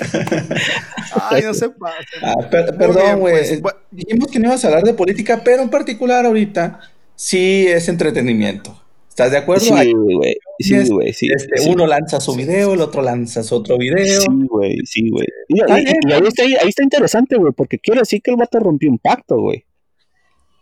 Ay, 1.28 1.42
no 1.42 1.52
se 1.52 1.70
pasa. 1.70 1.96
Ah, 2.22 2.36
perdón, 2.48 3.18
güey. 3.18 3.60
Pues, 3.60 3.74
Dijimos 3.90 4.30
que 4.30 4.38
no 4.38 4.46
ibas 4.46 4.64
a 4.64 4.68
hablar 4.68 4.84
de 4.84 4.94
política, 4.94 5.40
pero 5.42 5.60
en 5.60 5.70
particular 5.70 6.24
ahorita 6.24 6.78
sí 7.16 7.66
es 7.66 7.88
entretenimiento 7.88 8.80
¿Estás 9.16 9.30
de 9.30 9.38
acuerdo? 9.38 9.64
Sí, 9.64 9.92
güey. 9.94 10.36
Sí, 10.58 10.88
güey. 10.90 11.10
Sí, 11.14 11.30
este, 11.34 11.70
Uno 11.70 11.86
lanza 11.86 12.20
su 12.20 12.36
video, 12.36 12.74
el 12.74 12.82
otro 12.82 13.00
lanza 13.00 13.42
su 13.42 13.54
otro 13.54 13.78
video. 13.78 14.20
Sí, 14.20 14.26
güey. 14.46 14.76
Sí, 14.84 15.08
güey. 15.08 15.26
Y, 15.48 15.58
ahí, 15.72 15.84
está, 16.22 16.42
ahí, 16.42 16.68
está, 16.68 16.82
interesante, 16.82 17.36
güey, 17.36 17.54
porque 17.54 17.78
quiere 17.78 18.00
decir 18.00 18.20
que 18.20 18.32
el 18.32 18.36
vato 18.36 18.58
rompió 18.60 18.90
un 18.90 18.98
pacto, 18.98 19.40
güey. 19.40 19.64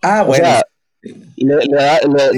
Ah, 0.02 0.22
bueno. 0.22 0.44
O 0.44 0.46
sea, 0.46 0.62
le, 1.34 1.56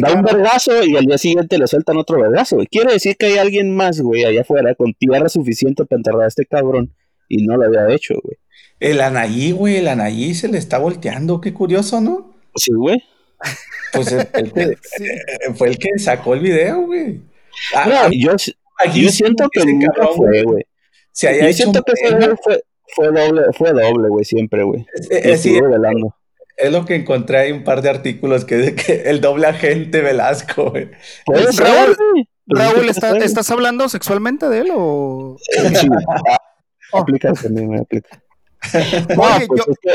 da, 0.01 0.15
un 0.15 0.23
vergazo 0.23 0.83
y 0.85 0.97
al 0.97 1.05
día 1.05 1.19
siguiente 1.19 1.59
le 1.59 1.67
sueltan 1.67 1.99
otro 1.99 2.19
vergazo, 2.19 2.57
güey. 2.57 2.67
Quiere 2.67 2.95
decir 2.95 3.19
que 3.19 3.27
hay 3.27 3.37
alguien 3.37 3.77
más, 3.77 4.01
güey, 4.01 4.25
allá 4.25 4.41
afuera 4.41 4.75
con 4.75 4.95
tierra 4.95 5.29
suficiente 5.29 5.85
para 5.85 5.99
enterrar 5.99 6.23
a 6.23 6.29
este 6.29 6.47
cabrón 6.47 6.95
y 7.29 7.47
no 7.47 7.59
lo 7.59 7.67
había 7.67 7.95
hecho, 7.95 8.15
güey. 8.23 8.39
El 8.81 9.03
Anaí, 9.03 9.53
güey, 9.53 9.77
el 9.77 9.89
Anaí 9.89 10.33
se 10.33 10.49
le 10.49 10.57
está 10.57 10.79
volteando, 10.79 11.43
qué 11.43 11.53
curioso, 11.53 12.01
¿no? 12.01 12.35
Sí, 12.55 12.73
güey. 12.73 12.97
Pues 13.93 14.09
fue 15.57 15.69
el 15.69 15.79
que 15.79 15.99
sacó 15.99 16.35
el 16.35 16.41
video, 16.41 16.83
güey. 16.83 17.21
Ah, 17.75 18.09
yo, 18.13 18.33
yo, 18.95 19.11
siento 19.11 19.49
que 19.51 19.65
nunca 19.65 20.07
fue, 20.15 20.43
güey. 20.43 20.65
yo 21.15 21.53
siento 21.53 21.83
que 21.83 21.93
fue, 22.43 22.63
fue, 22.95 23.07
doble, 23.07 23.43
fue 23.57 23.73
doble, 23.73 24.09
güey, 24.09 24.25
siempre, 24.25 24.63
güey. 24.63 24.87
Es, 24.95 25.09
es, 25.11 25.47
es, 25.47 26.73
lo 26.73 26.85
que 26.85 26.97
encontré 26.97 27.39
ahí 27.39 27.53
un 27.53 27.65
par 27.65 27.83
de 27.83 27.91
artículos 27.91 28.45
que 28.45 28.57
dice 28.57 28.75
que 28.75 29.03
el 29.11 29.21
doble 29.21 29.47
agente 29.47 30.03
Velasco, 30.03 30.71
güey. 30.71 30.91
Raúl, 31.27 31.97
Raúl 32.47 32.89
¿estás 33.23 33.51
hablando 33.51 33.89
sexualmente 33.89 34.49
de 34.49 34.59
él 34.61 34.69
o...? 34.73 35.37
Sí, 35.41 35.89
aplica, 36.93 37.33
me 37.51 37.81
aplica. 37.81 38.23
pues 39.17 39.49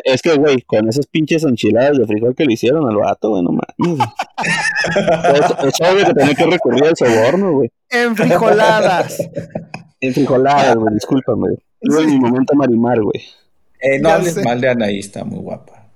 es 0.04 0.22
que, 0.22 0.36
güey, 0.36 0.62
con 0.62 0.88
esas 0.88 1.08
pinches 1.08 1.44
enchiladas 1.44 1.98
de 1.98 2.06
frijol 2.06 2.36
que 2.36 2.46
le 2.46 2.54
hicieron 2.54 2.88
al 2.90 2.98
vato, 2.98 3.30
güey, 3.30 3.44
no 3.44 3.52
mames. 3.52 4.08
es, 5.36 5.82
obvio 5.82 6.06
que 6.06 6.14
tenía 6.14 6.36
que 6.36 6.46
recurrir 6.46 6.86
al 6.86 6.96
soborno, 6.96 7.54
güey. 7.54 7.72
Enfrijoladas. 7.90 9.18
Enfrijoladas, 10.00 10.76
güey, 10.76 10.94
discúlpame. 10.94 11.56
Tuve 11.82 12.06
mi 12.06 12.20
momento 12.20 12.54
marimar, 12.56 13.02
güey. 13.02 13.24
Eh, 13.80 14.00
no 14.00 14.10
hables 14.10 14.38
mal 14.44 14.62
de 14.62 14.70
Anaí, 14.70 15.00
está 15.00 15.24
muy 15.24 15.40
guapa. 15.40 15.88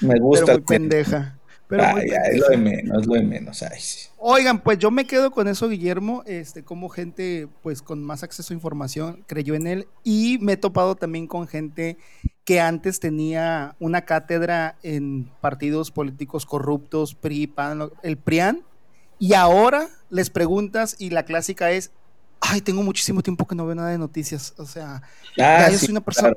Me 0.00 0.18
gusta. 0.20 0.46
Pero 0.46 0.58
muy 0.58 0.66
pendeja. 0.66 1.39
Pero 1.70 1.84
es 1.98 2.38
lo 2.38 2.48
de 2.48 2.56
menos, 2.56 3.02
es 3.02 3.06
lo 3.06 3.14
de 3.14 3.22
menos. 3.22 3.62
Ay, 3.62 3.78
sí. 3.78 4.08
Oigan, 4.18 4.60
pues 4.60 4.78
yo 4.78 4.90
me 4.90 5.06
quedo 5.06 5.30
con 5.30 5.46
eso, 5.46 5.68
Guillermo, 5.68 6.24
este, 6.26 6.64
como 6.64 6.88
gente 6.88 7.48
pues 7.62 7.80
con 7.80 8.02
más 8.02 8.24
acceso 8.24 8.52
a 8.52 8.56
información 8.56 9.24
creyó 9.28 9.54
en 9.54 9.68
él 9.68 9.88
y 10.02 10.38
me 10.40 10.54
he 10.54 10.56
topado 10.56 10.96
también 10.96 11.28
con 11.28 11.46
gente 11.46 11.96
que 12.44 12.60
antes 12.60 12.98
tenía 12.98 13.76
una 13.78 14.04
cátedra 14.04 14.76
en 14.82 15.30
partidos 15.40 15.92
políticos 15.92 16.44
corruptos, 16.44 17.14
PRI, 17.14 17.46
PAN, 17.46 17.90
el 18.02 18.16
PRIAN, 18.16 18.64
y 19.20 19.34
ahora 19.34 19.88
les 20.08 20.28
preguntas 20.28 20.96
y 20.98 21.10
la 21.10 21.22
clásica 21.22 21.70
es, 21.70 21.92
ay, 22.40 22.62
tengo 22.62 22.82
muchísimo 22.82 23.22
tiempo 23.22 23.46
que 23.46 23.54
no 23.54 23.64
veo 23.64 23.76
nada 23.76 23.90
de 23.90 23.98
noticias, 23.98 24.54
o 24.56 24.66
sea, 24.66 25.02
ah, 25.38 25.68
yo 25.70 25.78
soy 25.78 25.90
una 25.90 26.00
persona... 26.00 26.32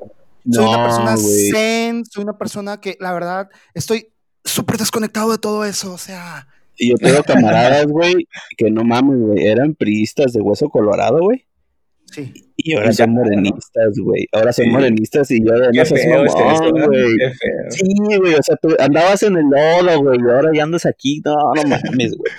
Soy 0.46 0.66
una 0.66 0.84
persona 0.84 1.16
zen, 1.16 2.04
soy 2.04 2.22
una 2.22 2.36
persona 2.36 2.78
que 2.78 2.98
la 3.00 3.14
verdad 3.14 3.48
estoy 3.72 4.12
súper 4.44 4.76
desconectado 4.76 5.32
de 5.32 5.38
todo 5.38 5.64
eso, 5.64 5.92
o 5.92 5.98
sea, 5.98 6.46
y 6.76 6.90
yo 6.90 6.96
tengo 6.96 7.22
camaradas, 7.22 7.86
güey, 7.86 8.26
que 8.56 8.70
no 8.70 8.84
mames, 8.84 9.18
güey, 9.18 9.46
eran 9.46 9.74
priistas 9.74 10.32
de 10.32 10.40
hueso 10.40 10.68
colorado, 10.68 11.20
güey. 11.20 11.44
Sí. 12.10 12.32
Y 12.56 12.74
ahora 12.74 12.92
son 12.92 13.10
morenistas, 13.10 13.98
güey. 13.98 14.28
Ahora 14.32 14.52
son 14.52 14.70
morenistas 14.70 15.30
y 15.30 15.44
yo 15.44 15.52
no 15.52 15.84
sé 15.84 16.08
güey. 16.08 17.16
Sí, 17.70 17.94
güey, 18.18 18.34
o 18.34 18.42
sea, 18.42 18.56
tú 18.56 18.68
andabas 18.78 19.22
en 19.24 19.36
el 19.36 19.44
lodo, 19.44 20.02
güey, 20.02 20.18
y 20.20 20.30
ahora 20.30 20.50
ya 20.54 20.62
andas 20.62 20.86
aquí. 20.86 21.20
No, 21.24 21.34
no 21.34 21.62
mames, 21.62 22.16
güey. 22.16 22.32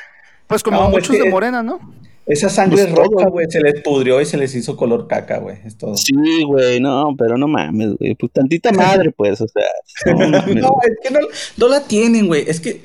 Pues 0.47 0.64
como 0.64 0.89
muchos 0.89 1.18
de 1.18 1.30
Morena, 1.30 1.64
¿no? 1.64 1.80
Esa 2.26 2.50
sangre 2.50 2.88
pues 2.88 2.96
roja, 2.96 3.30
güey, 3.30 3.46
se 3.50 3.62
les 3.62 3.82
pudrió 3.82 4.20
y 4.20 4.26
se 4.26 4.38
les 4.38 4.56
hizo 4.56 4.76
color 4.76 5.08
caca, 5.08 5.38
güey. 5.38 5.58
Es 5.64 5.78
todo. 5.78 5.96
Sí, 5.96 6.44
güey, 6.48 6.80
no, 6.80 7.16
pero 7.18 7.38
no 7.38 7.48
mames, 7.48 7.96
güey. 7.98 8.16
Pues 8.16 8.32
tantita 8.32 8.72
madre, 8.74 9.12
pues, 9.12 9.42
o 9.42 9.48
sea. 9.48 10.16
No, 10.16 10.38
es 10.84 10.98
que 11.04 11.12
no, 11.12 11.20
no 11.58 11.68
la 11.68 11.82
tienen, 11.82 12.28
güey. 12.28 12.44
Es 12.48 12.60
que 12.60 12.82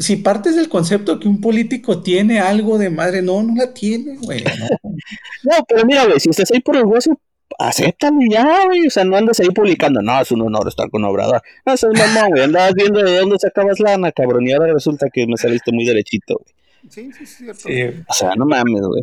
si 0.00 0.16
partes 0.16 0.56
del 0.56 0.68
concepto 0.68 1.20
que 1.20 1.28
un 1.28 1.40
político 1.40 2.02
tiene 2.02 2.40
algo 2.40 2.78
de 2.78 2.90
madre, 2.90 3.22
no, 3.22 3.42
no 3.42 3.54
la 3.54 3.72
tiene, 3.72 4.16
güey. 4.16 4.42
No. 4.42 5.52
pero 5.68 5.84
mira, 5.84 6.06
güey, 6.06 6.18
si 6.18 6.30
estás 6.30 6.50
ahí 6.50 6.60
por 6.60 6.76
el 6.76 6.84
hueso, 6.84 7.16
acéptalo 7.58 8.18
ya, 8.28 8.64
güey. 8.66 8.86
O 8.88 8.90
sea, 8.90 9.04
no 9.04 9.16
andes 9.16 9.38
ahí 9.38 9.50
publicando, 9.50 10.02
no, 10.02 10.20
es 10.20 10.32
un 10.32 10.42
honor 10.42 10.66
estar 10.66 10.90
con 10.90 11.04
Obrador. 11.04 11.42
No, 11.64 11.74
es 11.74 11.84
mamón, 11.84 12.30
güey. 12.30 12.42
Andabas 12.42 12.74
viendo 12.74 13.00
de 13.02 13.18
dónde 13.18 13.38
sacabas 13.38 13.78
lana, 13.78 14.10
cabrón, 14.10 14.48
y 14.48 14.52
ahora 14.52 14.72
resulta 14.72 15.06
que 15.12 15.28
me 15.28 15.36
saliste 15.36 15.70
muy 15.70 15.84
derechito, 15.84 16.40
güey. 16.42 16.59
Sí, 16.88 17.10
sí, 17.12 17.26
sí, 17.26 17.44
cierto. 17.54 18.02
O 18.08 18.12
sea, 18.12 18.34
no 18.36 18.46
mames, 18.46 18.80
güey. 18.80 19.02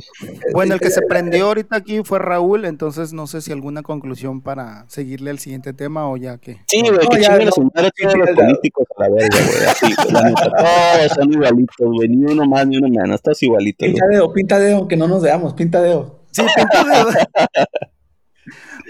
Bueno, 0.53 0.73
el 0.73 0.79
que 0.79 0.89
se 0.89 1.01
prendió 1.07 1.47
ahorita 1.47 1.75
aquí 1.75 2.01
fue 2.03 2.19
Raúl, 2.19 2.65
entonces 2.65 3.13
no 3.13 3.27
sé 3.27 3.41
si 3.41 3.51
alguna 3.51 3.83
conclusión 3.83 4.41
para 4.41 4.85
seguirle 4.89 5.29
al 5.29 5.39
siguiente 5.39 5.73
tema 5.73 6.09
o 6.09 6.17
ya 6.17 6.37
que. 6.37 6.57
Sí, 6.67 6.81
güey, 6.81 7.07
que 7.07 7.21
ya 7.21 7.37
no, 7.37 7.49
a 7.49 7.51
todos 7.51 8.15
los 8.15 8.29
políticos 8.35 8.87
a 8.97 9.03
la 9.03 9.09
verga, 9.09 9.37
güey. 9.37 9.69
Así, 9.69 10.11
la 10.11 10.23
neta. 10.23 10.49
Todos 10.97 11.11
son 11.13 11.33
igualitos, 11.33 11.87
güey. 11.93 12.09
Ni 12.09 12.31
uno 12.31 12.45
más, 12.45 12.67
ni 12.67 12.77
uno 12.77 12.87
menos. 12.89 13.21
Todos 13.21 13.41
igualitos. 13.43 13.87
Pinta 13.87 14.07
dedo, 14.07 14.33
pinta 14.33 14.59
dedo, 14.59 14.87
que 14.87 14.97
no 14.97 15.07
nos 15.07 15.21
veamos, 15.21 15.53
pinta 15.53 15.81
dedo. 15.81 16.21
Sí, 16.31 16.43
pinta 16.55 16.83
dedo. 16.83 17.09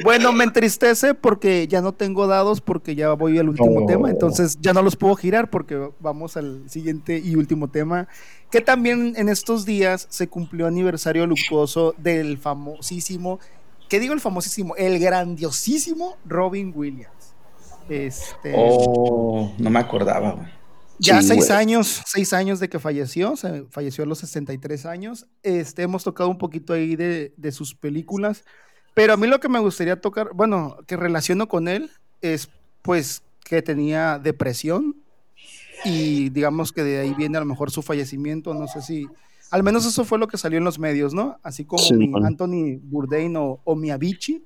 Bueno, 0.03 0.32
me 0.32 0.43
entristece 0.43 1.14
porque 1.14 1.68
ya 1.68 1.82
no 1.82 1.93
tengo 1.93 2.28
dados 2.28 2.62
porque 2.62 2.95
ya 2.95 3.14
voy 3.14 3.38
al 3.38 3.49
último 3.49 3.86
tema, 3.86 4.10
entonces 4.10 4.58
ya 4.62 4.74
no 4.74 4.82
los 4.82 4.95
puedo 4.95 5.16
girar 5.16 5.49
porque 5.49 5.89
vamos 5.99 6.38
al 6.38 6.70
siguiente 6.70 7.22
y 7.24 7.36
último 7.36 7.70
tema, 7.70 8.08
que 8.51 8.62
también 8.62 9.14
en 9.18 9.30
estos 9.30 9.66
días 9.66 10.08
se 10.10 10.28
cumplió 10.28 10.68
aniversario 10.68 11.26
luctuoso 11.26 11.95
del 11.97 12.38
famosísimo, 12.38 13.39
¿qué 13.89 13.99
digo 13.99 14.14
el 14.14 14.22
famosísimo? 14.22 14.76
El 14.76 14.99
grandiosísimo 14.99 16.18
Robin 16.26 16.72
Williams. 16.76 17.34
Este, 17.89 18.53
oh, 18.55 19.53
no 19.58 19.70
me 19.70 19.80
acordaba, 19.80 20.32
güey. 20.32 20.58
Ya 20.99 21.22
seis 21.22 21.51
años, 21.51 22.01
seis 22.05 22.34
años 22.34 22.60
de 22.60 22.70
que 22.70 22.80
falleció, 22.80 23.36
falleció 23.70 24.03
a 24.03 24.08
los 24.08 24.18
63 24.20 24.86
años. 24.88 25.28
Este, 25.43 25.84
hemos 25.84 26.03
tocado 26.03 26.30
un 26.30 26.39
poquito 26.39 26.74
ahí 26.74 26.95
de, 26.95 27.34
de 27.38 27.51
sus 27.51 27.76
películas. 27.76 28.43
Pero 28.98 29.14
a 29.14 29.18
mí 29.18 29.28
lo 29.28 29.39
que 29.39 29.48
me 29.48 29.60
gustaría 29.60 30.02
tocar, 30.02 30.32
bueno, 30.34 30.80
que 30.88 30.98
relaciono 30.98 31.48
con 31.48 31.68
él 31.68 31.91
es 32.20 32.50
pues 32.82 33.22
que 33.43 33.62
tenía 33.62 34.18
depresión 34.18 34.95
y 35.86 36.30
digamos 36.30 36.72
que 36.72 36.84
de 36.84 37.02
ahí 37.02 37.14
viene 37.14 37.38
a 37.38 37.41
lo 37.41 37.45
mejor 37.45 37.70
su 37.70 37.84
fallecimiento, 37.84 38.56
no 38.56 38.68
sé 38.68 38.82
si, 38.82 39.08
al 39.52 39.62
menos 39.62 39.86
eso 39.86 40.04
fue 40.04 40.18
lo 40.18 40.28
que 40.28 40.39
salió 40.39 40.58
en 40.58 40.64
los 40.64 40.80
medios, 40.80 41.14
¿no? 41.14 41.38
Así 41.43 41.64
como 41.64 41.84
Anthony 42.26 42.80
Bourdain 42.82 43.36
o, 43.38 43.60
o 43.64 43.76
Miyabichi. 43.76 44.43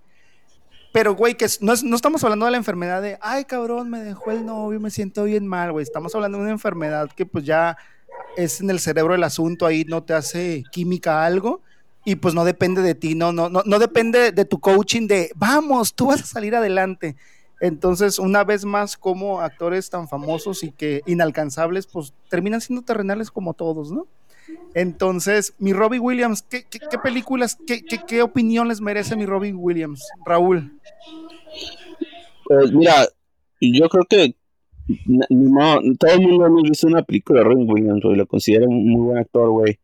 Pero, 0.92 1.16
güey, 1.16 1.36
que 1.36 1.48
no, 1.62 1.72
no, 1.86 1.96
estamos 1.96 2.22
hablando 2.26 2.46
de 2.46 2.52
la 2.52 2.58
enfermedad 2.58 3.02
de, 3.02 3.18
ay, 3.22 3.46
cabrón, 3.46 3.90
me 3.90 4.02
dejó 4.02 4.32
el 4.32 4.46
novio, 4.46 4.82
me 4.82 4.92
siento 4.92 5.24
bien 5.24 5.48
mal, 5.48 5.72
güey. 5.72 5.84
Estamos 5.84 6.14
hablando 6.14 6.40
de 6.40 6.44
una 6.44 6.52
enfermedad 6.52 7.10
que 7.16 7.26
pues 7.26 7.46
ya 7.46 7.78
es 8.36 8.60
en 8.60 8.70
el 8.70 8.82
cerebro 8.82 9.16
el 9.16 9.24
asunto, 9.24 9.66
ahí 9.66 9.86
no 9.86 10.04
te 10.04 10.14
hace 10.14 10.66
química 10.74 11.24
algo 11.24 11.62
y 12.04 12.16
pues 12.16 12.34
no 12.34 12.46
depende 12.46 12.82
de 12.82 12.96
ti, 12.96 13.16
no, 13.16 13.32
no, 13.32 13.50
no, 13.50 13.62
no 13.66 13.80
depende 13.80 14.32
de 14.32 14.46
tu 14.46 14.60
coaching 14.60 15.08
de 15.08 15.32
vamos, 15.36 15.94
tú 15.94 16.08
vas 16.08 16.22
a 16.22 16.26
salir 16.26 16.56
adelante. 16.56 17.16
Entonces, 17.60 18.18
una 18.18 18.44
vez 18.44 18.66
más, 18.66 18.98
como 18.98 19.40
actores 19.40 19.92
tan 19.92 20.08
famosos 20.08 20.64
y 20.64 20.72
que 20.72 21.04
inalcanzables, 21.06 21.86
pues 21.86 22.12
terminan 22.28 22.60
siendo 22.60 22.84
terrenales 22.84 23.30
como 23.30 23.54
todos, 23.54 23.92
¿no? 23.92 24.08
Entonces, 24.74 25.54
mi 25.60 25.72
Robbie 25.72 26.00
Williams, 26.00 26.42
¿qué, 26.42 26.66
películas, 27.04 27.56
qué, 27.68 27.84
qué, 27.84 28.22
opinión 28.24 28.68
les 28.68 28.82
merece 28.82 29.16
mi 29.16 29.28
Robbie 29.28 29.54
Williams? 29.54 30.04
Raúl. 30.26 30.72
Pues 32.46 32.72
mira, 32.72 33.08
yo 33.62 33.88
creo 33.90 34.06
que 34.10 34.36
todo 36.00 36.12
el 36.14 36.22
mundo 36.22 36.46
ha 36.46 36.64
visto 36.64 36.88
una 36.88 37.04
película 37.04 37.42
de 37.42 37.46
Robin 37.46 37.70
Williams, 37.70 38.02
güey, 38.04 38.16
lo 38.16 38.26
considero 38.26 38.68
un 38.68 38.90
muy 38.90 39.02
buen 39.06 39.18
actor, 39.20 39.52
güey 39.52 39.78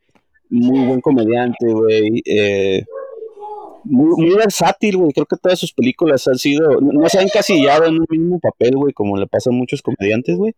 muy 0.50 0.86
buen 0.86 1.02
comediante, 1.02 1.68
güey. 1.68 2.22
Eh, 2.26 2.84
muy, 3.84 4.36
versátil, 4.36 4.98
güey. 4.98 5.14
Creo 5.14 5.26
que 5.26 5.38
todas 5.38 5.60
sus 5.60 5.74
películas 5.74 6.28
han 6.28 6.38
sido, 6.38 6.82
no 6.82 7.08
se 7.10 7.20
han 7.20 7.26
encasillado 7.26 7.86
en 7.86 8.00
un 8.00 8.06
mismo 8.10 8.40
papel, 8.40 8.76
güey, 8.76 8.94
como 8.94 9.18
le 9.18 9.28
pasa 9.28 9.50
a 9.50 9.54
muchos 9.54 9.82
comediantes, 9.82 10.38
güey. 10.38 10.54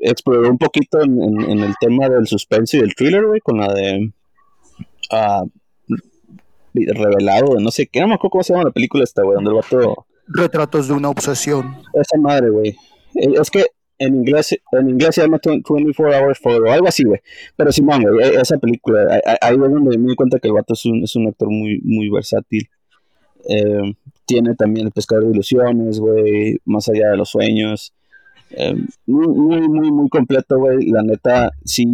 exploró 0.00 0.50
un 0.50 0.58
poquito 0.58 1.00
en, 1.02 1.60
el 1.60 1.74
tema 1.80 2.08
del 2.08 2.26
suspense 2.26 2.78
y 2.78 2.80
del 2.80 2.94
thriller, 2.94 3.26
güey, 3.26 3.40
con 3.40 3.58
la 3.58 3.72
de 3.72 4.12
uh, 5.12 5.46
Revelado, 6.72 7.58
no 7.58 7.70
sé 7.70 7.86
qué, 7.86 8.00
no 8.00 8.08
me 8.08 8.14
acuerdo 8.14 8.30
cómo 8.30 8.44
se 8.44 8.52
llama 8.52 8.64
la 8.64 8.70
película 8.70 9.04
esta, 9.04 9.22
güey, 9.22 9.34
donde 9.34 9.50
el 9.50 9.56
vato... 9.56 10.06
Retratos 10.28 10.86
de 10.86 10.94
una 10.94 11.08
obsesión. 11.10 11.76
Esa 11.92 12.16
madre, 12.16 12.50
güey. 12.50 12.68
Eh, 13.16 13.34
es 13.40 13.50
que 13.50 13.66
en 14.00 14.14
inglés, 14.14 14.58
en 14.72 14.88
inglés 14.88 15.14
se 15.14 15.20
llama 15.20 15.38
24 15.44 16.18
Hours 16.18 16.38
Photo, 16.38 16.72
algo 16.72 16.88
así, 16.88 17.04
güey. 17.04 17.20
Pero 17.54 17.70
Simón, 17.70 18.02
güey, 18.02 18.30
e, 18.30 18.40
esa 18.40 18.56
película, 18.56 19.20
ahí 19.42 19.54
es 19.54 19.60
donde 19.60 19.98
me 19.98 20.08
di 20.08 20.16
cuenta 20.16 20.38
que 20.38 20.48
el 20.48 20.54
vato 20.54 20.72
es 20.72 20.86
un, 20.86 21.04
es 21.04 21.14
un 21.16 21.28
actor 21.28 21.50
muy, 21.50 21.80
muy 21.84 22.08
versátil. 22.08 22.66
Eh, 23.46 23.94
tiene 24.24 24.54
también 24.54 24.86
el 24.86 24.92
pescador 24.92 25.26
de 25.26 25.32
ilusiones, 25.32 26.00
güey, 26.00 26.58
más 26.64 26.88
allá 26.88 27.10
de 27.10 27.18
los 27.18 27.28
sueños. 27.28 27.92
Eh, 28.52 28.74
muy, 29.04 29.28
muy, 29.68 29.90
muy, 29.92 30.08
completo, 30.08 30.58
güey. 30.58 30.86
La 30.86 31.02
neta, 31.02 31.50
sí, 31.62 31.84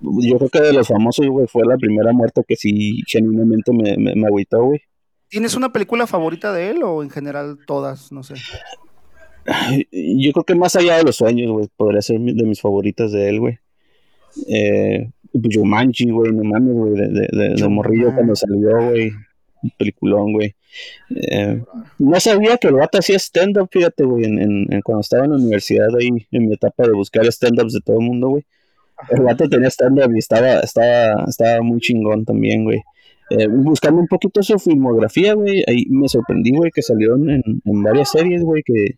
yo 0.00 0.38
creo 0.38 0.50
que 0.50 0.60
de 0.60 0.72
los 0.72 0.86
famosos, 0.86 1.26
güey, 1.26 1.48
fue 1.48 1.66
la 1.66 1.76
primera 1.78 2.12
muerte 2.12 2.42
que 2.46 2.54
sí 2.54 3.02
genuinamente 3.08 3.72
me, 3.72 3.96
me, 3.96 4.14
me 4.14 4.26
agüitó, 4.28 4.62
güey. 4.66 4.80
¿Tienes 5.28 5.56
una 5.56 5.72
película 5.72 6.06
favorita 6.06 6.52
de 6.52 6.70
él 6.70 6.82
o 6.84 7.02
en 7.02 7.10
general 7.10 7.58
todas? 7.66 8.12
No 8.12 8.22
sé. 8.22 8.34
Yo 9.90 10.32
creo 10.32 10.44
que 10.44 10.54
más 10.54 10.76
allá 10.76 10.96
de 10.96 11.04
los 11.04 11.16
sueños, 11.16 11.50
güey, 11.50 11.68
podría 11.76 12.02
ser 12.02 12.20
de 12.20 12.44
mis 12.44 12.60
favoritas 12.60 13.12
de 13.12 13.28
él, 13.28 13.40
güey. 13.40 13.58
Eh, 14.48 15.10
pues 15.32 15.56
Jumanji, 15.56 16.10
güey, 16.10 16.32
no 16.32 16.44
mames, 16.44 16.74
güey, 16.74 16.94
de, 16.94 17.08
de, 17.08 17.54
de, 17.56 17.68
morrillo 17.68 18.14
cuando 18.14 18.34
salió, 18.34 18.90
güey. 18.90 19.12
Peliculón, 19.76 20.32
güey. 20.32 20.54
Eh, 21.14 21.62
no 21.98 22.20
sabía 22.20 22.56
que 22.56 22.68
el 22.68 22.74
vato 22.74 22.98
hacía 22.98 23.18
stand-up, 23.18 23.68
fíjate, 23.70 24.04
güey, 24.04 24.24
en, 24.24 24.38
en, 24.72 24.80
cuando 24.82 25.02
estaba 25.02 25.24
en 25.24 25.32
la 25.32 25.36
universidad 25.36 25.88
ahí, 25.98 26.08
en 26.30 26.46
mi 26.46 26.54
etapa 26.54 26.86
de 26.86 26.92
buscar 26.92 27.26
stand-ups 27.26 27.74
de 27.74 27.80
todo 27.80 27.98
el 27.98 28.06
mundo, 28.06 28.28
güey. 28.28 28.44
El 29.10 29.22
vato 29.22 29.48
tenía 29.48 29.68
stand-up 29.68 30.14
y 30.14 30.18
estaba, 30.18 30.60
estaba, 30.60 31.24
estaba 31.28 31.62
muy 31.62 31.80
chingón 31.80 32.24
también, 32.24 32.64
güey. 32.64 32.82
Eh, 33.30 33.46
buscando 33.48 34.00
un 34.00 34.08
poquito 34.08 34.42
su 34.42 34.58
filmografía, 34.58 35.34
güey, 35.34 35.62
ahí 35.66 35.84
me 35.88 36.08
sorprendí, 36.08 36.52
güey, 36.52 36.70
que 36.72 36.82
salió 36.82 37.14
en, 37.14 37.42
en 37.64 37.82
varias 37.82 38.10
series, 38.10 38.42
güey, 38.42 38.62
que, 38.64 38.96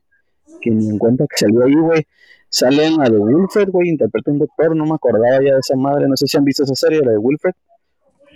que 0.62 0.70
ni 0.70 0.88
en 0.88 0.98
cuenta 0.98 1.26
que 1.28 1.36
salió 1.36 1.64
ahí, 1.64 1.74
güey. 1.74 2.06
Sale 2.48 2.86
en 2.86 2.98
la 2.98 3.08
de 3.08 3.18
Wilfred, 3.18 3.68
güey, 3.70 3.88
interpreta 3.88 4.30
un 4.30 4.38
doctor, 4.38 4.76
no 4.76 4.84
me 4.84 4.94
acordaba 4.94 5.42
ya 5.42 5.54
de 5.54 5.60
esa 5.60 5.76
madre, 5.76 6.06
no 6.06 6.16
sé 6.16 6.26
si 6.26 6.36
han 6.36 6.44
visto 6.44 6.64
esa 6.64 6.74
serie, 6.74 7.00
la 7.00 7.12
de 7.12 7.18
Wilfred. 7.18 7.54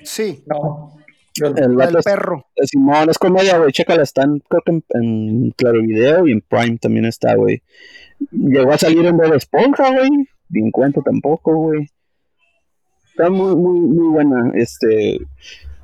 Sí, 0.02 0.42
no. 0.46 0.96
El, 1.42 1.80
el 1.80 1.96
perro. 2.02 2.46
Es, 2.54 2.70
Simón, 2.70 3.10
es 3.10 3.18
comedia, 3.18 3.58
güey, 3.58 3.72
chécala, 3.72 4.02
está 4.02 4.22
en, 4.22 4.40
creo 4.48 4.62
que 4.64 4.82
en, 4.98 5.50
Claro 5.50 5.82
Video 5.82 6.26
y 6.26 6.32
en 6.32 6.40
Prime 6.40 6.78
también 6.78 7.04
está, 7.04 7.34
güey. 7.34 7.62
Llegó 8.30 8.72
a 8.72 8.78
salir 8.78 9.04
en 9.04 9.18
Bob 9.18 9.34
Esponja, 9.34 9.90
güey, 9.92 10.08
ni 10.48 10.60
en 10.62 10.70
cuenta 10.70 11.02
tampoco, 11.02 11.54
güey. 11.54 11.90
Está 13.10 13.28
muy, 13.28 13.54
muy, 13.54 13.80
muy 13.80 14.08
buena, 14.08 14.50
este 14.54 15.18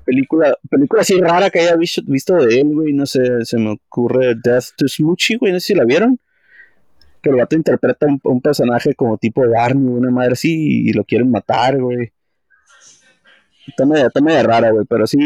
película, 0.04 0.56
película 0.68 1.02
así 1.02 1.20
rara 1.20 1.50
que 1.50 1.60
haya 1.60 1.76
visto, 1.76 2.02
visto 2.06 2.34
de 2.36 2.60
él, 2.60 2.68
güey, 2.74 2.92
no 2.92 3.06
sé, 3.06 3.44
se 3.44 3.58
me 3.58 3.72
ocurre 3.72 4.34
Death 4.42 4.70
to 4.76 4.88
Smoochie, 4.88 5.36
güey, 5.36 5.52
no 5.52 5.60
sé 5.60 5.66
si 5.68 5.74
la 5.74 5.84
vieron. 5.84 6.18
Que 7.22 7.30
el 7.30 7.36
gato 7.36 7.56
interpreta 7.56 8.06
un, 8.06 8.20
un 8.24 8.40
personaje 8.40 8.94
como 8.94 9.16
tipo 9.16 9.48
Barney, 9.48 9.86
una 9.86 10.10
madre 10.10 10.32
así, 10.32 10.88
y 10.88 10.92
lo 10.92 11.04
quieren 11.04 11.30
matar, 11.30 11.80
güey. 11.80 12.12
Está 13.66 13.86
media, 13.86 14.08
está 14.08 14.20
media 14.20 14.42
rara, 14.42 14.70
güey, 14.70 14.84
pero 14.86 15.06
sí, 15.06 15.18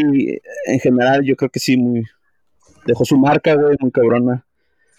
en 0.66 0.78
general 0.80 1.24
yo 1.24 1.36
creo 1.36 1.50
que 1.50 1.58
sí, 1.58 1.76
muy... 1.76 2.04
Dejó 2.84 3.04
su 3.04 3.16
marca, 3.16 3.54
güey, 3.54 3.76
muy 3.80 3.90
cabrona. 3.90 4.44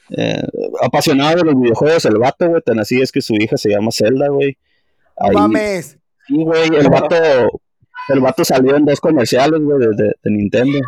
Eh, 0.10 0.44
apasionado 0.82 1.38
de 1.38 1.44
los 1.44 1.62
videojuegos, 1.62 2.06
el 2.06 2.18
vato, 2.18 2.50
güey, 2.50 2.62
tan 2.62 2.80
así 2.80 3.00
es 3.00 3.12
que 3.12 3.22
su 3.22 3.36
hija 3.36 3.58
se 3.58 3.70
llama 3.70 3.92
Zelda, 3.92 4.28
güey. 4.30 4.58
¡Mames! 5.34 5.98
Sí, 6.26 6.44
güey, 6.44 6.68
el 6.76 6.90
vato 6.90 7.16
el 8.10 8.20
vato 8.22 8.46
salió 8.46 8.76
en 8.76 8.86
dos 8.86 9.02
comerciales, 9.02 9.60
güey, 9.62 9.80
de, 9.96 10.16
Nintendo, 10.24 10.80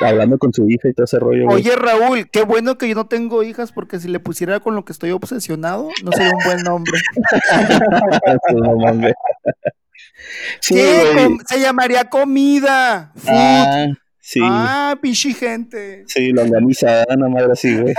hablando 0.00 0.38
con 0.38 0.52
su 0.52 0.68
hija 0.68 0.88
y 0.88 0.92
todo 0.92 1.04
ese 1.04 1.18
rollo. 1.18 1.46
Oye, 1.48 1.74
Raúl, 1.76 2.28
qué 2.30 2.42
bueno 2.42 2.78
que 2.78 2.88
yo 2.88 2.94
no 2.94 3.06
tengo 3.06 3.42
hijas, 3.42 3.72
porque 3.72 4.00
si 4.00 4.08
le 4.08 4.20
pusiera 4.20 4.60
con 4.60 4.74
lo 4.74 4.84
que 4.84 4.92
estoy 4.92 5.10
obsesionado, 5.10 5.88
no 6.04 6.12
sería 6.12 6.32
un 6.32 6.44
buen 6.44 6.62
nombre. 6.62 6.98
sí, 10.60 10.80
se 11.46 11.60
llamaría 11.60 12.08
comida. 12.08 13.12
Ah, 13.26 13.86
sí. 14.20 14.40
Ah, 14.42 14.96
pichi 15.00 15.34
gente. 15.34 16.04
Sí, 16.06 16.32
lo 16.32 16.42
organiza, 16.42 17.04
una 17.08 17.28
madre 17.28 17.52
así, 17.52 17.78
güey. 17.78 17.94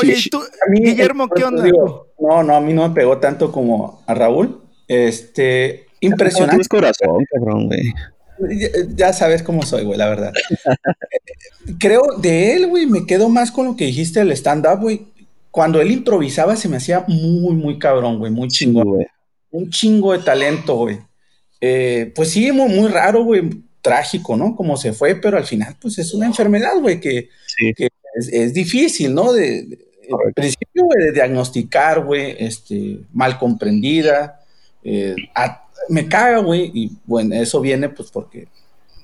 Oye, 0.00 0.14
¿y 0.16 0.28
tú, 0.28 0.42
Guillermo, 0.70 1.28
qué 1.28 1.44
onda? 1.44 1.64
no, 2.18 2.42
no, 2.42 2.56
a 2.56 2.60
mí 2.60 2.72
no 2.72 2.88
me 2.88 2.94
pegó 2.94 3.18
tanto 3.18 3.50
como 3.50 4.02
a 4.06 4.14
Raúl. 4.14 4.65
Este, 4.88 5.86
impresionante. 6.00 6.66
corazón, 6.68 7.24
cabrón, 7.32 7.66
güey. 7.66 7.92
Ya, 8.94 9.12
sabes 9.12 9.42
cómo 9.42 9.62
soy, 9.62 9.84
güey, 9.84 9.98
la 9.98 10.08
verdad. 10.08 10.32
Creo 11.78 12.02
de 12.18 12.54
él, 12.54 12.66
güey, 12.66 12.86
me 12.86 13.06
quedo 13.06 13.28
más 13.28 13.50
con 13.50 13.66
lo 13.66 13.76
que 13.76 13.86
dijiste 13.86 14.20
del 14.20 14.32
stand-up, 14.32 14.80
güey. 14.80 15.06
Cuando 15.50 15.80
él 15.80 15.90
improvisaba 15.90 16.54
se 16.56 16.68
me 16.68 16.76
hacía 16.76 17.04
muy, 17.08 17.54
muy 17.54 17.78
cabrón, 17.78 18.18
güey, 18.18 18.30
muy 18.30 18.48
chingón. 18.48 18.88
güey. 18.88 19.06
Un 19.50 19.70
chingo 19.70 20.12
de 20.12 20.18
talento, 20.18 20.76
güey. 20.76 20.98
Eh, 21.60 22.12
pues 22.14 22.30
sí, 22.30 22.52
muy, 22.52 22.68
muy 22.68 22.88
raro, 22.88 23.24
güey, 23.24 23.48
trágico, 23.80 24.36
¿no? 24.36 24.54
Como 24.54 24.76
se 24.76 24.92
fue, 24.92 25.14
pero 25.14 25.38
al 25.38 25.44
final, 25.44 25.76
pues 25.80 25.98
es 25.98 26.12
una 26.12 26.26
enfermedad, 26.26 26.78
güey, 26.80 27.00
que, 27.00 27.30
es, 28.14 28.52
difícil, 28.52 29.14
¿no? 29.14 29.32
De, 29.32 29.78
principio, 30.34 30.84
güey, 30.84 31.06
de 31.06 31.12
diagnosticar, 31.12 32.04
güey, 32.04 32.36
este, 32.38 32.98
mal 33.12 33.38
comprendida, 33.38 34.40
eh, 34.88 35.16
me 35.88 36.06
caga, 36.08 36.38
güey, 36.38 36.70
y 36.72 36.92
bueno, 37.04 37.34
eso 37.34 37.60
viene 37.60 37.88
pues 37.88 38.08
porque 38.12 38.46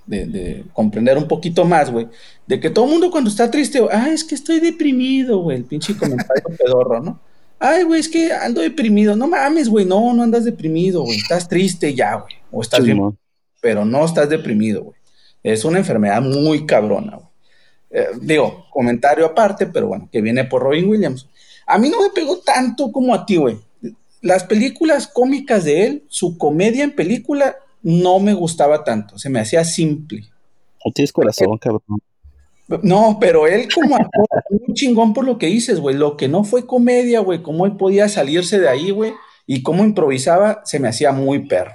de, 0.07 0.65
comprender 0.73 1.19
un 1.19 1.27
poquito 1.27 1.65
más, 1.65 1.91
güey, 1.91 2.09
de 2.47 2.61
que 2.61 2.71
todo 2.71 2.85
el 2.85 2.93
mundo 2.93 3.11
cuando 3.11 3.29
está 3.29 3.51
triste, 3.51 3.81
ah, 3.91 4.09
es 4.11 4.23
que 4.23 4.37
estoy 4.37 4.61
deprimido, 4.61 5.39
güey, 5.39 5.57
el 5.57 5.65
pinche 5.65 5.97
comentario 5.97 6.45
pedorro, 6.59 7.01
¿no? 7.01 7.21
Ay, 7.59 7.83
güey, 7.83 8.01
es 8.01 8.09
que 8.09 8.33
ando 8.33 8.61
deprimido. 8.61 9.15
No 9.15 9.29
mames, 9.29 9.69
güey, 9.69 9.85
no, 9.85 10.13
no 10.13 10.25
andas 10.25 10.45
deprimido, 10.45 11.03
güey. 11.03 11.17
Estás 11.17 11.49
triste 11.49 11.95
ya, 11.95 12.15
güey. 12.17 12.35
O 12.51 12.61
estás 12.61 12.85
bien, 12.85 13.17
pero 13.61 13.85
no 13.85 14.05
estás 14.05 14.29
deprimido, 14.29 14.83
güey. 14.83 14.97
Es 15.45 15.65
una 15.65 15.79
enfermedad 15.79 16.21
muy 16.23 16.67
cabrona, 16.67 17.17
güey. 17.17 17.29
Eh, 17.91 18.09
digo, 18.21 18.67
comentario 18.71 19.27
aparte, 19.27 19.67
pero 19.67 19.87
bueno, 19.87 20.09
que 20.11 20.21
viene 20.21 20.43
por 20.43 20.63
Robin 20.63 20.89
Williams. 20.89 21.29
A 21.65 21.79
mí 21.79 21.89
no 21.89 22.03
me 22.03 22.11
pegó 22.11 22.39
tanto 22.39 22.91
como 22.91 23.15
a 23.15 23.25
ti, 23.25 23.37
güey 23.37 23.59
las 24.23 24.45
películas 24.45 25.09
cómicas 25.09 25.65
de 25.65 25.87
él, 25.87 26.05
su 26.09 26.39
comedia 26.39 26.85
en 26.85 26.95
película, 26.95 27.57
no 27.83 28.21
me 28.21 28.33
gustaba 28.33 28.85
tanto, 28.85 29.19
se 29.19 29.29
me 29.29 29.41
hacía 29.41 29.65
simple. 29.65 30.25
No 30.85 30.93
tienes 30.93 31.13
corazón, 31.13 31.59
cabrón. 31.59 31.83
No, 32.83 33.19
pero 33.21 33.47
él 33.47 33.69
como 33.73 33.97
actor, 33.97 34.27
un 34.49 34.75
chingón 34.75 35.13
por 35.13 35.25
lo 35.25 35.37
que 35.37 35.47
dices, 35.47 35.79
güey. 35.81 35.97
Lo 35.97 36.17
que 36.17 36.29
no 36.29 36.45
fue 36.45 36.67
comedia, 36.67 37.21
güey, 37.21 37.43
cómo 37.43 37.67
él 37.67 37.77
podía 37.77 38.09
salirse 38.09 38.59
de 38.59 38.69
ahí, 38.69 38.91
güey, 38.91 39.13
y 39.47 39.63
cómo 39.63 39.85
improvisaba, 39.85 40.63
se 40.65 40.79
me 40.79 40.89
hacía 40.89 41.13
muy 41.13 41.47
perro. 41.47 41.75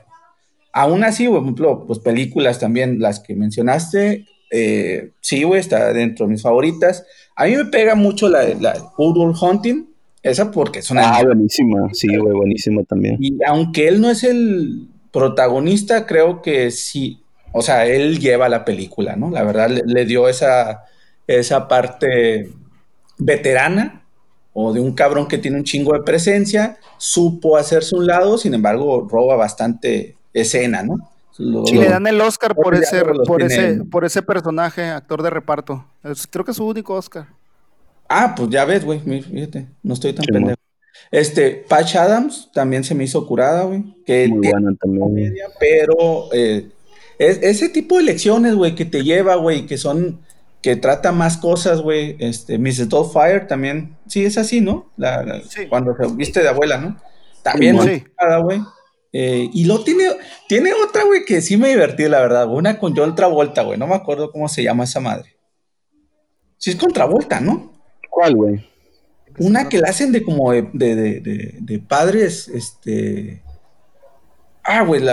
Aún 0.74 1.03
así, 1.03 1.28
por 1.28 1.41
ejemplo, 1.41 1.86
pues 1.86 1.99
películas 1.99 2.60
también, 2.60 2.99
las 2.99 3.19
que 3.19 3.36
mencionaste, 3.36 4.26
eh, 4.52 5.11
sí, 5.22 5.44
güey, 5.44 5.60
está 5.60 5.91
dentro 5.94 6.26
de 6.26 6.32
mis 6.32 6.41
favoritas. 6.41 7.06
A 7.36 7.45
mí 7.45 7.56
me 7.56 7.65
pega 7.65 7.95
mucho 7.95 8.30
la, 8.30 8.44
la 8.60 8.76
Hunting, 8.98 9.88
esa 10.29 10.51
porque 10.51 10.79
es 10.79 10.91
una. 10.91 11.17
Ah, 11.17 11.23
buenísima, 11.23 11.89
sí, 11.93 12.07
güey, 12.15 12.33
buenísima 12.33 12.83
también. 12.83 13.17
Y 13.19 13.37
aunque 13.45 13.87
él 13.87 14.01
no 14.01 14.09
es 14.09 14.23
el 14.23 14.87
protagonista, 15.11 16.05
creo 16.05 16.41
que 16.41 16.71
sí. 16.71 17.21
O 17.53 17.61
sea, 17.61 17.85
él 17.85 18.19
lleva 18.19 18.49
la 18.49 18.65
película, 18.65 19.15
¿no? 19.15 19.31
La 19.31 19.43
verdad 19.43 19.69
le, 19.69 20.05
dio 20.05 20.27
esa, 20.27 20.83
esa 21.25 21.67
parte 21.67 22.49
veterana 23.17 24.03
o 24.53 24.73
de 24.73 24.79
un 24.79 24.93
cabrón 24.93 25.27
que 25.27 25.37
tiene 25.37 25.57
un 25.57 25.63
chingo 25.63 25.93
de 25.93 26.03
presencia, 26.03 26.77
supo 26.97 27.57
hacerse 27.57 27.95
un 27.95 28.07
lado, 28.07 28.37
sin 28.37 28.53
embargo, 28.53 29.07
roba 29.09 29.35
bastante 29.35 30.15
escena, 30.33 30.83
¿no? 30.83 30.97
y 31.39 31.77
le 31.77 31.89
dan 31.89 32.07
el 32.07 32.19
Oscar 32.19 32.55
por 32.55 32.73
ese, 32.73 33.03
por 33.25 33.43
ese, 33.43 33.83
por 33.85 34.05
ese 34.05 34.21
personaje, 34.23 34.85
actor 34.85 35.21
de 35.21 35.29
reparto. 35.29 35.85
creo 36.31 36.43
que 36.43 36.51
es 36.51 36.57
su 36.57 36.65
único 36.65 36.95
Oscar. 36.95 37.27
Ah, 38.09 38.34
pues 38.35 38.49
ya 38.49 38.65
ves, 38.65 38.85
güey, 38.85 38.99
fíjate, 38.99 39.67
no 39.84 39.93
estoy 39.93 40.13
tan 40.13 40.25
pendejo. 40.25 40.57
Este, 41.11 41.63
Patch 41.67 41.95
Adams 41.95 42.49
también 42.53 42.84
se 42.84 42.95
me 42.95 43.03
hizo 43.03 43.25
curada, 43.27 43.63
güey. 43.63 43.84
Que 44.05 44.27
Muy 44.27 44.49
buena 44.49 44.75
también. 44.79 45.35
pero 45.59 46.29
eh, 46.34 46.69
ese 47.19 47.69
tipo 47.69 47.97
de 47.97 48.03
lecciones, 48.03 48.55
güey, 48.55 48.75
que 48.75 48.85
te 48.85 49.03
lleva, 49.03 49.35
güey, 49.35 49.65
que 49.65 49.77
son, 49.77 50.21
que 50.61 50.75
trata 50.75 51.11
más 51.11 51.38
cosas, 51.38 51.81
güey. 51.81 52.15
Este, 52.19 52.57
Mrs. 52.57 52.89
Dollfire 52.89 53.41
también, 53.41 53.95
sí, 54.07 54.25
es 54.25 54.38
así, 54.38 54.61
¿no? 54.61 54.91
La, 54.97 55.41
Cuando 55.69 55.95
se 55.95 56.13
viste 56.15 56.41
de 56.41 56.49
abuela, 56.49 56.77
¿no? 56.77 56.97
También 57.43 57.79
sí. 57.81 58.03
güey. 58.43 58.61
Eh, 59.13 59.49
y 59.53 59.63
lo 59.63 59.84
tiene, 59.84 60.09
tiene 60.47 60.73
otra, 60.73 61.03
güey, 61.05 61.23
que 61.25 61.41
sí 61.41 61.57
me 61.57 61.69
divertí, 61.69 62.07
la 62.07 62.19
verdad. 62.19 62.47
Una 62.47 62.77
con 62.77 62.95
John 62.95 63.15
Travolta, 63.15 63.63
güey. 63.63 63.79
No 63.79 63.88
me 63.88 63.95
acuerdo 63.95 64.31
cómo 64.31 64.49
se 64.49 64.63
llama 64.63 64.84
esa 64.84 64.99
madre. 64.99 65.38
Sí, 66.57 66.71
es 66.71 66.75
con 66.75 66.91
Travolta, 66.91 67.39
¿no? 67.39 67.76
¿Cuál, 68.18 68.35
güey? 68.35 68.65
Una 69.38 69.69
que 69.69 69.77
la 69.77 69.89
hacen 69.89 70.11
de 70.11 70.23
como 70.23 70.52
de, 70.52 70.64
de, 70.73 71.56
de, 71.60 71.80
padres, 71.80 72.48
este... 72.48 73.44
Ah, 74.64 74.81
güey, 74.81 75.03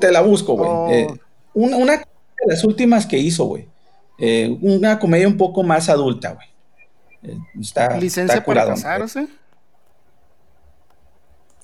te, 0.00 0.10
la 0.10 0.22
busco, 0.22 0.56
güey. 0.56 0.68
Oh. 0.68 0.90
Eh, 0.90 1.06
una, 1.54 1.76
una, 1.76 1.96
de 1.98 2.04
las 2.48 2.64
últimas 2.64 3.06
que 3.06 3.16
hizo, 3.16 3.44
güey. 3.44 3.68
Eh, 4.18 4.58
una 4.60 4.98
comedia 4.98 5.28
un 5.28 5.36
poco 5.36 5.62
más 5.62 5.88
adulta, 5.88 6.32
güey. 6.32 6.48
Eh, 7.22 7.38
está, 7.60 7.96
¿Licencia 7.96 8.44
para 8.44 8.66
casarse? 8.66 9.28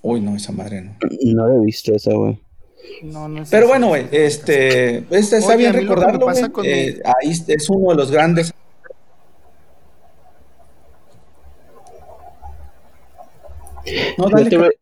Uy, 0.01 0.21
no, 0.21 0.37
esa 0.37 0.53
madre 0.53 0.81
no. 0.81 0.97
No 1.25 1.49
la 1.49 1.57
he 1.57 1.67
visto 1.67 1.93
esa, 1.93 2.13
güey. 2.13 2.41
No, 3.03 3.29
no 3.29 3.43
Pero 3.51 3.67
bueno, 3.67 3.89
güey, 3.89 4.07
este, 4.13 4.99
este 5.11 5.39
está 5.39 5.57
bien 5.57 5.73
recordarlo, 5.73 6.25
güey. 6.53 7.01
ahí 7.05 7.33
es 7.49 7.69
uno 7.69 7.91
de 7.91 7.97
los 7.97 8.13
grandes 8.13 8.55
No, 14.19 14.29
dale, 14.29 14.79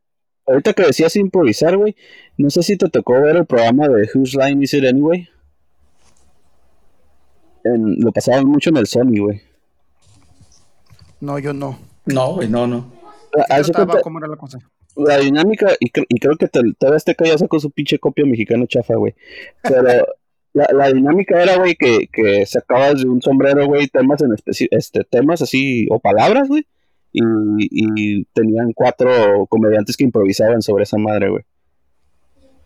ahorita 0.50 0.72
que 0.72 0.82
decías 0.82 1.16
improvisar, 1.16 1.76
güey, 1.76 1.96
no 2.36 2.50
sé 2.50 2.62
si 2.62 2.76
te 2.76 2.88
tocó 2.88 3.20
ver 3.20 3.36
el 3.36 3.46
programa 3.46 3.88
de 3.88 4.08
Whose 4.12 4.36
Line 4.36 4.64
Is 4.64 4.74
It 4.74 4.84
Anyway. 4.84 5.28
lo 7.64 8.12
pasaban 8.12 8.46
mucho 8.46 8.70
en 8.70 8.76
el 8.78 8.86
Sony, 8.86 9.20
güey. 9.20 9.42
No, 11.20 11.38
yo 11.38 11.52
no. 11.52 11.78
No, 12.06 12.34
güey, 12.34 12.48
no, 12.48 12.66
no. 12.66 12.92
Ah, 13.48 13.60
¿Cómo 14.02 14.18
era 14.18 14.28
la 14.28 14.36
cosa? 14.36 14.58
La 14.96 15.18
dinámica, 15.18 15.68
y, 15.78 15.90
creo 15.90 16.36
que 16.36 16.48
te, 16.48 16.60
te 16.76 16.96
este 16.96 17.14
ya 17.24 17.38
sacó 17.38 17.60
su 17.60 17.70
pinche 17.70 17.98
copia 17.98 18.26
mexicano 18.26 18.66
chafa, 18.66 18.96
güey. 18.96 19.14
Pero 19.62 19.82
la, 20.52 20.66
la, 20.72 20.92
dinámica 20.92 21.40
era, 21.40 21.56
güey, 21.58 21.76
que, 21.76 22.08
que 22.12 22.44
sacabas 22.44 23.02
de 23.02 23.08
un 23.08 23.22
sombrero, 23.22 23.66
güey, 23.66 23.86
temas 23.86 24.20
en 24.22 24.34
este, 24.70 25.04
temas 25.04 25.42
así, 25.42 25.86
o 25.90 26.00
palabras, 26.00 26.48
güey 26.48 26.66
y, 27.12 28.24
tenían 28.32 28.72
cuatro 28.72 29.46
comediantes 29.48 29.96
que 29.96 30.04
improvisaban 30.04 30.62
sobre 30.62 30.84
esa 30.84 30.98
madre, 30.98 31.30
güey. 31.30 31.44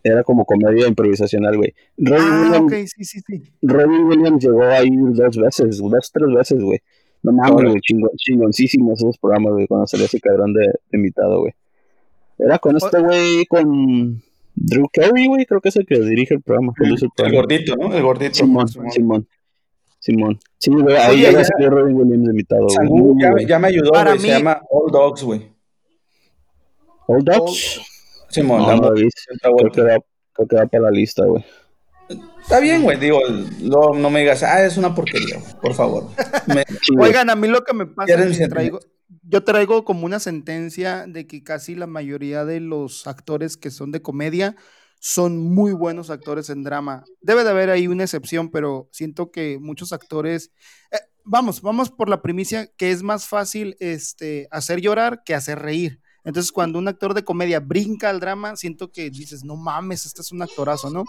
Era 0.03 0.23
como 0.23 0.45
comedia 0.45 0.87
improvisacional, 0.87 1.57
güey. 1.57 1.75
Robin, 1.97 2.27
ah, 2.29 2.61
Williams, 2.61 2.93
sí, 2.95 3.05
sí, 3.05 3.21
sí. 3.27 3.43
Robin 3.62 4.05
Williams 4.05 4.45
llegó 4.45 4.62
ahí 4.65 4.91
dos 4.91 5.37
veces, 5.39 5.79
dos, 5.79 6.12
tres 6.12 6.29
veces, 6.35 6.62
güey. 6.62 6.79
No 7.23 7.33
mames, 7.33 7.71
güey, 7.71 7.81
chingoncísimos 8.16 8.99
esos 8.99 9.16
programas, 9.16 9.55
güey, 9.55 9.66
cuando 9.66 9.87
salía 9.87 10.05
ese 10.05 10.21
cabrón 10.21 10.53
de, 10.53 10.66
invitado, 10.93 11.41
güey. 11.41 11.55
Era 12.39 12.59
con 12.59 12.77
este 12.77 13.01
güey, 13.01 13.47
con 13.47 14.23
Drew 14.55 14.89
Carey, 14.93 15.27
güey, 15.27 15.47
creo 15.47 15.62
que 15.62 15.71
es 15.71 15.77
el 15.77 15.87
que 15.87 15.99
dirige 16.01 16.35
el 16.35 16.43
programa. 16.43 16.75
El, 16.81 16.97
el, 17.27 17.33
gordito, 17.33 17.77
¿no? 17.77 17.95
El 17.95 18.03
gordito. 18.03 18.35
Simón, 18.35 18.69
Simón. 18.69 18.91
Simón. 18.91 19.29
Sí, 20.05 20.70
güey, 20.70 20.97
ahí 20.97 21.22
ya, 21.22 21.32
ya 21.32 21.44
salió 21.44 21.70
Robin 21.70 21.97
Williams 21.97 22.28
invitado. 22.28 22.66
Ya, 22.68 23.47
ya, 23.47 23.59
me 23.59 23.68
ayudó, 23.68 23.90
güey. 23.90 24.18
Se 24.18 24.28
llama 24.28 24.60
All 24.70 24.93
Dogs, 24.93 25.22
güey. 25.22 25.51
¿All 27.06 27.24
Dogs? 27.24 27.81
Simón, 28.28 28.62
no, 28.62 28.76
no, 28.76 28.93
creo, 28.93 29.72
que 29.72 29.81
va, 29.81 29.97
creo 30.32 30.48
que 30.48 30.56
va 30.56 30.66
para 30.66 30.82
la 30.85 30.90
lista, 30.90 31.24
güey. 31.24 31.43
Está 32.43 32.60
bien, 32.60 32.82
güey. 32.82 32.98
Digo, 32.98 33.20
no, 33.60 33.94
no, 33.94 34.10
me 34.10 34.20
digas, 34.20 34.43
ah, 34.43 34.62
es 34.66 34.76
una 34.76 34.94
porquería, 34.94 35.39
güey. 35.39 35.52
Por 35.62 35.72
favor. 35.72 36.09
Oigan, 36.98 37.31
a 37.31 37.36
mí 37.36 37.48
lo 37.48 37.64
que 37.64 37.72
me 37.72 37.86
pasa 37.86 38.12
es 38.12 38.39
que 38.39 38.48
traigo, 38.48 38.81
yo 39.22 39.43
traigo 39.43 39.85
como 39.86 40.05
una 40.05 40.18
sentencia 40.18 41.06
de 41.06 41.26
que 41.26 41.43
casi 41.43 41.76
la 41.76 41.86
mayoría 41.86 42.44
de 42.44 42.60
los 42.60 43.06
actores 43.06 43.56
que 43.56 43.70
son 43.70 43.90
de 43.90 44.02
comedia 44.02 44.56
son 45.05 45.39
muy 45.39 45.72
buenos 45.72 46.09
actores 46.09 46.48
en 46.48 46.62
drama. 46.62 47.05
Debe 47.20 47.44
de 47.44 47.51
haber 47.51 47.68
ahí 47.68 47.89
una 47.89 48.05
excepción, 48.05 48.51
pero 48.51 48.89
siento 48.90 49.31
que 49.31 49.59
muchos 49.60 49.93
actores, 49.93 50.51
eh, 50.90 50.97
vamos, 51.24 51.60
vamos 51.60 51.90
por 51.90 52.09
la 52.09 52.22
primicia 52.22 52.70
que 52.78 52.90
es 52.90 53.02
más 53.02 53.28
fácil 53.28 53.76
este, 53.81 54.48
hacer 54.51 54.81
llorar 54.81 55.22
que 55.22 55.35
hacer 55.35 55.59
reír. 55.59 56.01
Entonces, 56.24 56.51
cuando 56.51 56.78
un 56.78 56.89
actor 56.89 57.12
de 57.12 57.22
comedia 57.22 57.60
brinca 57.60 58.09
al 58.09 58.18
drama, 58.18 58.56
siento 58.56 58.93
que 58.93 59.10
dices, 59.10 59.44
no 59.44 59.56
mames, 59.56 60.06
este 60.06 60.22
es 60.22 60.32
un 60.32 60.40
actorazo, 60.40 60.89
¿no? 60.89 61.05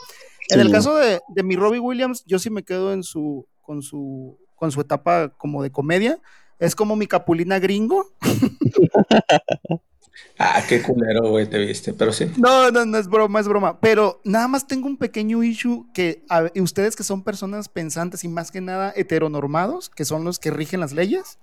En 0.49 0.59
el 0.59 0.69
caso 0.73 0.97
de, 0.97 1.21
de, 1.29 1.43
mi 1.43 1.55
Robbie 1.55 1.79
Williams, 1.79 2.25
yo 2.25 2.37
sí 2.37 2.49
me 2.49 2.63
quedo 2.63 2.91
en 2.91 3.01
su, 3.01 3.47
con 3.61 3.81
su, 3.81 4.37
con 4.55 4.73
su 4.73 4.81
etapa 4.81 5.29
como 5.29 5.63
de 5.63 5.71
comedia. 5.71 6.19
Es 6.59 6.75
como 6.75 6.97
mi 6.97 7.07
capulina 7.07 7.59
gringo. 7.59 8.11
Ah, 10.37 10.61
qué 10.67 10.81
culero, 10.81 11.29
güey, 11.29 11.49
te 11.49 11.57
viste, 11.57 11.93
pero 11.93 12.11
sí. 12.11 12.31
No, 12.37 12.71
no, 12.71 12.85
no 12.85 12.97
es 12.97 13.07
broma, 13.07 13.39
es 13.39 13.47
broma. 13.47 13.79
Pero 13.79 14.21
nada 14.23 14.47
más 14.47 14.67
tengo 14.67 14.87
un 14.87 14.97
pequeño 14.97 15.43
issue 15.43 15.87
que 15.93 16.23
ustedes 16.55 16.95
que 16.95 17.03
son 17.03 17.23
personas 17.23 17.69
pensantes 17.69 18.23
y 18.23 18.27
más 18.27 18.51
que 18.51 18.61
nada 18.61 18.93
heteronormados, 18.95 19.89
que 19.89 20.05
son 20.05 20.23
los 20.23 20.39
que 20.39 20.51
rigen 20.51 20.79
las 20.79 20.93
leyes. 20.93 21.39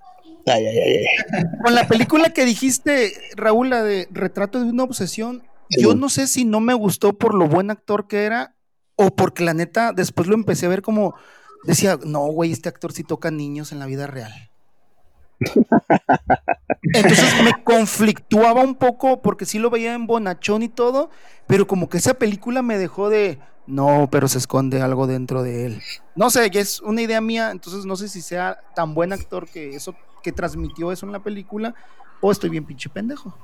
Ay, 0.46 0.66
ay, 0.66 0.78
ay. 0.78 1.04
Con 1.62 1.74
la 1.74 1.86
película 1.86 2.30
que 2.30 2.44
dijiste, 2.44 3.12
Raúl, 3.36 3.70
la 3.70 3.82
de 3.82 4.08
Retrato 4.10 4.62
de 4.62 4.70
una 4.70 4.84
obsesión, 4.84 5.42
yo 5.70 5.94
no 5.94 6.08
sé 6.08 6.26
si 6.26 6.44
no 6.44 6.60
me 6.60 6.74
gustó 6.74 7.14
por 7.14 7.34
lo 7.34 7.48
buen 7.48 7.70
actor 7.70 8.06
que 8.06 8.24
era 8.24 8.54
o 8.96 9.14
porque 9.14 9.44
la 9.44 9.54
neta 9.54 9.92
después 9.92 10.28
lo 10.28 10.34
empecé 10.34 10.66
a 10.66 10.70
ver 10.70 10.82
como 10.82 11.14
decía, 11.64 11.98
no, 12.04 12.26
güey, 12.26 12.52
este 12.52 12.68
actor 12.68 12.92
sí 12.92 13.04
toca 13.04 13.30
niños 13.30 13.72
en 13.72 13.78
la 13.78 13.86
vida 13.86 14.06
real. 14.06 14.51
Entonces 16.82 17.42
me 17.44 17.62
conflictuaba 17.64 18.62
un 18.62 18.74
poco 18.74 19.22
porque 19.22 19.46
sí 19.46 19.58
lo 19.58 19.70
veía 19.70 19.94
en 19.94 20.06
bonachón 20.06 20.62
y 20.62 20.68
todo, 20.68 21.10
pero 21.46 21.66
como 21.66 21.88
que 21.88 21.98
esa 21.98 22.14
película 22.14 22.62
me 22.62 22.78
dejó 22.78 23.08
de, 23.08 23.38
no, 23.66 24.08
pero 24.10 24.28
se 24.28 24.38
esconde 24.38 24.82
algo 24.82 25.06
dentro 25.06 25.42
de 25.42 25.66
él. 25.66 25.82
No 26.16 26.30
sé, 26.30 26.50
es 26.52 26.80
una 26.80 27.02
idea 27.02 27.20
mía, 27.20 27.50
entonces 27.50 27.84
no 27.84 27.96
sé 27.96 28.08
si 28.08 28.20
sea 28.20 28.58
tan 28.74 28.94
buen 28.94 29.12
actor 29.12 29.48
que 29.48 29.74
eso 29.76 29.94
que 30.22 30.32
transmitió 30.32 30.92
eso 30.92 31.06
en 31.06 31.12
la 31.12 31.22
película 31.22 31.74
o 32.20 32.30
estoy 32.30 32.50
bien 32.50 32.64
pinche 32.64 32.88
pendejo. 32.88 33.36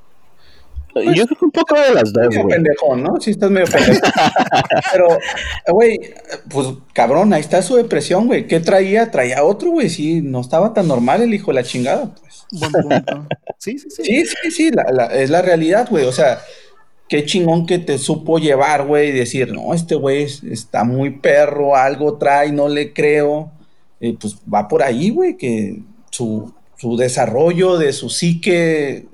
Pues, 0.93 1.07
yo 1.15 1.27
creo 1.27 1.39
que 1.39 1.45
un 1.45 1.51
poco 1.51 1.79
de 1.79 1.95
las 1.95 2.13
dos, 2.13 2.29
güey. 2.29 2.49
pendejo, 2.49 2.97
¿no? 2.97 3.21
Sí 3.21 3.31
estás 3.31 3.51
medio 3.51 3.67
pendejo. 3.67 4.01
Pero, 4.93 5.09
güey, 5.69 6.15
pues 6.51 6.69
cabrón, 6.93 7.33
ahí 7.33 7.41
está 7.41 7.63
su 7.63 7.77
depresión, 7.77 8.27
güey. 8.27 8.47
¿Qué 8.47 8.61
traía? 8.61 9.11
Traía 9.11 9.45
otro, 9.45 9.71
güey. 9.71 9.91
Sí, 9.91 10.21
no 10.23 10.41
estaba 10.41 10.73
tan 10.73 10.89
normal 10.89 11.23
el 11.23 11.35
hijo 11.35 11.51
de 11.51 11.55
la 11.55 11.63
chingada, 11.63 12.15
pues. 12.15 12.45
Buen 12.51 12.73
punto. 12.73 13.27
Sí, 13.59 13.79
sí, 13.79 13.91
sí. 13.91 14.05
Sí, 14.05 14.25
sí, 14.25 14.51
sí, 14.51 14.71
es 15.13 15.31
la 15.31 15.43
realidad, 15.43 15.89
güey. 15.91 16.05
O 16.05 16.13
sea, 16.13 16.41
qué 17.09 17.25
chingón 17.25 17.67
que 17.67 17.79
te 17.79 17.99
supo 17.99 18.39
llevar, 18.39 18.87
güey, 18.87 19.09
y 19.09 19.13
decir, 19.13 19.53
no, 19.53 19.75
este 19.75 19.95
güey 19.95 20.25
está 20.25 20.85
muy 20.85 21.19
perro, 21.19 21.75
algo 21.75 22.19
trae, 22.19 22.53
no 22.53 22.69
le 22.69 22.93
creo. 22.93 23.51
Y 23.99 24.13
pues 24.13 24.37
va 24.53 24.69
por 24.69 24.83
ahí, 24.83 25.11
güey, 25.11 25.37
que 25.37 25.81
su, 26.11 26.53
su 26.77 26.97
desarrollo 26.97 27.79
de 27.79 27.93
su 27.93 28.11
psique 28.11 29.07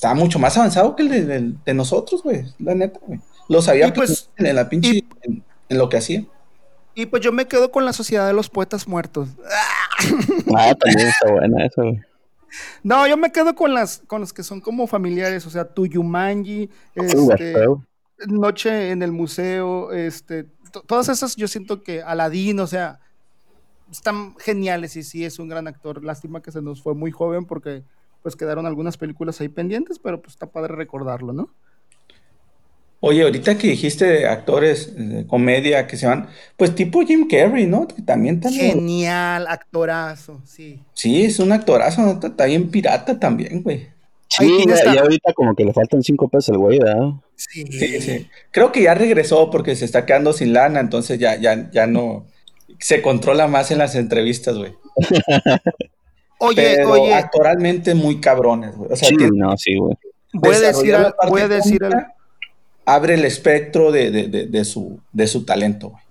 estaba 0.00 0.14
mucho 0.14 0.38
más 0.38 0.56
avanzado 0.56 0.96
que 0.96 1.02
el 1.02 1.62
de, 1.62 1.74
nosotros, 1.74 2.22
güey, 2.22 2.42
la 2.58 2.74
neta, 2.74 2.98
güey. 3.06 3.20
Lo 3.50 3.60
sabía 3.60 3.92
pues, 3.92 4.30
en 4.38 4.56
la 4.56 4.66
pinche, 4.66 5.04
en, 5.20 5.44
lo 5.68 5.90
que 5.90 5.98
hacía. 5.98 6.24
Y 6.94 7.04
pues 7.04 7.22
yo 7.22 7.32
me 7.32 7.46
quedo 7.46 7.70
con 7.70 7.84
la 7.84 7.92
sociedad 7.92 8.26
de 8.26 8.32
los 8.32 8.48
poetas 8.48 8.88
muertos. 8.88 9.28
Ah, 10.56 10.74
también 10.80 11.06
está 11.06 11.30
buena 11.30 11.66
eso, 11.66 11.82
güey. 11.82 12.00
No, 12.82 13.06
yo 13.06 13.18
me 13.18 13.30
quedo 13.30 13.54
con 13.54 13.74
las, 13.74 13.98
con 14.06 14.22
los 14.22 14.32
que 14.32 14.42
son 14.42 14.62
como 14.62 14.86
familiares, 14.86 15.44
o 15.44 15.50
sea, 15.50 15.66
Tuyumanji, 15.66 16.70
este, 16.94 17.66
Noche 18.26 18.92
en 18.92 19.02
el 19.02 19.12
Museo, 19.12 19.92
este, 19.92 20.46
todas 20.86 21.10
esas 21.10 21.36
yo 21.36 21.46
siento 21.46 21.82
que 21.82 22.02
Aladín, 22.02 22.58
o 22.60 22.66
sea, 22.66 23.00
están 23.90 24.34
geniales 24.38 24.96
y 24.96 25.02
sí 25.02 25.26
es 25.26 25.38
un 25.38 25.50
gran 25.50 25.68
actor. 25.68 26.02
Lástima 26.02 26.40
que 26.40 26.52
se 26.52 26.62
nos 26.62 26.82
fue 26.82 26.94
muy 26.94 27.10
joven 27.10 27.44
porque 27.44 27.84
pues 28.22 28.36
quedaron 28.36 28.66
algunas 28.66 28.96
películas 28.96 29.40
ahí 29.40 29.48
pendientes, 29.48 29.98
pero 29.98 30.20
pues 30.20 30.34
está 30.34 30.46
padre 30.46 30.74
recordarlo, 30.74 31.32
¿no? 31.32 31.50
Oye, 33.02 33.22
ahorita 33.22 33.56
que 33.56 33.68
dijiste 33.68 34.04
de 34.04 34.26
actores 34.26 34.94
de 34.94 35.26
comedia 35.26 35.86
que 35.86 35.96
se 35.96 36.06
van, 36.06 36.28
pues 36.56 36.74
tipo 36.74 37.00
Jim 37.00 37.26
Carrey, 37.28 37.66
¿no? 37.66 37.88
Que 37.88 38.02
también 38.02 38.40
también. 38.40 38.72
Genial, 38.72 39.46
actorazo, 39.48 40.42
sí. 40.44 40.82
Sí, 40.92 41.24
es 41.24 41.38
un 41.38 41.52
actorazo, 41.52 42.02
¿no? 42.02 42.20
Está 42.22 42.44
bien 42.44 42.70
pirata 42.70 43.18
también, 43.18 43.62
güey. 43.62 43.88
Sí, 44.28 44.64
y 44.64 44.96
ahorita 44.98 45.32
como 45.32 45.56
que 45.56 45.64
le 45.64 45.72
faltan 45.72 46.02
cinco 46.02 46.28
pesos 46.28 46.50
al 46.50 46.58
güey, 46.58 46.78
¿verdad? 46.78 47.14
Sí. 47.36 47.64
sí, 47.72 48.00
sí. 48.00 48.28
Creo 48.50 48.70
que 48.70 48.82
ya 48.82 48.94
regresó 48.94 49.50
porque 49.50 49.74
se 49.74 49.86
está 49.86 50.04
quedando 50.04 50.34
sin 50.34 50.52
lana, 50.52 50.78
entonces 50.78 51.18
ya, 51.18 51.36
ya, 51.36 51.70
ya 51.70 51.86
no 51.86 52.26
se 52.78 53.02
controla 53.02 53.48
más 53.48 53.70
en 53.70 53.78
las 53.78 53.94
entrevistas, 53.94 54.56
güey. 54.56 54.74
Oye, 56.40 56.84
oye. 56.84 57.14
Actoralmente 57.14 57.94
muy 57.94 58.20
cabrones, 58.20 58.74
güey. 58.76 58.92
O 58.92 58.96
sea, 58.96 59.08
sí, 59.08 59.16
no, 59.16 59.56
sí, 59.56 59.76
güey. 59.76 59.94
Voy 60.32 60.54
a 60.54 60.60
decir, 60.60 60.96
voy 61.28 61.40
a 61.42 61.48
decir 61.48 61.80
abre 62.86 63.14
el 63.14 63.24
espectro 63.24 63.92
de, 63.92 64.10
de, 64.10 64.28
de, 64.28 64.46
de, 64.46 64.64
su, 64.64 65.00
de 65.12 65.26
su 65.26 65.44
talento, 65.44 65.90
güey. 65.90 66.02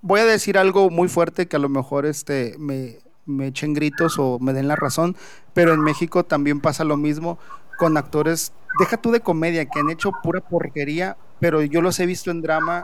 Voy 0.00 0.20
a 0.20 0.24
decir 0.24 0.58
algo 0.58 0.90
muy 0.90 1.08
fuerte 1.08 1.48
que 1.48 1.56
a 1.56 1.58
lo 1.58 1.68
mejor 1.68 2.06
este 2.06 2.54
me, 2.58 2.98
me 3.26 3.48
echen 3.48 3.74
gritos 3.74 4.18
o 4.18 4.38
me 4.38 4.52
den 4.52 4.68
la 4.68 4.76
razón, 4.76 5.16
pero 5.54 5.74
en 5.74 5.80
México 5.80 6.24
también 6.24 6.60
pasa 6.60 6.84
lo 6.84 6.96
mismo 6.96 7.38
con 7.78 7.96
actores, 7.96 8.52
deja 8.78 8.96
tú 8.96 9.10
de 9.10 9.20
comedia, 9.20 9.66
que 9.66 9.80
han 9.80 9.90
hecho 9.90 10.12
pura 10.22 10.40
porquería, 10.40 11.16
pero 11.40 11.62
yo 11.62 11.80
los 11.80 11.98
he 12.00 12.06
visto 12.06 12.30
en 12.30 12.42
drama 12.42 12.82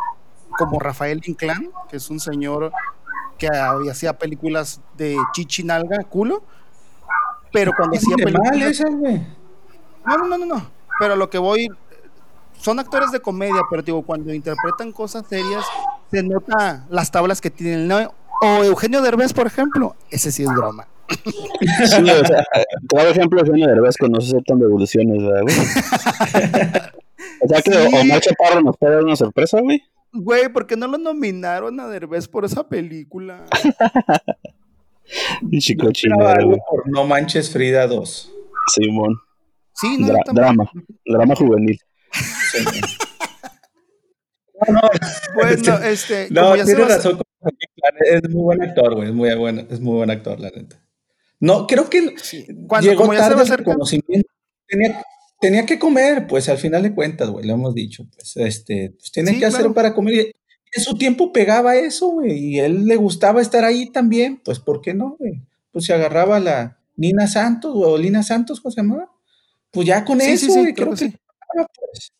como 0.59 0.79
Rafael 0.79 1.21
Inclán, 1.25 1.71
que 1.89 1.97
es 1.97 2.11
un 2.11 2.21
señor 2.21 2.73
que 3.39 3.49
hacía 3.91 4.19
películas 4.19 4.81
de 4.97 5.17
chichinalga, 5.33 6.05
culo, 6.05 6.43
pero 7.55 7.73
cuando 7.75 7.97
hacía 7.97 8.17
películas. 8.17 8.83
No, 10.05 10.19
no, 10.19 10.37
no, 10.37 10.45
no. 10.45 10.71
Pero 10.99 11.17
lo 11.17 11.31
que 11.31 11.39
voy. 11.39 11.69
Son 12.59 12.79
actores 12.79 13.13
de 13.13 13.21
comedia, 13.21 13.63
pero 13.71 13.83
digo, 13.83 14.03
cuando 14.03 14.33
interpretan 14.33 14.91
cosas 14.91 15.25
serias, 15.29 15.65
se 16.11 16.23
nota 16.23 16.87
las 16.89 17.11
tablas 17.11 17.41
que 17.41 17.51
tienen. 17.51 17.91
O 17.93 18.65
Eugenio 18.65 19.03
Derbez, 19.03 19.33
por 19.33 19.47
ejemplo, 19.47 19.95
ese 20.11 20.33
sí 20.33 20.43
es 20.43 20.49
broma. 20.49 20.89
Sí, 21.09 22.11
o 22.11 22.27
sea, 22.27 22.45
claro 22.89 23.11
ejemplo 23.11 23.41
Eugenio 23.41 23.69
Derbez 23.69 23.97
con 23.99 24.11
no 24.11 24.21
se 24.21 24.29
aceptan 24.29 24.59
devoluciones, 24.59 25.23
¿verdad, 25.23 25.43
güey? 25.43 25.57
o 27.43 27.49
sea 27.49 27.63
que 27.63 27.73
sí. 27.73 27.97
Omar 28.01 28.21
Chaparro 28.21 28.63
nos 28.63 28.77
puede 28.79 28.95
dar 28.95 29.05
una 29.05 29.17
sorpresa, 29.17 29.61
güey. 29.61 29.83
Güey, 30.13 30.49
¿por 30.49 30.67
qué 30.67 30.77
no 30.77 30.87
lo 30.87 30.97
nominaron 30.97 31.79
a 31.79 31.89
Derbez 31.89 32.27
por 32.27 32.45
esa 32.45 32.67
película? 32.67 33.45
Chico 35.59 35.89
por 36.69 36.89
No 36.91 37.07
Manches 37.07 37.51
Frida 37.51 37.87
2. 37.87 38.33
Simón. 38.75 39.17
Sí, 39.75 39.99
no, 39.99 40.15
drama, 40.33 40.71
drama 41.05 41.35
juvenil. 41.35 41.79
No, 44.67 44.73
no. 44.75 44.81
Bueno, 45.35 45.79
este. 45.85 46.29
No, 46.31 46.55
tiene 46.55 46.85
razón. 46.85 47.21
Es 48.07 48.31
muy 48.31 48.43
buen 48.43 48.63
actor, 48.63 48.95
güey. 48.95 49.09
Es 49.09 49.15
muy 49.15 49.35
buen, 49.35 49.67
es 49.71 49.81
muy 49.81 49.97
buen 49.97 50.11
actor, 50.11 50.41
la 50.41 50.51
neta. 50.51 50.81
No, 51.41 51.67
creo 51.67 51.91
que 51.91 52.15
Cuando, 52.67 52.89
llegó 52.89 53.07
tarde 53.09 53.55
el 53.55 53.65
conocimiento. 53.65 54.29
Tenía, 54.67 55.03
tenía, 55.41 55.67
que 55.67 55.79
comer, 55.79 56.27
pues 56.27 56.49
al 56.49 56.57
final 56.57 56.83
de 56.83 56.95
cuentas, 56.95 57.29
güey, 57.29 57.45
lo 57.45 57.55
hemos 57.55 57.75
dicho. 57.75 58.05
Pues, 58.15 58.37
este, 58.37 58.95
pues 58.97 59.13
tiene 59.13 59.39
que 59.39 59.45
hacer 59.45 59.71
para 59.75 59.93
comer. 59.93 60.35
En 60.77 60.83
su 60.83 60.97
tiempo 60.97 61.33
pegaba 61.33 61.77
eso, 61.77 62.09
güey, 62.09 62.33
y 62.33 62.59
él 62.61 62.87
le 62.87 62.97
gustaba 62.97 63.41
estar 63.41 63.65
ahí 63.65 63.91
también. 63.91 64.41
Pues, 64.45 64.59
¿por 64.59 64.81
qué 64.81 64.93
no, 64.95 65.17
güey? 65.19 65.41
Pues 65.71 65.85
se 65.85 65.95
agarraba 65.95 66.41
la 66.41 66.79
Nina 66.97 67.27
Santos, 67.27 67.73
o 67.75 67.97
Lina 67.97 68.23
Santos, 68.23 68.61
¿cómo 68.61 68.73
se 68.73 68.83
llamaba? 68.83 69.11
Pues 69.71 69.87
ya 69.87 70.05
con 70.05 70.21
eso, 70.21 70.53
güey, 70.53 70.75
creo, 70.75 70.91
que, 70.95 71.11
que 71.11 71.19
pues. 71.93 72.13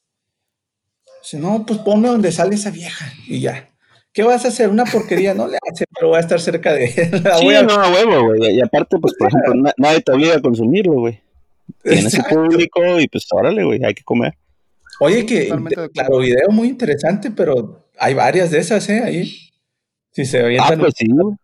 Si 1.23 1.37
no, 1.37 1.65
pues 1.67 1.79
ponme 1.81 2.09
donde 2.09 2.31
sale 2.33 2.55
esa 2.55 2.71
vieja 2.71 3.07
y 3.27 3.41
ya. 3.41 3.71
¿Qué 4.13 4.23
vas 4.23 4.45
a 4.45 4.49
hacer? 4.49 4.69
Una 4.69 4.85
porquería, 4.85 5.35
no 5.35 5.49
le 5.49 5.59
hace, 5.69 5.87
pero 5.93 6.11
va 6.11 6.19
a 6.19 6.21
estar 6.21 6.41
cerca 6.41 6.73
de 6.73 6.85
él. 6.85 7.23
sí, 7.39 7.49
no, 7.67 7.75
a 7.75 7.91
huevo, 7.91 8.27
güey. 8.27 8.57
Y 8.57 8.61
aparte, 8.61 8.97
pues, 9.01 9.15
por 9.19 9.29
ejemplo, 9.29 9.73
nadie 9.77 10.01
te 10.01 10.13
obliga 10.13 10.37
a 10.37 10.43
consumirlo, 10.43 11.01
güey. 11.01 11.21
Tienes 11.83 12.15
el 12.15 12.25
público 12.25 13.01
y 13.01 13.09
pues 13.09 13.27
órale, 13.33 13.65
güey, 13.65 13.85
hay 13.85 13.95
que 13.95 14.05
comer. 14.05 14.37
Oye, 15.01 15.27
que 15.27 15.49
claro, 15.93 16.19
video 16.19 16.51
muy 16.51 16.69
interesante, 16.69 17.31
pero 17.31 17.84
hay 17.99 18.15
varias 18.15 18.51
de 18.51 18.59
esas, 18.59 18.89
¿eh? 18.89 19.03
Ahí. 19.05 19.33
Si 20.13 20.25
se 20.25 20.41
avientan. 20.41 20.79
Ah, 20.79 20.83
pues 20.83 20.95
sí, 20.97 21.07
güey. 21.09 21.37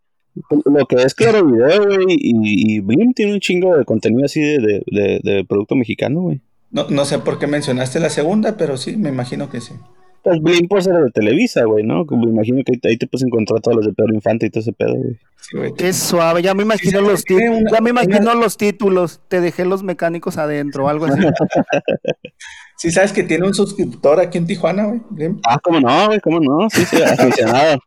Lo 0.65 0.87
que 0.87 0.97
es 0.97 1.15
claro 1.15 1.45
video, 1.45 1.85
güey, 1.85 2.07
y, 2.09 2.77
y 2.77 2.81
Blim 2.81 3.13
tiene 3.13 3.33
un 3.35 3.41
chingo 3.41 3.77
de 3.77 3.85
contenido 3.85 4.25
así 4.25 4.41
de, 4.41 4.83
de, 4.87 5.21
de 5.23 5.45
producto 5.45 5.75
mexicano, 5.75 6.21
güey. 6.21 6.41
No, 6.71 6.89
no 6.89 7.05
sé 7.05 7.19
por 7.19 7.39
qué 7.39 7.49
mencionaste 7.49 7.99
la 7.99 8.11
segunda, 8.11 8.57
pero 8.57 8.77
sí, 8.77 8.97
me 8.97 9.09
imagino 9.09 9.51
que 9.51 9.61
sí. 9.61 9.75
Pues 10.23 10.41
Blim 10.41 10.69
por 10.69 10.83
ser 10.83 10.95
de 10.95 11.11
Televisa, 11.11 11.65
güey, 11.65 11.83
¿no? 11.83 12.05
Me 12.05 12.31
imagino 12.31 12.63
que 12.65 12.79
ahí 12.89 12.97
te 12.99 13.07
puedes 13.07 13.27
encontrar 13.27 13.61
todos 13.61 13.79
los 13.79 13.87
de 13.87 13.93
Pedro 13.95 14.13
Infante 14.15 14.47
y 14.47 14.51
todo 14.51 14.61
ese 14.61 14.73
pedo, 14.73 14.95
güey. 14.95 15.73
Qué 15.77 15.93
suave, 15.93 16.43
ya 16.43 16.53
me 16.53 16.63
imagino 16.63 17.01
los 17.01 17.25
títulos. 17.25 17.63
Ya 17.73 17.81
me 17.81 17.91
imagino 17.91 18.35
los 18.35 18.57
títulos. 18.57 19.21
Te 19.29 19.41
dejé 19.41 19.65
los 19.65 19.83
mecánicos 19.83 20.37
adentro, 20.37 20.89
algo 20.89 21.07
así. 21.07 21.21
sí, 22.81 22.91
sabes 22.91 23.13
que 23.13 23.23
tiene 23.23 23.47
un 23.47 23.53
suscriptor 23.53 24.21
aquí 24.21 24.39
en 24.39 24.47
Tijuana, 24.47 24.87
güey. 24.87 25.35
Ah, 25.47 25.59
cómo 25.63 25.81
no, 25.81 26.07
güey, 26.07 26.21
cómo 26.21 26.41
no. 26.41 26.71
Sí, 26.71 26.87
sí, 26.87 27.03
aficionado. 27.03 27.79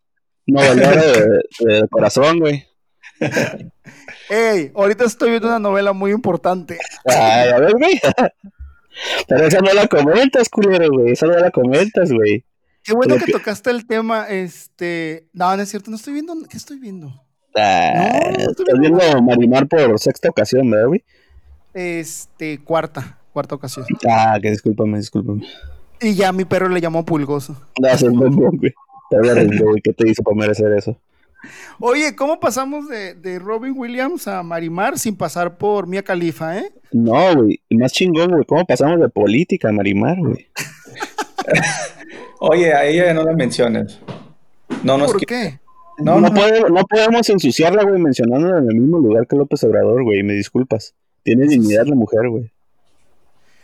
No 0.45 0.61
de, 0.61 1.41
de 1.60 1.88
corazón, 1.90 2.40
güey. 2.40 2.64
Ey, 4.30 4.72
ahorita 4.76 5.06
estoy 5.06 5.32
viendo 5.32 5.48
una 5.48 5.57
novela 5.57 5.94
muy 5.94 6.11
importante. 6.11 6.78
Ay, 7.06 7.49
a 7.49 7.60
ver, 7.60 7.74
güey. 7.74 7.99
Pero 9.28 9.45
esa 9.48 9.61
no 9.61 9.74
la 9.74 9.88
comentas, 9.88 10.48
culero, 10.49 10.90
güey. 10.91 11.14
Esa 11.14 11.26
no 11.26 11.40
la 11.40 11.49
comentas, 11.49 12.11
güey. 12.11 12.45
Qué 12.84 12.94
bueno 12.94 13.15
que, 13.18 13.32
tocaste 13.32 13.72
el 13.72 13.88
tema, 13.88 14.28
este... 14.28 15.28
No, 15.34 15.56
no 15.56 15.64
es 15.64 15.70
cierto, 15.70 15.90
no 15.90 15.95
estoy 15.95 16.14
viendo... 16.14 16.36
¿Qué 16.48 16.57
estoy 16.57 16.78
viendo? 16.78 17.26
Ah, 17.56 18.30
no, 18.38 18.52
estoy 18.52 18.80
viendo, 18.80 19.22
Marimar 19.24 19.68
por 19.68 19.98
sexta 19.98 20.30
ocasión, 20.30 20.70
¿verdad, 20.70 20.88
güey? 20.88 21.03
Este, 21.74 22.61
cuarta, 22.64 23.18
cuarta 23.34 23.55
ocasión. 23.55 23.85
Ah, 24.10 24.38
que 24.41 24.51
discúlpame, 24.51 24.99
discúlpame. 24.99 25.45
Y 25.99 26.15
ya 26.15 26.31
mi 26.31 26.45
perro 26.45 26.69
le 26.69 26.80
llamó 26.80 27.03
pulgoso. 27.03 27.55
No, 27.81 27.88
es 27.88 28.01
un 28.03 28.18
güey. 28.57 28.73
¿Qué 29.84 29.93
te 29.93 30.10
hizo 30.10 30.23
para 30.23 30.35
merecer 30.35 30.72
eso? 30.73 30.97
Oye, 31.80 32.15
¿cómo 32.15 32.39
pasamos 32.39 32.88
de, 32.88 33.39
Robin 33.39 33.73
Williams 33.76 34.27
a 34.27 34.43
Marimar 34.43 34.97
sin 34.97 35.15
pasar 35.15 35.57
por 35.57 35.88
Mia 35.88 36.03
Khalifa, 36.03 36.57
eh? 36.57 36.72
No, 36.91 37.35
güey, 37.35 37.60
más 37.72 37.91
chingón, 37.91 38.31
güey. 38.31 38.45
¿Cómo 38.45 38.65
pasamos 38.65 38.99
de 38.99 39.10
política 39.10 39.69
a 39.69 39.72
Marimar, 39.72 40.18
güey? 40.19 40.47
Oye, 42.39 42.73
a 42.73 42.85
ella 42.85 43.14
no 43.14 43.23
la 43.23 43.34
menciones. 43.34 43.99
No 44.84 44.97
¿Por 44.99 45.26
qué? 45.26 45.60
No, 45.97 46.19
no, 46.19 46.34
podemos 46.34 47.30
ensuciarla, 47.30 47.84
güey, 47.84 48.01
mencionándola 48.01 48.60
en 48.60 48.69
el 48.69 48.76
mismo 48.76 48.99
lugar 48.99 49.27
que 49.27 49.35
López 49.35 49.64
Obrador, 49.64 50.03
güey. 50.03 50.23
Me 50.23 50.34
disculpas. 50.34 50.95
Tiene 51.23 51.45
dignidad 51.45 51.85
la 51.85 51.95
mujer, 51.95 52.30
güey. 52.30 52.52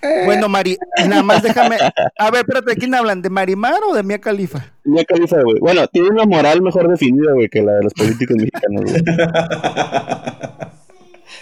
Eh. 0.01 0.23
Bueno, 0.25 0.47
Mari, 0.47 0.77
nada 1.07 1.23
más 1.23 1.43
déjame. 1.43 1.77
A 2.17 2.31
ver, 2.31 2.41
espérate, 2.41 2.71
¿de 2.71 2.77
quién 2.77 2.95
hablan? 2.95 3.21
¿De 3.21 3.29
Marimar 3.29 3.81
o 3.87 3.93
de 3.93 4.03
Mia 4.03 4.19
Califa? 4.19 4.71
Mia 4.85 5.03
Califa, 5.03 5.41
güey. 5.41 5.59
Bueno, 5.59 5.87
tiene 5.87 6.09
una 6.09 6.25
moral 6.25 6.61
mejor 6.61 6.87
definida, 6.87 7.33
güey, 7.33 7.49
que 7.49 7.61
la 7.61 7.73
de 7.73 7.83
los 7.83 7.93
políticos 7.93 8.37
mexicanos, 8.37 8.83
güey. 8.85 9.03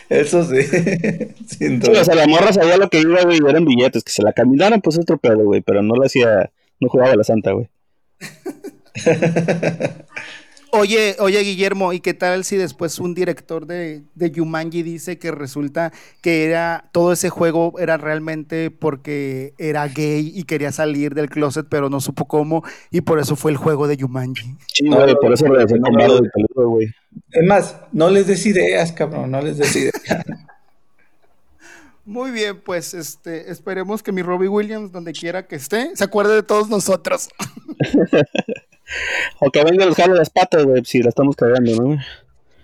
Eso 0.09 0.43
sí. 0.43 0.61
Sin 1.47 1.81
o 1.89 2.03
sea, 2.03 2.15
la 2.15 2.27
morra 2.27 2.53
sabía 2.53 2.77
lo 2.77 2.89
que 2.89 2.99
iba, 2.99 3.21
güey, 3.23 3.39
eran 3.47 3.65
billetes. 3.65 4.03
Que 4.03 4.11
se 4.11 4.23
la 4.23 4.33
caminaran, 4.33 4.81
pues 4.81 4.95
es 4.95 5.01
otro 5.01 5.17
pedo, 5.17 5.43
güey. 5.43 5.61
Pero 5.61 5.81
no 5.83 5.95
lo 5.95 6.05
hacía, 6.05 6.49
no 6.79 6.89
jugaba 6.89 7.15
la 7.15 7.23
santa, 7.23 7.51
güey. 7.51 7.69
Oye, 10.71 11.15
oye, 11.19 11.39
Guillermo, 11.41 11.93
¿y 11.93 11.99
qué 12.01 12.13
tal 12.13 12.43
si 12.43 12.57
después 12.57 12.99
un 12.99 13.13
director 13.13 13.65
de, 13.65 14.03
de 14.15 14.31
Yumanji 14.31 14.83
dice 14.83 15.17
que 15.17 15.31
resulta 15.31 15.93
que 16.21 16.45
era 16.45 16.89
todo 16.91 17.13
ese 17.13 17.29
juego 17.29 17.73
era 17.79 17.97
realmente 17.97 18.69
porque 18.69 19.53
era 19.57 19.87
gay 19.87 20.31
y 20.35 20.43
quería 20.43 20.71
salir 20.71 21.13
del 21.15 21.29
closet, 21.29 21.67
pero 21.69 21.89
no 21.89 22.01
supo 22.01 22.25
cómo, 22.25 22.63
y 22.91 23.01
por 23.01 23.19
eso 23.19 23.35
fue 23.35 23.51
el 23.51 23.57
juego 23.57 23.87
de 23.87 23.97
Yumanji? 23.97 24.55
Sí, 24.73 24.87
güey, 24.87 25.15
por 25.15 25.31
eso 25.31 25.47
le 25.47 25.65
no, 25.65 26.69
güey. 26.69 26.87
Es 27.31 27.45
más, 27.45 27.77
no 27.91 28.09
les 28.09 28.27
des 28.27 28.45
ideas, 28.45 28.91
cabrón, 28.91 29.31
no 29.31 29.41
les 29.41 29.57
des 29.57 29.75
ideas. 29.75 29.93
Muy 32.05 32.31
bien, 32.31 32.61
pues 32.61 32.93
este, 32.93 33.51
esperemos 33.51 34.01
que 34.01 34.13
mi 34.13 34.21
Robbie 34.21 34.47
Williams, 34.47 34.93
donde 34.93 35.11
quiera 35.11 35.45
que 35.45 35.57
esté, 35.57 35.93
se 35.93 36.03
acuerde 36.03 36.35
de 36.35 36.43
todos 36.43 36.69
nosotros. 36.69 37.29
o 39.39 39.51
que 39.51 39.63
venga 39.63 39.85
los 39.85 39.95
jale 39.95 40.15
las 40.15 40.29
patas, 40.29 40.65
güey, 40.65 40.83
si 40.85 41.01
la 41.01 41.09
estamos 41.09 41.35
cagando, 41.35 41.75
¿no? 41.75 41.97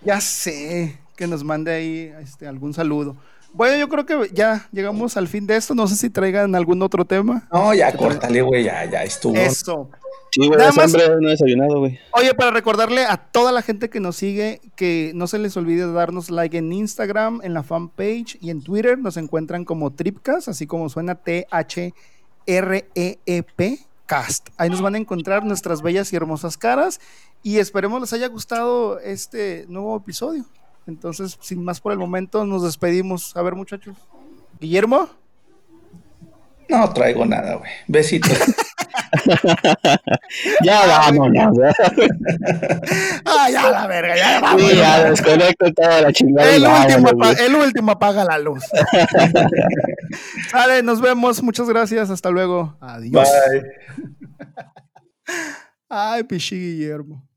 Ya 0.04 0.20
sé, 0.22 0.98
que 1.16 1.28
nos 1.28 1.44
mande 1.44 1.74
ahí 1.74 2.14
este, 2.22 2.48
algún 2.48 2.74
saludo. 2.74 3.16
Bueno, 3.54 3.78
yo 3.78 3.88
creo 3.88 4.06
que 4.06 4.30
ya 4.34 4.68
llegamos 4.72 5.16
al 5.16 5.28
fin 5.28 5.46
de 5.46 5.56
esto. 5.56 5.76
No 5.76 5.88
sé 5.88 5.96
si 5.96 6.10
traigan 6.10 6.56
algún 6.56 6.82
otro 6.82 7.06
tema. 7.06 7.48
No, 7.54 7.72
ya 7.74 7.96
córtale, 7.96 8.42
güey, 8.42 8.64
ya, 8.64 8.84
ya 8.86 9.04
estuvo. 9.04 9.36
Eso. 9.36 9.92
Sí, 10.32 10.48
güey, 10.48 10.60
hambre, 10.60 11.10
no 11.22 11.28
he 11.28 11.32
desayunado, 11.32 11.78
güey. 11.78 12.00
Oye, 12.14 12.34
para 12.34 12.50
recordarle 12.50 13.06
a 13.06 13.18
toda 13.18 13.52
la 13.52 13.62
gente 13.62 13.92
que 13.92 14.00
nos 14.00 14.16
sigue 14.16 14.60
que 14.76 15.12
no 15.14 15.28
se 15.28 15.38
les 15.38 15.56
olvide 15.56 15.92
darnos 15.92 16.32
like 16.32 16.58
en 16.58 16.74
Instagram, 16.74 17.42
en 17.44 17.54
la 17.54 17.62
fanpage 17.62 18.40
y 18.42 18.50
en 18.50 18.64
Twitter. 18.64 18.98
Nos 18.98 19.18
encuentran 19.18 19.66
como 19.66 19.92
Tripcast, 19.94 20.48
así 20.48 20.66
como 20.66 20.90
suena 20.90 21.14
T-H-R-E-E-P 21.14 21.94
Cast. 24.06 24.50
Ahí 24.58 24.70
nos 24.70 24.82
van 24.82 24.96
a 24.96 24.98
encontrar 24.98 25.46
nuestras 25.46 25.82
bellas 25.82 26.12
y 26.12 26.16
hermosas 26.16 26.58
caras 26.58 27.00
y 27.42 27.58
esperemos 27.58 28.02
les 28.02 28.14
haya 28.14 28.28
gustado 28.28 29.00
este 29.00 29.66
nuevo 29.68 29.96
episodio. 29.98 30.46
Entonces, 30.88 31.38
sin 31.42 31.64
más 31.64 31.80
por 31.80 31.92
el 31.94 32.00
momento, 32.00 32.46
nos 32.46 32.64
despedimos. 32.64 33.36
A 33.38 33.42
ver, 33.42 33.56
muchachos. 33.56 33.96
Guillermo. 34.60 35.10
No 36.70 36.94
traigo 36.94 37.26
nada, 37.26 37.56
güey. 37.56 37.72
Besitos. 37.88 38.38
ya 40.64 40.86
vámonos. 40.88 41.58
ah, 43.26 43.50
ya 43.50 43.72
la 43.72 43.88
verga, 43.88 44.16
ya 44.16 44.40
vámonos. 44.40 44.70
Sí, 44.70 44.78
ya 44.78 45.04
desconecto 45.10 45.74
toda 45.74 46.02
la 46.02 46.14
chingada. 46.14 46.56
El, 46.56 46.64
último, 46.64 47.32
el 47.32 47.56
último 47.56 47.92
apaga 47.92 48.24
la 48.24 48.38
luz. 48.40 48.64
Vale, 50.54 50.84
nos 50.84 51.02
vemos. 51.02 51.42
Muchas 51.44 51.68
gracias. 51.70 52.10
Hasta 52.10 52.30
luego. 52.30 52.78
Adiós. 52.82 53.30
Bye. 53.30 53.64
Ay, 55.90 56.24
pichi 56.24 56.56
Guillermo. 56.56 57.28